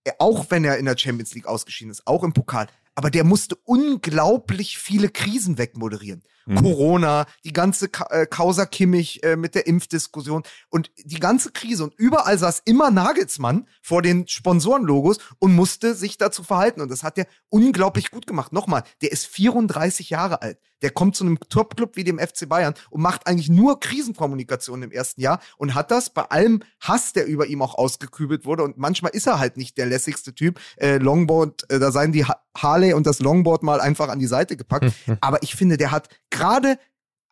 Äh, 0.06 0.14
auch 0.18 0.46
wenn 0.50 0.64
er 0.64 0.78
in 0.78 0.86
der 0.86 0.98
Champions 0.98 1.34
League 1.34 1.46
ausgeschieden 1.46 1.92
ist, 1.92 2.08
auch 2.08 2.24
im 2.24 2.34
Pokal 2.34 2.68
aber 2.96 3.10
der 3.10 3.24
musste 3.24 3.56
unglaublich 3.64 4.78
viele 4.78 5.10
Krisen 5.10 5.58
wegmoderieren. 5.58 6.24
Mhm. 6.46 6.56
Corona, 6.56 7.26
die 7.44 7.54
ganze 7.54 7.90
Ka 7.90 8.06
äh, 8.10 8.26
Causa 8.26 8.66
Kimmich 8.66 9.24
äh, 9.24 9.36
mit 9.36 9.56
der 9.56 9.68
Impfdiskussion 9.68 10.44
und 10.70 10.92
die 10.98 11.20
ganze 11.20 11.52
Krise. 11.52 11.84
Und 11.84 11.94
überall 11.98 12.38
saß 12.38 12.62
immer 12.66 12.92
Nagelsmann 12.92 13.68
vor 13.82 14.02
den 14.02 14.28
Sponsorenlogos 14.28 15.18
und 15.40 15.56
musste 15.56 15.96
sich 15.96 16.18
dazu 16.18 16.44
verhalten. 16.44 16.82
Und 16.82 16.92
das 16.92 17.04
hat 17.04 17.18
er 17.18 17.28
unglaublich 17.50 18.12
gut 18.12 18.28
gemacht. 18.28 18.54
Nochmal, 18.54 18.84
der 19.02 19.12
ist 19.12 19.28
34 19.28 20.10
Jahre 20.10 20.42
alt. 20.42 20.60
Der 20.82 20.90
kommt 20.90 21.16
zu 21.16 21.24
einem 21.24 21.40
Top-Club 21.40 21.96
wie 21.96 22.04
dem 22.04 22.18
FC 22.18 22.50
Bayern 22.50 22.74
und 22.90 23.02
macht 23.02 23.28
eigentlich 23.28 23.50
nur 23.50 23.80
Krisenkommunikation 23.80 24.82
im 24.82 24.92
ersten 24.92 25.22
Jahr 25.22 25.40
und 25.58 25.76
hat 25.76 25.92
das 25.92 26.10
bei 26.10 26.24
allem 26.24 26.64
Hass, 26.80 27.14
der 27.14 27.28
über 27.28 27.46
ihm 27.46 27.62
auch 27.62 27.76
ausgekübelt 27.76 28.46
wurde. 28.46 28.64
Und 28.64 28.78
manchmal 28.78 29.12
ist 29.12 29.28
er 29.28 29.40
halt 29.40 29.58
nicht 29.58 29.78
der 29.78 29.86
lässigste 29.86 30.34
Typ. 30.34 30.60
Äh, 30.78 30.98
Longboard, 30.98 31.70
äh, 31.70 31.80
da 31.80 31.92
seien 31.92 32.12
die 32.12 32.26
ha 32.26 32.36
Harley 32.58 32.94
und 32.94 33.08
das 33.08 33.20
Longboard 33.20 33.64
mal 33.64 33.80
einfach 33.80 34.10
an 34.10 34.20
die 34.20 34.28
Seite 34.28 34.58
gepackt. 34.58 34.92
Aber 35.22 35.42
ich 35.42 35.56
finde, 35.56 35.78
der 35.78 35.92
hat 35.92 36.10
gerade 36.32 36.80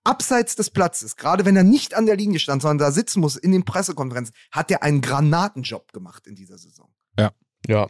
abseits 0.03 0.55
des 0.55 0.69
Platzes, 0.69 1.15
gerade 1.15 1.45
wenn 1.45 1.55
er 1.55 1.63
nicht 1.63 1.93
an 1.93 2.05
der 2.05 2.15
Linie 2.15 2.39
stand, 2.39 2.61
sondern 2.61 2.77
da 2.77 2.91
sitzen 2.91 3.19
muss 3.19 3.35
in 3.35 3.51
den 3.51 3.65
Pressekonferenzen, 3.65 4.35
hat 4.51 4.71
er 4.71 4.83
einen 4.83 5.01
Granatenjob 5.01 5.91
gemacht 5.91 6.25
in 6.27 6.35
dieser 6.35 6.57
Saison. 6.57 6.89
Ja. 7.17 7.31
Ja. 7.67 7.87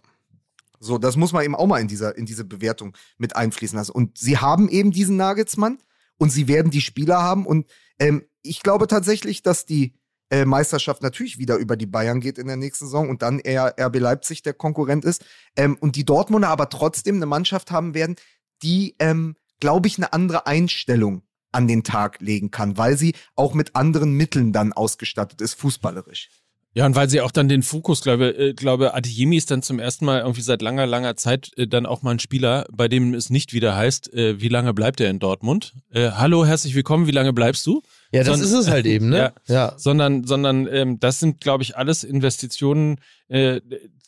So, 0.80 0.97
das 0.97 1.18
muss 1.18 1.34
man 1.34 1.43
eben 1.43 1.55
auch 1.55 1.68
mal 1.68 1.80
in, 1.80 1.88
dieser, 1.88 2.18
in 2.18 2.26
diese 2.26 2.45
Bewertung 2.45 2.95
mit 3.18 3.36
einfließen 3.36 3.78
lassen. 3.78 3.91
Und 3.91 4.18
sie 4.18 4.38
haben 4.38 4.70
eben 4.70 4.91
diesen 4.91 5.18
Nagelsmann 5.18 5.78
und 6.18 6.32
sie 6.32 6.47
werden 6.47 6.72
die 6.72 6.82
Spieler 6.82 7.22
haben. 7.22 7.45
Und 7.45 7.70
ähm, 7.99 8.26
ich 8.41 8.64
glaube 8.64 8.88
tatsächlich, 8.88 9.43
dass 9.43 9.66
die 9.66 9.93
äh, 10.30 10.45
Meisterschaft 10.45 11.01
natürlich 11.01 11.38
wieder 11.38 11.57
über 11.57 11.76
die 11.76 11.86
Bayern 11.86 12.22
geht 12.22 12.38
in 12.38 12.47
der 12.47 12.55
nächsten 12.55 12.86
Saison 12.86 13.10
und 13.10 13.22
dann 13.22 13.39
eher 13.39 13.76
RB 13.80 13.99
Leipzig 13.99 14.41
der 14.41 14.53
Konkurrent 14.53 15.03
ist. 15.03 15.26
Ähm, 15.55 15.78
und 15.80 15.95
die 15.95 16.05
Dortmunder 16.05 16.49
aber 16.49 16.70
trotzdem 16.70 17.16
eine 17.16 17.26
Mannschaft 17.26 17.72
haben 17.72 17.93
werden, 17.93 18.16
die, 18.62 18.95
ähm, 18.99 19.36
glaube 19.60 19.88
ich, 19.88 19.97
eine 19.97 20.14
andere 20.14 20.47
Einstellung 20.47 21.24
an 21.51 21.68
den 21.68 21.84
Tag 21.84 22.22
legen 22.22 22.51
kann, 22.51 22.78
weil 22.78 22.97
sie 22.97 23.16
auch 23.36 23.53
mit 23.53 23.76
anderen 23.76 24.14
Mitteln 24.14 24.53
dann 24.53 24.74
ausgestattet 24.74 25.41
ist, 25.41 25.55
fußballerisch. 25.55 26.30
Ja, 26.76 26.86
und 26.86 26.95
weil 26.95 27.10
sie 27.10 27.22
auch 27.22 27.32
dann 27.32 27.49
den 27.49 27.64
Fokus, 27.64 28.01
glaube 28.01 28.30
äh, 28.30 28.53
glaube 28.53 28.93
Adeyemi 28.93 29.38
ist 29.38 29.49
dann 29.49 29.64
zum 29.64 29.80
ersten 29.80 30.05
Mal 30.05 30.22
irgendwie 30.22 30.41
seit 30.41 30.62
langer, 30.62 30.86
langer 30.86 31.16
Zeit 31.16 31.51
äh, 31.57 31.68
dann 31.68 31.88
auch 31.88 32.03
mal 32.03 32.12
ein 32.12 32.20
Spieler, 32.20 32.68
bei 32.72 32.88
dem 32.88 33.16
es 33.16 33.32
nicht 33.32 33.53
wieder 33.53 33.76
heißt, 33.76 34.14
äh, 34.14 34.39
wie 34.39 34.49
lange 34.49 34.76
bleibt 34.76 35.01
er 35.01 35.10
in 35.10 35.18
Dortmund? 35.18 35.74
Äh, 35.89 36.12
hallo, 36.12 36.45
herzlich 36.45 36.76
willkommen, 36.76 37.07
wie 37.07 37.12
lange 37.12 37.34
bleibst 37.34 37.66
du? 37.66 37.82
Ja, 38.12 38.24
das 38.24 38.38
Son 38.38 38.45
ist 38.45 38.53
es 38.53 38.70
halt 38.70 38.86
eben, 38.86 39.10
ne? 39.10 39.34
Ja, 39.47 39.53
ja. 39.53 39.74
Sondern, 39.78 40.26
sondern 40.26 40.68
ähm, 40.68 40.99
das 40.99 41.20
sind, 41.20 41.41
glaube 41.41 41.64
ich, 41.64 41.76
alles 41.76 42.03
Investitionen, 42.03 43.01
äh, 43.30 43.62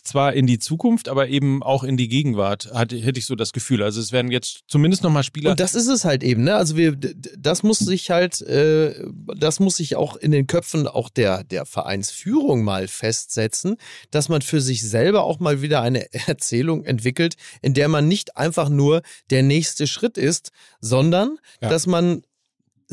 zwar 0.04 0.34
in 0.34 0.48
die 0.48 0.60
Zukunft, 0.60 1.10
aber 1.10 1.28
eben 1.28 1.64
auch 1.64 1.84
in 1.84 1.98
die 1.98 2.08
Gegenwart, 2.08 2.72
hatte, 2.74 2.98
hätte 2.98 3.20
ich 3.20 3.26
so 3.26 3.36
das 3.36 3.54
Gefühl. 3.54 3.84
Also 3.84 4.00
es 4.00 4.12
werden 4.12 4.32
jetzt 4.32 4.64
zumindest 4.68 5.04
nochmal 5.04 5.24
Spieler. 5.24 5.52
Und 5.52 5.60
das 5.60 5.76
ist 5.76 5.88
es 5.88 6.06
halt 6.06 6.24
eben, 6.24 6.44
ne? 6.44 6.56
Also 6.56 6.78
wir, 6.78 6.96
das 6.96 7.64
muss 7.64 7.80
sich 7.80 8.10
halt, 8.12 8.42
äh, 8.42 8.96
das 9.38 9.60
muss 9.60 9.78
sich 9.78 9.96
auch 9.96 10.16
in 10.16 10.32
den 10.32 10.48
Köpfen 10.48 10.88
auch 10.88 11.10
der, 11.10 11.44
der 11.44 11.66
Vereinsführung 11.66 12.64
mal 12.64 12.88
festsetzen, 12.88 13.78
dass 14.10 14.30
man 14.30 14.42
für 14.42 14.62
sich 14.62 14.88
selber 14.88 15.24
auch 15.24 15.40
mal 15.40 15.62
wieder 15.62 15.82
eine 15.82 16.12
Erzählung 16.28 16.84
entwickelt, 16.84 17.36
in 17.62 17.74
der 17.74 17.88
man 17.88 18.08
nicht 18.08 18.38
einfach 18.38 18.70
nur 18.70 19.02
der 19.30 19.44
nächste 19.44 19.88
Schritt 19.88 20.18
ist, 20.18 20.52
sondern 20.80 21.38
ja. 21.62 21.70
dass 21.70 21.88
man 21.88 22.24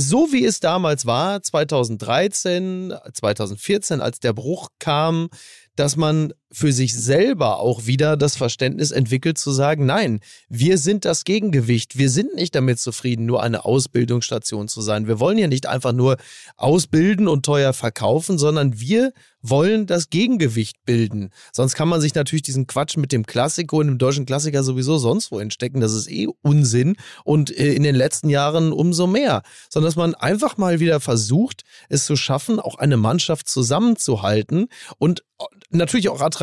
so 0.01 0.29
wie 0.31 0.45
es 0.45 0.61
damals 0.61 1.07
war, 1.07 1.43
2013, 1.43 2.95
2014, 3.13 4.01
als 4.01 4.21
der 4.21 4.33
Bruch 4.33 4.69
kam, 4.79 5.29
dass 5.75 5.97
man 5.97 6.33
für 6.51 6.73
sich 6.73 6.95
selber 6.95 7.61
auch 7.61 7.87
wieder 7.87 8.17
das 8.17 8.37
Verständnis 8.37 8.91
entwickelt 8.91 9.39
zu 9.39 9.51
sagen, 9.51 9.85
nein, 9.87 10.21
wir 10.49 10.79
sind 10.79 11.05
das 11.05 11.25
Gegengewicht. 11.25 11.99
Wir 11.99 12.09
sind 12.09 12.35
nicht 12.35 12.55
damit 12.55 12.79
zufrieden, 12.79 13.27
nur 13.27 13.43
eine 13.43 13.65
Ausbildungsstation 13.65 14.69
zu 14.69 14.81
sein. 14.81 15.07
Wir 15.07 15.21
wollen 15.21 15.39
ja 15.39 15.47
nicht 15.47 15.67
einfach 15.67 15.93
nur 15.93 16.17
ausbilden 16.57 17.29
und 17.29 17.45
teuer 17.45 17.73
verkaufen, 17.73 18.39
sondern 18.39 18.81
wir 18.81 19.13
wollen 19.41 19.87
das 19.87 20.11
Gegengewicht 20.11 20.85
bilden. 20.85 21.31
Sonst 21.53 21.75
kann 21.75 21.89
man 21.89 22.01
sich 22.01 22.15
natürlich 22.15 22.43
diesen 22.43 22.67
Quatsch 22.67 22.97
mit 22.97 23.13
dem 23.13 23.27
Klassiko 23.27 23.79
und 23.79 23.87
dem 23.87 23.99
deutschen 23.99 24.27
Klassiker 24.27 24.63
sowieso 24.63 24.99
sonst 24.99 25.31
wo 25.31 25.39
entstecken. 25.39 25.81
Das 25.81 25.93
ist 25.93 26.11
eh 26.11 26.29
Unsinn 26.43 26.97
und 27.25 27.57
äh, 27.57 27.75
in 27.75 27.83
den 27.83 27.95
letzten 27.95 28.31
Jahren 28.31 28.73
umso 28.73 29.07
mehr. 29.07 29.43
Sondern 29.71 29.89
dass 29.89 29.97
man 29.97 30.15
einfach 30.15 30.57
mal 30.57 30.81
wieder 30.81 31.01
versucht, 31.01 31.63
es 31.89 32.07
zu 32.07 32.17
schaffen, 32.17 32.59
auch 32.59 32.77
eine 32.77 32.97
Mannschaft 32.97 33.49
zusammenzuhalten 33.49 34.67
und 34.99 35.23
natürlich 35.71 36.09
auch 36.09 36.21
attraktiv 36.21 36.38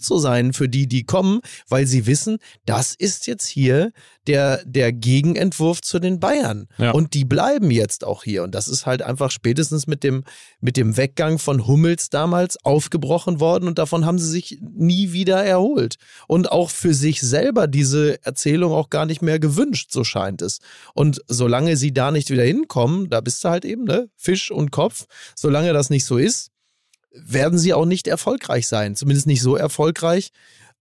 zu 0.00 0.18
sein 0.18 0.52
für 0.52 0.68
die, 0.68 0.86
die 0.86 1.04
kommen, 1.04 1.40
weil 1.68 1.86
sie 1.86 2.06
wissen, 2.06 2.38
das 2.66 2.94
ist 2.94 3.26
jetzt 3.26 3.46
hier 3.46 3.92
der, 4.26 4.62
der 4.64 4.92
Gegenentwurf 4.92 5.82
zu 5.82 5.98
den 5.98 6.18
Bayern. 6.20 6.66
Ja. 6.78 6.92
Und 6.92 7.14
die 7.14 7.24
bleiben 7.24 7.70
jetzt 7.70 8.04
auch 8.04 8.24
hier. 8.24 8.42
Und 8.42 8.54
das 8.54 8.68
ist 8.68 8.86
halt 8.86 9.02
einfach 9.02 9.30
spätestens 9.30 9.86
mit 9.86 10.02
dem, 10.02 10.24
mit 10.60 10.76
dem 10.76 10.96
Weggang 10.96 11.38
von 11.38 11.66
Hummels 11.66 12.10
damals 12.10 12.62
aufgebrochen 12.64 13.40
worden 13.40 13.68
und 13.68 13.78
davon 13.78 14.06
haben 14.06 14.18
sie 14.18 14.28
sich 14.28 14.58
nie 14.60 15.12
wieder 15.12 15.44
erholt. 15.44 15.96
Und 16.26 16.50
auch 16.50 16.70
für 16.70 16.94
sich 16.94 17.20
selber 17.20 17.66
diese 17.66 18.24
Erzählung 18.24 18.72
auch 18.72 18.90
gar 18.90 19.06
nicht 19.06 19.22
mehr 19.22 19.38
gewünscht, 19.38 19.90
so 19.92 20.04
scheint 20.04 20.42
es. 20.42 20.60
Und 20.94 21.22
solange 21.28 21.76
sie 21.76 21.92
da 21.92 22.10
nicht 22.10 22.30
wieder 22.30 22.44
hinkommen, 22.44 23.10
da 23.10 23.20
bist 23.20 23.44
du 23.44 23.48
halt 23.48 23.64
eben, 23.64 23.84
ne, 23.84 24.08
Fisch 24.16 24.50
und 24.50 24.70
Kopf, 24.70 25.06
solange 25.36 25.72
das 25.72 25.90
nicht 25.90 26.04
so 26.04 26.18
ist, 26.18 26.50
werden 27.14 27.58
sie 27.58 27.74
auch 27.74 27.86
nicht 27.86 28.06
erfolgreich 28.06 28.68
sein. 28.68 28.96
Zumindest 28.96 29.26
nicht 29.26 29.42
so 29.42 29.56
erfolgreich, 29.56 30.32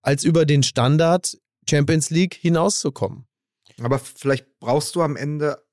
als 0.02 0.24
über 0.24 0.46
den 0.46 0.64
Standard 0.64 1.38
Champions 1.70 2.10
League 2.10 2.34
hinauszukommen. 2.34 3.26
Aber 3.82 4.00
vielleicht 4.00 4.60
brauchst 4.60 4.96
du 4.96 5.02
am 5.02 5.16
Ende 5.16 5.64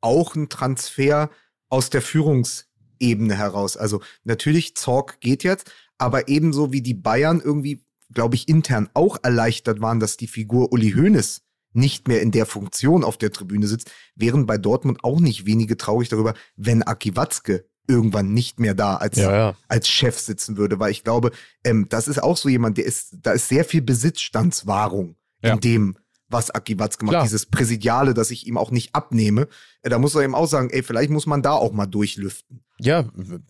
auch 0.00 0.34
einen 0.34 0.48
Transfer 0.48 1.30
aus 1.68 1.90
der 1.90 2.02
Führungsebene 2.02 3.36
heraus. 3.36 3.76
Also 3.76 4.00
natürlich, 4.24 4.76
Zorg 4.76 5.20
geht 5.20 5.44
jetzt, 5.44 5.70
aber 5.98 6.28
ebenso 6.28 6.72
wie 6.72 6.82
die 6.82 6.94
Bayern 6.94 7.40
irgendwie, 7.40 7.84
glaube 8.12 8.34
ich, 8.34 8.48
intern 8.48 8.88
auch 8.94 9.18
erleichtert 9.22 9.80
waren, 9.80 10.00
dass 10.00 10.16
die 10.16 10.26
Figur 10.26 10.72
Uli 10.72 10.92
Hoeneß 10.92 11.42
nicht 11.72 12.08
mehr 12.08 12.22
in 12.22 12.32
der 12.32 12.46
Funktion 12.46 13.04
auf 13.04 13.16
der 13.16 13.30
Tribüne 13.30 13.66
sitzt, 13.66 13.92
wären 14.16 14.46
bei 14.46 14.58
Dortmund 14.58 15.04
auch 15.04 15.20
nicht 15.20 15.46
wenige 15.46 15.76
traurig 15.76 16.08
darüber, 16.08 16.34
wenn 16.56 16.82
Aki 16.82 17.16
Watzke 17.16 17.69
irgendwann 17.90 18.32
nicht 18.32 18.60
mehr 18.60 18.74
da 18.74 18.96
als, 18.96 19.18
ja, 19.18 19.32
ja. 19.32 19.54
als 19.68 19.88
Chef 19.88 20.18
sitzen 20.18 20.56
würde, 20.56 20.78
weil 20.78 20.90
ich 20.90 21.04
glaube, 21.04 21.32
ähm, 21.64 21.86
das 21.88 22.08
ist 22.08 22.22
auch 22.22 22.36
so 22.36 22.48
jemand, 22.48 22.78
der 22.78 22.84
ist, 22.84 23.16
da 23.22 23.32
ist 23.32 23.48
sehr 23.48 23.64
viel 23.64 23.82
Besitzstandswahrung 23.82 25.16
ja. 25.42 25.54
in 25.54 25.60
dem, 25.60 25.96
was 26.28 26.50
Aki 26.50 26.78
Watzke 26.78 27.04
macht, 27.04 27.12
Klar. 27.12 27.22
dieses 27.24 27.46
Präsidiale, 27.46 28.14
das 28.14 28.30
ich 28.30 28.46
ihm 28.46 28.56
auch 28.56 28.70
nicht 28.70 28.94
abnehme. 28.94 29.48
Äh, 29.82 29.90
da 29.90 29.98
muss 29.98 30.14
er 30.14 30.22
eben 30.22 30.34
auch 30.34 30.46
sagen, 30.46 30.70
ey, 30.70 30.82
vielleicht 30.82 31.10
muss 31.10 31.26
man 31.26 31.42
da 31.42 31.52
auch 31.52 31.72
mal 31.72 31.86
durchlüften. 31.86 32.62
Ja, 32.78 33.04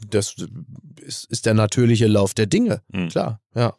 das 0.08 0.34
ist, 1.02 1.26
ist 1.30 1.46
der 1.46 1.54
natürliche 1.54 2.06
Lauf 2.06 2.34
der 2.34 2.46
Dinge. 2.46 2.82
Mhm. 2.88 3.08
Klar, 3.08 3.40
ja. 3.54 3.76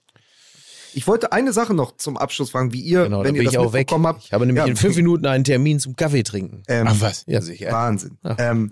Ich 0.94 1.08
wollte 1.08 1.32
eine 1.32 1.54
Sache 1.54 1.74
noch 1.74 1.96
zum 1.98 2.18
Abschluss 2.18 2.52
fragen, 2.52 2.74
wie 2.74 2.82
ihr, 2.82 3.04
genau, 3.04 3.24
wenn 3.24 3.36
ihr 3.36 3.44
das 3.44 3.56
auch 3.56 3.72
mitbekommen 3.72 4.04
weg. 4.06 4.16
habt. 4.16 4.26
Ich 4.26 4.34
habe 4.34 4.46
nämlich 4.46 4.64
ja, 4.64 4.70
in 4.70 4.76
fünf 4.76 4.96
Minuten 4.96 5.26
einen 5.26 5.44
Termin 5.44 5.80
zum 5.80 5.96
Kaffee 5.96 6.24
trinken. 6.24 6.64
Ähm, 6.68 6.86
Ach 6.90 7.00
was? 7.00 7.24
Ja, 7.28 7.42
sicher. 7.42 7.72
Wahnsinn. 7.72 8.18
Ähm, 8.38 8.70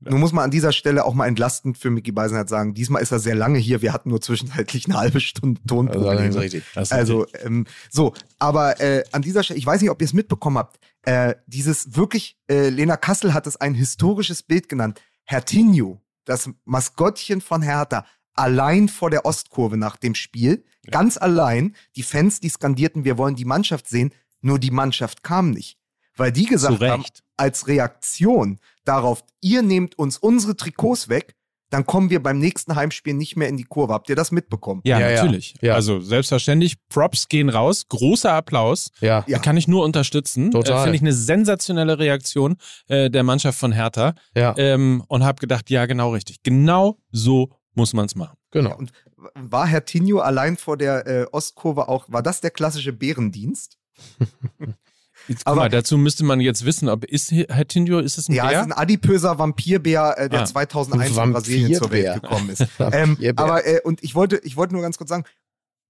ja. 0.00 0.12
Nun 0.12 0.20
muss 0.20 0.32
man 0.32 0.44
an 0.44 0.50
dieser 0.50 0.72
Stelle 0.72 1.04
auch 1.04 1.14
mal 1.14 1.26
entlastend 1.26 1.76
für 1.76 1.90
Mickey 1.90 2.12
Beisenherz 2.12 2.50
sagen, 2.50 2.72
diesmal 2.72 3.02
ist 3.02 3.10
er 3.10 3.18
sehr 3.18 3.34
lange 3.34 3.58
hier. 3.58 3.82
Wir 3.82 3.92
hatten 3.92 4.10
nur 4.10 4.20
zwischenzeitlich 4.20 4.86
eine 4.86 4.96
halbe 4.96 5.20
Stunde 5.20 5.60
Tonprobleme. 5.66 6.20
Also, 6.20 6.38
richtig. 6.38 6.64
also 6.74 7.26
ähm, 7.42 7.66
so, 7.90 8.14
aber 8.38 8.80
äh, 8.80 9.02
an 9.10 9.22
dieser 9.22 9.42
Stelle, 9.42 9.58
ich 9.58 9.66
weiß 9.66 9.80
nicht, 9.80 9.90
ob 9.90 10.00
ihr 10.00 10.04
es 10.04 10.12
mitbekommen 10.12 10.58
habt, 10.58 10.78
äh, 11.02 11.34
dieses 11.46 11.96
wirklich, 11.96 12.38
äh, 12.48 12.68
Lena 12.68 12.96
Kassel 12.96 13.34
hat 13.34 13.46
es 13.46 13.56
ein 13.56 13.74
historisches 13.74 14.44
Bild 14.44 14.68
genannt. 14.68 15.00
Hertinho, 15.24 16.00
das 16.24 16.48
Maskottchen 16.64 17.40
von 17.40 17.62
Hertha, 17.62 18.06
allein 18.34 18.88
vor 18.88 19.10
der 19.10 19.24
Ostkurve 19.24 19.76
nach 19.76 19.96
dem 19.96 20.14
Spiel, 20.14 20.64
ja. 20.84 20.92
ganz 20.92 21.16
allein. 21.16 21.74
Die 21.96 22.02
Fans, 22.04 22.38
die 22.38 22.48
skandierten, 22.48 23.04
wir 23.04 23.18
wollen 23.18 23.34
die 23.34 23.44
Mannschaft 23.44 23.88
sehen, 23.88 24.12
nur 24.40 24.60
die 24.60 24.70
Mannschaft 24.70 25.24
kam 25.24 25.50
nicht. 25.50 25.77
Weil 26.18 26.32
die 26.32 26.46
gesagt 26.46 26.82
haben, 26.82 27.04
als 27.36 27.66
Reaktion 27.66 28.58
darauf, 28.84 29.24
ihr 29.40 29.62
nehmt 29.62 29.98
uns 29.98 30.18
unsere 30.18 30.56
Trikots 30.56 31.08
weg, 31.08 31.34
dann 31.70 31.84
kommen 31.84 32.08
wir 32.10 32.22
beim 32.22 32.38
nächsten 32.38 32.76
Heimspiel 32.76 33.14
nicht 33.14 33.36
mehr 33.36 33.48
in 33.48 33.56
die 33.56 33.64
Kurve. 33.64 33.92
Habt 33.92 34.08
ihr 34.08 34.16
das 34.16 34.32
mitbekommen? 34.32 34.80
Ja, 34.84 34.98
ja 34.98 35.22
natürlich. 35.22 35.54
Ja. 35.60 35.74
Also 35.74 36.00
selbstverständlich, 36.00 36.76
Props 36.88 37.28
gehen 37.28 37.48
raus, 37.50 37.84
großer 37.88 38.32
Applaus. 38.32 38.90
Ja. 39.00 39.24
ja. 39.26 39.38
Kann 39.38 39.56
ich 39.56 39.68
nur 39.68 39.84
unterstützen. 39.84 40.50
Total. 40.50 40.78
Äh, 40.78 40.82
Finde 40.84 40.96
ich 40.96 41.02
eine 41.02 41.12
sensationelle 41.12 41.98
Reaktion 41.98 42.56
äh, 42.88 43.10
der 43.10 43.22
Mannschaft 43.22 43.58
von 43.58 43.72
Hertha. 43.72 44.14
Ja. 44.34 44.54
Ähm, 44.56 45.04
und 45.08 45.24
habe 45.24 45.40
gedacht, 45.40 45.68
ja, 45.70 45.86
genau 45.86 46.12
richtig. 46.12 46.42
Genau 46.42 46.98
so 47.12 47.50
muss 47.74 47.92
man 47.92 48.06
es 48.06 48.14
machen. 48.14 48.36
Genau. 48.50 48.70
Ja, 48.70 48.76
und 48.76 48.92
war 49.34 49.66
Herr 49.66 49.84
Tinio 49.84 50.20
allein 50.20 50.56
vor 50.56 50.76
der 50.76 51.06
äh, 51.06 51.26
Ostkurve 51.32 51.88
auch, 51.88 52.06
war 52.08 52.22
das 52.22 52.40
der 52.40 52.50
klassische 52.50 52.92
Bärendienst? 52.92 53.76
Jetzt, 55.28 55.46
aber 55.46 55.62
mal, 55.62 55.68
dazu 55.68 55.98
müsste 55.98 56.24
man 56.24 56.40
jetzt 56.40 56.64
wissen, 56.64 56.88
ob 56.88 57.04
ist 57.04 57.30
Herr 57.30 57.68
Tindio, 57.68 57.98
ist 57.98 58.18
es 58.18 58.28
ein 58.28 58.34
ja, 58.34 58.44
Bär? 58.44 58.52
Ja, 58.52 58.60
es 58.60 58.66
ist 58.66 58.72
ein 58.72 58.78
adipöser 58.78 59.38
Vampirbär, 59.38 60.14
äh, 60.16 60.28
der 60.28 60.42
ah. 60.42 60.44
2001 60.46 61.16
in 61.16 61.32
Brasilien 61.32 61.74
zur 61.74 61.90
Welt 61.90 62.22
gekommen 62.22 62.48
ist. 62.48 62.66
ähm, 62.92 63.18
aber 63.36 63.66
äh, 63.66 63.80
und 63.84 64.02
ich 64.02 64.14
wollte, 64.14 64.40
ich 64.42 64.56
wollte 64.56 64.72
nur 64.72 64.82
ganz 64.82 64.96
kurz 64.96 65.10
sagen, 65.10 65.24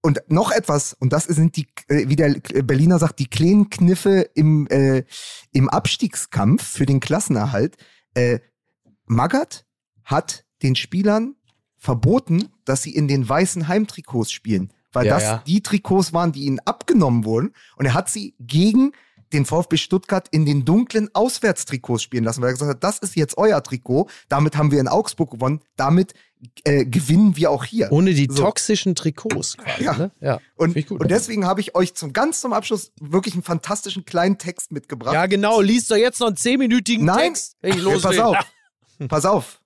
und 0.01 0.21
noch 0.27 0.51
etwas, 0.51 0.93
und 0.93 1.11
das 1.11 1.25
sind 1.25 1.57
die, 1.57 1.67
äh, 1.87 2.07
wie 2.07 2.15
der 2.15 2.35
Berliner 2.63 2.99
sagt, 2.99 3.19
die 3.19 3.27
kleinen 3.27 3.69
Kniffe 3.69 4.29
im, 4.33 4.67
äh, 4.67 5.03
im 5.51 5.69
Abstiegskampf 5.69 6.63
für 6.63 6.85
den 6.85 6.99
Klassenerhalt. 6.99 7.75
Äh, 8.13 8.39
Magath 9.05 9.65
hat 10.03 10.45
den 10.63 10.75
Spielern 10.75 11.35
verboten, 11.77 12.49
dass 12.65 12.83
sie 12.83 12.93
in 12.93 13.07
den 13.07 13.27
weißen 13.27 13.67
Heimtrikots 13.67 14.31
spielen, 14.31 14.73
weil 14.91 15.05
ja, 15.05 15.13
das 15.13 15.23
ja. 15.23 15.43
die 15.45 15.61
Trikots 15.61 16.13
waren, 16.13 16.31
die 16.31 16.45
ihnen 16.45 16.59
abgenommen 16.59 17.25
wurden. 17.25 17.53
Und 17.75 17.85
er 17.85 17.93
hat 17.93 18.09
sie 18.09 18.35
gegen 18.39 18.91
den 19.33 19.45
VfB 19.45 19.77
Stuttgart 19.77 20.27
in 20.31 20.45
den 20.45 20.65
dunklen 20.65 21.09
Auswärtstrikots 21.13 22.03
spielen 22.03 22.23
lassen, 22.23 22.41
weil 22.41 22.49
er 22.49 22.53
gesagt 22.53 22.71
hat, 22.71 22.83
das 22.83 22.99
ist 22.99 23.15
jetzt 23.15 23.37
euer 23.37 23.61
Trikot, 23.61 24.09
damit 24.27 24.57
haben 24.57 24.71
wir 24.71 24.79
in 24.79 24.87
Augsburg 24.87 25.31
gewonnen, 25.31 25.61
damit 25.75 26.13
äh, 26.63 26.85
gewinnen 26.85 27.35
wir 27.35 27.51
auch 27.51 27.65
hier. 27.65 27.91
Ohne 27.91 28.13
die 28.13 28.27
so. 28.29 28.43
toxischen 28.43 28.95
Trikots 28.95 29.57
quasi. 29.57 29.83
Ja. 29.83 29.97
Ne? 29.97 30.11
ja. 30.21 30.39
Und, 30.55 30.75
und 30.91 31.11
deswegen 31.11 31.45
habe 31.45 31.61
ich 31.61 31.75
euch 31.75 31.95
zum 31.95 32.13
ganz 32.13 32.41
zum 32.41 32.53
Abschluss 32.53 32.91
wirklich 32.99 33.33
einen 33.33 33.43
fantastischen 33.43 34.05
kleinen 34.05 34.37
Text 34.37 34.71
mitgebracht. 34.71 35.13
Ja, 35.13 35.25
genau. 35.25 35.61
Liest 35.61 35.91
doch 35.91 35.97
jetzt 35.97 36.19
noch 36.19 36.27
einen 36.27 36.37
zehnminütigen 36.37 37.05
Nein. 37.05 37.33
Text. 37.33 37.57
Hey, 37.61 37.73
los 37.73 38.01
pass 38.01 38.19
auf. 38.19 38.37
pass 39.07 39.25
auf. 39.25 39.61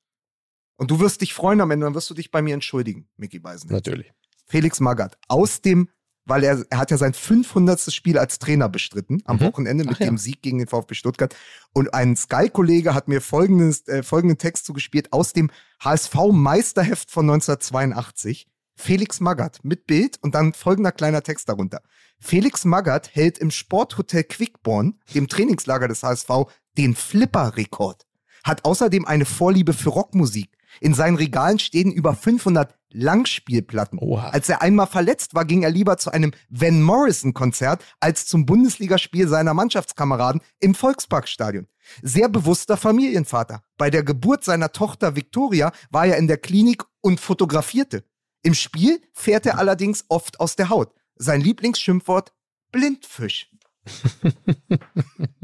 Und 0.76 0.90
du 0.90 1.00
wirst 1.00 1.22
dich 1.22 1.34
freuen 1.34 1.62
am 1.62 1.72
Ende, 1.72 1.86
dann 1.86 1.94
wirst 1.94 2.10
du 2.10 2.14
dich 2.14 2.32
bei 2.32 2.42
mir 2.42 2.56
entschuldigen, 2.56 3.08
Mickey 3.18 3.40
Beisen. 3.40 3.72
Natürlich. 3.72 4.12
Felix 4.48 4.80
Magath 4.80 5.18
aus 5.28 5.62
dem 5.62 5.90
weil 6.26 6.44
er, 6.44 6.66
er 6.70 6.78
hat 6.78 6.92
ja 6.92 6.98
sein 6.98 7.14
500. 7.14 7.92
Spiel 7.94 8.18
als 8.18 8.40
Trainer 8.40 8.70
bestritten 8.70 9.22
am 9.26 9.38
mhm. 9.38 9.42
Wochenende 9.42 9.84
mit 9.84 9.96
Ach, 9.96 10.00
dem 10.00 10.16
ja. 10.16 10.22
Sieg 10.22 10.42
gegen 10.42 10.60
den 10.60 10.68
VfB 10.68 10.94
Stuttgart. 10.96 11.36
Und 11.74 11.94
ein 11.94 12.16
Sky-Kollege 12.16 12.94
hat 12.94 13.08
mir 13.08 13.22
folgendes, 13.22 13.88
äh, 13.88 14.04
folgenden 14.04 14.38
Text 14.38 14.66
zugespielt 14.66 15.12
aus 15.12 15.34
dem 15.34 15.52
HSV-Meisterheft 15.84 17.12
von 17.12 17.26
1982. 17.30 18.48
Felix 18.76 19.20
Magath 19.20 19.60
mit 19.64 19.86
Bild 19.86 20.18
und 20.22 20.36
dann 20.36 20.54
folgender 20.54 20.92
kleiner 20.92 21.22
Text 21.22 21.48
darunter. 21.48 21.82
Felix 22.20 22.66
Magath 22.66 23.14
hält 23.14 23.38
im 23.38 23.52
Sporthotel 23.52 24.24
Quickborn, 24.24 25.00
dem 25.14 25.28
Trainingslager 25.28 25.88
des 25.88 26.04
HSV, 26.04 26.30
den 26.78 26.96
Flipper-Rekord. 26.96 28.08
Hat 28.44 28.66
außerdem 28.66 29.06
eine 29.06 29.26
Vorliebe 29.26 29.74
für 29.74 29.90
Rockmusik. 29.90 30.58
In 30.82 30.94
seinen 30.94 31.18
Regalen 31.18 31.60
stehen 31.60 31.92
über 31.92 32.16
500 32.16 32.76
Langspielplatten. 32.94 34.00
Oha. 34.00 34.30
Als 34.30 34.50
er 34.50 34.62
einmal 34.62 34.88
verletzt 34.88 35.34
war, 35.34 35.46
ging 35.46 35.64
er 35.64 35.72
lieber 35.72 35.98
zu 35.98 36.12
einem 36.12 36.32
Van 36.50 36.82
Morrison-Konzert 36.82 37.84
als 38.00 38.26
zum 38.26 38.46
Bundesligaspiel 38.46 39.28
seiner 39.28 39.54
Mannschaftskameraden 39.54 40.42
im 40.60 40.76
Volksparkstadion. 40.76 41.68
Sehr 42.02 42.30
bewusster 42.30 42.78
Familienvater. 42.78 43.64
Bei 43.78 43.90
der 43.90 44.04
Geburt 44.04 44.44
seiner 44.44 44.72
Tochter 44.72 45.16
Victoria 45.16 45.72
war 45.90 46.06
er 46.06 46.18
in 46.18 46.28
der 46.28 46.38
Klinik 46.38 46.84
und 47.02 47.20
fotografierte. 47.20 48.06
Im 48.44 48.54
Spiel 48.54 49.02
fährt 49.14 49.46
er 49.46 49.58
allerdings 49.58 50.06
oft 50.10 50.40
aus 50.40 50.56
der 50.56 50.70
Haut. 50.70 50.94
Sein 51.16 51.42
Lieblingsschimpfwort 51.42 52.34
Blindfisch. 52.72 53.50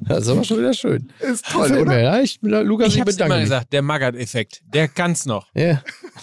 das 0.00 0.22
ist 0.22 0.28
aber 0.28 0.42
schon 0.42 0.58
wieder 0.58 0.74
schön. 0.74 1.12
Ist 1.20 1.46
toll, 1.46 1.72
oder? 1.78 2.00
Ja, 2.00 2.20
ich, 2.20 2.40
Lukas, 2.42 2.94
ich 2.94 3.00
hab's 3.00 3.16
immer 3.16 3.40
gesagt, 3.40 3.72
der 3.72 3.82
Magath-Effekt, 3.82 4.62
der 4.64 4.88
kann's 4.88 5.26
noch. 5.26 5.46
Ja. 5.54 5.80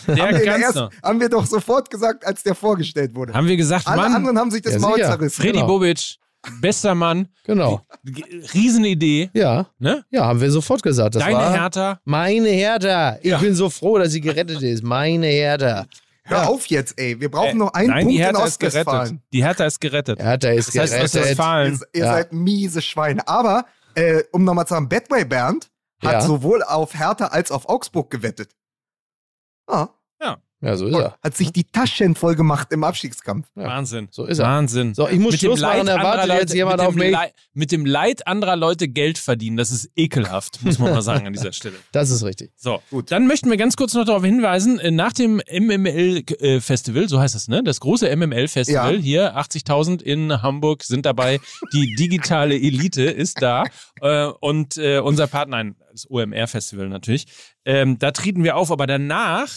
Der 0.08 0.18
haben 0.18 0.42
kann's 0.44 0.64
erst, 0.64 0.76
noch. 0.76 0.92
Haben 1.02 1.22
wir 1.22 1.30
doch 1.30 1.46
sofort 1.46 1.90
gesagt, 1.90 2.26
als 2.26 2.44
der 2.44 2.56
vorgestellt 2.56 3.16
wurde. 3.16 3.34
Haben 3.34 3.48
wir 3.48 3.56
gesagt, 3.56 3.88
Alle 3.88 4.02
Mann, 4.02 4.16
anderen 4.16 4.38
haben 4.38 4.52
sich 4.52 4.62
das 4.62 4.74
ja, 4.74 4.80
Maul 4.80 4.98
zerrissen. 4.98 5.42
Freddy 5.42 5.60
genau. 5.60 5.68
Bobic, 5.68 6.18
bester 6.60 6.94
Mann. 6.96 7.30
Genau. 7.46 7.82
Riesenidee. 8.54 9.30
Ja. 9.34 9.68
Ne? 9.80 10.04
Ja, 10.12 10.26
haben 10.26 10.42
wir 10.42 10.52
sofort 10.52 10.84
gesagt. 10.84 11.16
Das 11.16 11.24
Deine 11.24 11.38
war 11.38 11.54
Hertha. 11.54 12.00
Meine 12.04 12.50
Hertha. 12.50 13.18
Ich 13.22 13.32
ja. 13.32 13.38
bin 13.38 13.56
so 13.56 13.70
froh, 13.70 13.98
dass 13.98 14.12
sie 14.12 14.22
gerettet 14.22 14.62
ist. 14.62 14.84
Meine 14.84 15.28
Hertha. 15.28 15.86
Hör 16.26 16.38
ja. 16.38 16.48
auf 16.48 16.66
jetzt, 16.68 16.98
ey. 16.98 17.20
Wir 17.20 17.30
brauchen 17.30 17.50
ey, 17.50 17.56
noch 17.56 17.74
einen 17.74 17.90
nein, 17.90 18.04
Punkt 18.04 18.14
die 18.14 18.24
Hertha 18.24 18.40
in 18.40 18.46
Ostwestfalen. 18.46 19.02
Ist 19.02 19.10
gerettet. 19.10 19.34
Die 19.34 19.44
Hertha 19.44 19.66
ist 19.66 19.82
gerettet. 19.82 20.20
Hertha 20.20 20.50
ist 20.50 20.68
das 20.70 20.82
heißt, 20.82 20.94
gerettet. 20.94 21.16
Ostwestfalen. 21.16 21.74
Ihr, 21.74 22.00
ihr 22.00 22.06
ja. 22.06 22.14
seid 22.14 22.34
miese 22.34 22.82
Schweine. 22.82 23.28
Aber, 23.28 23.66
äh, 23.96 24.24
um 24.32 24.44
nochmal 24.44 24.66
zu 24.66 24.74
sagen, 24.74 24.88
Bedway 24.88 25.26
Bernd 25.26 25.70
hat 26.02 26.14
ja. 26.14 26.22
sowohl 26.22 26.64
auf 26.64 26.94
Hertha 26.94 27.28
als 27.28 27.52
auf 27.52 27.68
Augsburg 27.68 28.10
gewettet. 28.10 28.56
Ah. 29.68 29.90
Ja. 30.22 30.38
Ja, 30.64 30.78
so 30.78 30.88
ist 30.88 30.96
er. 30.96 31.18
Hat 31.22 31.36
sich 31.36 31.52
die 31.52 31.66
Taschen 31.66 32.16
voll 32.16 32.36
gemacht 32.36 32.70
im 32.72 32.86
Abstiegskampf. 32.86 33.48
Ja. 33.56 33.66
Wahnsinn. 33.66 34.08
So 34.12 34.26
ist 34.26 34.40
er. 34.40 34.46
Wahnsinn. 34.46 34.94
So, 34.94 35.10
ich 35.10 35.20
muss 35.20 35.34
mit 35.34 35.42
Schluss 35.42 35.60
machen, 35.60 35.88
erwartet 35.90 36.28
Leute, 36.28 36.40
jetzt 36.40 36.54
jemand 36.54 36.80
auf 36.80 36.96
mich. 36.96 37.12
Leid, 37.12 37.34
mit 37.54 37.74
dem 37.74 37.86
Leid 37.86 38.26
anderer 38.28 38.56
Leute 38.56 38.88
Geld 38.88 39.18
verdienen, 39.18 39.58
das 39.58 39.72
ist 39.72 39.92
ekelhaft, 39.98 40.64
muss 40.64 40.80
man 40.80 40.92
mal 40.92 41.02
sagen 41.02 41.28
an 41.28 41.34
dieser 41.34 41.52
Stelle. 41.52 41.76
Das 41.92 42.10
ist 42.10 42.24
richtig. 42.24 42.52
So, 42.56 42.82
gut. 42.90 43.12
Dann 43.12 43.28
möchten 43.28 43.50
wir 43.50 43.58
ganz 43.58 43.76
kurz 43.76 43.94
noch 43.94 44.06
darauf 44.06 44.24
hinweisen, 44.24 44.80
äh, 44.80 44.90
nach 44.90 45.12
dem 45.12 45.42
MML-Festival, 45.52 47.10
so 47.10 47.20
heißt 47.20 47.36
es, 47.36 47.48
ne? 47.50 47.62
Das 47.62 47.82
große 47.82 48.16
MML-Festival 48.16 48.96
ja. 48.96 49.02
hier, 49.02 49.38
80.000 49.38 50.02
in 50.02 50.42
Hamburg 50.42 50.84
sind 50.84 51.06
dabei, 51.06 51.40
die 51.74 51.94
digitale 51.96 52.56
Elite 52.56 53.04
ist 53.04 53.42
da 53.42 53.66
äh, 54.02 54.28
und 54.40 54.78
äh, 54.78 55.00
unser 55.00 55.28
Partner, 55.28 55.72
das 55.92 56.10
OMR-Festival 56.10 56.88
natürlich, 56.88 57.26
ähm, 57.66 58.00
da 58.00 58.12
treten 58.12 58.44
wir 58.44 58.56
auf, 58.56 58.72
aber 58.72 58.88
danach 58.88 59.50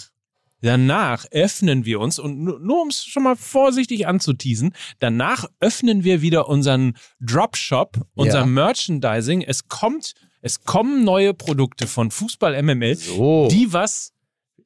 Danach 0.62 1.26
öffnen 1.30 1.84
wir 1.84 2.00
uns 2.00 2.18
und 2.18 2.42
nur, 2.42 2.82
um 2.82 2.88
es 2.88 3.04
schon 3.04 3.22
mal 3.22 3.36
vorsichtig 3.36 4.06
anzuteasen, 4.06 4.74
danach 4.98 5.44
öffnen 5.60 6.02
wir 6.02 6.22
wieder 6.22 6.48
unseren 6.48 6.96
Dropshop, 7.20 8.00
unser 8.14 8.40
ja. 8.40 8.46
Merchandising. 8.46 9.42
Es 9.42 9.68
kommt, 9.68 10.14
es 10.40 10.64
kommen 10.64 11.04
neue 11.04 11.34
Produkte 11.34 11.86
von 11.86 12.10
Fußball 12.10 12.60
MML, 12.62 12.96
so. 12.96 13.48
die 13.50 13.72
was, 13.72 14.12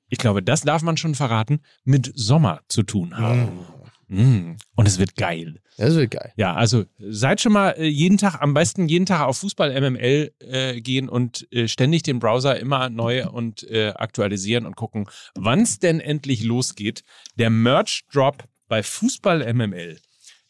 ich 0.09 0.19
glaube, 0.19 0.43
das 0.43 0.63
darf 0.63 0.83
man 0.83 0.97
schon 0.97 1.15
verraten, 1.15 1.61
mit 1.85 2.13
Sommer 2.15 2.61
zu 2.69 2.83
tun 2.83 3.17
haben. 3.17 3.47
Mm. 3.47 3.80
Mm. 4.11 4.57
Und 4.75 4.89
es 4.89 4.99
wird 4.99 5.15
geil. 5.15 5.61
Das 5.77 5.95
wird 5.95 6.11
geil. 6.11 6.33
Ja, 6.37 6.55
also 6.55 6.85
seid 6.99 7.41
schon 7.41 7.53
mal 7.53 7.71
äh, 7.71 7.87
jeden 7.87 8.19
Tag, 8.19 8.43
am 8.43 8.55
besten 8.55 8.89
jeden 8.89 9.07
Tag 9.07 9.21
auf 9.21 9.39
Fußball 9.39 9.81
MML 9.81 10.33
äh, 10.41 10.81
gehen 10.81 11.09
und 11.09 11.47
äh, 11.53 11.69
ständig 11.69 12.03
den 12.03 12.19
Browser 12.19 12.59
immer 12.59 12.91
neu 12.91 13.29
und 13.29 13.63
äh, 13.71 13.91
aktualisieren 13.91 14.67
und 14.67 14.75
gucken, 14.75 15.09
wann 15.37 15.61
es 15.61 15.79
denn 15.79 16.01
endlich 16.01 16.43
losgeht. 16.43 17.05
Der 17.37 17.51
Merch 17.51 18.03
Drop 18.13 18.43
bei 18.67 18.83
Fußball 18.83 19.55
MML. 19.55 20.01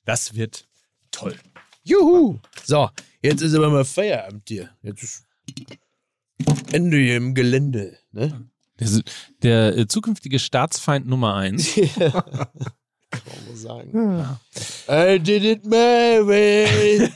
Das 0.07 0.35
wird 0.35 0.67
toll. 1.11 1.37
Juhu! 1.85 2.39
So, 2.65 2.89
jetzt 3.21 3.43
ist 3.43 3.55
aber 3.55 3.69
mal 3.69 3.85
Feierabend 3.85 4.49
hier. 4.49 4.71
Jetzt 4.81 5.03
ist 5.03 5.27
Ende 6.73 6.97
hier 6.97 7.19
im 7.19 7.35
Gelände. 7.35 7.99
Ne? 8.13 8.49
Der, 8.79 8.89
der 9.43 9.77
äh, 9.77 9.87
zukünftige 9.87 10.39
Staatsfeind 10.39 11.07
Nummer 11.07 11.35
eins. 11.35 11.79
Kann 13.11 13.23
man 13.47 13.57
sagen. 13.57 14.19
Ja. 14.89 15.15
I 15.15 15.19
did 15.19 15.45
it 15.45 15.65
my 15.65 16.21
way. 16.27 17.11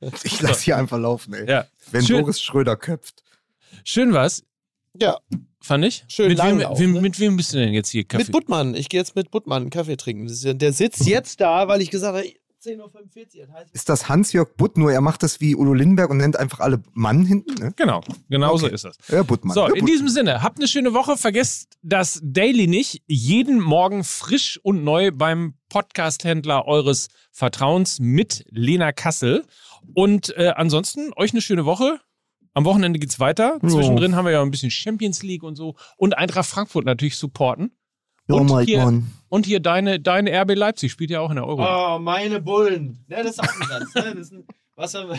ich 0.22 0.40
lasse 0.42 0.64
hier 0.64 0.76
einfach 0.76 0.98
laufen, 0.98 1.34
ey. 1.34 1.48
Ja. 1.48 1.66
Wenn 1.90 2.04
Schön. 2.04 2.20
Boris 2.20 2.40
Schröder 2.40 2.76
köpft. 2.76 3.22
Schön 3.84 4.12
was. 4.12 4.44
Ja. 4.94 5.18
Fand 5.60 5.84
ich? 5.84 6.04
Schön 6.08 6.28
mit 6.28 6.38
lang 6.38 6.58
wem, 6.58 6.66
auch, 6.66 6.78
wem, 6.78 6.92
ne? 6.92 7.00
mit 7.00 7.18
wem 7.18 7.36
bist 7.36 7.52
du 7.52 7.58
denn 7.58 7.72
jetzt 7.72 7.90
hier 7.90 8.04
Kaffee? 8.04 8.24
Mit 8.24 8.32
Buttmann. 8.32 8.74
Ich 8.74 8.88
gehe 8.88 9.00
jetzt 9.00 9.16
mit 9.16 9.30
Buttmann 9.30 9.62
einen 9.62 9.70
Kaffee 9.70 9.96
trinken. 9.96 10.28
Der 10.58 10.72
sitzt 10.72 11.06
jetzt 11.06 11.40
da, 11.40 11.68
weil 11.68 11.80
ich 11.80 11.90
gesagt 11.90 12.16
habe, 12.16 12.28
10.45 12.68 13.40
Uhr. 13.40 13.46
Das 13.48 13.70
ist 13.72 13.88
das 13.88 14.08
Hans-Jörg 14.08 14.56
Butt, 14.56 14.76
nur 14.76 14.92
er 14.92 15.00
macht 15.00 15.22
das 15.22 15.40
wie 15.40 15.56
Udo 15.56 15.72
Lindenberg 15.72 16.10
und 16.10 16.18
nennt 16.18 16.36
einfach 16.36 16.60
alle 16.60 16.82
Mann 16.92 17.24
hinten? 17.24 17.54
Ne? 17.62 17.72
Genau, 17.76 18.02
genau 18.28 18.52
okay. 18.52 18.58
so 18.58 18.66
ist 18.66 18.84
das. 18.84 18.98
Ja, 19.08 19.22
Buttmann. 19.22 19.54
So, 19.54 19.60
ja, 19.60 19.66
in 19.66 19.72
Buttmann. 19.72 19.86
diesem 19.86 20.08
Sinne, 20.08 20.42
habt 20.42 20.58
eine 20.58 20.68
schöne 20.68 20.92
Woche. 20.92 21.16
Vergesst 21.16 21.78
das 21.82 22.20
Daily 22.22 22.66
nicht. 22.66 23.02
Jeden 23.06 23.60
Morgen 23.60 24.04
frisch 24.04 24.60
und 24.62 24.84
neu 24.84 25.10
beim 25.10 25.54
Podcast-Händler 25.68 26.66
eures 26.66 27.08
Vertrauens 27.32 28.00
mit 28.00 28.44
Lena 28.50 28.92
Kassel. 28.92 29.44
Und 29.94 30.36
äh, 30.36 30.52
ansonsten, 30.54 31.12
euch 31.16 31.32
eine 31.32 31.40
schöne 31.40 31.64
Woche. 31.64 32.00
Am 32.54 32.64
Wochenende 32.64 32.98
geht's 32.98 33.20
weiter. 33.20 33.58
Zwischendrin 33.60 34.16
haben 34.16 34.24
wir 34.24 34.32
ja 34.32 34.42
ein 34.42 34.50
bisschen 34.50 34.70
Champions 34.70 35.22
League 35.22 35.42
und 35.42 35.54
so. 35.54 35.76
Und 35.96 36.18
Eintracht 36.18 36.48
Frankfurt 36.48 36.84
natürlich 36.84 37.16
supporten. 37.16 37.72
Und, 38.28 38.50
oh 38.50 38.60
hier, 38.60 39.02
und 39.30 39.46
hier 39.46 39.60
deine, 39.60 40.00
deine 40.00 40.30
RB 40.42 40.54
Leipzig 40.54 40.92
spielt 40.92 41.10
ja 41.10 41.20
auch 41.20 41.30
in 41.30 41.36
der 41.36 41.46
Euro. 41.46 41.64
Oh, 41.64 41.98
meine 41.98 42.40
Bullen. 42.40 43.02
Ja, 43.08 43.22
das 43.22 43.32
ist 43.32 43.40
auch 43.40 43.60
ein 43.60 43.68
Satz. 43.68 43.94
Ne? 43.94 44.14
Das 44.14 44.18
ist 44.18 44.32
ein, 44.32 44.44
was 44.76 44.94
haben, 44.94 45.18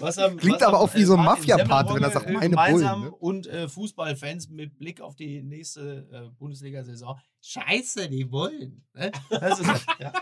was 0.00 0.18
haben, 0.18 0.36
Klingt 0.36 0.60
was 0.60 0.68
aber 0.68 0.80
auch 0.80 0.94
wie 0.94 1.04
so 1.04 1.16
ein 1.16 1.24
Mafia-Part, 1.24 1.94
wenn 1.94 2.02
er 2.02 2.10
sagt, 2.10 2.30
meine 2.30 2.54
Bullen. 2.54 3.00
Ne? 3.00 3.10
Und 3.10 3.46
äh, 3.46 3.68
Fußballfans 3.68 4.50
mit 4.50 4.78
Blick 4.78 5.00
auf 5.00 5.16
die 5.16 5.42
nächste 5.42 6.06
äh, 6.12 6.28
Bundesliga-Saison. 6.38 7.18
Scheiße, 7.40 8.08
die 8.10 8.24
Bullen. 8.24 8.84
Ne? 8.94 9.10
Ist, 9.30 9.62
ja. 9.98 10.12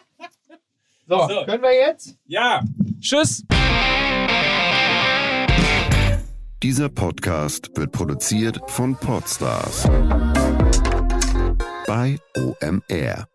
so, 1.08 1.28
so, 1.28 1.44
können 1.46 1.62
wir 1.62 1.74
jetzt? 1.74 2.16
Ja. 2.26 2.62
Tschüss. 3.00 3.44
Dieser 6.62 6.88
Podcast 6.90 7.70
wird 7.74 7.90
produziert 7.90 8.60
von 8.68 8.94
Podstars 8.94 9.88
bei 11.90 12.20
OMR. 12.36 13.26